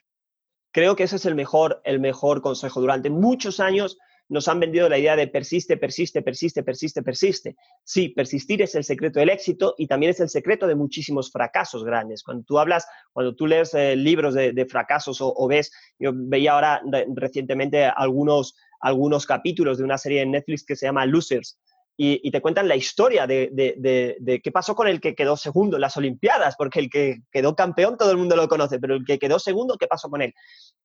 Creo 0.73 0.95
que 0.95 1.05
ese 1.05 1.17
es 1.17 1.25
el 1.25 1.35
mejor, 1.35 1.81
el 1.85 1.99
mejor 1.99 2.43
consejo. 2.43 2.81
Durante 2.81 3.09
muchos 3.09 3.59
años 3.59 3.99
nos 4.29 4.47
han 4.49 4.61
vendido 4.61 4.89
la 4.89 4.99
idea 4.99 5.17
de 5.17 5.27
persiste, 5.27 5.77
persiste, 5.77 6.23
persiste, 6.23 6.63
persiste, 6.63 7.03
persiste. 7.03 7.57
Sí, 7.83 8.11
persistir 8.11 8.61
es 8.63 8.75
el 8.75 8.85
secreto 8.85 9.21
del 9.21 9.31
éxito 9.31 9.75
y 9.79 9.87
también 9.87 10.11
es 10.11 10.21
el 10.21 10.29
secreto 10.29 10.67
de 10.67 10.75
muchísimos 10.75 11.33
fracasos 11.33 11.83
grandes. 11.83 12.23
Cuando 12.23 12.45
tú 12.45 12.59
hablas, 12.59 12.87
cuando 13.13 13.35
tú 13.35 13.47
lees 13.47 13.73
eh, 13.75 13.97
libros 13.97 14.35
de, 14.35 14.67
fracasos 14.67 15.19
o, 15.21 15.49
ves, 15.49 15.73
yo 15.99 16.13
veía 16.15 16.53
ahora 16.53 16.83
recientemente 17.15 17.87
algunos, 17.87 18.55
algunos 18.81 19.25
capítulos 19.25 19.79
de 19.79 19.85
una 19.85 19.97
serie 19.97 20.23
en 20.23 20.33
Netflix 20.33 20.65
que 20.65 20.77
se 20.77 20.87
llama 20.87 21.07
Losers. 21.07 21.59
Y, 22.01 22.31
te 22.31 22.41
cuentan 22.41 22.69
la 22.69 22.77
historia 22.77 23.27
de, 23.27 23.51
de, 23.53 24.41
qué 24.41 24.53
pasó 24.53 24.77
con 24.77 24.87
el 24.87 25.01
que 25.01 25.17
quedó 25.17 25.37
segundo 25.37 25.77
en 25.77 25.81
las 25.81 25.97
Olimpiadas, 25.97 26.55
porque 26.57 26.79
el 26.79 26.89
que 26.89 27.23
quedó 27.33 27.57
campeón 27.57 27.97
todo 27.97 28.13
el 28.13 28.17
mundo 28.17 28.37
lo 28.37 28.47
conoce, 28.47 28.79
pero 28.79 28.95
el 28.95 29.05
que 29.05 29.19
quedó 29.19 29.41
segundo, 29.41 29.77
¿qué 29.77 29.89
pasó 29.89 30.09
con 30.09 30.23
él? 30.23 30.33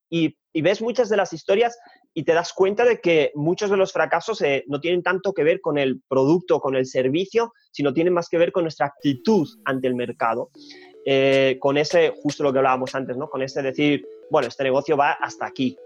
Y, 0.09 0.35
ves 0.59 0.81
muchas 0.81 1.09
de 1.09 1.17
las 1.17 1.31
historias 1.31 1.77
y 2.15 2.23
te 2.23 2.33
das 2.33 2.51
cuenta 2.51 2.83
de 2.83 2.99
que 2.99 3.31
muchos 3.35 3.69
de 3.69 3.77
los 3.77 3.93
fracasos 3.93 4.41
eh, 4.41 4.63
no 4.67 4.79
tienen 4.79 5.03
tanto 5.03 5.33
que 5.33 5.43
ver 5.43 5.61
con 5.61 5.77
el 5.77 6.01
producto, 6.07 6.59
con 6.59 6.75
el 6.75 6.87
servicio, 6.87 7.53
sino 7.71 7.93
tienen 7.93 8.13
más 8.13 8.27
que 8.27 8.39
ver 8.39 8.51
con 8.51 8.63
nuestra 8.63 8.87
actitud 8.87 9.47
ante 9.65 9.87
el 9.87 9.93
mercado. 9.93 10.49
Eh, 11.05 11.57
con 11.59 11.77
ese, 11.77 12.13
justo 12.23 12.43
lo 12.43 12.51
que 12.51 12.59
hablábamos 12.59 12.95
antes, 12.95 13.17
¿no? 13.17 13.29
Con 13.29 13.43
ese 13.43 13.61
decir, 13.61 14.03
bueno, 14.31 14.47
este 14.47 14.63
negocio 14.63 14.97
va 14.97 15.11
hasta 15.11 15.45
aquí, 15.45 15.77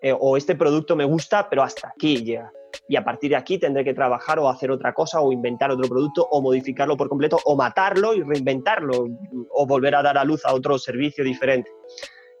eh, 0.00 0.14
o 0.18 0.36
este 0.38 0.54
producto 0.54 0.96
me 0.96 1.04
gusta, 1.04 1.50
pero 1.50 1.62
hasta 1.62 1.88
aquí 1.88 2.24
llega. 2.24 2.50
Y 2.90 2.96
a 2.96 3.04
partir 3.04 3.30
de 3.30 3.36
aquí 3.36 3.56
tendré 3.56 3.84
que 3.84 3.94
trabajar 3.94 4.40
o 4.40 4.48
hacer 4.48 4.68
otra 4.72 4.92
cosa, 4.92 5.20
o 5.20 5.32
inventar 5.32 5.70
otro 5.70 5.88
producto, 5.88 6.26
o 6.28 6.42
modificarlo 6.42 6.96
por 6.96 7.08
completo, 7.08 7.38
o 7.44 7.54
matarlo 7.54 8.14
y 8.14 8.22
reinventarlo, 8.24 9.06
o 9.48 9.64
volver 9.64 9.94
a 9.94 10.02
dar 10.02 10.18
a 10.18 10.24
luz 10.24 10.44
a 10.44 10.52
otro 10.52 10.76
servicio 10.76 11.22
diferente. 11.22 11.70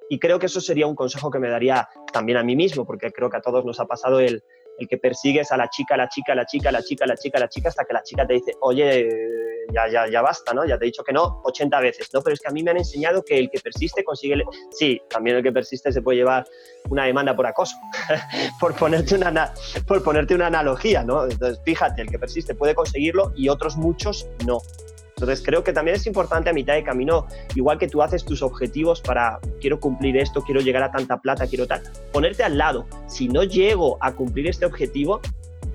Y 0.08 0.18
creo 0.18 0.40
que 0.40 0.46
eso 0.46 0.60
sería 0.60 0.88
un 0.88 0.96
consejo 0.96 1.30
que 1.30 1.38
me 1.38 1.48
daría 1.48 1.88
también 2.12 2.36
a 2.36 2.42
mí 2.42 2.56
mismo, 2.56 2.84
porque 2.84 3.12
creo 3.12 3.30
que 3.30 3.36
a 3.36 3.40
todos 3.40 3.64
nos 3.64 3.78
ha 3.78 3.86
pasado 3.86 4.18
el, 4.18 4.42
el 4.80 4.88
que 4.88 4.98
persigues 4.98 5.52
a 5.52 5.56
la 5.56 5.68
chica, 5.68 5.96
la 5.96 6.08
chica, 6.08 6.34
la 6.34 6.46
chica, 6.46 6.72
la 6.72 6.82
chica, 6.82 7.06
la 7.06 7.16
chica, 7.16 7.38
la 7.38 7.48
chica, 7.48 7.68
hasta 7.68 7.84
que 7.84 7.92
la 7.92 8.02
chica 8.02 8.26
te 8.26 8.34
dice, 8.34 8.56
oye, 8.60 9.08
ya, 9.72 9.88
ya, 9.88 10.08
ya 10.10 10.22
basta, 10.22 10.52
¿no? 10.54 10.64
Ya 10.64 10.78
te 10.78 10.84
he 10.84 10.86
dicho 10.86 11.04
que 11.04 11.12
no 11.12 11.40
80 11.44 11.80
veces, 11.80 12.08
¿no? 12.12 12.22
Pero 12.22 12.34
es 12.34 12.40
que 12.40 12.48
a 12.48 12.50
mí 12.50 12.62
me 12.62 12.70
han 12.70 12.78
enseñado 12.78 13.22
que 13.22 13.38
el 13.38 13.50
que 13.50 13.60
persiste 13.60 14.02
consigue... 14.02 14.42
Sí, 14.70 15.00
también 15.08 15.36
el 15.36 15.42
que 15.42 15.52
persiste 15.52 15.92
se 15.92 16.02
puede 16.02 16.18
llevar 16.18 16.46
una 16.88 17.04
demanda 17.04 17.36
por 17.36 17.46
acoso, 17.46 17.76
por, 18.60 18.74
ponerte 18.74 19.14
una, 19.16 19.52
por 19.86 20.02
ponerte 20.02 20.34
una 20.34 20.46
analogía, 20.46 21.04
¿no? 21.04 21.24
Entonces, 21.24 21.60
fíjate, 21.64 22.02
el 22.02 22.08
que 22.08 22.18
persiste 22.18 22.54
puede 22.54 22.74
conseguirlo 22.74 23.32
y 23.36 23.48
otros 23.48 23.76
muchos 23.76 24.26
no. 24.46 24.58
Entonces 25.20 25.44
creo 25.44 25.62
que 25.62 25.72
también 25.74 25.96
es 25.96 26.06
importante 26.06 26.48
a 26.48 26.52
mitad 26.54 26.74
de 26.74 26.82
camino, 26.82 27.26
igual 27.54 27.78
que 27.78 27.88
tú 27.88 28.00
haces 28.00 28.24
tus 28.24 28.42
objetivos 28.42 29.02
para 29.02 29.38
quiero 29.60 29.78
cumplir 29.78 30.16
esto, 30.16 30.42
quiero 30.42 30.62
llegar 30.62 30.82
a 30.82 30.90
tanta 30.90 31.20
plata, 31.20 31.46
quiero 31.46 31.66
tal, 31.66 31.82
ponerte 32.10 32.42
al 32.42 32.56
lado. 32.56 32.86
Si 33.06 33.28
no 33.28 33.44
llego 33.44 33.98
a 34.00 34.12
cumplir 34.12 34.46
este 34.48 34.64
objetivo, 34.64 35.20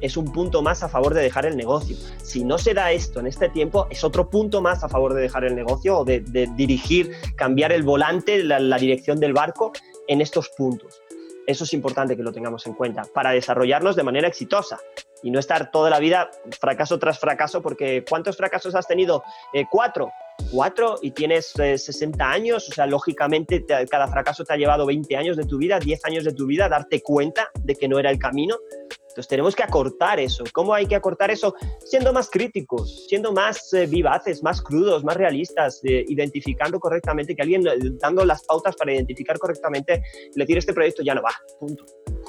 es 0.02 0.18
un 0.18 0.32
punto 0.32 0.64
más 0.64 0.82
a 0.82 0.90
favor 0.90 1.14
de 1.14 1.22
dejar 1.22 1.46
el 1.46 1.56
negocio. 1.56 1.96
Si 2.24 2.44
no 2.44 2.58
se 2.58 2.74
da 2.74 2.92
esto 2.92 3.20
en 3.20 3.28
este 3.28 3.50
tiempo, 3.50 3.88
es 3.92 4.04
otro 4.04 4.30
punto 4.32 4.62
más 4.62 4.84
a 4.84 4.90
favor 4.90 5.14
de 5.14 5.22
dejar 5.22 5.46
el 5.46 5.56
negocio 5.56 6.00
o 6.00 6.06
de, 6.06 6.22
dirigir, 6.56 7.12
cambiar 7.36 7.72
el 7.72 7.84
volante, 7.84 8.44
la 8.44 8.78
dirección 8.78 9.20
del 9.20 9.34
barco 9.34 9.74
en 10.08 10.22
estos 10.22 10.50
puntos. 10.58 11.02
Eso 11.48 11.64
es 11.64 11.74
importante 11.74 12.18
que 12.18 12.24
lo 12.24 12.32
tengamos 12.32 12.66
en 12.66 12.74
cuenta 12.74 13.04
para 13.14 13.32
desarrollarnos 13.32 13.96
de 13.96 14.04
manera 14.04 14.28
exitosa 14.28 14.80
y 15.26 15.32
no 15.32 15.40
estar 15.40 15.72
toda 15.72 15.90
la 15.90 16.00
vida 16.00 16.30
fracaso 16.60 17.00
tras 17.00 17.18
fracaso, 17.18 17.60
porque 17.60 18.06
¿cuántos 18.08 18.38
fracasos 18.38 18.76
has 18.76 18.88
tenido? 18.88 19.24
Eh, 19.54 19.66
cuatro. 19.70 20.12
Cuatro 20.52 21.00
y 21.02 21.12
tienes 21.12 21.48
60 21.48 22.24
eh, 22.24 22.28
años, 22.28 22.70
o 22.70 22.72
sea, 22.72 22.86
lógicamente 22.86 23.66
cada 23.90 24.08
fracaso 24.08 24.44
te 24.44 24.54
ha 24.54 24.58
llevado 24.58 24.86
20 24.86 25.18
años 25.18 25.36
de 25.36 25.46
tu 25.46 25.58
vida, 25.58 25.80
10 25.80 26.06
años 26.06 26.26
de 26.26 26.34
tu 26.34 26.46
vida, 26.46 26.70
darte 26.70 27.02
cuenta 27.02 27.50
de 27.64 27.74
que 27.74 27.88
no 27.88 27.98
era 27.98 28.12
el 28.12 28.20
camino. 28.20 28.56
Entonces 28.92 29.28
tenemos 29.28 29.56
que 29.56 29.64
acortar 29.64 30.20
eso. 30.20 30.44
¿Cómo 30.54 30.76
hay 30.76 30.86
que 30.86 30.96
acortar 30.96 31.32
eso? 31.32 31.56
Siendo 31.80 32.14
más 32.14 32.30
críticos, 32.30 33.08
siendo 33.08 33.32
más 33.32 33.74
eh, 33.74 33.88
vivaces, 33.88 34.44
más 34.44 34.62
crudos, 34.62 35.04
más 35.04 35.18
realistas, 35.18 35.80
identificando 35.84 36.80
correctamente, 36.80 37.36
que 37.36 37.42
alguien 37.42 37.64
dando 38.00 38.26
las 38.26 38.44
pautas 38.44 38.76
para 38.76 38.94
identificar 38.94 39.40
correctamente, 39.40 40.04
le 40.36 40.44
decir 40.44 40.60
este 40.60 40.74
proyecto 40.74 41.02
ya 41.02 41.16
no 41.16 41.24
va, 41.24 41.32
punto 41.60 41.84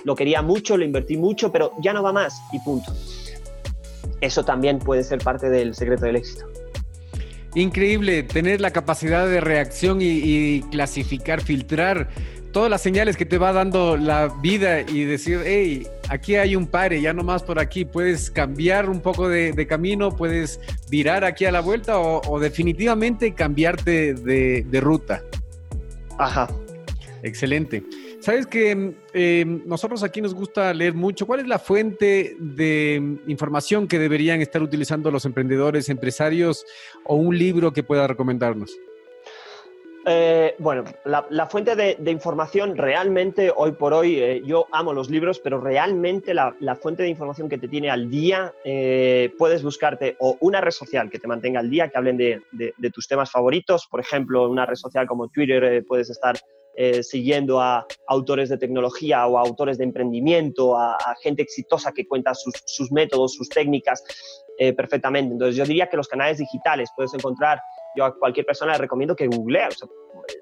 lo 0.06 0.14
quería 0.14 0.40
mucho, 0.40 0.76
lo 0.76 0.84
invertí 0.84 1.16
mucho, 1.16 1.50
pero 1.50 1.72
ya 1.80 1.92
no 1.92 2.00
va 2.00 2.12
más 2.12 2.40
y 2.52 2.60
punto. 2.60 2.92
Eso 4.20 4.44
también 4.44 4.78
puede 4.78 5.02
ser 5.02 5.18
parte 5.18 5.50
del 5.50 5.74
secreto 5.74 6.04
del 6.04 6.14
éxito. 6.14 6.46
Increíble 7.56 8.22
tener 8.22 8.60
la 8.60 8.70
capacidad 8.70 9.26
de 9.26 9.40
reacción 9.40 9.98
y, 10.00 10.62
clasificar, 10.70 11.42
filtrar 11.42 12.08
todas 12.52 12.70
las 12.70 12.82
señales 12.82 13.16
que 13.16 13.26
te 13.26 13.36
va 13.36 13.52
dando 13.52 13.96
la 13.96 14.32
vida 14.40 14.82
y 14.82 15.02
decir, 15.02 15.40
hey, 15.44 15.88
aquí 16.08 16.36
hay 16.36 16.54
un 16.54 16.68
pare, 16.68 17.00
ya 17.00 17.12
no 17.12 17.24
más 17.24 17.42
por 17.42 17.58
aquí, 17.58 17.84
puedes 17.84 18.30
cambiar 18.30 18.88
un 18.88 19.00
poco 19.00 19.28
de, 19.28 19.66
camino, 19.66 20.14
puedes 20.14 20.60
virar 20.88 21.24
aquí 21.24 21.46
a 21.46 21.50
la 21.50 21.60
vuelta 21.60 21.98
o, 21.98 22.38
definitivamente 22.38 23.34
cambiarte 23.34 24.14
de, 24.14 24.64
de 24.70 24.80
ruta. 24.80 25.20
Ajá. 26.16 26.48
Excelente. 27.24 27.82
Sabes 28.26 28.48
que 28.48 28.72
em, 29.12 29.62
nosotros 29.66 30.02
aquí 30.02 30.20
nos 30.20 30.34
gusta 30.34 30.74
leer 30.74 30.94
mucho. 30.94 31.28
¿Cuál 31.28 31.38
es 31.38 31.46
la 31.46 31.60
fuente 31.60 32.34
de 32.40 33.20
información 33.28 33.86
que 33.86 34.00
deberían 34.00 34.42
estar 34.42 34.60
utilizando 34.60 35.12
los 35.12 35.24
emprendedores, 35.26 35.88
empresarios 35.90 36.66
o 37.04 37.14
un 37.14 37.38
libro 37.38 37.72
que 37.72 37.84
pueda 37.84 38.04
recomendarnos? 38.08 38.76
Eh, 40.06 40.56
bueno, 40.58 40.82
la, 41.04 41.46
fuente 41.46 41.76
de, 41.76 42.10
información 42.10 42.76
realmente 42.76 43.52
hoy 43.54 43.70
por 43.70 43.94
hoy, 43.94 44.16
eh, 44.16 44.42
yo 44.44 44.66
amo 44.72 44.92
los 44.92 45.08
libros, 45.08 45.38
pero 45.38 45.60
realmente 45.60 46.34
la, 46.34 46.52
fuente 46.82 47.04
de 47.04 47.08
información 47.08 47.48
que 47.48 47.58
te 47.58 47.68
tiene 47.68 47.90
al 47.90 48.10
día, 48.10 48.52
eh, 48.64 49.32
puedes 49.38 49.62
buscarte 49.62 50.16
o 50.18 50.36
una 50.40 50.60
red 50.60 50.72
social 50.72 51.10
que 51.10 51.20
te 51.20 51.28
mantenga 51.28 51.60
al 51.60 51.70
día, 51.70 51.88
que 51.90 51.96
hablen 51.96 52.16
de 52.16 52.90
tus 52.92 53.06
temas 53.06 53.30
favoritos, 53.30 53.86
por 53.88 54.00
ejemplo, 54.00 54.50
una 54.50 54.66
red 54.66 54.74
social 54.74 55.06
como 55.06 55.28
Twitter, 55.28 55.84
puedes 55.86 56.10
estar 56.10 56.36
eh, 56.78 57.02
siguiendo 57.02 57.58
a 57.58 57.86
autores 58.06 58.50
de 58.50 58.58
tecnología 58.58 59.26
o 59.26 59.38
a 59.38 59.40
autores 59.40 59.78
de 59.78 59.84
emprendimiento, 59.84 60.76
a, 60.76 60.98
gente 61.22 61.42
exitosa 61.42 61.92
que 61.92 62.06
cuenta 62.06 62.34
sus, 62.34 62.92
métodos, 62.92 63.32
sus 63.34 63.48
técnicas 63.48 64.04
eh, 64.58 64.74
perfectamente. 64.74 65.32
Entonces 65.32 65.56
yo 65.56 65.64
diría 65.64 65.88
que 65.88 65.96
los 65.96 66.06
canales 66.06 66.36
digitales 66.38 66.90
puedes 66.94 67.14
encontrar, 67.14 67.62
yo 67.96 68.04
a 68.04 68.18
cualquier 68.18 68.46
persona 68.46 68.72
le 68.72 68.78
recomiendo 68.78 69.16
que 69.16 69.26
google, 69.26 69.68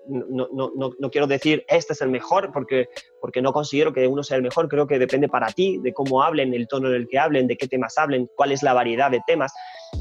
no, 0.07 0.49
no, 0.53 0.73
no, 0.75 0.93
no, 0.99 1.11
quiero 1.11 1.27
decir 1.27 1.65
este 1.69 1.93
es 1.93 2.01
el 2.01 2.11
mejor 2.11 2.51
porque, 2.53 2.89
porque 3.21 3.43
no 3.43 3.53
considero 3.53 3.93
que 3.93 4.07
uno 4.07 4.23
sea 4.23 4.37
el 4.37 4.43
mejor, 4.43 4.69
creo 4.69 4.87
que 4.87 4.99
depende 4.99 5.29
para 5.29 5.49
ti 5.49 5.79
de 5.83 5.93
cómo 5.93 6.23
hablen, 6.23 6.55
el 6.55 6.69
tono 6.69 6.89
en 6.89 6.95
el 6.95 7.09
que 7.09 7.19
hablen, 7.19 7.47
de 7.47 7.57
qué 7.57 7.69
temas 7.69 7.97
hablen, 7.99 8.29
cuál 8.37 8.53
es 8.53 8.63
la 8.63 8.73
variedad 8.73 9.11
de 9.11 9.21
temas. 9.27 9.53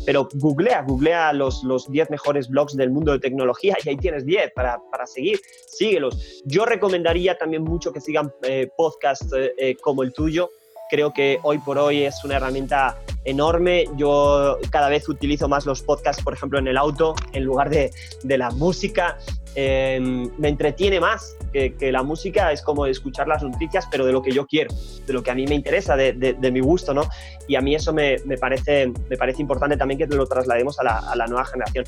Pero 0.06 0.28
googlea, 0.34 0.82
googlea 0.82 1.34
los, 1.34 1.64
los 1.64 1.90
10 1.90 2.10
mejores 2.10 2.50
blogs 2.50 2.76
del 2.76 2.90
mundo 2.90 3.12
de 3.12 3.20
tecnología 3.20 3.78
y 3.84 3.90
ahí 3.90 3.98
tienes 3.98 4.26
10 4.26 4.52
para, 4.54 4.80
para 4.92 5.06
seguir, 5.06 5.40
síguelos. 5.68 6.42
Yo 6.46 6.66
recomendaría 6.66 7.38
también 7.38 7.64
mucho 7.64 7.94
que 7.94 8.02
sigan 8.02 8.34
eh, 8.44 8.70
podcasts 8.76 9.32
eh, 9.34 9.54
eh, 9.58 9.76
como 9.82 10.04
el 10.04 10.14
tuyo, 10.14 10.50
creo 10.90 11.14
que 11.14 11.40
hoy 11.44 11.60
por 11.60 11.78
hoy 11.78 12.04
es 12.04 12.24
una 12.24 12.38
herramienta 12.38 12.98
enorme. 13.26 13.86
Yo 13.96 14.58
cada 14.70 14.90
vez 14.90 15.08
utilizo 15.10 15.48
más 15.48 15.66
los 15.66 15.82
podcasts, 15.82 16.24
por 16.24 16.34
ejemplo, 16.34 16.60
en 16.60 16.68
el 16.68 16.78
auto, 16.78 17.16
en 17.34 17.44
lugar 17.44 17.70
de, 17.70 17.92
de 18.24 18.38
la 18.38 18.52
música. 18.52 19.18
Em, 19.56 20.32
me 20.40 20.50
entretiene 20.50 21.00
más 21.00 21.38
que, 21.52 21.76
que, 21.76 21.92
la 21.92 22.02
música, 22.02 22.52
es 22.52 22.64
como 22.64 22.88
escuchar 22.88 23.28
las 23.28 23.44
noticias, 23.44 23.88
pero 23.92 24.04
de 24.06 24.12
lo 24.12 24.24
que 24.24 24.32
yo 24.32 24.48
quiero, 24.48 24.74
de 25.06 25.14
lo 25.14 25.22
que 25.22 25.30
a 25.30 25.36
mí 25.36 25.46
me 25.46 25.54
interesa, 25.54 25.96
de, 25.96 26.14
de, 26.14 26.52
mi 26.52 26.60
gusto, 26.60 26.92
¿no? 26.94 27.04
Y 27.48 27.56
a 27.56 27.62
mí 27.62 27.76
eso 27.76 27.94
me, 27.94 28.18
me, 28.26 28.38
parece, 28.38 28.92
me 29.10 29.16
parece 29.16 29.42
importante 29.44 29.78
también 29.78 30.00
que 30.00 30.08
lo 30.08 30.26
traslademos 30.26 30.80
a 30.80 30.84
la, 30.84 30.98
a 30.98 31.16
la 31.16 31.28
nueva 31.28 31.46
generación. 31.46 31.86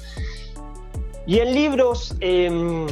Y 1.26 1.40
en 1.40 1.56
libros, 1.56 2.16
eh, 2.20 2.86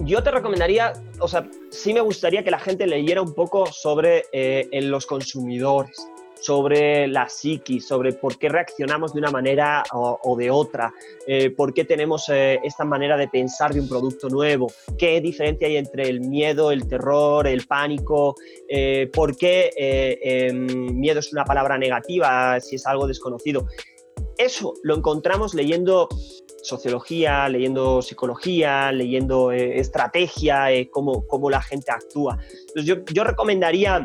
yo 0.00 0.22
te 0.22 0.30
recomendaría, 0.30 0.92
o 1.18 1.28
sea, 1.28 1.48
sí 1.70 1.92
me 1.92 2.00
gustaría 2.00 2.44
que 2.44 2.50
la 2.50 2.58
gente 2.58 2.86
leyera 2.86 3.22
un 3.22 3.34
poco 3.34 3.66
sobre 3.66 4.24
eh, 4.32 4.68
los 4.82 5.06
consumidores, 5.06 6.08
sobre 6.40 7.08
la 7.08 7.28
psiquis, 7.28 7.86
sobre 7.86 8.12
por 8.12 8.38
qué 8.38 8.48
reaccionamos 8.48 9.12
de 9.12 9.20
una 9.20 9.30
manera 9.30 9.82
o, 9.92 10.36
de 10.36 10.50
otra, 10.50 10.92
eh, 11.26 11.50
por 11.50 11.74
qué 11.74 11.84
tenemos 11.84 12.28
eh, 12.28 12.60
esta 12.62 12.84
manera 12.84 13.16
de 13.16 13.28
pensar 13.28 13.72
de 13.72 13.80
un 13.80 13.88
producto 13.88 14.28
nuevo, 14.28 14.70
qué 14.96 15.20
diferencia 15.20 15.66
hay 15.66 15.76
entre 15.76 16.08
el 16.08 16.20
miedo, 16.20 16.70
el 16.70 16.86
terror, 16.86 17.46
el 17.46 17.66
pánico, 17.66 18.36
eh, 18.68 19.10
por 19.12 19.36
qué 19.36 19.70
em, 19.76 20.98
miedo 20.98 21.20
es 21.20 21.32
una 21.32 21.44
palabra 21.44 21.78
negativa 21.78 22.60
si 22.60 22.76
es 22.76 22.86
algo 22.86 23.06
desconocido. 23.06 23.66
Eso 24.36 24.74
lo 24.82 24.96
encontramos 24.96 25.54
leyendo 25.54 26.08
sociología, 26.62 27.48
leyendo 27.48 28.02
psicología, 28.02 28.92
leyendo 28.92 29.52
estrategia, 29.52 30.66
cómo, 30.90 31.26
cómo, 31.26 31.50
la 31.50 31.62
gente 31.62 31.90
actúa. 31.90 32.38
Entonces 32.68 32.84
yo, 32.84 33.04
yo 33.12 33.24
recomendaría, 33.24 34.02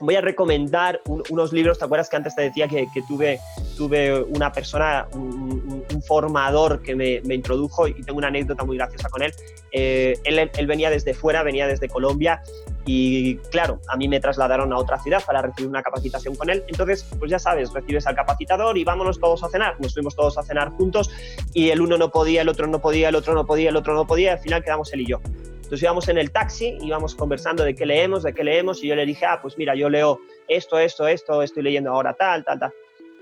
voy 0.00 0.16
a 0.16 0.20
recomendar 0.20 1.00
un, 1.06 1.22
unos 1.30 1.52
libros, 1.52 1.78
¿te 1.78 1.84
acuerdas 1.84 2.08
que 2.08 2.16
antes 2.16 2.34
te 2.34 2.42
decía 2.42 2.68
que, 2.68 2.86
que 2.92 3.02
tuve, 3.02 3.40
tuve 3.76 4.22
una 4.22 4.52
persona, 4.52 5.06
un, 5.12 5.84
un 5.92 6.02
formador 6.02 6.82
que 6.82 6.94
me, 6.94 7.20
me, 7.24 7.34
introdujo 7.34 7.88
y 7.88 7.94
tengo 8.02 8.18
una 8.18 8.28
anécdota 8.28 8.64
muy 8.64 8.76
graciosa 8.76 9.08
con 9.08 9.22
él. 9.22 9.32
Eh, 9.72 10.14
él? 10.24 10.50
Él 10.56 10.66
venía 10.66 10.90
desde 10.90 11.14
fuera, 11.14 11.42
venía 11.42 11.66
desde 11.66 11.88
Colombia 11.88 12.42
y 12.84 13.36
claro, 13.50 13.80
a 13.88 13.96
mí 13.96 14.06
me 14.08 14.20
trasladaron 14.20 14.72
a 14.72 14.78
otra 14.78 14.98
ciudad 15.00 15.22
para 15.24 15.42
recibir 15.42 15.68
una 15.68 15.82
capacitación 15.82 16.36
con 16.36 16.48
él. 16.50 16.64
Entonces, 16.68 17.04
pues 17.18 17.30
ya 17.30 17.38
sabes, 17.38 17.72
recibes 17.72 18.06
al 18.06 18.14
capacitador 18.14 18.78
y 18.78 18.84
vámonos 18.84 19.18
todos 19.18 19.42
a 19.42 19.48
cenar. 19.48 19.78
Nos 19.80 19.92
fuimos 19.92 20.14
todos 20.14 20.38
a 20.38 20.42
cenar 20.42 20.70
juntos 20.70 21.10
y 21.52 21.70
el 21.70 21.80
uno 21.80 21.98
no 21.98 22.10
podía, 22.10 22.42
el 22.42 22.48
otro 22.48 22.66
no 22.68 22.80
podía, 22.80 23.08
el 23.08 23.16
otro 23.16 23.34
no 23.34 23.44
podía, 23.44 23.70
el 23.70 23.76
otro 23.76 23.94
no 23.94 24.06
podía. 24.06 24.30
Y 24.30 24.32
al 24.34 24.38
final 24.38 24.62
quedamos 24.62 24.92
él 24.92 25.00
y 25.00 25.06
yo. 25.06 25.20
Entonces 25.66 25.82
íbamos 25.82 26.08
en 26.08 26.16
el 26.16 26.30
taxi, 26.30 26.78
íbamos 26.80 27.16
conversando 27.16 27.64
de 27.64 27.74
qué 27.74 27.84
leemos, 27.84 28.22
de 28.22 28.32
qué 28.32 28.44
leemos, 28.44 28.84
y 28.84 28.86
yo 28.86 28.94
le 28.94 29.04
dije, 29.04 29.26
ah, 29.26 29.40
pues 29.42 29.58
mira, 29.58 29.74
yo 29.74 29.90
leo 29.90 30.20
esto, 30.46 30.78
esto, 30.78 31.08
esto, 31.08 31.42
estoy 31.42 31.64
leyendo 31.64 31.90
ahora 31.90 32.14
tal, 32.14 32.44
tal, 32.44 32.60
tal. 32.60 32.72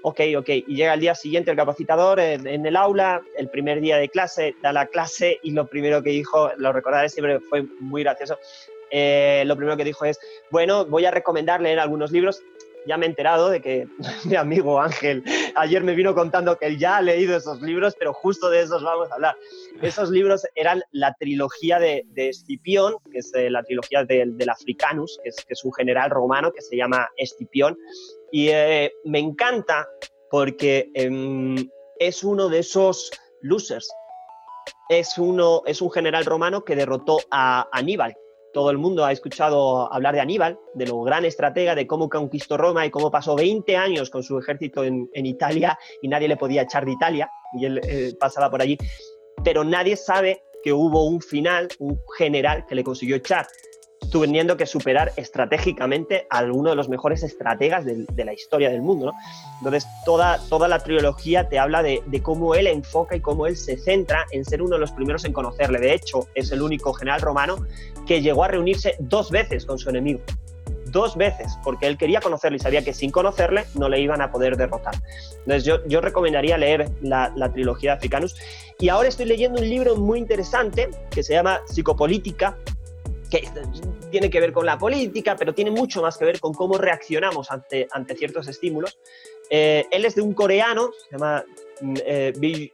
Ok, 0.03 0.21
ok. 0.37 0.49
Y 0.51 0.77
llega 0.77 0.93
el 0.93 1.01
día 1.01 1.15
siguiente 1.15 1.51
el 1.51 1.57
capacitador 1.57 2.21
en, 2.21 2.67
el 2.67 2.77
aula, 2.77 3.23
el 3.39 3.49
primer 3.49 3.81
día 3.81 3.97
de 3.97 4.11
clase, 4.11 4.55
da 4.63 4.75
la 4.75 4.85
clase 4.89 5.41
y 5.43 5.53
lo 5.53 5.67
primero 5.67 6.03
que 6.03 6.11
dijo, 6.11 6.51
lo 6.59 6.71
recordaré 6.71 7.09
siempre, 7.09 7.41
fue 7.41 7.63
muy 7.81 8.03
gracioso. 8.03 8.39
Eh, 8.91 9.45
lo 9.47 9.57
primero 9.57 9.79
que 9.79 9.85
dijo 9.85 10.05
es, 10.05 10.21
bueno, 10.51 10.85
voy 10.85 11.07
a 11.07 11.11
recomendar 11.11 11.63
leer 11.63 11.81
algunos 11.81 12.13
libros. 12.13 12.43
Ya 12.87 12.97
me 12.97 13.07
he 13.07 13.09
enterado 13.09 13.51
de 13.51 13.61
que 13.61 13.89
mi 14.25 14.37
amigo 14.37 14.81
Ángel 14.81 15.25
ayer 15.55 15.83
me 15.83 15.95
vino 15.95 16.15
contando 16.15 16.57
que 16.59 16.67
él 16.67 16.79
ya 16.79 16.97
ha 16.97 17.03
leído 17.03 17.37
esos 17.37 17.61
libros, 17.63 17.95
pero 17.99 18.13
justo 18.13 18.51
de 18.51 18.63
esos 18.63 18.83
vamos 18.83 19.11
a 19.11 19.15
hablar. 19.15 19.37
Esos 19.83 20.11
libros 20.11 20.47
eran 20.55 20.83
la 20.93 21.15
trilogía 21.15 21.79
de, 21.79 22.05
de 22.09 22.29
Escipión, 22.31 22.95
que 23.11 23.19
es 23.19 23.33
eh, 23.35 23.51
la 23.51 23.63
trilogía 23.63 24.05
de, 24.05 24.25
del 24.27 24.49
Africanus, 24.49 25.19
que 25.23 25.31
es, 25.31 25.37
que 25.37 25.55
es, 25.55 25.65
un 25.65 25.73
general 25.73 26.11
romano 26.11 26.53
que 26.53 26.63
se 26.63 26.77
llama 26.77 27.09
Escipión. 27.17 27.77
Y 28.31 28.49
eh, 28.49 28.93
me 29.05 29.19
encanta 29.19 29.87
porque 30.31 30.91
eh, 30.95 31.69
es 31.99 32.25
uno 32.25 32.49
de 32.49 32.61
esos 32.61 33.11
losers. 33.43 33.89
Es, 34.89 35.19
uno, 35.19 35.63
es 35.67 35.81
un 35.81 35.91
general 35.91 36.25
romano 36.25 36.65
que 36.65 36.77
derrotó 36.77 37.19
a 37.31 37.69
Aníbal, 37.73 38.17
todo 38.55 38.71
el 38.71 38.79
mundo 38.79 39.05
ha 39.05 39.13
escuchado 39.13 39.93
hablar 39.93 40.15
de 40.15 40.21
Aníbal, 40.21 40.59
de 40.75 40.87
lo 40.87 41.03
gran 41.03 41.25
estratega, 41.27 41.75
de 41.75 41.87
cómo 41.87 42.09
conquistó 42.09 42.57
Roma 42.57 42.87
y 42.87 42.91
cómo 42.91 43.11
pasó 43.11 43.35
20 43.35 43.77
años 43.77 44.09
con 44.09 44.23
su 44.23 44.39
ejército 44.39 44.85
en, 44.85 45.11
Italia 45.13 45.77
y 46.01 46.09
nadie 46.09 46.29
le 46.29 46.37
podía 46.37 46.63
echar 46.63 46.87
de 46.87 46.93
Italia 46.93 47.29
y 47.59 47.67
él 47.67 48.17
pasaba 48.19 48.51
por 48.51 48.63
allí. 48.63 48.79
Pero 49.43 49.65
nadie 49.65 49.97
sabe 49.97 50.43
que 50.63 50.73
hubo 50.73 51.05
un 51.05 51.21
final, 51.21 51.69
un 51.81 52.01
general 52.17 52.65
que 52.67 52.75
le 52.75 52.85
consiguió 52.85 53.17
echar 53.17 53.47
teniendo 54.11 54.57
que 54.57 54.67
superar 54.67 55.13
estratégicamente 55.17 56.27
a 56.31 56.43
uno 56.45 56.71
de 56.71 56.77
los 56.77 56.89
mejores 56.89 57.23
estrategas 57.23 57.85
de, 57.85 58.25
la 58.25 58.33
historia 58.33 58.71
del 58.71 58.83
mundo. 58.83 59.13
Entonces, 59.59 59.87
toda, 60.05 60.39
toda 60.49 60.69
la 60.69 60.79
trilogía 60.79 61.49
te 61.49 61.59
habla 61.59 61.83
de, 61.83 62.03
cómo 62.23 62.55
él 62.55 62.67
enfoca 62.67 63.17
y 63.17 63.21
cómo 63.21 63.47
él 63.47 63.57
se 63.57 63.77
centra 63.77 64.27
en 64.31 64.45
ser 64.45 64.63
uno 64.63 64.77
de 64.77 64.81
los 64.81 64.93
primeros 64.93 65.25
en 65.25 65.33
conocerle. 65.33 65.79
De 65.79 65.93
hecho, 65.93 66.29
es 66.35 66.51
el 66.53 66.63
único 66.63 66.93
general 66.93 67.21
romano 67.21 67.57
que 68.07 68.23
llegó 68.23 68.45
a 68.45 68.49
reunirse 68.49 68.97
dos 68.99 69.31
veces 69.31 69.67
con 69.67 69.79
su 69.79 69.91
enemigo. 69.91 70.21
Dos 70.87 71.17
veces, 71.17 71.59
porque 71.65 71.87
él 71.87 71.99
quería 71.99 72.21
conocerle 72.21 72.57
y 72.57 72.61
sabía 72.61 72.85
que 72.85 72.95
sin 72.95 73.11
conocerle 73.11 73.65
no 73.75 73.89
le 73.89 74.01
iban 74.01 74.21
a 74.21 74.31
poder 74.31 74.57
derrotar. 74.57 74.95
Entonces, 75.39 75.65
yo, 75.65 75.85
yo 75.87 76.01
recomendaría 76.01 76.57
leer 76.57 76.89
la, 77.03 77.33
la 77.35 77.53
trilogía 77.53 77.93
de 77.93 77.97
Africanus. 77.97 78.37
Y 78.79 78.89
ahora 78.89 79.09
estoy 79.09 79.27
leyendo 79.27 79.61
un 79.61 79.69
libro 79.69 79.97
muy 79.97 80.19
interesante 80.19 80.89
que 81.11 81.23
se 81.23 81.33
llama 81.33 81.61
Psicopolítica, 81.67 82.57
que 83.41 83.49
tiene 84.11 84.31
que 84.31 84.41
ver 84.41 84.53
con 84.53 84.67
la 84.67 84.79
política, 84.79 85.37
pero 85.37 85.55
tiene 85.55 85.71
mucho 85.71 86.03
más 86.03 86.17
que 86.17 86.25
ver 86.25 86.41
con 86.41 86.53
cómo 86.53 86.79
reaccionamos 86.79 87.51
ante, 87.51 87.89
ante 87.91 88.15
ciertos 88.15 88.47
estímulos. 88.49 88.99
Eh, 89.51 89.85
él 89.91 90.05
es 90.05 90.15
de 90.15 90.23
un 90.23 90.35
coreano, 90.35 90.91
se 90.93 91.17
llama 91.17 91.45
eh, 92.07 92.33
Bi, 92.37 92.71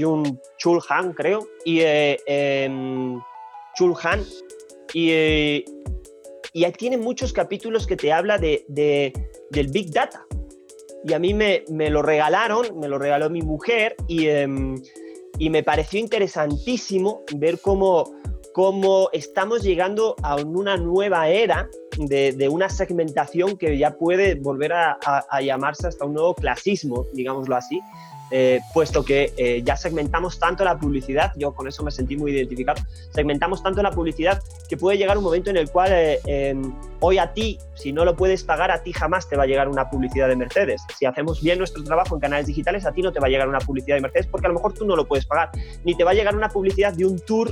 Jun 0.00 0.40
Chul 0.56 0.80
Han, 0.88 1.12
creo, 1.12 1.46
y 1.64 1.80
eh, 1.80 2.18
em, 2.26 3.20
Chul 3.76 3.94
Han, 4.02 4.24
y, 4.94 5.64
y 6.52 6.72
tiene 6.72 6.96
muchos 6.96 7.32
capítulos 7.32 7.86
que 7.86 7.96
te 7.96 8.12
habla 8.12 8.38
de, 8.38 8.64
de, 8.68 9.12
del 9.50 9.68
Big 9.68 9.92
Data. 9.92 10.24
Y 11.04 11.12
a 11.12 11.18
mí 11.18 11.32
me, 11.32 11.64
me, 11.68 11.90
lo 11.90 12.02
regalaron, 12.02 12.78
me 12.80 12.88
lo 12.88 12.98
regaló 12.98 13.30
mi 13.30 13.42
mujer, 13.42 13.94
y, 14.08 14.26
em, 14.26 14.82
y 15.38 15.50
me 15.50 15.62
pareció 15.62 16.00
interesantísimo 16.00 17.22
ver 17.36 17.60
cómo 17.60 18.17
cómo 18.58 19.08
estamos 19.12 19.62
llegando 19.62 20.16
a 20.20 20.34
una 20.34 20.76
nueva 20.76 21.28
era 21.28 21.70
de, 21.96 22.48
una 22.50 22.68
segmentación 22.68 23.56
que 23.56 23.78
ya 23.78 23.96
puede 23.96 24.34
volver 24.34 24.72
a, 24.72 24.98
a, 25.06 25.24
a, 25.30 25.40
llamarse 25.40 25.86
hasta 25.86 26.04
un 26.04 26.14
nuevo 26.14 26.34
clasismo, 26.34 27.06
digámoslo 27.14 27.54
así, 27.54 27.80
eh, 28.30 28.60
puesto 28.74 29.04
que 29.04 29.32
eh, 29.36 29.62
ya 29.64 29.76
segmentamos 29.76 30.38
tanto 30.38 30.64
la 30.64 30.78
publicidad, 30.78 31.32
yo 31.36 31.54
con 31.54 31.66
eso 31.66 31.82
me 31.82 31.90
sentí 31.90 32.16
muy 32.16 32.32
identificado, 32.32 32.82
segmentamos 33.10 33.62
tanto 33.62 33.82
la 33.82 33.90
publicidad 33.90 34.42
que 34.68 34.76
puede 34.76 34.98
llegar 34.98 35.16
un 35.16 35.24
momento 35.24 35.48
en 35.48 35.56
el 35.56 35.70
cual 35.70 35.90
eh, 35.92 36.54
hoy 37.00 37.18
a 37.18 37.32
ti, 37.32 37.58
si 37.74 37.92
no 37.92 38.04
lo 38.04 38.16
puedes 38.16 38.44
pagar, 38.44 38.70
a 38.70 38.82
ti 38.82 38.92
jamás 38.92 39.28
te 39.28 39.36
va 39.36 39.44
a 39.44 39.46
llegar 39.46 39.68
una 39.68 39.88
publicidad 39.88 40.28
de 40.28 40.36
Mercedes. 40.36 40.82
Si 40.98 41.06
hacemos 41.06 41.42
bien 41.42 41.58
nuestro 41.58 41.82
trabajo 41.84 42.14
en 42.14 42.20
canales 42.20 42.46
digitales, 42.46 42.84
a 42.84 42.92
ti 42.92 43.00
no 43.00 43.12
te 43.12 43.20
va 43.20 43.28
a 43.28 43.30
llegar 43.30 43.48
una 43.48 43.60
publicidad 43.60 43.96
de 43.96 44.02
Mercedes 44.02 44.26
porque 44.26 44.46
a 44.46 44.48
lo 44.48 44.56
mejor 44.56 44.74
tú 44.74 44.84
no 44.84 44.94
lo 44.94 45.08
puedes 45.08 45.24
pagar, 45.24 45.50
ni 45.84 45.94
te 45.94 46.04
va 46.04 46.10
a 46.10 46.14
llegar 46.14 46.36
una 46.36 46.50
publicidad 46.50 46.92
de 46.92 47.06
un 47.06 47.18
tour 47.20 47.50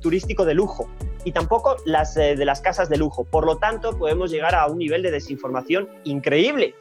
turístico 0.00 0.44
de 0.44 0.54
lujo 0.54 0.88
y 1.24 1.32
tampoco 1.32 1.76
las 1.84 2.14
de 2.14 2.44
las 2.44 2.60
casas 2.60 2.88
de 2.88 2.96
lujo. 2.96 3.24
Por 3.24 3.46
lo 3.46 3.56
tanto, 3.56 3.98
podemos 3.98 4.30
llegar 4.30 4.54
a 4.54 4.66
un 4.66 4.78
nivel 4.78 5.02
de 5.02 5.10
desinformación 5.10 5.88
increíble 6.04 6.74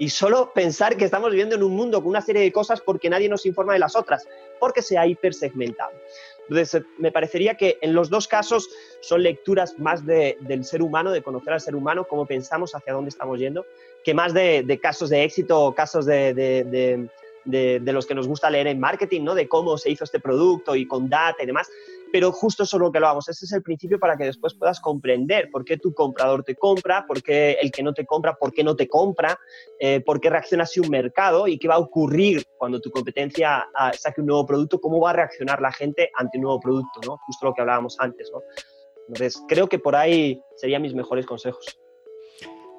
y 0.00 0.08
solo 0.08 0.50
pensar 0.54 0.96
que 0.96 1.04
estamos 1.04 1.30
viviendo 1.30 1.56
en 1.56 1.62
un 1.62 1.76
mundo 1.76 2.00
con 2.00 2.08
una 2.08 2.22
serie 2.22 2.40
de 2.40 2.50
cosas 2.50 2.80
porque 2.80 3.10
nadie 3.10 3.28
nos 3.28 3.44
informa 3.44 3.74
de 3.74 3.80
las 3.80 3.94
otras, 3.94 4.26
porque 4.58 4.80
se 4.80 4.96
ha 4.96 5.06
hipersegmentado. 5.06 5.92
Entonces, 6.48 6.82
me 6.96 7.12
parecería 7.12 7.54
que 7.54 7.76
en 7.82 7.92
los 7.92 8.08
dos 8.08 8.26
casos 8.26 8.70
son 9.02 9.22
lecturas 9.22 9.78
más 9.78 10.06
de, 10.06 10.38
del 10.40 10.64
ser 10.64 10.80
humano, 10.80 11.10
de 11.10 11.22
conocer 11.22 11.52
al 11.52 11.60
ser 11.60 11.76
humano, 11.76 12.06
cómo 12.08 12.24
pensamos, 12.24 12.74
hacia 12.74 12.94
dónde 12.94 13.10
estamos 13.10 13.38
yendo, 13.38 13.66
que 14.02 14.14
más 14.14 14.32
de, 14.32 14.62
de 14.62 14.80
casos 14.80 15.10
de 15.10 15.22
éxito 15.22 15.60
o 15.60 15.74
casos 15.74 16.06
de, 16.06 16.32
de, 16.32 17.10
de, 17.44 17.92
los 17.92 18.06
que 18.06 18.14
nos 18.14 18.26
gusta 18.26 18.48
leer 18.48 18.68
en 18.68 18.80
marketing, 18.80 19.22
¿no? 19.22 19.34
De 19.34 19.48
cómo 19.48 19.76
se 19.76 19.90
hizo 19.90 20.04
este 20.04 20.18
producto 20.18 20.76
y 20.76 20.86
con 20.86 21.10
data 21.10 21.42
y 21.42 21.46
demás 21.46 21.70
pero 22.12 22.32
justo 22.32 22.64
eso 22.64 22.76
es 22.76 22.80
lo 22.80 22.92
que 22.92 23.00
lo 23.00 23.06
vamos. 23.06 23.28
Ese 23.28 23.44
es 23.44 23.52
el 23.52 23.62
principio 23.62 23.98
para 23.98 24.16
que 24.16 24.24
después 24.24 24.54
puedas 24.54 24.80
comprender 24.80 25.50
por 25.50 25.64
qué 25.64 25.76
tu 25.76 25.92
comprador 25.92 26.42
te 26.44 26.56
compra, 26.56 27.04
por 27.06 27.22
qué 27.22 27.58
el 27.60 27.70
que 27.70 27.82
no 27.82 27.92
te 27.92 28.04
compra, 28.04 28.34
por 28.34 28.52
qué 28.52 28.64
no 28.64 28.76
te 28.76 28.88
compra, 28.88 29.38
eh, 29.78 30.00
por 30.00 30.20
qué 30.20 30.30
reacciona 30.30 30.64
así 30.64 30.80
un 30.80 30.90
mercado 30.90 31.46
y 31.46 31.58
qué 31.58 31.68
va 31.68 31.74
a 31.74 31.78
ocurrir 31.78 32.44
cuando 32.56 32.80
tu 32.80 32.90
competencia 32.90 33.66
uh, 33.74 33.96
saque 33.96 34.20
un 34.20 34.28
nuevo 34.28 34.46
producto, 34.46 34.80
cómo 34.80 35.00
va 35.00 35.10
a 35.10 35.14
reaccionar 35.14 35.60
la 35.60 35.72
gente 35.72 36.10
ante 36.14 36.38
un 36.38 36.42
nuevo 36.42 36.60
producto, 36.60 37.00
¿no? 37.06 37.18
Justo 37.26 37.46
lo 37.46 37.54
que 37.54 37.60
hablábamos 37.60 37.96
antes, 37.98 38.30
¿no? 38.32 38.40
Entonces, 39.08 39.42
creo 39.48 39.68
que 39.68 39.78
por 39.78 39.96
ahí 39.96 40.40
serían 40.56 40.82
mis 40.82 40.94
mejores 40.94 41.26
consejos. 41.26 41.78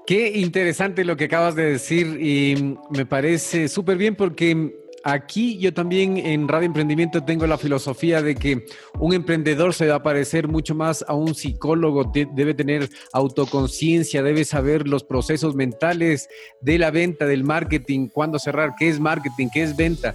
Qué 0.06 0.30
interesante 0.40 1.06
lo 1.06 1.16
que 1.16 1.26
acabas 1.26 1.56
de 1.56 1.64
decir 1.64 2.20
y 2.22 2.78
me 2.90 3.06
parece 3.06 3.68
súper 3.68 3.98
bien 3.98 4.16
porque 4.16 4.81
Aquí 5.04 5.58
yo 5.58 5.74
también 5.74 6.18
en 6.18 6.48
Radio 6.48 6.68
Emprendimiento 6.68 7.24
tengo 7.24 7.48
la 7.48 7.58
filosofía 7.58 8.22
de 8.22 8.36
que 8.36 8.66
un 9.00 9.14
emprendedor 9.14 9.74
se 9.74 9.88
va 9.88 9.96
a 9.96 10.04
parecer 10.04 10.48
mucho 10.48 10.76
más 10.76 11.04
a 11.08 11.14
un 11.14 11.34
psicólogo, 11.34 12.12
debe 12.14 12.54
tener 12.54 12.90
autoconciencia, 13.14 14.22
debe 14.22 14.46
saber 14.46 14.88
los 14.88 15.04
procesos 15.04 15.56
mentales 15.56 16.30
de 16.62 16.78
la 16.78 16.92
venta, 16.92 17.26
del 17.26 17.44
marketing, 17.44 18.10
cuándo 18.10 18.38
cerrar, 18.38 18.74
qué 18.78 18.90
es 18.90 19.00
marketing, 19.00 19.48
qué 19.52 19.64
es 19.64 19.76
venta. 19.76 20.14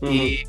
Y 0.00 0.40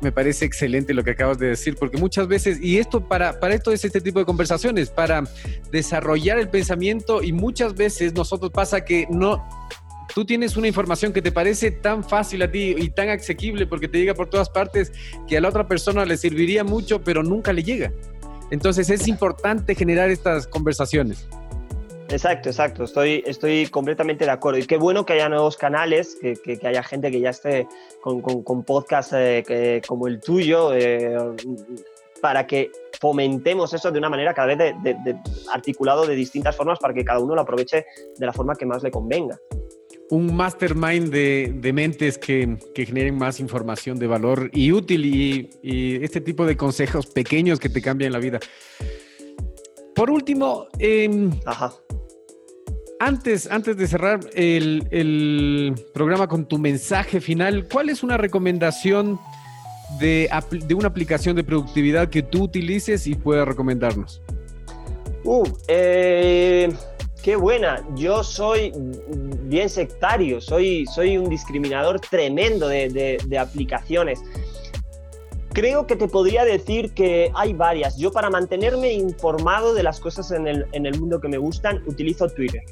me 0.00 0.12
parece 0.12 0.44
excelente 0.44 0.94
lo 0.94 1.02
que 1.02 1.12
acabas 1.12 1.38
de 1.38 1.48
decir, 1.48 1.76
porque 1.76 1.96
muchas 1.96 2.28
veces, 2.28 2.60
y 2.60 2.78
esto 2.78 3.08
para, 3.08 3.40
para 3.40 3.54
esto 3.54 3.72
es 3.72 3.84
este 3.84 4.00
tipo 4.00 4.18
de 4.18 4.24
conversaciones, 4.24 4.90
para 4.90 5.24
desarrollar 5.70 6.38
el 6.38 6.48
pensamiento 6.48 7.22
y 7.22 7.32
muchas 7.32 7.74
veces 7.74 8.12
nosotros 8.12 8.50
pasa 8.52 8.84
que 8.84 9.06
no 9.10 9.42
tú 10.14 10.24
tienes 10.24 10.56
una 10.56 10.68
información 10.68 11.12
que 11.12 11.22
te 11.22 11.32
parece 11.32 11.70
tan 11.70 12.04
fácil 12.04 12.42
a 12.42 12.50
ti 12.50 12.74
y 12.76 12.90
tan 12.90 13.08
asequible 13.08 13.66
porque 13.66 13.88
te 13.88 13.98
llega 13.98 14.14
por 14.14 14.28
todas 14.28 14.48
partes 14.50 14.92
que 15.28 15.36
a 15.36 15.40
la 15.40 15.48
otra 15.48 15.66
persona 15.66 16.04
le 16.04 16.16
serviría 16.16 16.64
mucho, 16.64 17.02
pero 17.02 17.22
nunca 17.22 17.52
le 17.52 17.62
llega. 17.62 17.92
Entonces 18.50 18.90
es 18.90 19.08
importante 19.08 19.74
generar 19.74 20.10
estas 20.10 20.46
conversaciones. 20.46 21.26
Exacto, 22.08 22.50
exacto. 22.50 22.84
Estoy, 22.84 23.22
estoy 23.26 23.66
completamente 23.68 24.26
de 24.26 24.30
acuerdo. 24.30 24.58
Y 24.58 24.66
qué 24.66 24.76
bueno 24.76 25.06
que 25.06 25.14
haya 25.14 25.30
nuevos 25.30 25.56
canales, 25.56 26.18
que, 26.20 26.58
haya 26.62 26.82
gente 26.82 27.10
que 27.10 27.20
ya 27.20 27.30
esté 27.30 27.66
con, 28.02 28.20
con, 28.20 28.64
podcasts 28.64 29.14
eh, 29.16 29.80
como 29.88 30.06
el 30.06 30.20
tuyo, 30.20 30.74
eh, 30.74 31.16
para 32.20 32.46
que 32.46 32.70
fomentemos 33.00 33.72
eso 33.72 33.90
de 33.90 33.98
una 33.98 34.10
manera 34.10 34.34
cada 34.34 34.54
vez 34.54 34.58
de, 34.58 35.16
articulado 35.52 36.06
de 36.06 36.14
distintas 36.14 36.54
formas 36.54 36.78
para 36.78 36.92
que 36.92 37.04
cada 37.04 37.18
uno 37.18 37.34
lo 37.34 37.40
aproveche 37.40 37.86
de 38.16 38.26
la 38.26 38.32
forma 38.32 38.54
que 38.54 38.66
más 38.66 38.82
le 38.82 38.90
convenga 38.90 39.38
un 40.12 40.36
mastermind 40.36 41.08
de, 41.08 41.72
mentes 41.72 42.18
que, 42.18 42.58
generen 42.74 43.16
más 43.16 43.40
información 43.40 43.98
de 43.98 44.06
valor 44.06 44.50
y 44.52 44.70
útil 44.70 45.06
y, 45.06 46.04
este 46.04 46.20
tipo 46.20 46.44
de 46.44 46.54
consejos 46.54 47.06
pequeños 47.06 47.58
que 47.58 47.70
te 47.70 47.80
cambian 47.80 48.12
la 48.12 48.18
vida. 48.18 48.38
Por 49.94 50.10
último, 50.10 50.66
em, 50.78 51.30
Antes, 53.00 53.50
antes 53.50 53.76
de 53.76 53.86
cerrar 53.88 54.20
el, 54.34 54.86
el, 54.90 55.74
programa 55.92 56.28
con 56.28 56.46
tu 56.46 56.58
mensaje 56.58 57.20
final, 57.20 57.66
¿cuál 57.66 57.88
es 57.88 58.04
una 58.04 58.16
recomendación 58.16 59.18
de, 59.98 60.30
de 60.66 60.74
una 60.74 60.88
aplicación 60.88 61.34
de 61.34 61.42
productividad 61.42 62.10
que 62.10 62.22
tú 62.22 62.44
utilices 62.44 63.06
y 63.06 63.14
puedas 63.14 63.48
recomendarnos? 63.48 64.22
Uh, 65.24 65.44
eh 65.68 66.72
Qué 67.22 67.36
buena. 67.36 67.86
Yo 67.94 68.24
soy 68.24 68.72
bien 69.44 69.68
sectario, 69.68 70.40
soy, 70.40 70.86
soy 70.86 71.16
un 71.16 71.28
discriminador 71.28 72.00
tremendo 72.00 72.66
de, 72.66 73.38
aplicaciones. 73.38 74.20
Creo 75.52 75.86
que 75.86 75.94
te 75.94 76.08
podría 76.08 76.44
decir 76.44 76.94
que 76.94 77.30
hay 77.34 77.52
varias. 77.52 77.96
Yo 77.96 78.10
para 78.10 78.28
mantenerme 78.28 78.92
informado 78.92 79.72
de 79.72 79.84
las 79.84 80.00
cosas 80.00 80.32
en 80.32 80.48
el, 80.48 80.66
en 80.72 80.86
el 80.86 80.98
mundo 80.98 81.20
que 81.20 81.28
me 81.28 81.38
gustan, 81.38 81.82
utilizo 81.86 82.28
Twitter. 82.28 82.62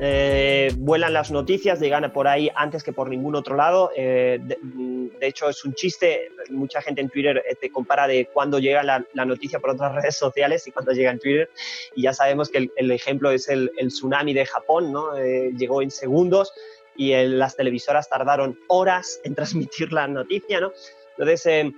Eh, 0.00 0.72
vuelan 0.76 1.12
las 1.12 1.32
noticias, 1.32 1.80
llegan 1.80 2.12
por 2.12 2.28
ahí 2.28 2.48
antes 2.54 2.84
que 2.84 2.92
por 2.92 3.08
ningún 3.08 3.34
otro 3.34 3.56
lado. 3.56 3.90
Eh, 3.96 4.38
de, 4.40 5.26
hecho, 5.26 5.48
es 5.48 5.64
un 5.64 5.74
chiste. 5.74 6.30
Mucha 6.50 6.80
gente 6.80 7.00
en 7.00 7.08
Twitter 7.08 7.42
eh, 7.48 7.56
te 7.56 7.70
compara 7.70 8.06
de 8.06 8.26
cuándo 8.26 8.60
llega 8.60 8.82
la, 8.84 9.04
noticia 9.24 9.58
por 9.58 9.70
otras 9.70 9.94
redes 10.02 10.16
sociales 10.16 10.66
y 10.66 10.72
cuándo 10.72 10.92
llega 10.92 11.10
en 11.10 11.18
Twitter. 11.18 11.50
Y 11.96 12.02
ya 12.02 12.12
sabemos 12.12 12.48
que 12.48 12.70
el, 12.76 12.90
ejemplo 12.92 13.30
es 13.32 13.48
el, 13.48 13.70
tsunami 13.88 14.34
de 14.34 14.46
Japón, 14.46 14.92
¿no? 14.92 15.16
llegó 15.18 15.82
en 15.82 15.90
segundos 15.90 16.52
y 16.96 17.12
las 17.26 17.56
televisoras 17.56 18.08
tardaron 18.08 18.58
horas 18.68 19.20
en 19.24 19.34
transmitir 19.34 19.92
la 19.92 20.06
noticia, 20.06 20.60
¿no? 20.60 20.72
Entonces, 21.16 21.72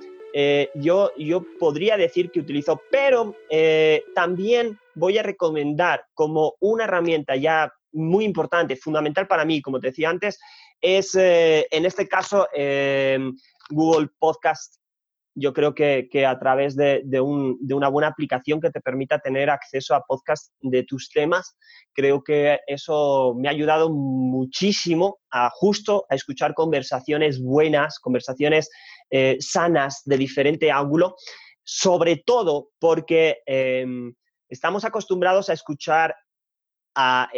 yo, 0.75 1.13
yo 1.17 1.45
podría 1.59 1.97
decir 1.97 2.31
que 2.31 2.41
utilizo, 2.41 2.83
pero 2.91 3.35
también 4.15 4.79
voy 4.95 5.17
a 5.17 5.23
recomendar 5.23 6.05
como 6.15 6.55
una 6.61 6.85
herramienta 6.85 7.37
ya 7.37 7.73
muy 7.93 8.25
importante, 8.25 8.77
fundamental 8.77 9.27
para 9.27 9.45
mí, 9.45 9.61
como 9.63 9.81
te 9.81 9.89
decía 9.89 10.11
antes, 10.11 10.39
es 10.81 11.15
eh, 11.15 11.67
en 11.71 11.85
este 11.85 12.09
caso 12.09 12.49
em, 12.53 13.35
Google 13.71 14.09
Podcast. 14.19 14.77
Yo 15.35 15.53
creo 15.53 15.75
que, 15.75 16.09
a 16.27 16.39
través 16.39 16.77
de, 16.77 17.03
una 17.21 17.89
buena 17.89 18.09
aplicación 18.09 18.61
que 18.61 18.71
te 18.71 18.81
permita 18.81 19.21
tener 19.21 19.49
acceso 19.49 19.95
a 19.95 20.03
podcast 20.03 20.53
de 20.61 20.83
tus 20.83 21.09
temas, 21.09 21.57
creo 21.93 22.23
que 22.23 22.59
eso 22.67 23.35
me 23.39 23.49
ha 23.49 23.53
ayudado 23.53 23.91
muchísimo 23.91 25.21
a 25.31 25.49
justo 25.51 26.05
a 26.11 26.17
escuchar 26.17 26.53
conversaciones 26.53 27.41
buenas, 27.41 28.01
conversaciones 28.01 28.71
eh, 29.09 29.37
sanas 29.39 30.03
de 30.05 30.19
diferente 30.19 30.73
ángulo, 30.73 31.15
sobre 31.63 32.17
todo 32.17 32.71
porque 32.81 33.39
estamos 34.49 34.85
acostumbrados 34.85 35.49
a 35.49 35.53
escuchar 35.53 36.15
a, 37.01 37.31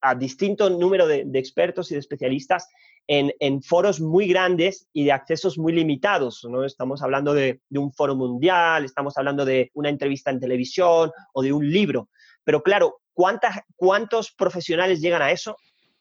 a 0.00 0.14
distinto 0.14 0.70
número 0.70 1.06
de, 1.06 1.26
expertos 1.34 1.90
y 1.90 1.94
de 1.94 2.00
especialistas 2.00 2.68
en, 3.06 3.62
foros 3.62 4.00
muy 4.00 4.26
grandes 4.26 4.88
y 4.92 5.04
de 5.04 5.12
accesos 5.12 5.58
muy 5.58 5.72
limitados. 5.72 6.46
¿no? 6.48 6.64
Estamos 6.64 7.02
hablando 7.02 7.34
de, 7.34 7.60
un 7.70 7.92
foro 7.92 8.16
mundial, 8.16 8.84
estamos 8.84 9.16
hablando 9.18 9.44
de 9.44 9.70
una 9.74 9.90
entrevista 9.90 10.30
en 10.30 10.40
televisión 10.40 11.10
o 11.32 11.42
de 11.42 11.52
un 11.52 11.70
libro. 11.70 12.08
Pero 12.44 12.62
claro, 12.62 13.00
¿cuántas, 13.12 13.60
¿cuántos 13.76 14.32
profesionales 14.32 15.00
llegan 15.00 15.22
a 15.22 15.30
eso? 15.30 15.56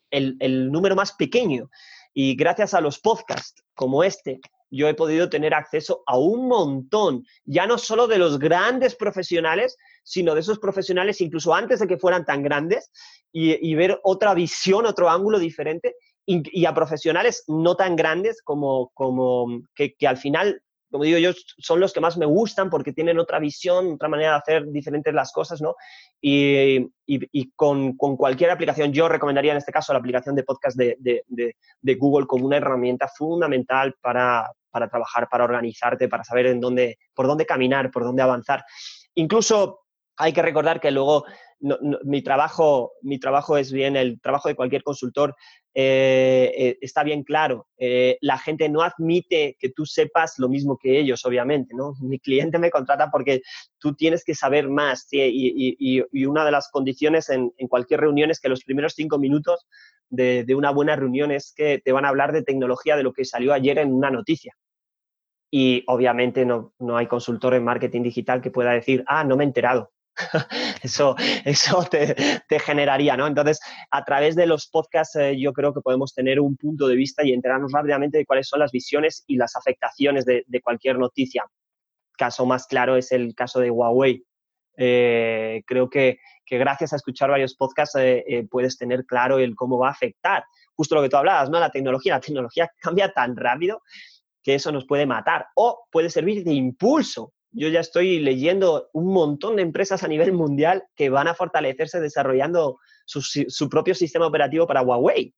El 0.10 0.72
número 0.72 0.96
más 0.96 1.14
pequeño. 1.14 1.70
Y 2.14 2.36
gracias 2.36 2.74
a 2.74 2.82
los 2.82 3.00
podcasts 3.00 3.64
como 3.74 4.04
este, 4.04 4.40
yo 4.74 4.88
he 4.88 4.96
podido 4.96 5.30
tener 5.30 5.54
acceso 5.54 6.04
a 6.08 6.18
un 6.18 6.48
montón, 6.48 7.26
ya 7.46 7.68
no 7.68 7.78
solo 7.78 8.08
de 8.08 8.18
los 8.18 8.40
grandes 8.40 8.96
profesionales, 8.96 9.78
sino 10.04 10.34
de 10.34 10.42
esos 10.42 10.58
profesionales 10.58 11.22
incluso 11.22 11.54
antes 11.54 11.80
de 11.80 11.88
que 11.88 11.98
fueran 11.98 12.26
tan 12.26 12.42
grandes 12.42 12.92
y, 13.32 13.74
ver 13.76 14.00
otra 14.04 14.34
visión, 14.34 14.86
otro 14.86 15.10
ángulo 15.10 15.40
diferente 15.40 15.96
y, 16.26 16.66
a 16.66 16.74
profesionales 16.74 17.44
no 17.48 17.76
tan 17.76 17.96
grandes 17.96 18.42
como, 18.44 18.92
como 18.94 19.62
que, 19.76 19.96
al 20.08 20.18
final 20.18 20.62
como 20.92 21.06
digo 21.06 21.18
yo, 21.18 21.32
son 21.58 21.80
los 21.80 21.92
que 21.92 22.00
más 22.00 22.20
me 22.20 22.28
gustan 22.28 22.70
porque 22.70 22.94
tienen 22.94 23.18
otra 23.18 23.40
visión, 23.40 23.94
otra 23.94 24.10
manera 24.10 24.34
de 24.34 24.38
hacer 24.38 24.68
diferentes 24.68 25.12
las 25.12 25.32
cosas, 25.32 25.60
¿no? 25.60 25.74
Y, 26.22 26.88
con, 27.56 27.98
cualquier 27.98 28.52
aplicación, 28.52 28.94
yo 28.94 29.10
recomendaría 29.10 29.54
en 29.54 29.58
este 29.58 29.72
caso 29.72 29.92
la 29.92 29.98
aplicación 29.98 30.36
de 30.36 30.44
podcast 30.44 30.78
de, 30.78 30.96
de 31.00 31.96
Google 31.96 32.28
como 32.28 32.46
una 32.46 32.58
herramienta 32.58 33.08
fundamental 33.08 33.96
para, 34.02 34.52
para 34.74 34.90
trabajar, 34.90 35.30
para 35.30 35.46
organizarte, 35.46 36.10
para 36.10 36.24
saber 36.24 36.48
en 36.48 36.60
dónde, 36.60 36.98
por 37.14 37.28
dónde 37.28 37.46
caminar, 37.46 37.92
por 37.92 38.04
dónde 38.04 38.24
avanzar. 38.24 38.66
Incluso 39.16 39.84
hay 40.18 40.34
que 40.34 40.42
recordar 40.42 40.80
que 40.80 40.92
luego 40.92 41.26
mi, 42.04 42.22
trabajo, 42.22 42.92
mi 43.02 43.20
trabajo 43.20 43.58
es 43.58 43.72
bien, 43.72 43.96
el 43.96 44.20
trabajo 44.20 44.50
de 44.50 44.56
cualquier 44.56 44.84
consultor 44.84 45.36
eh, 45.74 46.52
eh, 46.56 46.78
está 46.82 47.04
bien 47.04 47.24
claro. 47.24 47.68
Eh, 47.78 48.18
la 48.22 48.38
gente 48.38 48.68
no 48.68 48.82
admite 48.82 49.56
que 49.58 49.70
tú 49.70 49.86
sepas 49.86 50.36
lo 50.38 50.50
mismo 50.50 50.78
que 50.78 51.00
ellos, 51.00 51.26
obviamente. 51.26 51.74
¿no? 51.74 51.94
Mi 52.02 52.20
cliente 52.20 52.60
me 52.60 52.70
contrata 52.70 53.10
porque 53.10 53.42
tú 53.80 53.96
tienes 53.96 54.24
que 54.24 54.36
saber 54.36 54.68
más. 54.70 55.08
Y, 55.12 56.26
una 56.26 56.46
de 56.46 56.52
las 56.52 56.70
condiciones 56.70 57.30
en, 57.30 57.52
cualquier 57.70 58.02
reunión 58.02 58.30
es 58.30 58.40
que 58.40 58.50
los 58.50 58.64
primeros 58.64 58.94
cinco 58.94 59.18
minutos 59.18 59.66
de, 60.10 60.44
de 60.44 60.56
una 60.56 60.72
buena 60.72 60.96
reunión 60.96 61.32
es 61.32 61.54
que 61.56 61.80
te 61.84 61.92
van 61.92 62.06
a 62.06 62.10
hablar 62.10 62.34
de 62.34 62.44
tecnología, 62.44 62.98
de 62.98 63.04
lo 63.04 63.14
que 63.14 63.26
salió 63.26 63.54
ayer 63.54 63.80
en 63.80 63.94
una 63.94 64.12
noticia 64.12 64.54
y 65.56 65.84
obviamente 65.86 66.48
no, 66.48 66.74
no, 66.80 66.98
hay 66.98 67.06
consultor 67.06 67.54
en 67.54 67.64
marketing 67.64 68.02
digital 68.02 68.42
que 68.42 68.50
pueda 68.50 68.72
decir, 68.72 69.04
ah, 69.06 69.24
no 69.24 69.38
me 69.38 69.44
he 69.44 69.48
enterado. 69.48 69.92
eso 70.82 71.16
eso 71.46 71.84
te, 71.84 72.16
te, 72.50 72.58
generaría, 72.58 73.16
¿no? 73.16 73.28
Entonces, 73.28 73.60
a 73.92 74.04
través 74.04 74.36
de 74.36 74.48
los 74.48 74.68
podcasts 74.68 75.16
eh, 75.16 75.40
yo 75.40 75.54
creo 75.54 75.72
que 75.72 75.82
podemos 75.82 76.16
tener 76.16 76.40
un 76.40 76.58
punto 76.58 76.88
de 76.88 76.96
vista 76.96 77.24
y 77.24 77.34
enterarnos 77.34 77.72
rápidamente 77.72 78.18
de 78.18 78.26
cuáles 78.26 78.48
son 78.48 78.62
las 78.62 78.72
visiones 78.72 79.26
y 79.28 79.36
las 79.36 79.56
afectaciones 79.56 80.26
de, 80.26 80.44
de 80.48 80.60
cualquier 80.60 80.98
noticia. 80.98 81.46
Caso 82.18 82.48
más 82.48 82.66
claro 82.66 82.98
es 82.98 83.12
el 83.12 83.36
caso 83.36 83.60
de 83.60 83.70
Huawei. 83.70 84.26
Eh, 84.76 85.62
creo 85.68 85.88
que, 85.88 86.18
que, 86.48 86.58
gracias 86.58 86.94
a 86.94 86.96
escuchar 86.96 87.30
varios 87.30 87.56
podcasts 87.56 87.96
eh, 88.00 88.48
puedes 88.50 88.76
tener 88.76 89.06
claro 89.06 89.38
el 89.38 89.56
cómo 89.56 89.78
va 89.78 89.90
a 89.90 89.92
afectar. 89.92 90.46
Justo 90.76 90.96
lo 90.96 91.04
que 91.04 91.10
tú 91.10 91.18
hablabas, 91.18 91.52
¿no? 91.52 91.60
La 91.60 91.70
tecnología, 91.70 92.16
la 92.16 92.22
tecnología 92.22 92.72
cambia 92.82 93.14
tan 93.14 93.36
rápido 93.36 93.84
que 94.44 94.56
eso 94.56 94.72
nos 94.72 94.86
puede 94.86 95.06
matar 95.06 95.48
o 95.56 95.88
puede 95.92 96.10
servir 96.10 96.44
de 96.44 96.54
impulso. 96.54 97.34
Yo 97.52 97.70
ya 97.70 97.80
estoy 97.80 98.20
leyendo 98.20 98.90
un 98.94 99.14
montón 99.14 99.56
de 99.56 99.62
empresas 99.62 100.04
a 100.04 100.08
nivel 100.08 100.34
mundial 100.34 100.84
que 100.96 101.10
van 101.10 101.28
a 101.28 101.36
fortalecerse 101.36 102.00
desarrollando 102.00 102.80
su, 103.06 103.70
propio 103.70 103.96
sistema 103.96 104.28
operativo 104.28 104.68
para 104.68 104.82
Huawei. 104.82 105.34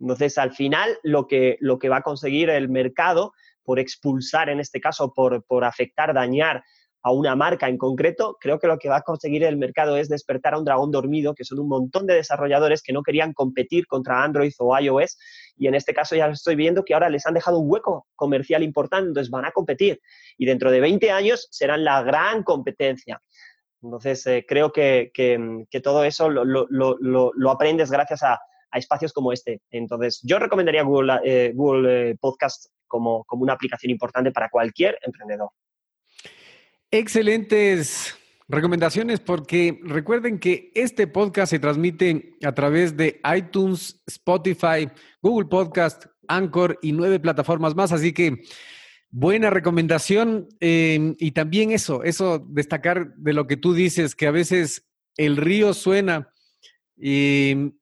Entonces, 0.00 0.38
al 0.38 0.52
final, 0.52 0.98
lo 1.02 1.26
que, 1.26 1.56
lo 1.60 1.78
que 1.78 1.88
va 1.88 1.98
a 1.98 2.02
conseguir 2.02 2.50
el 2.50 2.68
mercado 2.68 3.32
por 3.64 3.78
expulsar, 3.78 4.48
en 4.48 4.60
este 4.60 4.80
caso, 4.80 5.12
por, 5.12 5.44
por 5.44 5.64
afectar, 5.64 6.12
dañar 6.14 6.64
a 7.02 7.10
una 7.10 7.34
marca 7.34 7.68
en 7.68 7.78
concreto, 7.78 8.36
creo 8.40 8.58
que 8.58 8.68
lo 8.68 8.78
que 8.78 8.88
va 8.88 8.98
a 8.98 9.02
conseguir 9.02 9.42
el 9.44 9.56
mercado 9.56 9.96
es 9.96 10.08
despertar 10.08 10.54
a 10.54 10.58
un 10.58 10.64
dragón 10.64 10.90
dormido, 10.92 11.34
que 11.34 11.44
son 11.44 11.58
un 11.58 11.68
montón 11.68 12.06
de 12.06 12.14
desarrolladores 12.14 12.82
que 12.82 12.92
no 12.92 13.02
querían 13.02 13.32
competir 13.32 13.86
contra 13.86 14.22
Android 14.22 14.52
o 14.58 14.78
iOS, 14.78 15.18
y 15.56 15.66
en 15.66 15.74
este 15.74 15.94
caso 15.94 16.14
ya 16.14 16.26
estoy 16.26 16.54
viendo 16.54 16.84
que 16.84 16.94
ahora 16.94 17.10
les 17.10 17.26
han 17.26 17.34
dejado 17.34 17.58
un 17.58 17.70
hueco 17.70 18.06
comercial 18.14 18.62
importante, 18.62 19.08
entonces 19.08 19.30
van 19.30 19.44
a 19.44 19.50
competir, 19.50 20.00
y 20.38 20.46
dentro 20.46 20.70
de 20.70 20.80
20 20.80 21.10
años 21.10 21.48
serán 21.50 21.84
la 21.84 22.02
gran 22.02 22.44
competencia. 22.44 23.20
Entonces, 23.82 24.24
eh, 24.28 24.44
creo 24.48 24.72
que, 24.72 25.10
todo 25.82 26.04
eso 26.04 26.30
lo, 26.30 27.50
aprendes 27.50 27.90
gracias 27.90 28.22
a, 28.22 28.38
espacios 28.74 29.12
como 29.12 29.32
este. 29.32 29.60
Entonces, 29.70 30.20
yo 30.22 30.38
recomendaría 30.38 30.82
Google, 30.82 31.20
eh, 31.24 31.52
Google 31.54 32.10
eh, 32.10 32.16
Podcast 32.18 32.68
como, 32.86 33.22
como 33.24 33.42
una 33.42 33.52
aplicación 33.52 33.90
importante 33.90 34.32
para 34.32 34.48
cualquier 34.48 34.98
emprendedor. 35.02 35.50
Excelentes 36.94 38.18
recomendaciones 38.48 39.18
porque 39.18 39.80
recuerden 39.82 40.38
que 40.38 40.70
este 40.74 41.06
podcast 41.06 41.48
se 41.48 41.58
transmite 41.58 42.36
a 42.44 42.52
través 42.52 42.98
de 42.98 43.18
iTunes, 43.34 44.02
Spotify, 44.06 44.90
Google 45.22 45.48
Podcast, 45.48 46.04
Anchor 46.28 46.78
y 46.82 46.92
nueve 46.92 47.18
plataformas 47.18 47.74
más. 47.74 47.92
Así 47.92 48.12
que 48.12 48.42
buena 49.10 49.48
recomendación 49.48 50.48
em, 50.60 51.16
y 51.18 51.30
también 51.30 51.72
eso, 51.72 52.04
eso 52.04 52.46
destacar 52.46 53.14
de 53.16 53.32
lo 53.32 53.46
que 53.46 53.56
tú 53.56 53.72
dices, 53.72 54.14
que 54.14 54.26
a 54.26 54.30
veces 54.30 54.86
el 55.16 55.38
río 55.38 55.72
suena 55.72 56.28
y 56.94 57.72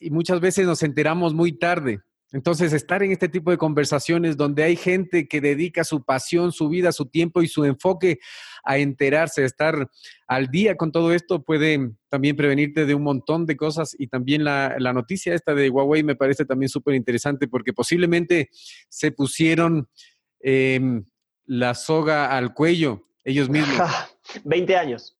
muchas 0.00 0.40
veces 0.40 0.64
nos 0.64 0.84
enteramos 0.84 1.34
muy 1.34 1.58
tarde. 1.58 2.02
Entonces, 2.32 2.72
estar 2.72 3.02
en 3.02 3.10
este 3.10 3.28
tipo 3.28 3.50
de 3.50 3.58
conversaciones 3.58 4.36
donde 4.36 4.62
hay 4.62 4.76
gente 4.76 5.26
que 5.26 5.40
dedica 5.40 5.82
su 5.82 6.04
pasión, 6.04 6.52
su 6.52 6.68
vida, 6.68 6.92
su 6.92 7.06
tiempo 7.06 7.42
y 7.42 7.48
su 7.48 7.64
enfoque 7.64 8.20
a 8.62 8.78
enterarse, 8.78 9.42
a 9.42 9.46
estar 9.46 9.88
al 10.28 10.46
día 10.48 10.76
con 10.76 10.92
todo 10.92 11.12
esto, 11.12 11.42
puede 11.42 11.90
también 12.08 12.36
prevenirte 12.36 12.86
de 12.86 12.94
un 12.94 13.02
montón 13.02 13.46
de 13.46 13.56
cosas. 13.56 13.96
Y 13.98 14.06
también 14.06 14.44
la, 14.44 14.76
noticia 14.92 15.34
esta 15.34 15.54
de 15.54 15.70
Huawei 15.70 16.04
me 16.04 16.14
parece 16.14 16.44
también 16.44 16.68
súper 16.68 16.94
interesante 16.94 17.48
porque 17.48 17.72
posiblemente 17.72 18.48
se 18.88 19.10
pusieron 19.10 19.88
em, 20.40 21.04
la 21.46 21.74
soga 21.74 22.36
al 22.36 22.54
cuello 22.54 23.06
ellos 23.24 23.48
mismos. 23.48 23.76
20 24.44 24.76
años. 24.76 25.18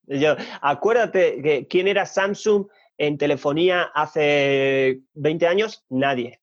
acuérdate 0.60 1.42
que 1.42 1.66
quién 1.68 1.88
era 1.88 2.06
Samsung 2.06 2.66
en 2.98 3.18
telefonía 3.18 3.90
hace 3.94 5.00
20 5.14 5.46
años, 5.48 5.84
nadie 5.88 6.39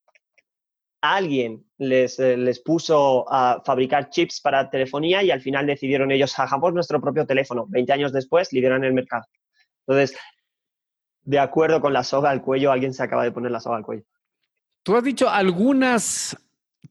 alguien 1.01 1.65
les, 1.77 2.19
eh, 2.19 2.37
les, 2.37 2.59
puso 2.59 3.25
a 3.31 3.61
fabricar 3.65 4.09
chips 4.09 4.41
para 4.41 4.69
telefonía 4.69 5.23
y 5.23 5.31
al 5.31 5.41
final 5.41 5.67
decidieron 5.67 6.11
ellos, 6.11 6.37
hagamos 6.39 6.73
nuestro 6.73 6.99
propio 6.99 7.25
teléfono. 7.25 7.65
20 7.67 7.93
años 7.93 8.13
después 8.13 8.51
lideran 8.51 8.83
el 8.83 8.93
mercado. 8.93 9.25
Entonces, 9.85 10.17
de 11.23 11.39
acuerdo 11.39 11.81
con 11.81 11.93
la 11.93 12.03
soga 12.03 12.29
al 12.29 12.41
cuello, 12.41 12.71
alguien 12.71 12.93
se 12.93 13.03
acaba 13.03 13.23
de 13.23 13.31
poner 13.31 13.51
la 13.51 13.59
soga 13.59 13.77
al 13.77 13.83
cuello. 13.83 14.03
Tú 14.83 14.95
has 14.95 15.03
dicho 15.03 15.29
algunas, 15.29 16.37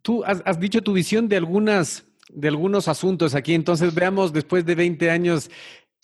tú 0.02 0.22
has, 0.24 0.42
has 0.44 0.60
dicho 0.60 0.82
tu 0.82 0.92
visión 0.92 1.28
de 1.28 1.36
algunas 1.36 2.06
de 2.28 2.48
algunos 2.48 2.88
asuntos 2.88 3.34
aquí. 3.34 3.54
Entonces 3.54 3.94
veamos 3.94 4.32
después 4.32 4.64
de 4.64 4.74
20 4.74 5.10
años 5.10 5.50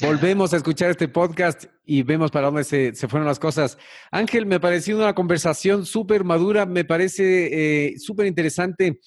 Volvemos 0.03 0.53
a 0.53 0.57
escuchar 0.57 0.91
este 0.91 1.07
podcast 1.07 1.67
y 1.87 2.03
vemos 2.03 2.33
para 2.33 2.47
dónde 2.47 2.65
se, 2.65 2.93
fueron 3.07 3.25
las 3.25 3.39
cosas. 3.39 3.79
Ángel, 4.11 4.47
me 4.47 4.57
ha 4.57 4.61
parecido 4.61 4.99
una 4.99 5.15
conversación 5.15 5.87
súper 5.87 6.25
madura, 6.25 6.67
me 6.67 6.85
parece 6.85 7.87
eh, 7.87 7.99
súper 8.01 8.27
interesante 8.27 8.99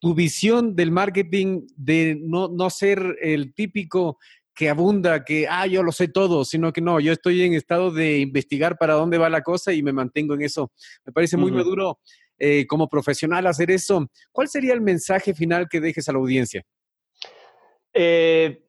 tu 0.00 0.14
visión 0.14 0.76
del 0.76 0.90
marketing, 0.90 1.62
de 1.76 2.18
no, 2.20 2.48
no 2.48 2.68
ser 2.68 3.16
el 3.22 3.54
típico 3.54 4.18
que 4.54 4.68
abunda, 4.68 5.24
que, 5.24 5.48
ah, 5.48 5.66
yo 5.66 5.82
lo 5.82 5.92
sé 5.92 6.08
todo, 6.08 6.44
sino 6.44 6.74
que 6.74 6.82
no, 6.82 7.00
yo 7.00 7.12
estoy 7.12 7.40
en 7.40 7.54
estado 7.54 7.90
de 7.90 8.18
investigar 8.18 8.76
para 8.76 8.92
dónde 8.94 9.16
va 9.16 9.30
la 9.30 9.42
cosa 9.42 9.72
y 9.72 9.82
me 9.82 9.94
mantengo 9.94 10.34
en 10.34 10.42
eso. 10.42 10.70
Me 11.06 11.12
parece 11.14 11.38
muy 11.38 11.52
maduro 11.52 12.00
eh, 12.38 12.66
como 12.66 12.86
profesional 12.86 13.46
hacer 13.46 13.70
eso. 13.70 14.10
¿Cuál 14.30 14.48
sería 14.48 14.74
el 14.74 14.82
mensaje 14.82 15.32
final 15.32 15.68
que 15.70 15.80
dejes 15.80 16.06
a 16.06 16.12
la 16.12 16.18
audiencia? 16.18 16.62
Eh, 17.94 18.63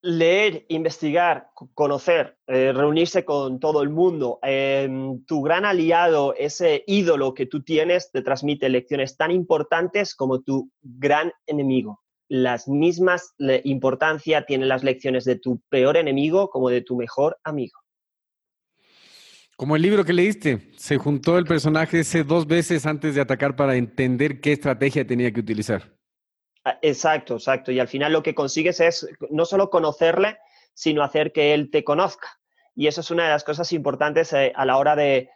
leer, 0.00 0.64
investigar, 0.68 1.50
conocer, 1.74 2.38
eh, 2.46 2.72
reunirse 2.72 3.24
con 3.24 3.58
todo 3.58 3.82
el 3.82 3.90
mundo. 3.90 4.38
Em, 4.42 5.24
tu 5.24 5.42
gran 5.42 5.64
aliado, 5.64 6.34
ese 6.36 6.84
ídolo 6.86 7.34
que 7.34 7.46
tú 7.46 7.62
tienes, 7.62 8.10
te 8.12 8.22
transmite 8.22 8.68
lecciones 8.68 9.16
tan 9.16 9.30
importantes 9.30 10.14
como 10.14 10.40
tu 10.40 10.70
gran 10.82 11.32
enemigo. 11.46 12.00
Las 12.28 12.68
mismas 12.68 13.34
importancia 13.64 14.44
tienen 14.44 14.68
las 14.68 14.84
lecciones 14.84 15.24
de 15.24 15.36
tu 15.36 15.62
peor 15.70 15.96
enemigo 15.96 16.50
como 16.50 16.68
de 16.68 16.82
tu 16.82 16.96
mejor 16.96 17.38
amigo. 17.42 17.78
Como 19.56 19.74
el 19.74 19.82
libro 19.82 20.04
que 20.04 20.12
leíste, 20.12 20.70
se 20.76 20.98
juntó 20.98 21.36
el 21.36 21.44
personaje 21.44 22.00
ese 22.00 22.22
dos 22.22 22.46
veces 22.46 22.86
antes 22.86 23.16
de 23.16 23.20
atacar 23.20 23.56
para 23.56 23.74
entender 23.74 24.40
qué 24.40 24.52
estrategia 24.52 25.04
tenía 25.04 25.32
que 25.32 25.40
utilizar. 25.40 25.97
Ah, 26.68 26.78
exacto, 26.82 27.36
exacto. 27.36 27.72
Y 27.72 27.80
al 27.80 27.88
final 27.88 28.12
lo 28.12 28.22
que 28.22 28.34
consigues 28.34 28.80
es 28.80 29.08
no 29.30 29.46
solo 29.46 29.70
conocerle, 29.70 30.36
sino 30.74 31.02
hacer 31.02 31.32
que 31.32 31.54
él 31.54 31.70
te 31.70 31.82
conozca. 31.82 32.28
Y 32.74 32.88
eso 32.88 33.00
es 33.00 33.10
una 33.10 33.24
de 33.24 33.30
las 33.30 33.42
cosas 33.42 33.72
importantes 33.72 34.34
eh, 34.34 34.52
a 34.54 34.66
la 34.66 34.76
hora 34.76 34.94
de, 34.94 35.30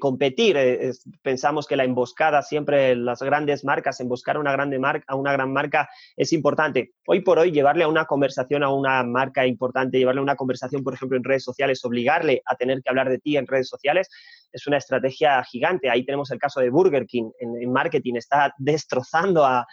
competir. 0.00 0.56
Eh, 0.56 0.90
pensamos 1.22 1.68
que 1.68 1.76
la 1.76 1.84
emboscada, 1.84 2.42
siempre 2.42 2.96
las 2.96 3.22
grandes 3.22 3.64
marcas, 3.64 4.00
emboscar 4.00 4.36
una, 4.36 4.50
grande 4.50 4.80
marca, 4.80 5.14
una 5.14 5.32
gran 5.32 5.52
marca 5.52 5.88
es 6.16 6.32
importante. 6.32 6.92
Hoy 7.06 7.20
por 7.20 7.38
hoy, 7.38 7.52
llevarle 7.52 7.84
a 7.84 7.88
una 7.88 8.06
conversación 8.06 8.64
a 8.64 8.74
una 8.74 9.04
marca 9.04 9.46
importante, 9.46 9.96
llevarle 9.96 10.18
a 10.18 10.24
una 10.24 10.36
conversación, 10.36 10.82
por 10.82 10.94
ejemplo, 10.94 11.16
en 11.16 11.24
redes 11.24 11.44
sociales, 11.44 11.84
obligarle 11.84 12.42
a 12.44 12.56
tener 12.56 12.82
que 12.82 12.90
hablar 12.90 13.08
de 13.08 13.20
ti 13.20 13.36
en 13.36 13.46
redes 13.46 13.68
sociales, 13.68 14.10
es 14.52 14.66
una 14.66 14.76
estrategia 14.76 15.42
gigante. 15.44 15.90
Ahí 15.90 16.04
tenemos 16.04 16.30
el 16.30 16.38
caso 16.38 16.60
de 16.60 16.70
Burger 16.70 17.06
King 17.06 17.30
en, 17.38 17.72
marketing, 17.72 18.14
está 18.14 18.54
destrozando 18.58 19.44
a, 19.44 19.66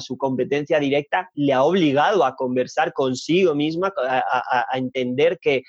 su 0.00 0.16
competencia 0.16 0.78
directa, 0.78 1.30
le 1.34 1.52
ha 1.52 1.62
obligado 1.62 2.24
a 2.24 2.36
conversar 2.36 2.92
consigo 2.92 3.54
misma, 3.54 3.92
a, 3.98 4.66
entender 4.76 5.38
que, 5.40 5.62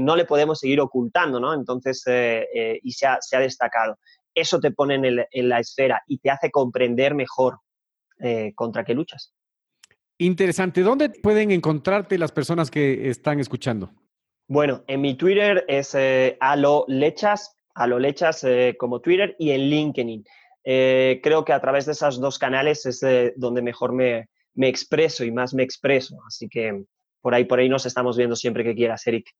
no 0.00 0.16
le 0.16 0.24
podemos 0.24 0.60
seguir 0.60 0.80
ocultando, 0.80 1.40
¿no? 1.40 1.52
Entonces, 1.52 2.02
eh, 2.06 2.46
eh, 2.54 2.80
y 2.82 2.92
se 2.92 3.06
ha, 3.06 3.40
destacado. 3.40 3.98
Eso 4.34 4.60
te 4.60 4.70
pone 4.70 5.26
en, 5.30 5.48
la 5.48 5.58
esfera 5.58 6.02
y 6.06 6.18
te 6.18 6.30
hace 6.30 6.50
comprender 6.50 7.14
mejor 7.14 7.58
eh, 8.20 8.52
contra 8.54 8.84
qué 8.84 8.94
luchas. 8.94 9.32
Interesante. 10.18 10.82
¿Dónde 10.82 11.10
pueden 11.10 11.50
encontrarte 11.50 12.16
las 12.18 12.32
personas 12.32 12.70
que 12.70 13.10
están 13.10 13.40
escuchando? 13.40 13.90
Bueno, 14.48 14.84
en 14.86 15.00
mi 15.00 15.14
Twitter 15.14 15.64
es 15.66 15.94
eh, 15.94 16.36
alolechas, 16.40 17.55
alolechas 17.76 18.42
eh, 18.44 18.74
como 18.78 19.00
Twitter 19.00 19.36
y 19.38 19.50
en 19.50 19.62
LinkedIn. 19.70 20.24
Eh, 20.64 21.20
creo 21.22 21.44
que 21.44 21.52
a 21.52 21.60
través 21.60 21.86
de 21.86 21.92
esos 21.92 22.20
dos 22.20 22.38
canales 22.38 22.84
es 22.86 23.00
donde 23.36 23.62
mejor 23.62 23.92
me, 23.92 24.28
me, 24.54 24.68
expreso 24.68 25.24
y 25.24 25.30
más 25.30 25.54
me 25.54 25.62
expreso. 25.62 26.18
Así 26.26 26.48
que 26.48 26.84
por 27.20 27.34
ahí, 27.34 27.44
por 27.44 27.60
ahí 27.60 27.68
nos 27.68 27.86
estamos 27.86 28.16
viendo 28.16 28.34
siempre 28.34 28.64
que 28.64 28.74
quieras, 28.74 29.06
Eric. 29.06 29.30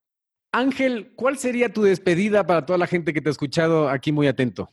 Ángel, 0.52 1.12
¿cuál 1.16 1.36
sería 1.36 1.72
tu 1.72 1.82
despedida 1.82 2.46
para 2.46 2.64
toda 2.64 2.78
la 2.78 2.86
gente 2.86 3.12
que 3.12 3.20
te 3.20 3.28
ha 3.28 3.32
escuchado 3.32 3.88
aquí 3.88 4.12
muy 4.12 4.28
atento? 4.28 4.70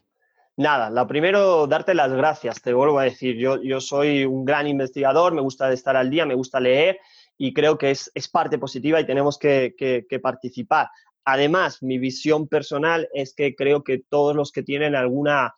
Nada, 0.55 0.91
lo 0.91 1.07
primero, 1.07 1.65
darte 1.65 1.95
las 1.95 2.13
gracias, 2.13 2.61
te 2.61 2.73
vuelvo 2.73 2.99
a 2.99 3.05
decir, 3.05 3.37
yo, 3.37 3.59
yo 3.63 3.81
soy 3.81 4.23
un 4.23 4.45
gran 4.45 4.67
investigador, 4.67 5.33
me 5.33 5.41
gusta 5.41 5.71
estar 5.73 5.97
al 5.97 6.11
día, 6.11 6.27
me 6.27 6.35
gusta 6.35 6.59
leer 6.59 6.99
y 7.37 7.53
creo 7.53 7.77
que 7.77 7.89
es, 7.89 8.11
parte 8.31 8.59
positiva 8.59 9.01
y 9.01 9.05
tenemos 9.05 9.39
que, 9.39 9.73
participar. 10.21 10.89
Además, 11.25 11.81
mi 11.81 11.97
visión 11.97 12.47
personal 12.47 13.09
es 13.13 13.33
que 13.33 13.55
creo 13.55 13.83
que 13.83 14.03
todos 14.09 14.35
los 14.35 14.51
que 14.51 14.63
tienen 14.63 14.95
alguna, 14.95 15.53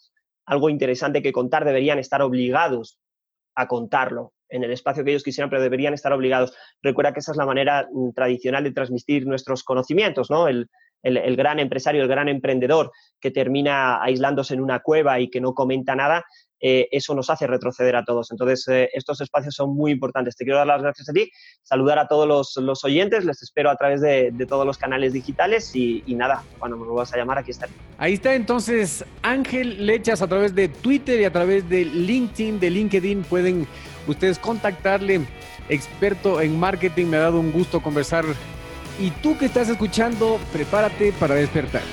algo 0.46 0.70
interesante 0.70 1.22
que 1.22 1.32
contar 1.32 1.66
deberían 1.66 2.00
estar 2.00 2.22
obligados 2.22 3.00
a 3.56 3.68
contarlo 3.68 4.34
en 4.50 4.64
el 4.64 4.72
espacio 4.72 5.04
que 5.04 5.12
ellos 5.12 5.24
quisieran, 5.24 5.50
pero 5.50 5.62
deberían 5.62 5.94
estar 5.94 6.14
obligados. 6.14 6.54
Recuerda 6.84 7.14
que 7.14 7.20
esa 7.20 7.32
es 7.32 7.38
la 7.38 7.46
manera 7.46 7.88
mm, 7.92 8.12
tradicional 8.12 8.64
de 8.64 8.72
transmitir 8.72 9.26
nuestros 9.26 9.64
conocimientos, 9.64 10.30
¿no? 10.30 10.48
El, 10.48 10.70
el, 11.06 11.36
gran 11.36 11.60
empresario, 11.60 12.02
el 12.02 12.08
gran 12.08 12.28
emprendedor 12.28 12.92
que 13.20 13.32
termina 13.32 14.02
aislándose 14.02 14.54
en 14.54 14.62
una 14.62 14.80
cueva 14.80 15.20
y 15.20 15.30
que 15.30 15.40
no 15.40 15.54
comenta 15.54 15.96
nada, 15.96 16.26
eh, 16.60 16.88
eso 16.92 17.14
nos 17.14 17.30
hace 17.30 17.46
retroceder 17.46 17.96
a 17.96 18.04
todos. 18.04 18.32
Entonces, 18.32 18.68
eh, 18.70 18.90
estos 18.94 19.22
espacios 19.22 19.54
son 19.54 19.76
muy 19.76 19.92
importantes. 19.92 20.36
Te 20.36 20.46
quiero 20.46 20.58
dar 20.58 20.68
las 20.68 20.82
gracias 20.82 21.10
a 21.10 21.14
ti, 21.14 21.30
saludar 21.62 22.00
a 22.00 22.08
todos 22.08 22.56
los, 22.58 22.84
oyentes, 22.84 23.24
les 23.24 23.42
espero 23.44 23.70
a 23.70 23.76
través 23.76 24.02
de, 24.02 24.34
todos 24.48 24.66
los 24.66 24.78
canales 24.78 25.14
digitales 25.14 25.76
y, 25.76 26.04
nada, 26.08 26.44
cuando 26.60 26.78
me 26.78 26.88
vas 26.92 27.14
a 27.14 27.18
llamar, 27.18 27.38
aquí 27.38 27.52
estaré. 27.52 27.72
Ahí 27.98 28.14
está 28.14 28.36
entonces 28.36 29.06
Ángel 29.22 29.86
Lechas 29.86 30.22
a 30.22 30.28
través 30.28 30.56
de 30.56 30.68
Twitter 30.68 31.20
y 31.20 31.26
a 31.26 31.32
través 31.32 31.68
de 31.70 31.86
LinkedIn, 31.86 32.60
de 32.60 32.70
LinkedIn, 32.70 33.24
pueden 33.24 33.68
ustedes 34.08 34.40
contactarle, 34.40 35.22
experto 35.70 36.42
en 36.42 36.60
marketing, 36.60 37.08
me 37.08 37.18
ha 37.18 37.22
dado 37.22 37.40
un 37.40 37.52
gusto 37.52 37.82
conversar 37.82 38.26
y 39.00 39.12
tú 39.12 39.38
que 39.38 39.46
estás 39.46 39.70
escuchando, 39.70 40.40
prepárate 40.52 41.12
para 41.14 41.36
despertar. 41.36 41.84